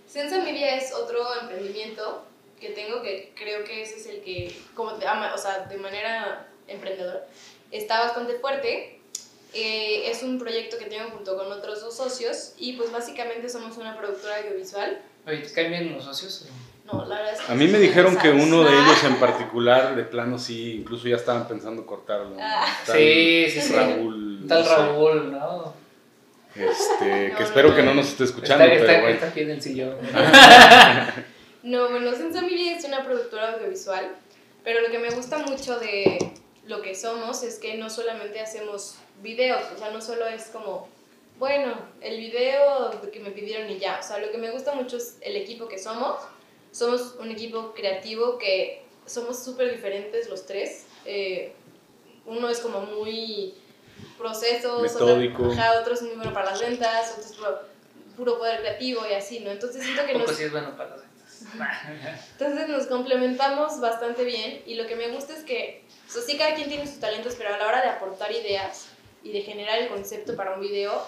Sensa 0.07 0.39
Media 0.39 0.75
es 0.75 0.93
otro 0.93 1.19
emprendimiento 1.41 2.25
que 2.59 2.69
tengo 2.69 3.01
que 3.01 3.33
creo 3.35 3.63
que 3.63 3.83
ese 3.83 3.97
es 3.97 4.05
el 4.07 4.21
que, 4.21 4.55
como 4.73 4.91
o 4.91 5.37
sea, 5.37 5.65
de 5.69 5.77
manera 5.77 6.47
emprendedora, 6.67 7.25
está 7.71 7.99
bastante 7.99 8.35
fuerte. 8.35 8.99
Eh, 9.53 10.09
es 10.09 10.23
un 10.23 10.39
proyecto 10.39 10.79
que 10.79 10.85
tengo 10.85 11.09
junto 11.11 11.37
con 11.37 11.51
otros 11.51 11.81
dos 11.81 11.95
socios 11.95 12.53
y 12.57 12.73
pues 12.73 12.91
básicamente 12.91 13.49
somos 13.49 13.77
una 13.77 13.95
productora 13.95 14.37
audiovisual. 14.37 14.99
Oye, 15.27 15.37
¿te 15.37 15.53
caen 15.53 15.71
bien 15.71 15.93
los 15.93 16.03
socios? 16.05 16.47
No, 16.85 17.05
la 17.05 17.17
verdad 17.17 17.33
es 17.33 17.41
que 17.41 17.51
A 17.51 17.55
mí 17.55 17.67
me 17.67 17.79
dijeron 17.79 18.17
que 18.17 18.29
uno 18.31 18.63
de 18.63 18.69
Ah, 18.69 18.83
ellos 18.85 19.03
en 19.03 19.15
particular, 19.17 19.95
de 19.95 20.03
plano 20.03 20.37
sí, 20.39 20.77
incluso 20.77 21.07
ya 21.07 21.15
estaban 21.15 21.47
pensando 21.47 21.85
cortarlo. 21.85 22.35
Ah. 22.39 22.65
Sí, 22.85 23.45
sí, 23.49 23.61
sí. 23.61 23.73
Raúl. 23.73 24.22
Tal. 24.47 24.65
Raúl, 24.65 25.31
¿no? 25.31 25.73
Este, 26.55 26.69
No, 26.69 26.99
que 26.99 27.29
no, 27.33 27.39
espero 27.39 27.69
no. 27.69 27.75
que 27.75 27.83
no 27.83 27.93
nos 27.93 28.07
esté 28.09 28.23
escuchando, 28.25 28.63
está, 28.63 28.75
pero 28.75 28.85
está- 28.85 29.01
bueno. 29.01 29.15
está 29.15 29.27
aquí 29.27 29.39
en 29.41 29.49
el 29.51 29.61
sillón. 29.61 29.97
No, 31.63 31.89
bueno, 31.89 32.11
Media 32.11 32.75
es 32.77 32.83
una 32.83 33.05
productora 33.05 33.53
audiovisual, 33.53 34.09
pero 34.65 34.81
lo 34.81 34.91
que 34.91 34.99
me 34.99 35.09
gusta 35.11 35.37
mucho 35.37 35.79
de 35.79 36.17
lo 36.67 36.81
que 36.81 36.93
somos 36.93 37.41
es 37.43 37.57
que 37.57 37.75
no 37.77 37.89
solamente 37.89 38.41
hacemos 38.41 38.95
videos, 39.21 39.61
o 39.73 39.77
sea, 39.77 39.89
no 39.91 40.01
solo 40.01 40.27
es 40.27 40.47
como, 40.47 40.89
bueno, 41.39 41.73
el 42.01 42.17
video 42.17 42.91
que 43.13 43.19
me 43.21 43.31
pidieron 43.31 43.69
y 43.71 43.77
ya, 43.79 43.97
o 44.01 44.03
sea, 44.03 44.17
lo 44.17 44.29
que 44.29 44.37
me 44.37 44.51
gusta 44.51 44.73
mucho 44.75 44.97
es 44.97 45.17
el 45.21 45.37
equipo 45.37 45.69
que 45.69 45.79
somos. 45.79 46.19
Somos 46.73 47.15
un 47.19 47.31
equipo 47.31 47.73
creativo 47.73 48.37
que 48.37 48.83
somos 49.05 49.41
súper 49.41 49.71
diferentes 49.71 50.27
los 50.29 50.45
tres. 50.45 50.85
Eh, 51.05 51.53
uno 52.25 52.49
es 52.49 52.59
como 52.59 52.81
muy 52.81 53.53
procesos, 54.17 54.81
Metódico. 54.81 55.43
Otro, 55.43 55.53
ajá, 55.53 55.79
otro 55.79 55.93
es 55.93 56.01
muy 56.01 56.15
bueno 56.15 56.33
para 56.33 56.51
las 56.51 56.59
ventas, 56.59 57.11
otro 57.11 57.23
es 57.23 57.33
puro, 57.33 57.59
puro 58.17 58.37
poder 58.37 58.59
creativo 58.61 59.01
y 59.09 59.13
así, 59.13 59.39
¿no? 59.39 59.51
Entonces 59.51 59.83
siento 59.83 60.05
que 60.05 60.13
Poco 60.13 60.27
nos, 60.27 60.35
sí 60.35 60.43
es 60.43 60.51
bueno 60.51 60.75
para 60.77 60.91
las 60.91 61.01
ventas. 61.01 61.13
entonces 62.39 62.69
nos 62.69 62.87
complementamos 62.87 63.79
bastante 63.79 64.23
bien 64.23 64.61
y 64.65 64.75
lo 64.75 64.87
que 64.87 64.95
me 64.95 65.09
gusta 65.09 65.33
es 65.33 65.43
que, 65.43 65.83
o 66.07 66.11
sea, 66.11 66.21
sí 66.21 66.37
cada 66.37 66.55
quien 66.55 66.69
tiene 66.69 66.87
sus 66.87 66.99
talentos, 66.99 67.35
pero 67.37 67.53
a 67.53 67.57
la 67.57 67.67
hora 67.67 67.81
de 67.81 67.89
aportar 67.89 68.31
ideas 68.31 68.87
y 69.23 69.31
de 69.31 69.41
generar 69.41 69.79
el 69.79 69.89
concepto 69.89 70.35
para 70.35 70.53
un 70.53 70.61
video, 70.61 71.05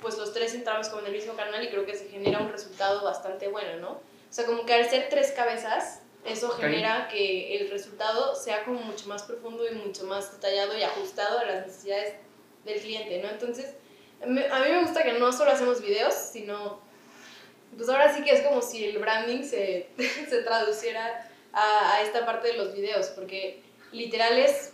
pues 0.00 0.16
los 0.16 0.32
tres 0.32 0.54
entramos 0.54 0.88
como 0.88 1.00
en 1.00 1.08
el 1.08 1.12
mismo 1.12 1.34
canal 1.34 1.62
y 1.62 1.68
creo 1.68 1.84
que 1.84 1.94
se 1.94 2.08
genera 2.08 2.38
un 2.38 2.50
resultado 2.50 3.04
bastante 3.04 3.48
bueno, 3.48 3.76
¿no? 3.80 3.90
O 3.90 4.32
sea, 4.32 4.46
como 4.46 4.64
que 4.66 4.74
al 4.74 4.88
ser 4.88 5.08
tres 5.08 5.32
cabezas, 5.32 6.00
eso 6.24 6.50
genera 6.50 7.08
que 7.08 7.56
el 7.56 7.70
resultado 7.70 8.34
sea 8.34 8.64
como 8.64 8.80
mucho 8.80 9.08
más 9.08 9.22
profundo 9.22 9.66
y 9.66 9.74
mucho 9.74 10.04
más 10.04 10.32
detallado 10.32 10.76
y 10.76 10.82
ajustado 10.82 11.38
a 11.38 11.44
las 11.44 11.66
necesidades 11.66 12.14
del 12.64 12.80
cliente, 12.80 13.18
¿no? 13.22 13.30
Entonces, 13.30 13.74
me- 14.26 14.46
a 14.48 14.58
mí 14.60 14.70
me 14.70 14.82
gusta 14.82 15.02
que 15.02 15.12
no 15.14 15.32
solo 15.32 15.50
hacemos 15.52 15.80
videos, 15.80 16.14
sino 16.14 16.80
pues 17.76 17.88
ahora 17.88 18.14
sí 18.14 18.24
que 18.24 18.32
es 18.32 18.42
como 18.42 18.60
si 18.62 18.84
el 18.84 18.98
branding 18.98 19.42
se, 19.44 19.88
se 20.28 20.42
traduciera 20.42 21.30
a, 21.52 21.94
a 21.94 22.02
esta 22.02 22.24
parte 22.26 22.48
de 22.48 22.54
los 22.54 22.74
videos, 22.74 23.06
porque 23.08 23.62
literal 23.92 24.38
es, 24.38 24.72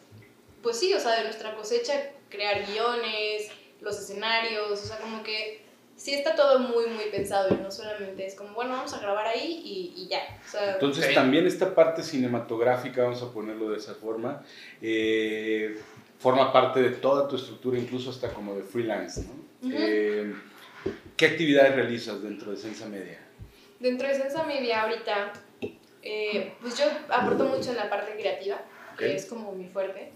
pues 0.62 0.78
sí, 0.78 0.94
o 0.94 1.00
sea, 1.00 1.16
de 1.16 1.24
nuestra 1.24 1.54
cosecha, 1.54 2.10
crear 2.30 2.64
guiones, 2.66 3.50
los 3.80 3.98
escenarios, 3.98 4.70
o 4.82 4.86
sea, 4.86 4.98
como 4.98 5.22
que 5.22 5.63
sí 5.96 6.14
está 6.14 6.34
todo 6.34 6.58
muy, 6.58 6.86
muy 6.88 7.04
pensado 7.10 7.48
y 7.54 7.62
no 7.62 7.70
solamente 7.70 8.26
es 8.26 8.34
como, 8.34 8.54
bueno, 8.54 8.72
vamos 8.72 8.92
a 8.94 9.00
grabar 9.00 9.26
ahí 9.26 9.60
y, 9.64 10.02
y 10.02 10.08
ya. 10.08 10.20
O 10.46 10.50
sea, 10.50 10.72
Entonces 10.74 11.06
Ok. 11.06 11.14
también 11.14 11.46
esta 11.46 11.74
parte 11.74 12.02
cinematográfica, 12.02 13.02
vamos 13.04 13.22
a 13.22 13.32
ponerlo 13.32 13.70
de 13.70 13.78
esa 13.78 13.94
forma, 13.94 14.44
eh, 14.82 15.78
forma 16.18 16.52
parte 16.52 16.82
de 16.82 16.90
toda 16.90 17.28
tu 17.28 17.36
estructura, 17.36 17.78
incluso 17.78 18.10
hasta 18.10 18.32
como 18.32 18.54
de 18.56 18.62
freelance, 18.62 19.22
¿no? 19.22 19.32
Ujú. 19.68 19.76
Eh, 19.76 20.34
¿Qué 21.16 21.26
actividades 21.26 21.74
realizas 21.74 22.22
dentro 22.22 22.50
de 22.50 22.56
Sensa 22.56 22.86
Media? 22.86 23.20
Dentro 23.78 24.08
de 24.08 24.14
Sensa 24.14 24.42
Media 24.44 24.82
ahorita, 24.82 25.32
eh, 26.02 26.54
pues 26.60 26.76
yo 26.76 26.84
aporto 27.08 27.44
mucho 27.44 27.70
en 27.70 27.76
la 27.76 27.88
parte 27.88 28.12
creativa, 28.14 28.56
Ok. 28.92 28.98
que 28.98 29.14
es 29.14 29.26
como 29.26 29.52
mi 29.52 29.68
fuerte. 29.68 30.12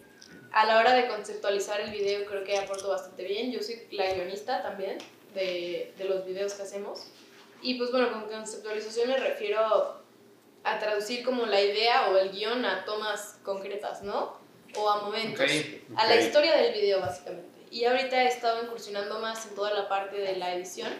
A 0.50 0.64
la 0.66 0.78
hora 0.78 0.94
de 0.94 1.06
conceptualizar 1.08 1.80
el 1.80 1.90
video 1.90 2.24
creo 2.24 2.42
que 2.42 2.56
aporto 2.58 2.88
bastante 2.88 3.22
bien. 3.22 3.52
Yo 3.52 3.62
soy 3.62 3.76
la 3.92 4.12
guionista 4.14 4.62
también 4.62 4.98
de, 5.34 5.94
de 5.96 6.04
los 6.04 6.24
videos 6.24 6.54
que 6.54 6.62
hacemos. 6.62 7.06
Y 7.62 7.74
pues 7.74 7.90
bueno, 7.90 8.12
con 8.12 8.28
conceptualización 8.28 9.08
me 9.08 9.16
refiero 9.16 9.98
a 10.64 10.78
traducir 10.78 11.24
como 11.24 11.46
la 11.46 11.60
idea 11.60 12.10
o 12.10 12.16
el 12.16 12.30
guion 12.30 12.64
a 12.64 12.84
tomas 12.84 13.38
concretas, 13.42 14.02
¿no? 14.02 14.38
O 14.76 14.88
a 14.88 15.02
momentos. 15.02 15.40
Ok. 15.40 15.50
A 15.96 16.06
la 16.06 16.16
historia 16.16 16.56
del 16.56 16.72
video 16.72 17.00
básicamente. 17.00 17.48
Y 17.70 17.84
ahorita 17.84 18.22
he 18.24 18.28
estado 18.28 18.62
incursionando 18.62 19.18
más 19.18 19.46
en 19.46 19.54
toda 19.54 19.72
la 19.72 19.88
parte 19.88 20.16
de 20.16 20.36
la 20.36 20.54
edición 20.54 20.92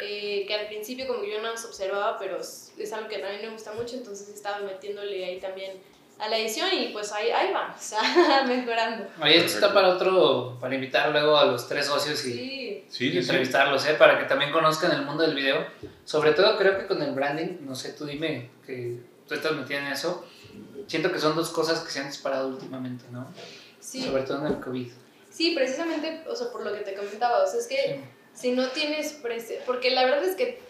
eh, 0.00 0.44
que 0.46 0.54
al 0.54 0.66
principio 0.68 1.08
como 1.08 1.22
que 1.22 1.32
yo 1.32 1.42
no 1.42 1.50
los 1.50 1.64
observaba, 1.64 2.18
pero 2.18 2.38
es, 2.40 2.92
algo 2.92 3.08
que 3.08 3.18
también 3.18 3.42
me 3.42 3.50
gusta 3.50 3.72
mucho, 3.72 3.96
entonces 3.96 4.28
estaba 4.28 4.60
metiéndole 4.60 5.24
ahí 5.24 5.40
también 5.40 5.72
a 6.20 6.28
la 6.28 6.38
edición 6.38 6.68
y 6.72 6.88
pues 6.88 7.10
ahí, 7.12 7.30
ahí 7.30 7.52
va, 7.52 7.74
o 7.76 7.82
sea, 7.82 8.44
mejorando. 8.46 9.08
Oye, 9.20 9.38
esto 9.38 9.54
está 9.54 9.74
para 9.74 9.88
otro, 9.88 10.56
para 10.60 10.74
invitar 10.74 11.10
luego 11.10 11.36
a 11.36 11.46
los 11.46 11.66
tres 11.66 11.86
socios 11.86 12.24
y, 12.26 12.32
Sí, 12.32 12.57
Sí, 12.88 13.06
sí, 13.06 13.12
sí. 13.12 13.18
entrevistarlos, 13.18 13.86
¿eh? 13.86 13.94
Para 13.94 14.18
que 14.18 14.24
también 14.24 14.50
conozcan 14.52 14.92
el 14.92 15.02
mundo 15.02 15.22
del 15.22 15.34
video. 15.34 15.66
Sobre 16.04 16.32
todo 16.32 16.56
creo 16.56 16.78
que 16.78 16.86
con 16.86 17.02
el 17.02 17.12
branding, 17.12 17.58
no 17.60 17.74
sé, 17.74 17.92
tú 17.92 18.06
dime 18.06 18.50
que 18.66 18.98
tú 19.26 19.34
estás 19.34 19.52
metida 19.52 19.78
en 19.78 19.92
eso. 19.92 20.26
Siento 20.86 21.12
que 21.12 21.18
son 21.18 21.36
dos 21.36 21.50
cosas 21.50 21.80
que 21.80 21.90
se 21.90 22.00
han 22.00 22.06
disparado 22.06 22.48
últimamente, 22.48 23.04
¿no? 23.10 23.26
sí, 23.80 24.02
Sobre 24.02 24.22
todo 24.22 24.46
en 24.46 24.52
el 24.54 24.60
COVID. 24.60 24.90
sí, 25.30 25.52
precisamente, 25.54 26.24
o 26.28 26.34
sea, 26.34 26.50
por 26.50 26.64
lo 26.64 26.72
que 26.72 26.80
te 26.80 26.94
comentaba, 26.94 27.42
o 27.42 27.46
sea, 27.46 27.60
es 27.60 27.66
que 27.66 28.00
si 28.34 28.52
no 28.52 28.68
tienes 28.68 29.12
prese 29.14 29.60
porque 29.66 29.90
la 29.90 30.04
verdad 30.04 30.24
es 30.24 30.34
que 30.36 30.60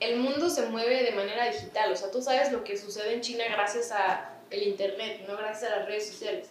el 0.00 0.18
mundo 0.18 0.50
se 0.50 0.66
mueve 0.66 1.02
de 1.04 1.12
manera 1.12 1.50
digital, 1.50 1.92
o 1.92 1.96
sea, 1.96 2.10
tú 2.10 2.20
sabes 2.20 2.50
lo 2.52 2.64
que 2.64 2.76
sucede 2.76 3.14
en 3.14 3.20
China 3.20 3.44
gracias 3.50 3.92
a 3.92 4.38
el 4.50 4.62
internet, 4.64 5.24
no 5.28 5.36
gracias 5.36 5.72
a 5.72 5.76
las 5.78 5.86
redes 5.86 6.08
sociales. 6.10 6.48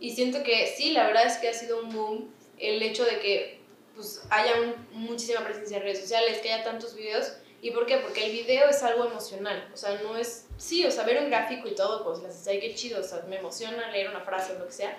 Y 0.00 0.14
siento 0.14 0.42
que 0.42 0.66
sí, 0.76 0.92
la 0.92 1.06
verdad 1.06 1.26
es 1.26 1.38
que 1.38 1.48
ha 1.48 1.54
sido 1.54 1.82
un 1.82 1.90
boom 1.92 2.28
el 2.58 2.82
hecho 2.82 3.04
de 3.04 3.20
que 3.20 3.57
pues, 3.98 4.22
haya 4.30 4.54
un- 4.60 4.86
muchísima 4.92 5.40
presencia 5.44 5.76
en 5.78 5.82
redes 5.82 6.00
sociales, 6.00 6.38
que 6.38 6.52
haya 6.52 6.62
tantos 6.64 6.94
videos. 6.94 7.32
¿Y 7.60 7.72
por 7.72 7.86
qué? 7.86 7.96
Porque 7.96 8.24
el 8.26 8.30
video 8.32 8.68
es 8.68 8.82
algo 8.84 9.04
emocional, 9.06 9.68
o 9.74 9.76
sea, 9.76 10.00
no 10.02 10.16
es, 10.16 10.46
sí, 10.58 10.86
o 10.86 10.90
sea, 10.92 11.02
ver 11.02 11.20
un 11.20 11.28
gráfico 11.28 11.66
y 11.66 11.74
todo, 11.74 12.04
pues 12.04 12.20
las 12.20 12.46
ay, 12.46 12.60
qué 12.60 12.72
chido, 12.76 13.00
o 13.00 13.02
sea, 13.02 13.24
me 13.28 13.38
emociona 13.38 13.90
leer 13.90 14.08
una 14.10 14.20
frase 14.20 14.52
o 14.52 14.58
lo 14.60 14.66
que 14.66 14.72
sea, 14.72 14.96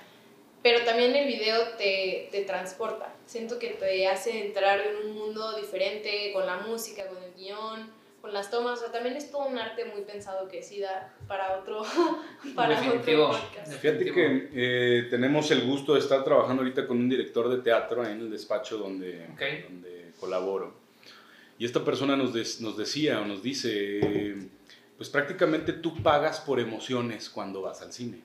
pero 0.62 0.84
también 0.84 1.16
el 1.16 1.26
video 1.26 1.70
te, 1.78 2.28
te 2.34 2.42
transporta. 2.42 3.16
Siento 3.26 3.60
que 3.60 3.70
te 3.70 4.06
hace 4.08 4.46
entrar 4.48 4.82
en 4.82 4.98
un 4.98 5.12
mundo 5.14 5.56
diferente 5.56 6.34
con 6.34 6.46
la 6.46 6.58
música, 6.58 7.08
con 7.08 7.24
el 7.24 7.34
guion, 7.34 7.94
con 8.22 8.34
las 8.34 8.50
tomas. 8.52 8.80
O 8.80 8.82
sea, 8.84 8.92
también 8.92 9.16
es 9.16 9.32
todo 9.32 9.48
un 9.48 9.58
arte 9.58 9.86
muy 9.86 10.02
pensado 10.04 10.48
que 10.48 10.62
sí 10.64 10.80
da 10.80 11.14
para 11.28 11.58
otro, 11.60 11.84
para 12.56 12.80
Definitivo. 12.80 13.28
otro 13.30 13.40
podcast. 13.42 13.74
Fíjate 13.74 14.12
que 14.12 14.50
eh, 14.54 15.08
tenemos 15.10 15.50
el 15.52 15.66
gusto 15.66 15.94
de 15.94 16.00
estar 16.00 16.24
trabajando 16.24 16.62
ahorita 16.64 16.88
con 16.88 16.98
un 16.98 17.10
director 17.10 17.50
de 17.50 17.58
teatro 17.62 18.02
ahí 18.04 18.14
en 18.14 18.20
el 18.22 18.30
despacho 18.32 18.78
donde, 18.78 19.26
Ok. 19.34 19.42
donde 19.70 20.12
colaboro. 20.20 20.74
Y 21.58 21.66
esta 21.66 21.84
persona 21.84 22.16
nos, 22.16 22.34
des- 22.34 22.62
nos 22.62 22.78
decía 22.78 23.20
o 23.22 23.26
nos 23.26 23.44
dice, 23.44 24.00
eh, 24.02 24.48
pues 24.98 25.10
prácticamente 25.10 25.74
tú 25.74 26.02
pagas 26.02 26.40
por 26.40 26.60
emociones 26.60 27.30
cuando 27.30 27.62
vas 27.62 27.82
al 27.82 27.92
cine. 27.92 28.22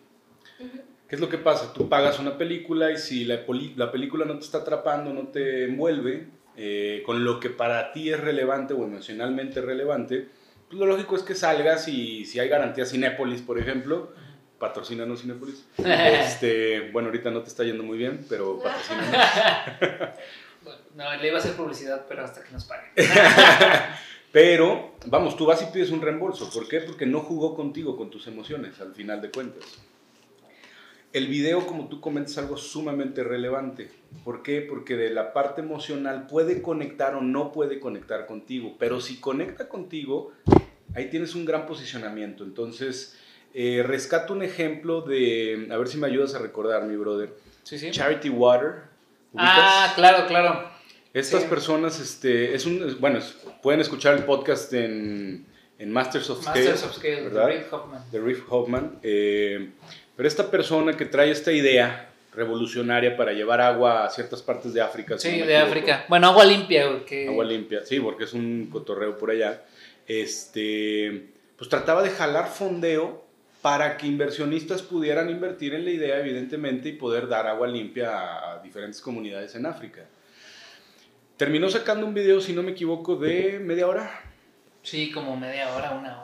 ¿Qué 1.08 1.16
es 1.16 1.20
lo 1.20 1.28
que 1.28 1.38
pasa? 1.38 1.72
Tú 1.72 1.88
pagas 1.88 2.18
una 2.18 2.38
película 2.38 2.90
y 2.92 2.96
si 2.96 3.24
la, 3.24 3.44
poli- 3.44 3.74
la 3.76 3.90
película 3.92 4.24
no 4.24 4.34
te 4.38 4.44
está 4.44 4.58
atrapando, 4.58 5.12
no 5.12 5.28
te 5.28 5.64
envuelve, 5.64 6.28
eh, 6.56 7.02
con 7.04 7.24
lo 7.24 7.40
que 7.40 7.50
para 7.50 7.92
ti 7.92 8.12
es 8.12 8.20
relevante 8.20 8.74
o 8.74 8.84
emocionalmente 8.84 9.60
relevante, 9.60 10.28
pues 10.68 10.78
lo 10.78 10.86
lógico 10.86 11.16
es 11.16 11.22
que 11.22 11.34
salgas 11.34 11.88
y 11.88 12.24
si 12.24 12.40
hay 12.40 12.48
garantía 12.48 12.86
Cinépolis, 12.86 13.42
por 13.42 13.58
ejemplo, 13.58 14.12
patrocínanos 14.58 15.22
Cinépolis. 15.22 15.66
Este, 15.78 16.90
bueno, 16.92 17.08
ahorita 17.08 17.30
no 17.30 17.42
te 17.42 17.48
está 17.48 17.64
yendo 17.64 17.82
muy 17.82 17.98
bien, 17.98 18.24
pero 18.28 18.58
patrocínanos. 18.62 19.10
Bueno, 20.62 20.80
no, 20.94 21.16
le 21.16 21.28
iba 21.28 21.36
a 21.36 21.40
hacer 21.40 21.54
publicidad, 21.54 22.06
pero 22.08 22.24
hasta 22.24 22.42
que 22.42 22.52
nos 22.52 22.64
paguen. 22.64 22.90
Pero, 24.34 24.96
vamos, 25.06 25.36
tú 25.36 25.46
vas 25.46 25.62
y 25.62 25.66
pides 25.66 25.92
un 25.92 26.02
reembolso. 26.02 26.50
¿Por 26.50 26.66
qué? 26.66 26.80
Porque 26.80 27.06
no 27.06 27.20
jugó 27.20 27.54
contigo, 27.54 27.96
con 27.96 28.10
tus 28.10 28.26
emociones, 28.26 28.80
al 28.80 28.92
final 28.92 29.22
de 29.22 29.30
cuentas. 29.30 29.62
El 31.14 31.28
video, 31.28 31.64
como 31.66 31.88
tú 31.88 32.00
comentas, 32.00 32.32
es 32.32 32.38
algo 32.38 32.56
sumamente 32.56 33.22
relevante. 33.22 33.88
¿Por 34.24 34.42
qué? 34.42 34.60
Porque 34.60 34.96
de 34.96 35.10
la 35.10 35.32
parte 35.32 35.60
emocional 35.60 36.26
puede 36.26 36.60
conectar 36.60 37.14
o 37.14 37.20
no 37.20 37.52
puede 37.52 37.78
conectar 37.78 38.26
contigo. 38.26 38.74
Pero 38.80 39.00
si 39.00 39.20
conecta 39.20 39.68
contigo, 39.68 40.32
ahí 40.94 41.08
tienes 41.10 41.36
un 41.36 41.44
gran 41.44 41.66
posicionamiento. 41.66 42.42
Entonces, 42.42 43.16
eh, 43.54 43.84
rescato 43.86 44.32
un 44.32 44.42
ejemplo 44.42 45.02
de, 45.02 45.68
a 45.70 45.76
ver 45.76 45.86
si 45.86 45.98
me 45.98 46.08
ayudas 46.08 46.34
a 46.34 46.40
recordar, 46.40 46.82
mi 46.84 46.96
brother. 46.96 47.32
Sí, 47.62 47.78
sí. 47.78 47.92
Charity 47.92 48.30
Water. 48.30 48.82
Ah, 49.36 49.92
claro, 49.94 50.26
claro. 50.26 50.68
Estas 51.12 51.42
Sí. 51.42 51.48
personas, 51.48 52.00
este, 52.00 52.56
es 52.56 52.66
un, 52.66 52.96
bueno, 52.98 53.20
pueden 53.62 53.80
escuchar 53.80 54.16
el 54.16 54.24
podcast 54.24 54.72
en, 54.72 55.46
en 55.78 55.92
Masters 55.92 56.28
of 56.30 56.42
Scale, 56.42 56.58
Masters 56.70 56.82
of 56.90 56.96
Scale, 56.96 57.30
de. 57.30 57.44
Reid 57.46 57.62
Hoffman. 57.70 58.02
de 58.10 58.20
Riff 58.20 58.42
Hoffman. 58.50 58.98
eh, 59.04 59.70
pero 60.16 60.28
esta 60.28 60.50
persona 60.50 60.96
que 60.96 61.04
trae 61.04 61.30
esta 61.30 61.52
idea 61.52 62.10
revolucionaria 62.34 63.16
para 63.16 63.32
llevar 63.32 63.60
agua 63.60 64.04
a 64.04 64.10
ciertas 64.10 64.42
partes 64.42 64.74
de 64.74 64.80
África. 64.80 65.18
si 65.18 65.30
Sí, 65.30 65.38
no 65.38 65.46
de 65.46 65.54
equivoco. 65.54 65.70
África. 65.70 66.04
Bueno, 66.08 66.26
agua 66.28 66.44
limpia, 66.44 66.86
güey, 66.86 67.04
que... 67.04 67.28
Agua 67.28 67.44
limpia, 67.44 67.84
sí, 67.84 68.00
porque 68.00 68.24
es 68.24 68.32
un 68.32 68.68
cotorreo 68.70 69.16
por 69.16 69.30
allá. 69.30 69.62
Este, 70.06 71.28
pues 71.56 71.70
trataba 71.70 72.02
de 72.02 72.10
jalar 72.10 72.48
fondeo 72.48 73.24
para 73.62 73.96
que 73.96 74.06
inversionistas 74.06 74.82
pudieran 74.82 75.30
invertir 75.30 75.74
en 75.74 75.84
la 75.84 75.90
idea, 75.90 76.18
evidentemente, 76.18 76.90
y 76.90 76.92
poder 76.92 77.28
dar 77.28 77.46
agua 77.46 77.66
limpia 77.66 78.52
a 78.52 78.58
diferentes 78.62 79.00
comunidades 79.00 79.54
en 79.54 79.64
África. 79.64 80.04
Terminó 81.36 81.70
sacando 81.70 82.06
un 82.06 82.14
video, 82.14 82.40
si 82.40 82.52
no 82.52 82.62
me 82.62 82.72
equivoco, 82.72 83.16
de 83.16 83.58
media 83.60 83.88
hora. 83.88 84.20
Sí, 84.82 85.10
como 85.10 85.36
media 85.36 85.74
hora, 85.74 85.92
una 85.92 86.23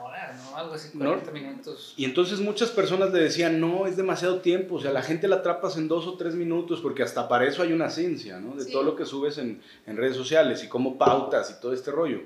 ¿no? 0.51 0.57
Algo 0.57 0.73
así, 0.75 0.89
No. 0.93 1.05
40 1.05 1.31
minutos. 1.31 1.93
Y 1.97 2.05
entonces 2.05 2.39
muchas 2.39 2.69
personas 2.69 3.11
le 3.11 3.19
decían, 3.19 3.59
no, 3.59 3.87
es 3.87 3.97
demasiado 3.97 4.39
tiempo, 4.41 4.75
o 4.75 4.81
sea, 4.81 4.91
la 4.91 5.01
gente 5.01 5.27
la 5.27 5.37
atrapas 5.37 5.77
en 5.77 5.87
dos 5.87 6.05
o 6.07 6.15
tres 6.17 6.35
minutos, 6.35 6.81
porque 6.81 7.03
hasta 7.03 7.27
para 7.27 7.45
eso 7.47 7.61
hay 7.63 7.73
una 7.73 7.89
ciencia, 7.89 8.39
¿no? 8.39 8.55
De 8.55 8.65
Sí. 8.65 8.71
todo 8.71 8.83
lo 8.83 8.95
que 8.95 9.05
subes 9.05 9.37
en, 9.37 9.61
en 9.87 9.97
redes 9.97 10.15
sociales 10.15 10.63
y 10.63 10.67
cómo 10.67 10.97
pautas 10.97 11.49
y 11.57 11.61
todo 11.61 11.73
este 11.73 11.91
rollo. 11.91 12.19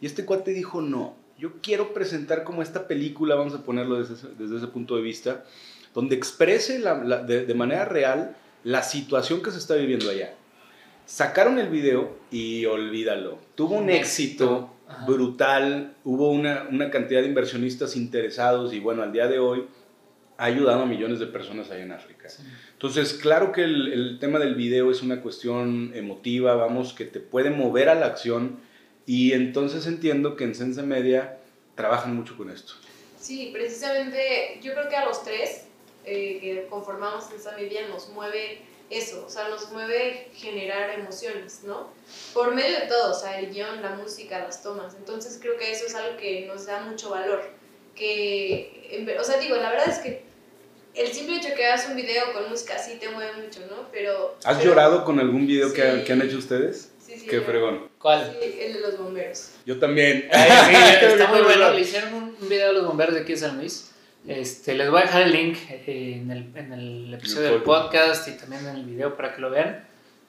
Y 0.00 0.06
este 0.06 0.24
cuate 0.24 0.52
dijo, 0.52 0.80
no, 0.82 1.16
yo 1.38 1.52
quiero 1.62 1.92
presentar 1.94 2.44
como 2.44 2.62
esta 2.62 2.86
película, 2.86 3.34
vamos 3.34 3.54
a 3.54 3.62
ponerlo 3.62 3.96
desde 3.98 4.14
ese, 4.14 4.28
desde 4.38 4.56
ese 4.58 4.66
punto 4.68 4.96
de 4.96 5.02
vista, 5.02 5.44
donde 5.94 6.14
exprese 6.16 6.78
la- 6.78 7.02
la- 7.02 7.22
de, 7.22 7.44
de 7.46 7.54
manera 7.54 7.84
real 7.84 8.36
la 8.64 8.82
situación 8.82 9.42
que 9.42 9.50
se 9.50 9.58
está 9.58 9.74
viviendo 9.74 10.10
allá. 10.10 10.34
Sacaron 11.06 11.58
el 11.58 11.68
video 11.68 12.16
y 12.30 12.64
olvídalo. 12.64 13.38
Tuvo 13.54 13.76
un 13.76 13.84
Un 13.84 13.90
éxito 13.90 14.44
éxito. 14.44 14.73
Ajá. 14.96 15.06
brutal, 15.06 15.94
hubo 16.04 16.30
una, 16.30 16.66
una 16.70 16.90
cantidad 16.90 17.20
de 17.20 17.28
inversionistas 17.28 17.96
interesados 17.96 18.72
y 18.72 18.80
bueno, 18.80 19.02
al 19.02 19.12
día 19.12 19.28
de 19.28 19.38
hoy 19.38 19.66
ha 20.36 20.44
ayudado 20.46 20.82
a 20.82 20.86
millones 20.86 21.20
de 21.20 21.26
personas 21.26 21.70
allá 21.70 21.82
en 21.82 21.92
África. 21.92 22.28
Sí. 22.28 22.42
Entonces, 22.72 23.14
claro 23.14 23.52
que 23.52 23.62
el, 23.62 23.92
el 23.92 24.18
tema 24.18 24.38
del 24.38 24.54
video 24.54 24.90
es 24.90 25.02
una 25.02 25.20
cuestión 25.20 25.92
emotiva, 25.94 26.54
vamos, 26.54 26.92
que 26.92 27.04
te 27.04 27.20
puede 27.20 27.50
mover 27.50 27.88
a 27.88 27.94
la 27.94 28.06
acción 28.06 28.58
y 29.06 29.32
entonces 29.32 29.86
entiendo 29.86 30.36
que 30.36 30.44
en 30.44 30.54
Sense 30.54 30.82
Media 30.82 31.38
trabajan 31.74 32.16
mucho 32.16 32.36
con 32.36 32.50
esto. 32.50 32.74
Sí, 33.18 33.50
precisamente 33.52 34.60
yo 34.62 34.72
creo 34.74 34.88
que 34.88 34.96
a 34.96 35.06
los 35.06 35.24
tres 35.24 35.66
eh, 36.04 36.38
que 36.40 36.66
conformamos 36.68 37.30
esta 37.32 37.56
media 37.56 37.88
nos 37.88 38.10
mueve 38.10 38.60
eso, 38.90 39.24
o 39.26 39.30
sea, 39.30 39.48
nos 39.48 39.70
mueve 39.72 40.28
generar 40.34 40.90
emociones, 40.98 41.60
¿no? 41.64 41.90
Por 42.32 42.54
medio 42.54 42.78
de 42.80 42.86
todo, 42.86 43.12
o 43.12 43.14
sea, 43.18 43.38
el 43.40 43.52
guion, 43.52 43.80
la 43.82 43.90
música, 43.90 44.38
las 44.40 44.62
tomas. 44.62 44.94
Entonces 44.94 45.38
creo 45.40 45.56
que 45.56 45.70
eso 45.72 45.86
es 45.86 45.94
algo 45.94 46.16
que 46.16 46.46
nos 46.46 46.66
da 46.66 46.80
mucho 46.82 47.10
valor. 47.10 47.42
Que, 47.94 49.16
o 49.18 49.24
sea, 49.24 49.38
digo, 49.38 49.56
la 49.56 49.70
verdad 49.70 49.88
es 49.88 49.98
que 49.98 50.24
el 50.94 51.12
simple 51.12 51.36
hecho 51.36 51.54
que 51.56 51.64
hagas 51.66 51.88
un 51.88 51.96
video 51.96 52.32
con 52.32 52.48
música 52.50 52.78
sí 52.78 52.98
te 53.00 53.08
mueve 53.08 53.32
mucho, 53.42 53.60
¿no? 53.70 53.88
Pero... 53.92 54.36
¿Has 54.44 54.58
pero- 54.58 54.70
llorado 54.70 55.04
con 55.04 55.18
algún 55.18 55.46
video 55.46 55.72
que, 55.72 55.82
Sí. 55.82 56.04
que 56.04 56.12
han 56.12 56.22
hecho 56.22 56.38
ustedes? 56.38 56.90
Sí, 57.04 57.18
sí. 57.18 57.26
Qué 57.26 57.36
yo- 57.36 57.42
fregón. 57.42 57.88
¿Cuál? 57.98 58.36
Sí, 58.40 58.58
el 58.60 58.74
de 58.74 58.80
los 58.80 58.98
bomberos. 58.98 59.50
Yo 59.66 59.78
también. 59.78 60.28
Ay, 60.32 60.50
sí, 61.00 61.04
está 61.06 61.26
muy 61.28 61.40
bueno. 61.42 61.70
Le 61.72 61.80
hicieron 61.80 62.14
un 62.14 62.48
video 62.48 62.70
a 62.70 62.72
los 62.72 62.86
bomberos 62.86 63.14
de 63.14 63.20
aquí 63.22 63.32
de 63.32 63.38
San 63.38 63.56
Luis. 63.58 63.90
Este, 64.26 64.74
les 64.74 64.90
voy 64.90 65.00
a 65.00 65.04
dejar 65.04 65.22
el 65.22 65.32
link 65.32 65.58
eh, 65.68 66.18
en 66.22 66.30
el, 66.30 66.50
en 66.56 66.72
el 66.72 67.14
episodio 67.14 67.50
del 67.52 67.62
podcast 67.62 68.26
y 68.28 68.32
también 68.32 68.66
en 68.66 68.76
el 68.76 68.84
video 68.86 69.16
para 69.16 69.34
que 69.34 69.40
lo 69.42 69.50
vean. 69.50 69.86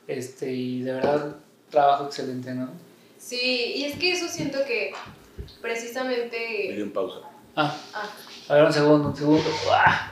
Este, 0.07 0.51
y 0.51 0.81
de 0.81 0.93
verdad, 0.93 1.37
trabajo 1.69 2.05
excelente, 2.07 2.53
¿no? 2.53 2.69
Sí, 3.17 3.73
y 3.77 3.85
es 3.85 3.97
que 3.97 4.11
eso 4.11 4.27
siento 4.27 4.59
que 4.67 4.91
Me 4.91 5.45
dio 5.45 5.61
precisamente... 5.61 6.79
en 6.79 6.91
pausa. 6.91 7.19
Ah, 7.55 7.75
Ah, 7.93 8.09
a 8.49 8.53
ver, 8.55 8.65
un 8.65 8.73
segundo, 8.73 9.09
un 9.09 9.15
segundo. 9.15 9.49
¡Ah! 9.71 10.11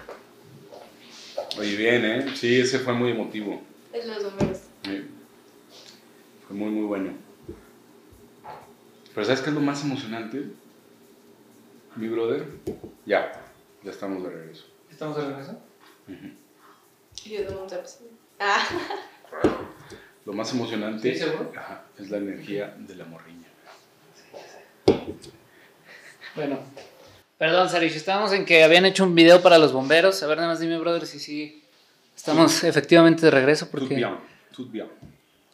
Oye, 1.59 1.75
bien, 1.75 2.05
¿eh? 2.05 2.25
Sí, 2.35 2.61
ese 2.61 2.79
fue 2.79 2.93
muy 2.93 3.11
emotivo. 3.11 3.61
de 3.91 4.05
los 4.07 4.23
bomberos. 4.23 4.59
Sí. 4.85 5.05
Fue 6.47 6.55
muy, 6.55 6.69
muy 6.71 6.85
bueno. 6.85 7.11
Pero 9.13 9.25
¿sabes 9.25 9.41
qué 9.41 9.49
es 9.49 9.53
lo 9.55 9.61
más 9.61 9.83
emocionante? 9.83 10.45
Mi 11.97 12.07
brother. 12.07 12.47
Ya, 13.05 13.42
ya 13.83 13.91
estamos 13.91 14.23
de 14.23 14.29
regreso. 14.29 14.65
¿Estamos 14.89 15.17
de 15.17 15.25
regreso? 15.25 15.59
Yo 17.25 17.61
un 17.61 17.67
trapecio. 17.67 18.07
Ah, 18.39 18.65
Lo 20.25 20.33
más 20.33 20.51
emocionante 20.53 21.13
¿Sí, 21.13 21.19
seguro? 21.19 21.51
ajá, 21.57 21.83
es 21.97 22.09
la 22.09 22.17
energía 22.17 22.73
de 22.77 22.95
la 22.95 23.05
morriña. 23.05 23.47
Bueno, 26.35 26.59
perdón, 27.37 27.69
Sarish, 27.69 27.95
estábamos 27.95 28.31
en 28.33 28.45
que 28.45 28.63
habían 28.63 28.85
hecho 28.85 29.03
un 29.03 29.13
video 29.15 29.41
para 29.41 29.57
los 29.57 29.71
bomberos. 29.71 30.21
A 30.23 30.27
ver, 30.27 30.37
nada 30.37 30.49
más 30.49 30.59
dime, 30.59 30.77
brother, 30.79 31.05
si 31.05 31.19
sí. 31.19 31.63
Estamos 32.15 32.63
efectivamente 32.63 33.21
de 33.25 33.31
regreso 33.31 33.69
porque 33.69 33.95
bien, 33.95 34.17
bien. 34.69 34.87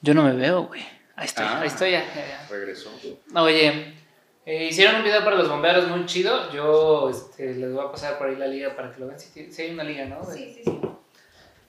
yo 0.01 0.13
no 0.13 0.23
me 0.23 0.33
veo, 0.33 0.63
güey. 0.63 0.81
Ahí 1.15 1.25
estoy, 1.25 1.45
Ah. 1.45 1.61
ahí 1.61 1.67
estoy 1.67 1.91
ya. 1.91 2.03
ya, 2.13 2.27
ya. 2.27 2.47
Regresó. 2.49 2.91
No, 3.31 3.43
Oye, 3.43 3.93
eh, 4.51 4.67
hicieron 4.71 4.95
un 4.95 5.03
video 5.03 5.23
para 5.23 5.35
los 5.35 5.47
bomberos 5.47 5.87
muy 5.87 6.05
chido. 6.07 6.51
Yo 6.51 7.09
este, 7.09 7.53
les 7.53 7.71
voy 7.71 7.85
a 7.85 7.91
pasar 7.91 8.17
por 8.17 8.27
ahí 8.27 8.35
la 8.35 8.47
liga 8.47 8.75
para 8.75 8.91
que 8.91 8.99
lo 8.99 9.07
vean. 9.07 9.19
Si, 9.19 9.61
hay 9.61 9.71
una 9.71 9.83
liga, 9.83 10.05
¿no? 10.05 10.25
sí, 10.25 10.51
sí, 10.55 10.61
sí. 10.65 10.79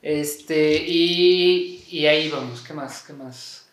Este, 0.03 0.76
y, 0.87 1.85
y 1.91 2.07
ahí 2.07 2.31
vamos. 2.31 2.62
¿Qué 2.62 2.72
más? 2.72 3.03
¿Qué 3.07 3.12
más? 3.12 3.66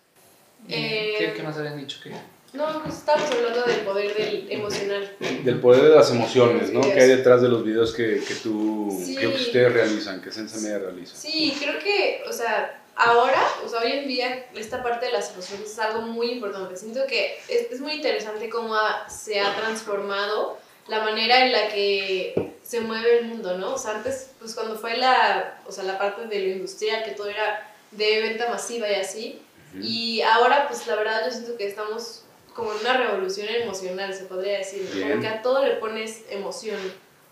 Eh, 0.68 1.14
Eh, 1.14 1.16
¿qué, 1.18 1.34
qué 1.34 1.44
más 1.44 1.58
habían 1.58 1.78
dicho? 1.78 2.00
que 2.04 2.10
No, 2.54 2.84
pues 2.84 2.96
estamos 2.96 3.30
hablando 3.32 3.64
del 3.64 3.80
poder 3.82 4.14
del 4.14 4.52
emocional. 4.52 5.16
Del 5.44 5.60
poder 5.62 5.84
de 5.84 5.90
las 5.96 6.12
emociones, 6.12 6.74
¿no? 6.74 6.82
Que 6.82 7.00
hay 7.00 7.08
detrás 7.08 7.42
de 7.42 7.48
los 7.48 7.64
videos 7.64 7.94
que, 7.94 8.22
que 8.28 8.34
tú, 8.44 8.90
Sí. 9.06 9.16
que 9.16 9.28
ustedes 9.28 9.72
realizan, 9.72 10.22
que 10.22 10.32
Sense 10.32 10.60
Media 10.60 10.80
realiza. 10.80 11.16
Sí, 11.16 11.56
creo 11.58 11.80
que, 11.80 12.24
o 12.28 12.34
sea, 12.34 12.84
ahora, 12.98 13.42
o 13.66 13.70
sea, 13.70 13.82
hoy 13.82 13.92
en 13.94 14.08
día, 14.08 14.46
esta 14.56 14.82
parte 14.84 15.06
de 15.08 15.12
las 15.12 15.32
emociones 15.34 15.72
es 15.72 15.80
algo 15.80 16.02
muy 16.02 16.32
importante. 16.32 16.76
Siento 16.78 17.06
que 17.08 17.40
es, 17.48 17.72
es 17.72 17.80
muy 17.82 17.94
interesante 17.94 18.50
cómo 18.50 18.76
ha- 18.76 19.10
se 19.10 19.40
ha 19.40 19.56
transformado 19.56 20.58
la 20.88 21.02
manera 21.02 21.46
en 21.46 21.52
la 21.52 21.68
que 21.70 22.54
se 22.64 22.80
mueve 22.82 23.20
el 23.20 23.26
mundo, 23.26 23.58
¿no? 23.58 23.74
O 23.74 23.78
sea, 23.78 23.92
antes, 23.96 24.32
pues 24.40 24.54
cuando 24.56 24.78
fue 24.78 24.98
la, 24.98 25.60
o 25.68 25.72
sea, 25.72 25.84
la 25.84 25.98
parte 25.98 26.28
de 26.28 26.40
lo 26.40 26.50
industrial, 26.54 27.04
que 27.04 27.12
todo 27.12 27.28
era 27.30 27.70
de 27.92 28.22
venta 28.22 28.50
masiva 28.50 28.90
y 28.90 28.96
así, 28.96 29.42
y 29.82 30.22
ahora, 30.22 30.68
pues 30.68 30.88
la 30.88 30.96
verdad, 30.96 31.26
yo 31.26 31.32
siento 31.32 31.58
que 31.58 31.68
estamos 31.68 32.24
como 32.54 32.72
en 32.72 32.80
una 32.80 32.98
revolución 32.98 33.48
emocional, 33.50 34.14
se 34.14 34.24
podría 34.26 34.58
decir. 34.60 34.90
Bien. 34.94 35.10
Como 35.10 35.22
que 35.22 35.28
a 35.28 35.42
todo 35.44 35.64
le 35.64 35.76
pones 35.76 36.22
emoción. 36.30 36.80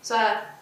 O 0.00 0.04
sea, 0.04 0.58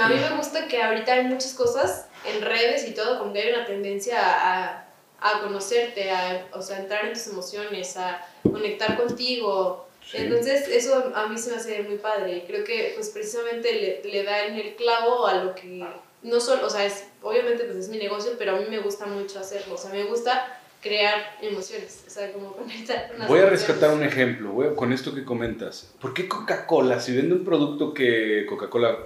a 0.00 0.08
mí 0.08 0.14
me 0.16 0.36
gusta 0.36 0.66
que 0.66 0.82
ahorita 0.82 1.12
hay 1.12 1.24
muchas 1.24 1.52
cosas 1.54 2.06
en 2.24 2.42
redes 2.42 2.86
y 2.88 2.94
todo, 2.94 3.18
como 3.18 3.32
que 3.32 3.42
hay 3.42 3.52
una 3.52 3.64
tendencia 3.64 4.18
a, 4.20 4.88
a 5.20 5.40
conocerte, 5.40 6.10
a 6.10 6.46
o 6.52 6.62
sea, 6.62 6.78
entrar 6.78 7.06
en 7.06 7.12
tus 7.14 7.26
emociones, 7.28 7.96
a 7.96 8.26
conectar 8.42 8.96
contigo. 8.96 9.88
Sí. 10.04 10.18
Entonces, 10.18 10.66
eso 10.68 11.12
a 11.14 11.26
mí 11.28 11.38
se 11.38 11.50
me 11.50 11.56
hace 11.56 11.82
muy 11.84 11.96
padre. 11.98 12.38
Y 12.38 12.40
creo 12.42 12.64
que, 12.64 12.92
pues, 12.96 13.10
precisamente 13.10 13.72
le, 14.02 14.10
le 14.10 14.24
da 14.24 14.46
en 14.46 14.56
el 14.56 14.74
clavo 14.74 15.26
a 15.26 15.34
lo 15.44 15.54
que. 15.54 15.84
No 16.22 16.38
solo, 16.40 16.66
o 16.66 16.70
sea, 16.70 16.84
es, 16.84 17.04
obviamente, 17.22 17.64
pues 17.64 17.76
es 17.76 17.88
mi 17.88 17.98
negocio, 17.98 18.32
pero 18.38 18.56
a 18.56 18.60
mí 18.60 18.66
me 18.68 18.78
gusta 18.78 19.06
mucho 19.06 19.40
hacerlo. 19.40 19.74
O 19.74 19.78
sea, 19.78 19.90
me 19.90 20.04
gusta 20.04 20.60
crear 20.80 21.36
emociones. 21.40 22.04
O 22.06 22.10
sea, 22.10 22.32
como 22.32 22.52
conectar 22.52 23.08
con 23.08 23.26
Voy 23.26 23.38
a 23.38 23.42
emociones. 23.42 23.50
rescatar 23.50 23.90
un 23.90 24.02
ejemplo, 24.02 24.50
voy 24.50 24.74
con 24.74 24.92
esto 24.92 25.14
que 25.14 25.24
comentas. 25.24 25.92
¿Por 26.00 26.14
qué 26.14 26.28
Coca-Cola, 26.28 27.00
si 27.00 27.16
vende 27.16 27.34
un 27.34 27.44
producto 27.44 27.94
que 27.94 28.44
Coca-Cola... 28.48 28.98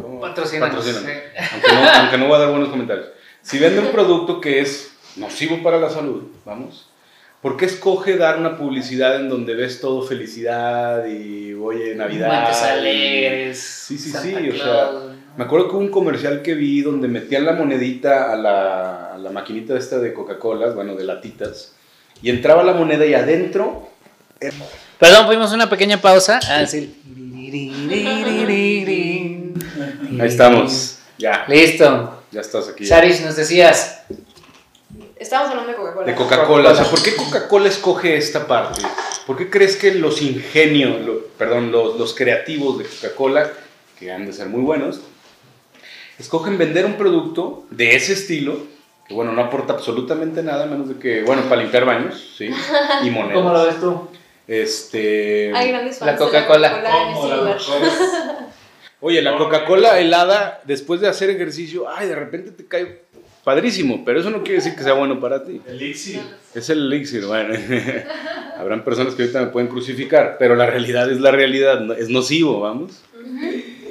¿cómo? 0.00 0.20
Patrocínanos, 0.20 0.76
Patrocínanos. 0.76 1.10
sí. 1.10 1.44
Aunque, 1.52 1.72
no, 1.72 1.90
aunque 2.00 2.18
no 2.18 2.26
voy 2.26 2.36
a 2.36 2.38
dar 2.40 2.50
buenos 2.50 2.68
comentarios. 2.68 3.06
Si 3.42 3.58
vende 3.58 3.80
un 3.80 3.88
producto 3.92 4.40
que 4.40 4.60
es 4.60 4.92
nocivo 5.16 5.62
para 5.62 5.78
la 5.78 5.88
salud, 5.90 6.24
vamos, 6.44 6.88
¿por 7.42 7.56
qué 7.56 7.64
escoge 7.66 8.16
dar 8.16 8.38
una 8.38 8.56
publicidad 8.56 9.16
en 9.16 9.28
donde 9.28 9.54
ves 9.54 9.80
todo 9.80 10.02
felicidad 10.02 11.06
y 11.06 11.54
oye, 11.54 11.94
Navidad? 11.94 12.26
Guantes 12.28 12.60
y- 12.60 12.64
alegres. 12.64 13.58
Sí, 13.60 13.98
sí, 13.98 14.10
Santa 14.10 14.40
sí, 14.40 14.48
o 14.50 14.56
sea, 14.56 14.90
Me 15.36 15.44
acuerdo 15.44 15.68
que 15.68 15.76
hubo 15.76 15.82
un 15.82 15.90
comercial 15.90 16.42
que 16.42 16.54
vi 16.54 16.82
donde 16.82 17.08
metían 17.08 17.44
la 17.44 17.52
monedita 17.52 18.32
a 18.32 18.36
la, 18.36 19.14
a 19.14 19.18
la 19.18 19.30
maquinita 19.30 19.76
esta 19.78 19.98
de 19.98 20.12
Coca-Cola, 20.12 20.70
bueno, 20.70 20.94
de 20.96 21.04
latitas, 21.04 21.74
y 22.22 22.30
entraba 22.30 22.64
la 22.64 22.72
moneda 22.72 23.04
y 23.06 23.14
adentro 23.14 23.88
Perdón, 24.98 25.26
fuimos 25.26 25.52
una 25.52 25.68
pequeña 25.70 26.00
pausa. 26.00 26.40
Ah, 26.48 26.66
sí. 26.66 26.94
Ahí 30.20 30.28
estamos. 30.28 30.98
Ya, 31.18 31.44
Listo. 31.48 32.22
ya 32.30 32.40
estás 32.40 32.68
aquí. 32.68 32.84
Sarish, 32.86 33.22
nos 33.22 33.36
decías. 33.36 34.02
Estamos 35.18 35.48
hablando 35.50 35.70
de 35.72 35.76
Coca-Cola. 35.76 36.06
De 36.06 36.14
Coca-Cola. 36.14 36.70
O 36.70 36.74
sea, 36.74 36.84
¿por 36.84 37.02
qué 37.02 37.16
Coca-Cola 37.16 37.68
escoge 37.68 38.16
esta 38.16 38.46
parte? 38.46 38.82
¿Por 39.26 39.36
qué 39.36 39.48
crees 39.50 39.76
que 39.76 39.94
los 39.94 40.20
ingenios, 40.22 41.00
lo- 41.06 41.20
perdón, 41.38 41.72
los, 41.72 41.98
los 41.98 42.14
creativos 42.14 42.78
de 42.78 42.84
Coca-Cola, 42.84 43.50
que 43.98 44.12
han 44.12 44.26
de 44.26 44.32
ser 44.34 44.48
muy 44.48 44.60
buenos, 44.60 45.00
escogen 46.18 46.58
vender 46.58 46.84
un 46.84 46.94
producto 46.96 47.64
de 47.70 47.96
ese 47.96 48.12
estilo, 48.12 48.58
que 49.08 49.14
bueno, 49.14 49.32
no 49.32 49.40
aporta 49.42 49.72
absolutamente 49.72 50.42
nada, 50.42 50.66
menos 50.66 50.88
de 50.88 50.96
que, 50.96 51.22
bueno, 51.22 51.42
para 51.48 51.62
limpiar 51.62 51.84
baños, 51.86 52.34
sí, 52.36 52.50
y 53.02 53.10
monedas. 53.10 53.34
¿Cómo 53.42 53.52
lo 53.52 53.64
ves 53.64 53.80
tú? 53.80 54.08
Este... 54.46 55.50
Hay 55.56 55.68
grandes 55.70 55.98
La 56.00 56.06
fans 56.08 56.18
de 56.20 56.24
Coca-Cola. 56.24 56.70
Coca-Cola 56.82 57.58
Oye, 59.00 59.20
la 59.22 59.36
Coca-Cola 59.36 60.00
helada, 60.00 60.60
después 60.64 61.00
de 61.00 61.08
hacer 61.08 61.30
ejercicio, 61.30 61.88
ay, 61.88 62.08
de 62.08 62.14
repente 62.14 62.50
te 62.50 62.66
cae 62.66 63.02
padrísimo, 63.44 64.04
pero 64.04 64.18
eso 64.20 64.30
no 64.30 64.42
quiere 64.42 64.56
decir 64.56 64.74
que 64.74 64.82
sea 64.82 64.94
bueno 64.94 65.20
para 65.20 65.44
ti. 65.44 65.60
Elixir. 65.68 66.20
Es 66.54 66.68
el 66.70 66.86
elixir, 66.92 67.24
bueno. 67.26 67.54
Habrán 68.58 68.82
personas 68.84 69.14
que 69.14 69.22
ahorita 69.22 69.40
me 69.42 69.46
pueden 69.48 69.68
crucificar, 69.68 70.36
pero 70.38 70.56
la 70.56 70.66
realidad 70.66 71.10
es 71.10 71.20
la 71.20 71.30
realidad, 71.30 71.80
no- 71.80 71.92
es 71.92 72.08
nocivo, 72.08 72.60
vamos. 72.60 73.02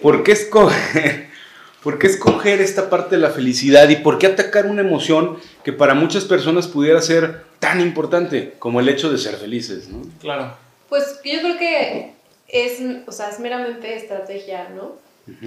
¿Por 0.02 0.24
qué 0.24 0.32
escoger, 0.34 1.28
por 1.84 2.00
qué 2.00 2.08
escoger 2.08 2.60
esta 2.62 2.90
parte 2.90 3.16
de 3.16 3.22
la 3.22 3.30
felicidad 3.30 3.88
y 3.90 3.98
por 3.98 4.18
qué 4.18 4.28
atacar 4.28 4.66
una 4.66 4.82
emoción 4.82 5.38
que 5.64 5.72
para 5.72 5.94
muchas 5.94 6.26
personas 6.26 6.68
pudiera 6.68 7.00
ser 7.02 7.44
tan 7.60 7.80
importante 7.80 8.56
como 8.60 8.80
el 8.80 8.90
hecho 8.90 9.12
de 9.12 9.20
ser 9.20 9.36
felices, 9.36 9.88
¿no? 9.88 10.02
Claro. 10.20 10.58
Pues 10.90 11.20
yo 11.24 11.40
creo 11.42 11.58
que 11.58 12.15
es, 12.48 12.80
o 13.08 13.12
sea, 13.12 13.30
es 13.30 13.40
meramente 13.40 13.96
estrategia, 13.96 14.70
¿no? 14.70 14.98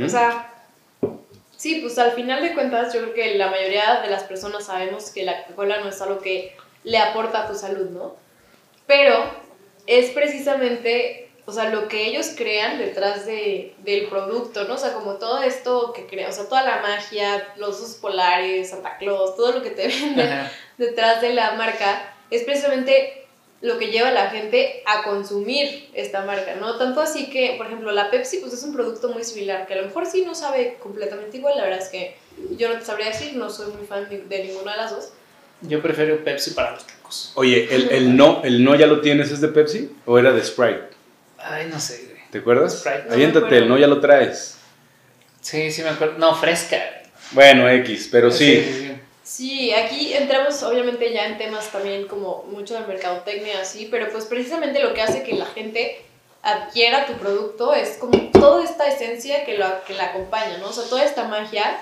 O 0.04 0.08
sea, 0.08 0.52
sí, 1.56 1.80
pues 1.80 1.98
al 1.98 2.12
final 2.12 2.42
de 2.42 2.54
cuentas 2.54 2.92
yo 2.92 3.00
creo 3.00 3.14
que 3.14 3.34
la 3.36 3.48
mayoría 3.50 4.00
de 4.00 4.10
las 4.10 4.24
personas 4.24 4.66
sabemos 4.66 5.10
que 5.10 5.24
la 5.24 5.44
Coca-Cola 5.44 5.80
no 5.80 5.88
es 5.88 6.00
algo 6.02 6.18
que 6.18 6.56
le 6.82 6.98
aporta 6.98 7.44
a 7.44 7.48
tu 7.48 7.54
salud, 7.54 7.90
¿no? 7.90 8.16
Pero 8.86 9.30
es 9.86 10.10
precisamente, 10.10 11.30
o 11.46 11.52
sea, 11.52 11.70
lo 11.70 11.86
que 11.86 12.06
ellos 12.06 12.32
crean 12.36 12.78
detrás 12.78 13.26
de, 13.26 13.74
del 13.84 14.08
producto, 14.08 14.64
¿no? 14.64 14.74
O 14.74 14.78
sea, 14.78 14.94
como 14.94 15.14
todo 15.14 15.42
esto 15.42 15.92
que 15.92 16.06
crean, 16.06 16.30
o 16.30 16.32
sea, 16.32 16.48
toda 16.48 16.62
la 16.62 16.80
magia, 16.80 17.54
los 17.56 17.76
osos 17.76 17.96
polares, 17.96 18.70
Santa 18.70 18.98
Claus, 18.98 19.36
todo 19.36 19.52
lo 19.52 19.62
que 19.62 19.70
te 19.70 19.86
venden 19.88 20.28
Ajá. 20.28 20.52
detrás 20.76 21.20
de 21.20 21.34
la 21.34 21.52
marca 21.52 22.14
es 22.30 22.42
precisamente 22.42 23.27
lo 23.60 23.76
que 23.78 23.88
lleva 23.88 24.08
a 24.08 24.12
la 24.12 24.30
gente 24.30 24.82
a 24.86 25.02
consumir 25.02 25.88
esta 25.92 26.24
marca, 26.24 26.54
¿no? 26.60 26.76
Tanto 26.76 27.00
así 27.00 27.28
que, 27.28 27.54
por 27.56 27.66
ejemplo, 27.66 27.90
la 27.90 28.10
Pepsi 28.10 28.38
pues 28.38 28.52
es 28.52 28.62
un 28.62 28.72
producto 28.72 29.08
muy 29.08 29.24
similar, 29.24 29.66
que 29.66 29.74
a 29.74 29.78
lo 29.78 29.86
mejor 29.86 30.06
sí 30.06 30.22
no 30.24 30.34
sabe 30.34 30.76
completamente 30.80 31.38
igual, 31.38 31.56
la 31.56 31.64
verdad 31.64 31.80
es 31.80 31.88
que 31.88 32.16
yo 32.56 32.68
no 32.68 32.78
te 32.78 32.84
sabría 32.84 33.06
decir, 33.08 33.34
no 33.34 33.50
soy 33.50 33.72
muy 33.72 33.84
fan 33.86 34.08
de, 34.08 34.22
de 34.22 34.44
ninguna 34.44 34.72
de 34.72 34.78
las 34.78 34.90
dos. 34.92 35.12
Yo 35.62 35.82
prefiero 35.82 36.22
Pepsi 36.22 36.52
para 36.52 36.70
los 36.70 36.86
tacos. 36.86 37.32
Oye, 37.34 37.66
el, 37.74 37.90
el 37.90 38.16
no, 38.16 38.42
¿el 38.44 38.62
no 38.62 38.76
ya 38.76 38.86
lo 38.86 39.00
tienes 39.00 39.32
es 39.32 39.40
de 39.40 39.48
Pepsi 39.48 39.90
o 40.06 40.18
era 40.20 40.30
de 40.30 40.44
Sprite? 40.44 40.90
Ay, 41.36 41.66
no 41.68 41.80
sé, 41.80 42.04
güey. 42.10 42.18
¿Te 42.30 42.38
acuerdas? 42.38 42.78
Sprite. 42.78 43.04
No 43.08 43.14
Aviéntate, 43.14 43.46
acuerdo. 43.46 43.64
el 43.64 43.68
no 43.68 43.78
ya 43.78 43.86
lo 43.88 44.00
traes. 44.00 44.56
Sí, 45.40 45.72
sí 45.72 45.82
me 45.82 45.88
acuerdo. 45.88 46.16
No, 46.18 46.34
fresca. 46.36 46.76
Bueno, 47.32 47.68
X, 47.68 48.08
pero 48.12 48.30
sí. 48.30 48.56
sí. 48.62 48.72
Sí, 48.82 48.87
aquí 49.76 50.14
entramos 50.14 50.62
obviamente 50.62 51.12
ya 51.12 51.26
en 51.26 51.38
temas 51.38 51.70
también 51.70 52.08
como 52.08 52.44
mucho 52.50 52.74
de 52.74 52.86
mercadotecnia 52.86 53.60
así, 53.60 53.86
pero 53.90 54.10
pues 54.10 54.24
precisamente 54.24 54.82
lo 54.82 54.94
que 54.94 55.02
hace 55.02 55.22
que 55.22 55.34
la 55.34 55.46
gente 55.46 56.02
adquiera 56.42 57.06
tu 57.06 57.14
producto 57.14 57.74
es 57.74 57.98
como 57.98 58.18
toda 58.30 58.64
esta 58.64 58.86
esencia 58.86 59.44
que, 59.44 59.58
lo, 59.58 59.66
que 59.86 59.94
la 59.94 60.06
acompaña, 60.06 60.58
¿no? 60.58 60.68
O 60.68 60.72
sea, 60.72 60.88
toda 60.88 61.04
esta 61.04 61.24
magia, 61.24 61.78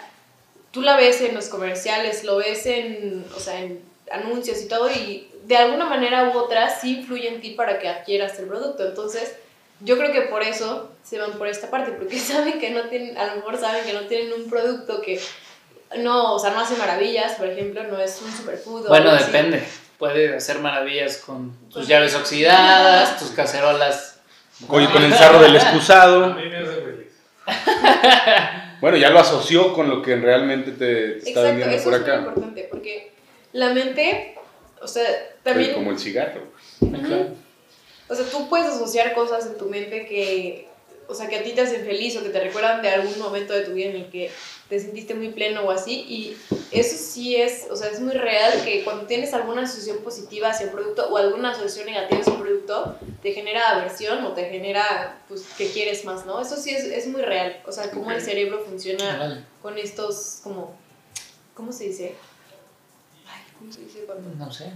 tú 0.73 0.83
la 0.83 0.97
ves 0.97 1.21
en 1.21 1.35
los 1.35 1.49
comerciales, 1.49 2.25
lo 2.25 2.37
ves 2.37 2.67
en, 2.67 3.25
o 3.37 3.41
sea, 3.41 3.61
en 3.61 3.81
anuncios 4.11 4.61
y 4.63 4.69
todo, 4.69 4.91
y 4.91 5.29
de 5.45 5.57
alguna 5.57 5.87
manera 5.87 6.31
u 6.31 6.39
otra 6.39 6.71
sí 6.71 6.99
influye 6.99 7.29
en 7.29 7.41
ti 7.41 7.51
para 7.51 7.79
que 7.79 7.89
adquieras 7.89 8.39
el 8.39 8.47
producto. 8.47 8.87
Entonces, 8.87 9.37
yo 9.81 9.97
creo 9.99 10.13
que 10.13 10.23
por 10.23 10.43
eso 10.43 10.91
se 11.05 11.19
van 11.19 11.33
por 11.33 11.49
esta 11.49 11.71
parte, 11.71 11.93
porque 11.93 12.19
saben 12.19 12.59
que 12.59 12.71
no 12.71 12.89
tienen, 12.89 13.17
a 13.19 13.27
lo 13.27 13.37
mejor 13.37 13.59
saben 13.59 13.85
que 13.85 13.93
no 13.93 14.07
tienen 14.07 14.33
un 14.33 14.49
producto 14.49 15.01
que 15.01 15.21
no, 15.99 16.35
o 16.35 16.39
sea, 16.39 16.51
no 16.51 16.61
hace 16.61 16.77
maravillas, 16.77 17.33
por 17.35 17.47
ejemplo, 17.49 17.83
no 17.85 17.99
es 18.01 18.21
un 18.23 18.33
superfood. 18.33 18.89
Bueno, 18.89 19.11
así. 19.11 19.27
depende. 19.27 19.63
Puede 19.99 20.37
hacer 20.37 20.59
maravillas 20.59 21.19
con 21.19 21.53
tus 21.67 21.75
Pues- 21.75 21.89
llaves 21.89 22.15
oxidadas, 22.15 23.19
tus 23.19 23.31
cacerolas. 23.31 24.21
Oye, 24.69 24.91
con 24.91 25.03
el 25.03 25.13
sarro 25.15 25.39
del 25.41 25.55
A 25.57 25.59
excusado. 25.59 26.35
mí 26.35 26.49
me 26.49 26.57
hace 26.59 26.75
feliz. 26.75 27.13
Bueno, 28.79 28.99
ya 28.99 29.09
lo 29.09 29.19
asoció 29.19 29.73
con 29.73 29.89
lo 29.89 30.03
que 30.03 30.17
realmente 30.17 30.71
te, 30.73 30.77
te 30.77 31.17
está 31.17 31.29
Exacto, 31.31 31.43
vendiendo 31.49 31.77
eso 31.77 31.85
por 31.85 31.95
es 31.95 32.01
muy 32.03 32.11
acá. 32.11 32.19
importante, 32.19 32.69
porque 32.71 33.13
la 33.53 33.71
mente, 33.71 34.37
o 34.83 34.87
sea, 34.87 35.03
Oye, 35.03 35.19
también... 35.43 35.73
como 35.75 35.91
el 35.93 35.99
cigarro. 35.99 36.43
O 38.09 38.15
sea, 38.15 38.27
tú 38.31 38.49
puedes 38.51 38.67
asociar 38.69 39.15
cosas 39.15 39.47
en 39.47 39.57
tu 39.57 39.65
mente 39.67 40.07
que, 40.07 40.69
o 41.09 41.15
sea, 41.15 41.29
que 41.29 41.37
a 41.37 41.43
ti 41.43 41.53
te 41.53 41.61
hacen 41.61 41.85
feliz 41.85 42.17
o 42.17 42.23
que 42.23 42.31
te 42.31 42.41
recuerdan 42.41 42.83
de 42.83 42.89
algún 42.91 43.19
momento 43.19 43.53
de 43.53 43.63
tu 43.63 43.73
vida 43.73 43.91
en 43.91 43.97
el 43.97 44.11
que 44.11 44.31
te 44.69 44.81
sentiste 44.81 45.15
muy 45.15 45.29
pleno 45.29 45.63
o 45.63 45.71
así. 45.71 46.05
Y 46.09 46.37
eso 46.73 46.97
sí 46.99 47.37
es, 47.37 47.67
o 47.71 47.77
sea, 47.77 47.89
es 47.91 48.01
muy 48.01 48.13
real 48.15 48.53
que 48.65 48.83
cuando 48.83 49.07
tienes 49.07 49.33
alguna 49.33 49.63
asociación 49.63 49.99
positiva 49.99 50.51
hacia 50.51 50.67
un 50.67 50.73
producto 50.73 51.09
o 51.09 51.17
alguna 51.17 51.51
asociación 51.53 51.87
negativa 51.87 52.21
hacia 52.21 52.33
un 52.33 52.41
producto, 52.43 52.97
te 53.23 53.33
genera 53.33 53.71
aversión 53.77 54.25
o 54.25 54.33
te 54.33 54.49
genera, 54.51 55.19
pues, 55.29 55.43
que 55.57 55.71
quieres 55.71 56.05
más, 56.05 56.27
¿no? 56.27 56.41
Eso 56.41 56.57
sí 56.57 56.71
es, 56.71 56.85
es 56.85 57.07
muy 57.07 57.23
real. 57.23 57.61
O 57.67 57.73
sea, 57.73 57.91
cómo 57.91 58.11
el 58.11 58.19
Ok. 58.19 58.23
cerebro 58.25 58.65
funciona 58.69 59.15
Órale. 59.17 59.41
con 59.63 59.79
estos, 59.79 60.41
como, 60.43 60.75
¿cómo 61.55 61.73
se 61.73 61.85
dice? 61.85 62.15
Ay, 63.29 63.43
¿cómo 63.59 63.73
se 63.73 63.81
dice 63.83 64.01
cuando, 64.07 64.31
No 64.37 64.53
sé. 64.53 64.73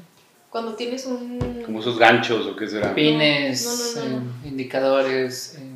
cuando 0.51 0.74
tienes 0.74 1.07
un... 1.07 1.62
Como 1.66 1.81
esos 1.81 1.99
ganchos 1.99 2.47
o 2.47 2.55
qué 2.55 2.68
será. 2.68 2.95
Pines, 2.95 3.64
No, 3.64 4.03
no, 4.03 4.09
no, 4.09 4.20
no. 4.20 4.31
eh, 4.45 4.49
indicadores. 4.49 5.57
eh, 5.59 5.70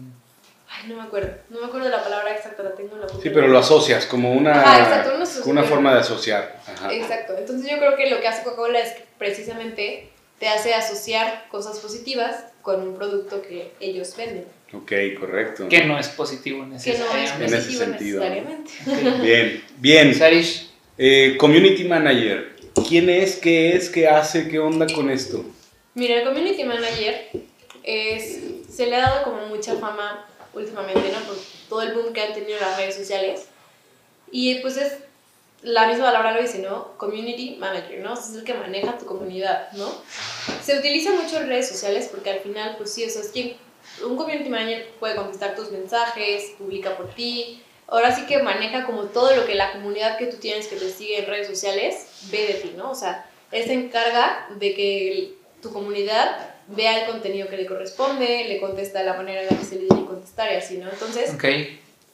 no 0.89 0.97
me 0.97 1.03
acuerdo. 1.03 1.30
No 1.51 1.61
me 1.61 1.66
acuerdo 1.66 1.87
de 1.87 1.93
la 1.93 2.03
palabra 2.03 2.35
exacta, 2.35 2.62
la 2.62 2.74
tengo 2.74 2.95
en 2.95 3.01
la 3.03 3.07
punta 3.07 3.22
Sí, 3.22 3.30
pero 3.30 3.49
lo 3.49 3.59
asocias 3.59 4.07
como 4.07 4.32
una, 4.32 4.61
Ajá, 4.61 4.78
exacto, 4.80 5.11
una 5.14 5.22
asociación. 5.24 5.43
como 5.43 5.61
una 5.61 5.68
forma 5.68 5.95
de 5.95 6.01
asociar. 6.01 6.61
Ajá. 6.66 6.93
Exacto. 6.95 7.35
Entonces 7.39 7.70
yo 7.70 7.78
creo 7.78 7.97
que 7.97 8.11
lo 8.11 8.20
que 8.20 8.28
hace 8.28 8.43
Coca-Cola 8.45 8.78
es 8.80 8.93
que 8.93 9.05
precisamente 9.18 10.11
te 10.39 10.49
hace 10.49 10.74
asociar 10.74 11.47
cosas 11.51 11.78
positivas 11.78 12.45
con 12.62 12.80
un 12.87 12.95
producto 12.97 13.43
que 13.43 13.72
ellos 13.80 14.14
venden, 14.16 14.47
Ok, 14.72 14.91
correcto. 15.20 15.68
Que 15.68 15.85
no 15.85 15.99
es 16.01 16.09
positivo 16.09 16.62
que 16.62 16.66
no 16.66 16.76
es 16.76 16.85
necesariamente. 16.87 17.37
En 17.37 17.45
ese 17.45 17.57
positivo 17.57 17.85
sentido. 17.85 18.20
necesariamente. 18.24 18.72
Bien, 19.22 19.64
bien. 19.76 20.14
Sarish, 20.14 20.70
Eh, 20.99 21.37
community 21.39 21.85
Manager. 21.85 22.57
¿Quién 22.89 23.09
es? 23.09 23.37
¿Qué 23.37 23.76
es? 23.76 23.89
¿Qué 23.89 24.09
hace? 24.09 24.49
¿Qué 24.49 24.59
onda 24.59 24.87
con 24.93 25.11
esto? 25.11 25.45
Mira, 25.95 26.16
el 26.16 26.24
community 26.24 26.64
manager 26.64 27.28
es, 27.85 28.41
se 28.68 28.87
le 28.87 28.97
ha 28.97 29.01
dado 29.03 29.22
como 29.24 29.47
mucha 29.47 29.76
fama 29.76 30.26
últimamente, 30.55 31.12
¿no? 31.12 31.20
Por 31.26 31.36
todo 31.68 31.82
el 31.82 31.94
boom 31.94 32.12
que 32.12 32.22
han 32.22 32.34
tenido 32.34 32.59
las 32.61 32.76
redes 32.76 32.96
sociales. 32.96 33.46
Y 34.30 34.57
pues 34.57 34.76
es, 34.76 34.92
la 35.62 35.86
misma 35.86 36.07
palabra 36.07 36.32
lo 36.32 36.42
dice, 36.42 36.59
¿no? 36.59 36.96
Community 36.98 37.57
manager, 37.59 38.00
¿no? 38.00 38.14
Es 38.14 38.34
el 38.34 38.44
que 38.44 38.55
maneja 38.55 38.98
tu 38.98 39.07
comunidad, 39.07 39.72
¿no? 39.72 39.90
Se 40.62 40.78
utiliza 40.78 41.11
mucho 41.12 41.38
en 41.38 41.48
redes 41.48 41.68
sociales 41.68 42.09
porque 42.11 42.30
al 42.30 42.40
final, 42.40 42.76
pues 42.76 42.92
sí, 42.92 43.05
o 43.05 43.11
sea, 43.11 43.22
es 43.22 43.28
quien, 43.28 43.57
un 44.05 44.16
community 44.16 44.48
manager 44.48 44.88
puede 45.00 45.16
contestar 45.16 45.55
tus 45.55 45.70
mensajes, 45.70 46.52
publica 46.59 46.96
por 46.96 47.14
ti. 47.14 47.62
Ahora 47.86 48.14
sí 48.14 48.26
que 48.26 48.42
maneja 48.42 48.86
como 48.86 49.05
todo 49.05 49.34
lo 49.36 49.46
que 49.46 49.55
la 49.55 49.72
comunidad 49.72 50.18
que 50.18 50.26
tú 50.26 50.36
tienes 50.36 50.68
que 50.68 50.76
te 50.76 50.90
sigue 50.90 51.18
en 51.18 51.26
redes 51.26 51.46
sociales 51.46 52.07
ve 52.30 52.46
de 52.46 52.55
ti, 52.55 52.74
¿no? 52.76 52.90
O 52.90 52.94
sea, 52.94 53.28
él 53.50 53.64
se 53.64 53.72
encarga 53.72 54.48
de 54.57 54.74
que 54.74 55.34
tu 55.62 55.72
comunidad 55.72 56.53
vea 56.68 57.00
el 57.04 57.10
contenido 57.10 57.48
que 57.48 57.56
le 57.56 57.66
corresponde, 57.66 58.44
le 58.48 58.60
contesta 58.60 59.00
de 59.00 59.06
la 59.06 59.14
manera 59.14 59.42
en 59.42 59.48
la 59.50 59.56
que 59.58 59.64
se 59.64 59.76
le 59.76 59.86
tiene 59.86 60.02
que 60.02 60.08
contestar 60.08 60.52
y 60.52 60.56
así, 60.56 60.78
¿no? 60.78 60.88
Entonces, 60.90 61.34
ok. 61.34 61.44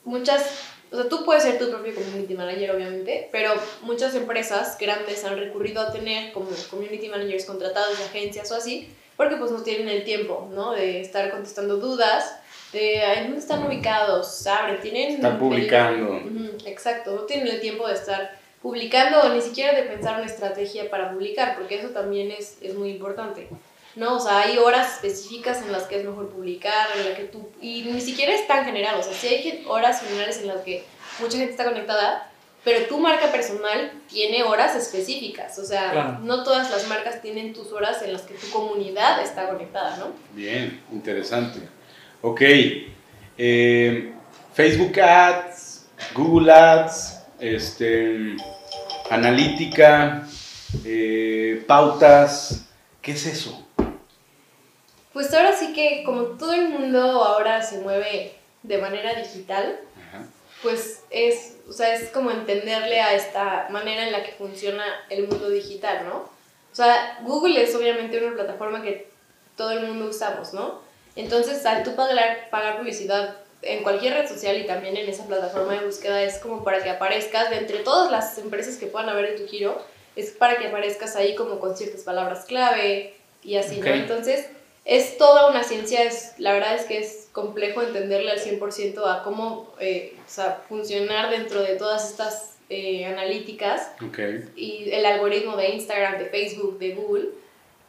muchas, 0.05 0.43
o 0.91 0.97
sea, 0.97 1.09
tú 1.09 1.25
puedes 1.25 1.43
ser 1.43 1.59
tu 1.59 1.71
propio 1.71 1.95
community 1.95 2.35
manager, 2.35 2.73
obviamente, 2.73 3.29
pero 3.33 3.53
muchas 3.83 4.15
empresas 4.15 4.77
grandes 4.79 5.25
han 5.25 5.39
recurrido 5.39 5.81
a 5.81 5.93
tener 5.93 6.33
como 6.33 6.49
community 6.71 7.09
managers 7.09 7.45
contratados 7.45 7.99
de 7.99 8.05
agencias 8.05 8.51
o 8.51 8.57
así, 8.57 8.89
porque 9.17 9.37
pues 9.37 9.51
no 9.51 9.63
tienen 9.63 9.89
el 9.89 10.03
tiempo, 10.05 10.49
¿no? 10.53 10.73
De 10.73 11.01
estar 11.01 11.31
contestando 11.31 11.77
dudas, 11.77 12.37
de 12.73 13.03
"Ay, 13.03 13.25
dónde 13.25 13.39
están 13.39 13.67
ubicados, 13.67 14.47
abre, 14.47 14.75
tienen... 14.79 15.15
Están 15.17 15.39
publicando. 15.39 16.21
Exacto, 16.65 17.15
no 17.15 17.23
tienen 17.23 17.49
el 17.49 17.61
tiempo 17.61 17.87
de 17.87 17.95
estar 17.95 18.39
publicando 18.63 19.21
o 19.23 19.29
ni 19.35 19.41
siquiera 19.41 19.75
de 19.75 19.83
pensar 19.85 20.17
una 20.17 20.27
estrategia 20.27 20.89
para 20.91 21.13
publicar, 21.13 21.57
porque 21.57 21.77
eso 21.79 21.89
también 21.89 22.31
es, 22.31 22.59
es 22.63 22.75
muy 22.75 22.91
importante. 22.91 23.49
¿No? 23.97 24.17
O 24.17 24.21
sea, 24.21 24.41
hay 24.41 24.59
horas 24.59 24.95
específicas 24.95 25.63
en 25.63 25.73
las 25.73 25.85
que 25.85 25.99
es 26.01 26.05
mejor 26.05 26.29
publicar, 26.31 26.87
en 26.97 27.09
la 27.11 27.17
que 27.17 27.25
tú... 27.25 27.49
Y 27.61 27.83
ni 27.83 28.01
siquiera 28.01 28.33
es 28.33 28.47
tan 28.47 28.65
general, 28.65 28.97
o 28.99 29.03
sea, 29.03 29.13
sí 29.13 29.27
hay 29.29 29.65
horas 29.69 30.01
generales 30.03 30.39
en 30.39 30.49
las 30.49 30.63
que 30.63 30.85
mucha 31.21 31.37
gente 31.37 31.51
está 31.53 31.65
conectada, 31.65 32.31
pero 32.63 32.87
tu 32.87 32.99
marca 32.99 33.33
personal 33.33 33.91
tiene 34.09 34.43
horas 34.43 34.77
específicas, 34.77 35.59
o 35.59 35.65
sea, 35.65 35.93
Claro. 35.93 36.19
no 36.23 36.45
todas 36.45 36.71
las 36.71 36.87
marcas 36.89 37.23
tienen 37.23 37.53
tus 37.55 37.73
horas 37.73 38.03
en 38.03 38.13
las 38.13 38.23
que 38.23 38.35
tu 38.35 38.49
comunidad 38.51 39.23
está 39.23 39.49
conectada, 39.49 39.97
¿no? 39.97 40.13
Bien, 40.35 40.83
interesante. 40.93 41.61
Ok. 42.23 42.41
eh, 43.39 44.13
Facebook 44.53 45.01
Ads, 45.01 45.87
Google 46.15 46.53
Ads, 46.53 47.21
este, 47.39 48.37
analítica, 49.11 50.27
eh, 50.85 51.65
pautas. 51.67 52.67
¿Qué 53.01 53.13
es 53.13 53.25
eso? 53.27 53.67
Pues 55.13 55.33
ahora 55.35 55.53
sí 55.57 55.73
que 55.73 56.03
como 56.05 56.23
todo 56.39 56.53
el 56.53 56.69
mundo 56.69 57.01
ahora 57.01 57.63
se 57.63 57.79
mueve 57.79 58.35
de 58.63 58.79
manera 58.79 59.15
digital, 59.15 59.81
Ajá. 60.09 60.25
pues 60.63 61.03
es, 61.11 61.57
o 61.69 61.73
sea, 61.73 61.95
es 61.95 62.11
como 62.11 62.31
entenderle 62.31 63.01
a 63.01 63.15
esta 63.15 63.69
manera 63.71 64.07
en 64.07 64.13
la 64.13 64.23
que 64.23 64.33
funciona 64.33 64.85
el 65.09 65.27
mundo 65.27 65.51
digital, 65.51 66.07
¿no? 66.07 66.17
O 66.73 66.75
sea, 66.75 67.19
Google 67.23 67.63
es 67.63 67.75
obviamente 67.75 68.25
una 68.25 68.35
plataforma 68.35 68.83
que 68.83 69.09
todo 69.57 69.73
el 69.73 69.87
mundo 69.87 70.07
usamos, 70.07 70.55
¿no? 70.55 70.81
Entonces, 71.17 71.67
al 71.67 71.83
tú 71.83 71.97
pagar, 71.97 72.49
pagar 72.51 72.79
publicidad 72.79 73.37
en 73.63 73.83
cualquier 73.83 74.15
red 74.15 74.29
social 74.29 74.57
y 74.57 74.67
también 74.67 74.97
en 74.97 75.09
esa 75.09 75.27
plataforma 75.27 75.75
de 75.75 75.85
búsqueda 75.85 76.23
es 76.23 76.39
como 76.39 76.65
para 76.65 76.83
que 76.83 76.91
aparezcas 76.91 77.51
de 77.51 77.59
entre 77.59 77.81
todas 77.81 78.11
las 78.11 78.39
empresas 78.39 78.77
que 78.77 78.87
puedan 78.87 79.09
haber 79.09 79.27
en 79.27 79.37
tu 79.37 79.47
giro, 79.47 79.83
es 80.17 80.31
para 80.31 80.59
que 80.59 80.69
aparezcas 80.69 81.17
ahí 81.17 81.35
como 81.35 81.59
con 81.59 81.77
ciertas 81.77 82.03
palabras 82.03 82.45
clave 82.47 83.15
y 83.43 83.57
así. 83.57 83.81
¿no? 83.81 83.87
Entonces, 83.87 84.47
es 84.85 85.19
toda 85.19 85.49
una 85.51 85.63
ciencia, 85.63 86.03
es, 86.05 86.33
la 86.39 86.53
verdad 86.53 86.75
es 86.75 86.85
que 86.87 86.99
es 86.99 87.29
complejo 87.33 87.83
entenderle 87.83 88.31
al 88.31 88.41
100% 88.41 89.03
a 89.07 89.23
cómo 89.23 89.73
eh, 89.79 90.17
o 90.27 90.31
sea, 90.31 90.63
funcionar 90.69 91.31
dentro 91.31 91.63
de 91.63 91.77
todas 91.77 92.11
estas 92.11 92.57
eh, 92.71 93.05
analíticas 93.05 93.91
y 94.57 94.91
el 94.91 95.05
algoritmo 95.05 95.57
de 95.57 95.71
Instagram, 95.71 96.19
de 96.19 96.27
Facebook, 96.27 96.79
de 96.79 96.95
Google, 96.95 97.29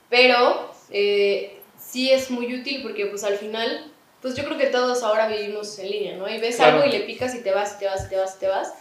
pero 0.10 0.72
eh, 0.90 1.58
sí 1.80 2.12
es 2.12 2.30
muy 2.30 2.54
útil 2.60 2.82
porque 2.84 3.06
pues 3.06 3.24
al 3.24 3.38
final, 3.38 3.92
pues 4.22 4.36
yo 4.36 4.44
creo 4.44 4.58
que 4.58 4.68
todos 4.68 5.02
ahora 5.04 5.28
vivimos 5.28 5.80
en 5.80 5.90
línea, 5.92 6.18
¿no? 6.18 6.28
Y 6.30 6.40
ves 6.40 6.58
Claro. 6.58 6.78
algo 6.82 6.88
y 6.88 6.92
le 6.92 7.06
picas 7.06 7.34
y 7.36 7.42
te 7.42 7.52
vas, 7.52 7.76
y 7.76 7.80
te 7.80 7.86
vas, 7.86 8.06
y 8.06 8.10
te 8.10 8.18
vas, 8.18 8.36
y 8.36 8.40
te 8.40 8.48
vas, 8.48 8.74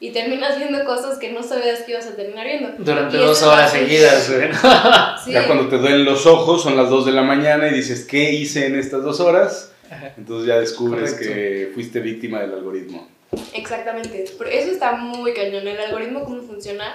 y 0.00 0.10
terminas 0.12 0.58
viendo 0.58 0.84
cosas 0.84 1.18
que 1.18 1.32
no 1.32 1.42
sabías 1.42 1.80
que 1.82 1.92
ibas 1.92 2.06
a 2.06 2.14
terminar 2.14 2.46
viendo. 2.46 2.70
Durante 2.78 3.16
Y 3.16 3.20
dos 3.20 3.42
horas 3.42 3.74
es- 3.74 3.80
seguidas, 3.80 4.30
güey. 4.30 4.48
Sí, 5.24 5.32
Ya 5.32 5.46
cuando 5.46 5.68
te 5.68 5.78
duelen 5.78 6.04
los 6.04 6.24
ojos, 6.26 6.62
son 6.62 6.76
las 6.76 6.88
2 6.88 7.06
de 7.06 7.12
la 7.12 7.22
mañana 7.22 7.68
y 7.68 7.74
dices, 7.74 8.04
¿qué 8.04 8.30
hice 8.32 8.66
en 8.66 8.78
estas 8.78 9.02
dos 9.02 9.18
horas? 9.20 9.72
Ajá. 9.90 10.12
Entonces 10.16 10.46
ya 10.46 10.58
descubres 10.60 11.12
Correcto. 11.14 11.34
que 11.34 11.70
fuiste 11.74 12.00
víctima 12.00 12.40
del 12.40 12.52
algoritmo. 12.54 13.08
Exactamente, 13.54 14.24
pero 14.38 14.48
eso 14.50 14.70
está 14.70 14.92
muy 14.92 15.34
cañón, 15.34 15.66
el 15.66 15.78
algoritmo 15.80 16.24
cómo 16.24 16.42
funciona. 16.42 16.94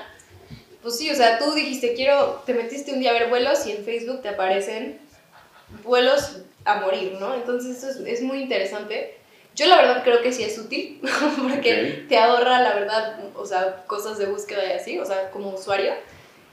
Pues 0.81 0.97
sí, 0.97 1.09
o 1.11 1.15
sea, 1.15 1.37
tú 1.39 1.53
dijiste, 1.53 1.93
quiero, 1.95 2.41
te 2.45 2.53
metiste 2.53 2.91
un 2.93 2.99
día 2.99 3.11
a 3.11 3.13
ver 3.13 3.29
vuelos 3.29 3.65
y 3.67 3.71
en 3.71 3.83
Facebook 3.85 4.21
te 4.21 4.29
aparecen 4.29 4.97
vuelos 5.83 6.37
a 6.65 6.81
morir, 6.81 7.17
¿no? 7.19 7.35
Entonces 7.35 7.77
eso 7.77 7.89
es, 7.89 7.97
es 8.07 8.21
muy 8.21 8.39
interesante. 8.41 9.17
Yo 9.55 9.67
la 9.67 9.77
verdad 9.77 10.03
creo 10.03 10.21
que 10.21 10.31
sí 10.33 10.43
es 10.43 10.57
útil, 10.57 10.99
porque 11.41 12.01
Ok. 12.03 12.09
te 12.09 12.17
ahorra 12.17 12.59
la 12.61 12.73
verdad, 12.73 13.19
o 13.35 13.45
sea, 13.45 13.83
cosas 13.85 14.17
de 14.17 14.25
búsqueda 14.25 14.65
y 14.67 14.71
así, 14.73 14.99
o 14.99 15.05
sea, 15.05 15.29
como 15.31 15.49
usuario. 15.53 15.93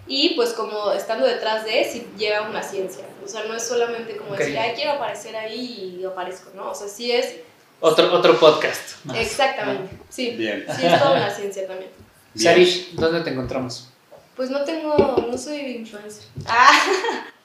Y 0.07 0.31
pues 0.35 0.53
como 0.55 0.93
estando 0.93 1.27
detrás 1.27 1.65
de, 1.65 1.85
sí 1.85 2.07
lleva 2.19 2.49
una 2.49 2.63
ciencia. 2.63 3.05
O 3.25 3.29
sea, 3.29 3.45
no 3.45 3.55
es 3.55 3.63
solamente 3.63 4.17
como 4.17 4.33
Ok. 4.33 4.39
decir, 4.39 4.59
ay, 4.59 4.73
quiero 4.75 4.93
aparecer 4.93 5.37
ahí 5.37 5.99
y 6.01 6.05
aparezco, 6.05 6.51
¿no? 6.55 6.71
O 6.71 6.75
sea, 6.75 6.89
sí 6.89 7.13
es 7.13 7.37
Otro, 7.81 8.13
otro 8.13 8.39
podcast. 8.39 9.05
más. 9.05 9.17
Exactamente, 9.19 9.97
sí. 10.09 10.31
Bien. 10.33 10.67
Sí, 10.77 10.85
es 10.87 10.99
toda 10.99 11.13
una 11.17 11.31
ciencia 11.35 11.67
también. 11.67 11.91
Bien. 12.35 12.53
Sarish, 12.53 12.95
¿dónde 12.95 13.21
te 13.23 13.31
encontramos? 13.31 13.89
Pues 14.37 14.51
no 14.51 14.65
tengo, 14.65 14.97
no 15.31 15.39
soy 15.39 15.59
influencer. 15.77 16.25
Ah, 16.47 16.71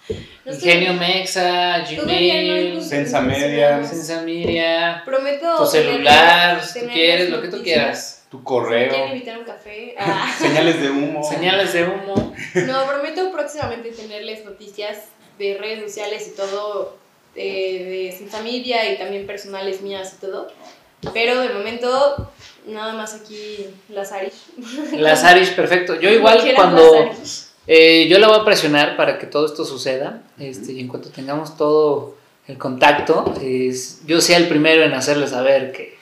no 0.46 0.54
Ingenio 0.54 0.94
Mexa, 0.94 1.80
Gmail, 1.80 2.82
Sensa 2.84 3.22
Media. 3.22 3.84
Sensa 3.84 4.22
Media, 4.22 5.02
Prometo. 5.04 5.58
tu 5.58 5.66
celular, 5.66 6.64
si 6.64 6.82
tú 6.82 6.88
quieres, 6.88 7.30
lo 7.30 7.42
que 7.42 7.48
tú 7.48 7.64
quieras. 7.64 8.26
Tu 8.30 8.44
correo. 8.44 8.90
quieren 8.90 9.12
invitar 9.14 9.36
a 9.36 9.40
un 9.40 9.46
café. 9.46 9.96
Ah. 10.00 10.34
Señales 10.38 10.82
de 10.82 10.90
humo. 10.90 11.24
Señales 11.24 11.74
de 11.74 11.84
humo. 11.84 12.36
No, 12.68 12.86
prometo 12.86 13.32
próximamente 13.32 13.92
tenerles 13.92 14.46
noticias 14.46 15.06
de 15.40 15.58
redes 15.58 15.82
sociales 15.82 16.28
y 16.28 16.36
todo, 16.36 16.98
eh, 17.36 18.10
de 18.12 18.18
Sensa 18.18 18.42
Media 18.42 18.92
y 18.92 18.98
también 18.98 19.26
personales 19.26 19.82
mías 19.82 20.16
y 20.18 20.22
todo. 20.22 20.52
Pero 21.14 21.40
de 21.42 21.50
momento, 21.50 22.32
nada 22.68 22.94
más 22.94 23.14
aquí 23.14 23.68
las 23.90 24.12
Arish. 24.12 25.56
Perfecto. 25.56 26.00
Yo 26.00 26.10
igual 26.10 26.42
cuando... 26.56 26.94
las 26.94 27.18
Arish. 27.18 27.45
Eh, 27.68 28.08
yo 28.10 28.20
la 28.20 28.28
voy 28.28 28.40
a 28.40 28.46
presionar 28.46 28.96
para 28.98 29.18
que 29.18 29.26
todo 29.26 29.46
esto 29.46 29.66
suceda. 29.66 30.22
Este, 30.38 30.74
y 30.74 30.80
en 30.80 30.88
cuanto 30.88 31.10
tengamos 31.10 31.58
todo 31.58 32.16
el 32.48 32.58
contacto, 32.58 33.34
es- 33.42 34.02
yo 34.06 34.22
sea 34.22 34.38
el 34.38 34.48
primero 34.48 34.84
en 34.84 34.94
hacerles 34.94 35.32
saber 35.32 35.72
que, 35.72 35.96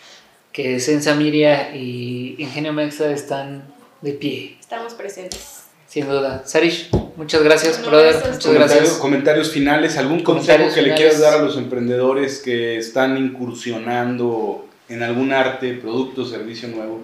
que 0.51 0.79
Sensa 0.79 1.15
Miria 1.15 1.73
y 1.75 2.35
Ingenio 2.37 2.73
Mexa 2.73 3.09
están 3.11 3.63
de 4.01 4.11
pie, 4.11 4.57
Estamos 4.59 4.93
presentes. 4.93 5.63
sin 5.87 6.07
duda. 6.09 6.43
Sarish, 6.45 6.89
muchas 7.15 7.41
gracias, 7.43 7.79
No, 7.79 7.87
brother. 7.87 8.07
gracias. 8.13 8.27
Muchas 8.33 8.43
Comentarios, 8.45 8.77
gracias. 8.79 8.97
comentarios 8.99 9.49
finales, 9.51 9.97
algún 9.97 10.19
consejo 10.21 10.65
que 10.73 10.81
le 10.81 10.95
quieras 10.95 11.19
dar 11.21 11.35
a 11.39 11.41
los 11.41 11.55
emprendedores 11.57 12.39
que 12.41 12.77
están 12.77 13.17
incursionando 13.17 14.65
en 14.89 15.01
algún 15.01 15.31
arte, 15.31 15.73
producto, 15.75 16.25
servicio 16.25 16.67
nuevo. 16.67 16.99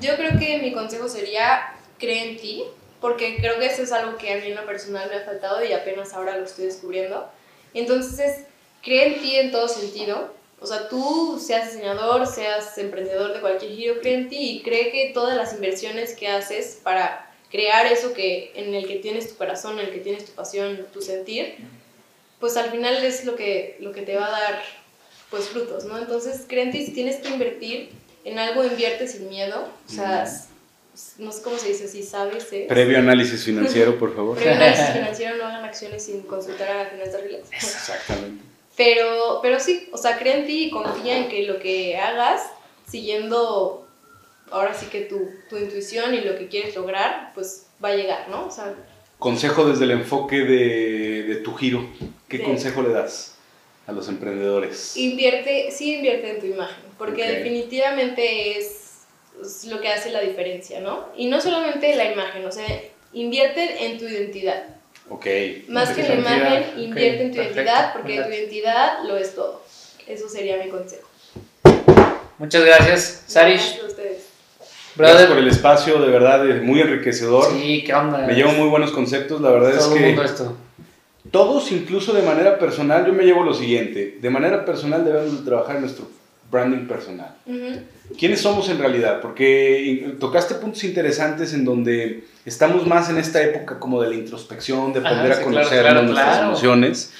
Yo 0.00 0.14
creo 0.16 0.38
que 0.38 0.58
mi 0.58 0.72
consejo 0.72 1.08
sería 1.08 1.60
cree 1.98 2.30
en 2.32 2.36
ti, 2.36 2.62
porque 3.00 3.36
creo 3.36 3.58
que 3.58 3.66
eso 3.66 3.82
es 3.82 3.92
algo 3.92 4.16
que 4.18 4.32
a 4.32 4.36
mí 4.36 4.46
en 4.46 4.56
lo 4.56 4.66
personal 4.66 5.08
me 5.08 5.16
ha 5.16 5.24
faltado 5.24 5.64
y 5.64 5.72
apenas 5.72 6.12
ahora 6.14 6.36
lo 6.36 6.44
estoy 6.44 6.66
descubriendo. 6.66 7.28
Entonces, 7.74 8.44
cree 8.82 9.14
en 9.14 9.20
ti 9.20 9.36
en 9.36 9.52
todo 9.52 9.68
sentido. 9.68 10.34
O 10.60 10.66
sea, 10.66 10.88
tú 10.88 11.40
seas 11.44 11.72
diseñador, 11.72 12.26
seas 12.26 12.76
emprendedor 12.78 13.32
de 13.32 13.40
cualquier 13.40 13.72
giro, 13.72 14.00
cree 14.00 14.14
en 14.14 14.28
ti 14.28 14.38
y 14.38 14.62
cree 14.62 14.90
que 14.90 15.12
todas 15.14 15.36
las 15.36 15.52
inversiones 15.52 16.16
que 16.16 16.28
haces 16.28 16.80
para 16.82 17.30
crear 17.50 17.86
eso 17.86 18.12
que 18.12 18.52
en 18.54 18.74
el 18.74 18.86
que 18.86 18.96
tienes 18.96 19.28
tu 19.28 19.36
corazón, 19.36 19.78
en 19.78 19.86
el 19.86 19.92
que 19.92 20.00
tienes 20.00 20.24
tu 20.24 20.32
pasión, 20.32 20.86
tu 20.92 21.00
sentir, 21.00 21.56
pues 22.40 22.56
al 22.56 22.70
final 22.70 22.96
es 23.04 23.24
lo 23.24 23.36
que, 23.36 23.76
lo 23.80 23.92
que 23.92 24.02
te 24.02 24.16
va 24.16 24.26
a 24.26 24.30
dar 24.30 24.62
pues 25.30 25.48
frutos, 25.48 25.84
¿no? 25.84 25.98
Entonces, 25.98 26.44
cree 26.48 26.64
en 26.64 26.70
ti, 26.72 26.84
si 26.86 26.92
tienes 26.92 27.16
que 27.16 27.28
invertir 27.28 27.90
en 28.24 28.38
algo, 28.38 28.64
invierte 28.64 29.06
sin 29.06 29.28
miedo, 29.28 29.68
o 29.86 29.90
sea, 29.90 30.26
no 31.18 31.32
sé 31.32 31.42
cómo 31.42 31.58
se 31.58 31.68
dice, 31.68 31.88
si 31.88 32.02
sabes, 32.02 32.52
¿eh? 32.52 32.66
Previo 32.68 32.98
análisis 32.98 33.44
financiero, 33.44 33.98
por 33.98 34.14
favor. 34.14 34.36
Previo 34.36 34.54
análisis 34.54 34.86
financiero, 34.92 35.36
no 35.36 35.44
hagan 35.46 35.64
acciones 35.64 36.04
sin 36.04 36.22
consultar 36.22 36.68
a 36.70 36.86
Finanzas 36.90 37.20
Relax. 37.22 37.52
Exactamente. 37.52 38.44
Pero, 38.76 39.40
pero 39.42 39.58
sí, 39.60 39.88
o 39.92 39.98
sea, 39.98 40.18
cree 40.18 40.38
en 40.40 40.46
ti 40.46 40.64
y 40.66 40.70
confía 40.70 41.18
en 41.18 41.28
que 41.28 41.42
lo 41.44 41.58
que 41.58 41.96
hagas, 41.96 42.42
siguiendo 42.88 43.86
ahora 44.50 44.72
sí 44.74 44.86
que 44.86 45.02
tu, 45.02 45.28
tu 45.50 45.56
intuición 45.56 46.14
y 46.14 46.20
lo 46.20 46.36
que 46.38 46.48
quieres 46.48 46.74
lograr, 46.74 47.32
pues 47.34 47.66
va 47.84 47.90
a 47.90 47.96
llegar, 47.96 48.28
¿no? 48.28 48.46
O 48.46 48.50
sea, 48.50 48.74
Consejo 49.18 49.68
desde 49.68 49.82
el 49.84 49.90
enfoque 49.90 50.36
de, 50.44 51.24
de 51.24 51.34
tu 51.36 51.52
giro. 51.54 51.84
¿Qué 52.28 52.38
Sí. 52.38 52.44
consejo 52.44 52.82
le 52.82 52.90
das 52.90 53.34
a 53.88 53.92
los 53.92 54.08
emprendedores? 54.08 54.96
invierte, 54.96 55.70
sí 55.72 55.96
invierte 55.96 56.30
en 56.30 56.40
tu 56.40 56.46
imagen, 56.46 56.76
porque 56.96 57.22
Ok. 57.22 57.28
definitivamente 57.28 58.58
es, 58.58 58.87
es 59.42 59.64
lo 59.64 59.80
que 59.80 59.88
hace 59.88 60.10
la 60.10 60.20
diferencia, 60.20 60.80
¿no? 60.80 61.06
Y 61.16 61.26
no 61.28 61.40
solamente 61.40 61.94
la 61.96 62.10
imagen, 62.12 62.44
o 62.46 62.52
sea, 62.52 62.66
invierte 63.12 63.86
en 63.86 63.98
tu 63.98 64.04
identidad. 64.06 64.64
Ok. 65.10 65.26
Más 65.68 65.90
que 65.90 66.02
la 66.02 66.08
Tu 66.08 66.14
imagen, 66.20 66.64
invierte 66.78 67.22
en 67.22 67.30
tu 67.30 67.36
perfecto, 67.36 67.60
identidad, 67.60 67.92
porque 67.94 68.12
tu 68.12 68.16
perfecto. 68.22 68.38
identidad 68.42 69.04
lo 69.04 69.16
es 69.16 69.34
todo. 69.34 69.62
Eso 70.06 70.28
sería 70.28 70.56
mi 70.62 70.70
consejo. 70.70 71.08
Muchas 72.38 72.64
gracias, 72.64 73.24
Sarish. 73.26 73.60
Gracias 73.60 73.82
a 73.82 73.86
ustedes. 73.86 74.24
Gracias 74.96 75.22
por 75.22 75.26
Brother. 75.36 75.44
el 75.44 75.48
espacio, 75.48 76.00
de 76.00 76.08
verdad, 76.08 76.48
es 76.50 76.62
muy 76.62 76.80
enriquecedor. 76.80 77.50
Sí, 77.52 77.84
¿qué 77.84 77.94
onda? 77.94 78.18
Me 78.26 78.34
llevo 78.34 78.52
muy 78.52 78.68
buenos 78.68 78.90
conceptos, 78.90 79.40
la 79.40 79.50
verdad 79.50 79.76
Todo 79.78 79.94
es 79.96 80.02
que 80.16 80.22
esto. 80.24 80.56
todos, 81.30 81.70
incluso 81.72 82.12
de 82.12 82.22
manera 82.22 82.58
personal, 82.58 83.06
yo 83.06 83.12
me 83.12 83.24
llevo 83.24 83.42
lo 83.44 83.54
siguiente, 83.54 84.18
de 84.20 84.30
manera 84.30 84.64
personal 84.64 85.04
debemos 85.04 85.38
de 85.38 85.44
trabajar 85.44 85.76
en 85.76 85.82
nuestro 85.82 86.08
branding 86.50 86.86
personal. 86.86 87.34
Ujú. 87.46 87.80
¿Quiénes 88.18 88.40
somos 88.40 88.68
en 88.70 88.78
realidad? 88.78 89.20
Porque 89.20 90.16
tocaste 90.18 90.54
puntos 90.54 90.82
interesantes 90.84 91.52
en 91.52 91.64
donde 91.64 92.24
estamos 92.46 92.86
más 92.86 93.10
en 93.10 93.18
esta 93.18 93.42
época 93.42 93.78
como 93.78 94.00
de 94.00 94.08
la 94.08 94.14
introspección, 94.14 94.92
de 94.92 95.00
Ajá, 95.00 95.10
aprender 95.10 95.34
sí, 95.34 95.40
a 95.40 95.42
claro, 95.42 95.56
conocernos, 95.56 95.92
claro, 95.92 96.02
nuestras 96.06 96.28
claro. 96.28 96.48
emociones. 96.48 97.12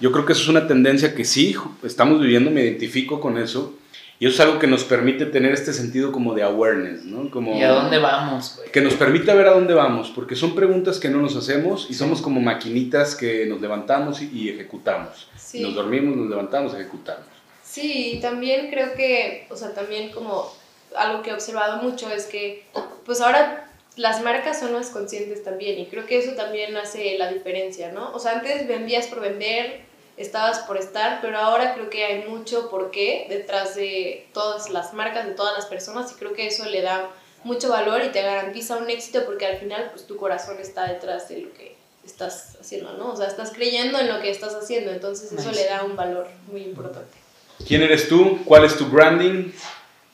Yo 0.00 0.12
creo 0.12 0.26
que 0.26 0.32
eso 0.34 0.42
es 0.42 0.48
una 0.48 0.68
tendencia 0.68 1.14
que 1.14 1.24
sí, 1.24 1.56
estamos 1.82 2.20
viviendo, 2.20 2.50
me 2.50 2.62
identifico 2.62 3.20
con 3.20 3.38
eso. 3.38 3.76
Y 4.18 4.26
eso 4.26 4.34
es 4.34 4.40
algo 4.40 4.58
que 4.58 4.66
nos 4.66 4.84
permite 4.84 5.26
tener 5.26 5.52
este 5.52 5.74
sentido 5.74 6.10
como 6.10 6.32
de 6.32 6.42
awareness, 6.42 7.04
¿no? 7.04 7.30
Como 7.30 7.54
¿Y 7.54 7.62
a 7.62 7.70
dónde 7.70 7.98
vamos, 7.98 8.54
güey? 8.56 8.70
que 8.70 8.80
nos 8.80 8.94
permite 8.94 9.34
ver 9.34 9.46
a 9.46 9.50
dónde 9.52 9.74
vamos, 9.74 10.10
porque 10.14 10.34
son 10.34 10.54
preguntas 10.54 10.98
que 10.98 11.10
no 11.10 11.20
nos 11.20 11.36
hacemos 11.36 11.86
y 11.90 11.94
somos 11.94 12.22
como 12.22 12.40
maquinitas 12.40 13.14
que 13.14 13.44
nos 13.44 13.60
levantamos 13.60 14.22
y, 14.22 14.30
y 14.32 14.48
ejecutamos. 14.48 15.28
Sí. 15.36 15.60
Nos 15.60 15.74
dormimos, 15.74 16.16
nos 16.16 16.30
levantamos, 16.30 16.72
ejecutamos. 16.72 17.26
Sí, 17.68 18.12
y 18.14 18.20
también 18.20 18.70
creo 18.70 18.94
que, 18.94 19.46
o 19.50 19.56
sea, 19.56 19.74
también 19.74 20.12
como 20.12 20.52
algo 20.94 21.22
que 21.22 21.30
he 21.30 21.34
observado 21.34 21.82
mucho 21.82 22.10
es 22.10 22.26
que, 22.26 22.64
pues 23.04 23.20
ahora 23.20 23.68
las 23.96 24.22
marcas 24.22 24.60
son 24.60 24.72
más 24.72 24.90
conscientes 24.90 25.42
también 25.42 25.78
y 25.78 25.86
creo 25.86 26.06
que 26.06 26.18
eso 26.18 26.32
también 26.32 26.76
hace 26.76 27.16
la 27.18 27.32
diferencia, 27.32 27.90
¿no? 27.92 28.12
O 28.14 28.18
sea, 28.18 28.32
antes 28.32 28.66
vendías 28.68 29.06
por 29.06 29.20
vender, 29.20 29.80
estabas 30.16 30.60
por 30.60 30.76
estar, 30.76 31.20
pero 31.20 31.38
ahora 31.38 31.74
creo 31.74 31.90
que 31.90 32.04
hay 32.04 32.24
mucho 32.28 32.70
por 32.70 32.90
qué 32.90 33.26
detrás 33.28 33.74
de 33.74 34.26
todas 34.32 34.70
las 34.70 34.94
marcas, 34.94 35.26
de 35.26 35.32
todas 35.32 35.54
las 35.56 35.66
personas 35.66 36.12
y 36.12 36.14
creo 36.14 36.34
que 36.34 36.46
eso 36.46 36.66
le 36.66 36.82
da 36.82 37.10
mucho 37.44 37.68
valor 37.68 38.02
y 38.04 38.08
te 38.10 38.22
garantiza 38.22 38.76
un 38.76 38.88
éxito 38.90 39.24
porque 39.24 39.46
al 39.46 39.58
final, 39.58 39.90
pues 39.92 40.06
tu 40.06 40.16
corazón 40.16 40.58
está 40.60 40.86
detrás 40.86 41.28
de 41.28 41.38
lo 41.38 41.52
que 41.52 41.74
estás 42.04 42.56
haciendo, 42.60 42.92
¿no? 42.94 43.12
O 43.12 43.16
sea, 43.16 43.26
estás 43.26 43.50
creyendo 43.50 43.98
en 43.98 44.08
lo 44.08 44.20
que 44.20 44.30
estás 44.30 44.54
haciendo, 44.54 44.92
entonces 44.92 45.32
eso 45.32 45.50
Nice. 45.50 45.62
le 45.62 45.68
da 45.68 45.84
un 45.84 45.96
valor 45.96 46.28
muy 46.50 46.62
importante. 46.62 47.16
¿Quién 47.64 47.82
eres 47.82 48.08
tú? 48.08 48.40
¿Cuál 48.44 48.64
es 48.64 48.76
tu 48.76 48.86
branding? 48.86 49.50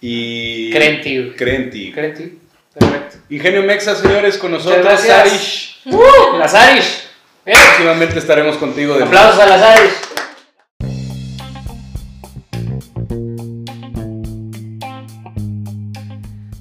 Y... 0.01 0.71
Cree 0.71 0.97
en 0.97 1.01
ti, 1.01 1.19
güey. 1.19 1.37
Cree 1.37 1.57
en 1.57 1.71
ti. 1.71 1.93
Cree 1.93 2.09
en 2.11 2.15
ti. 2.15 2.39
Perfecto. 2.75 3.17
Ingenio 3.31 3.63
Mexa, 3.63 3.95
señores, 3.95 4.39
con 4.39 4.53
nosotros, 4.53 4.83
gracias. 4.83 5.17
Sarish. 5.17 5.81
¡Uh! 5.87 6.39
La 6.39 6.49
Sarish. 6.49 7.05
Bien. 7.45 7.59
Próximamente 7.59 8.19
estaremos 8.19 8.57
contigo 8.57 8.97
de 8.97 9.05
Aplausos 9.05 9.41
a 9.41 9.47
la 9.47 9.59
Sarish. 9.59 9.93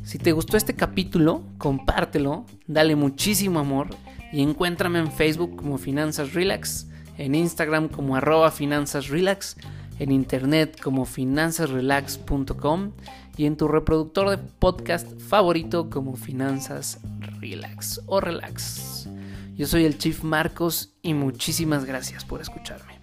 Si 0.03 0.17
te 0.17 0.31
gustó 0.33 0.57
este 0.57 0.75
capítulo, 0.75 1.43
compártelo, 1.57 2.45
dale 2.67 2.95
muchísimo 2.95 3.59
amor 3.59 3.87
y 4.33 4.41
encuéntrame 4.41 4.99
en 4.99 5.11
Facebook 5.11 5.55
como 5.55 5.77
Finanzas 5.77 6.33
Relax, 6.33 6.87
en 7.17 7.35
Instagram 7.35 7.87
como 7.87 8.15
arroba 8.15 8.51
Finanzas 8.51 9.07
Relax, 9.07 9.55
en 10.01 10.11
internet 10.11 10.81
como 10.81 11.05
finanzasrelax.com 11.05 12.91
y 13.37 13.45
en 13.45 13.55
tu 13.55 13.67
reproductor 13.67 14.31
de 14.31 14.37
podcast 14.37 15.07
favorito 15.19 15.91
como 15.91 16.15
Finanzas 16.15 16.99
Relax 17.39 18.01
o 18.07 18.19
Relax. 18.19 19.07
Yo 19.53 19.67
soy 19.67 19.85
el 19.85 19.99
Chief 19.99 20.23
Marcos 20.23 20.95
y 21.03 21.13
muchísimas 21.13 21.85
gracias 21.85 22.25
por 22.25 22.41
escucharme. 22.41 22.99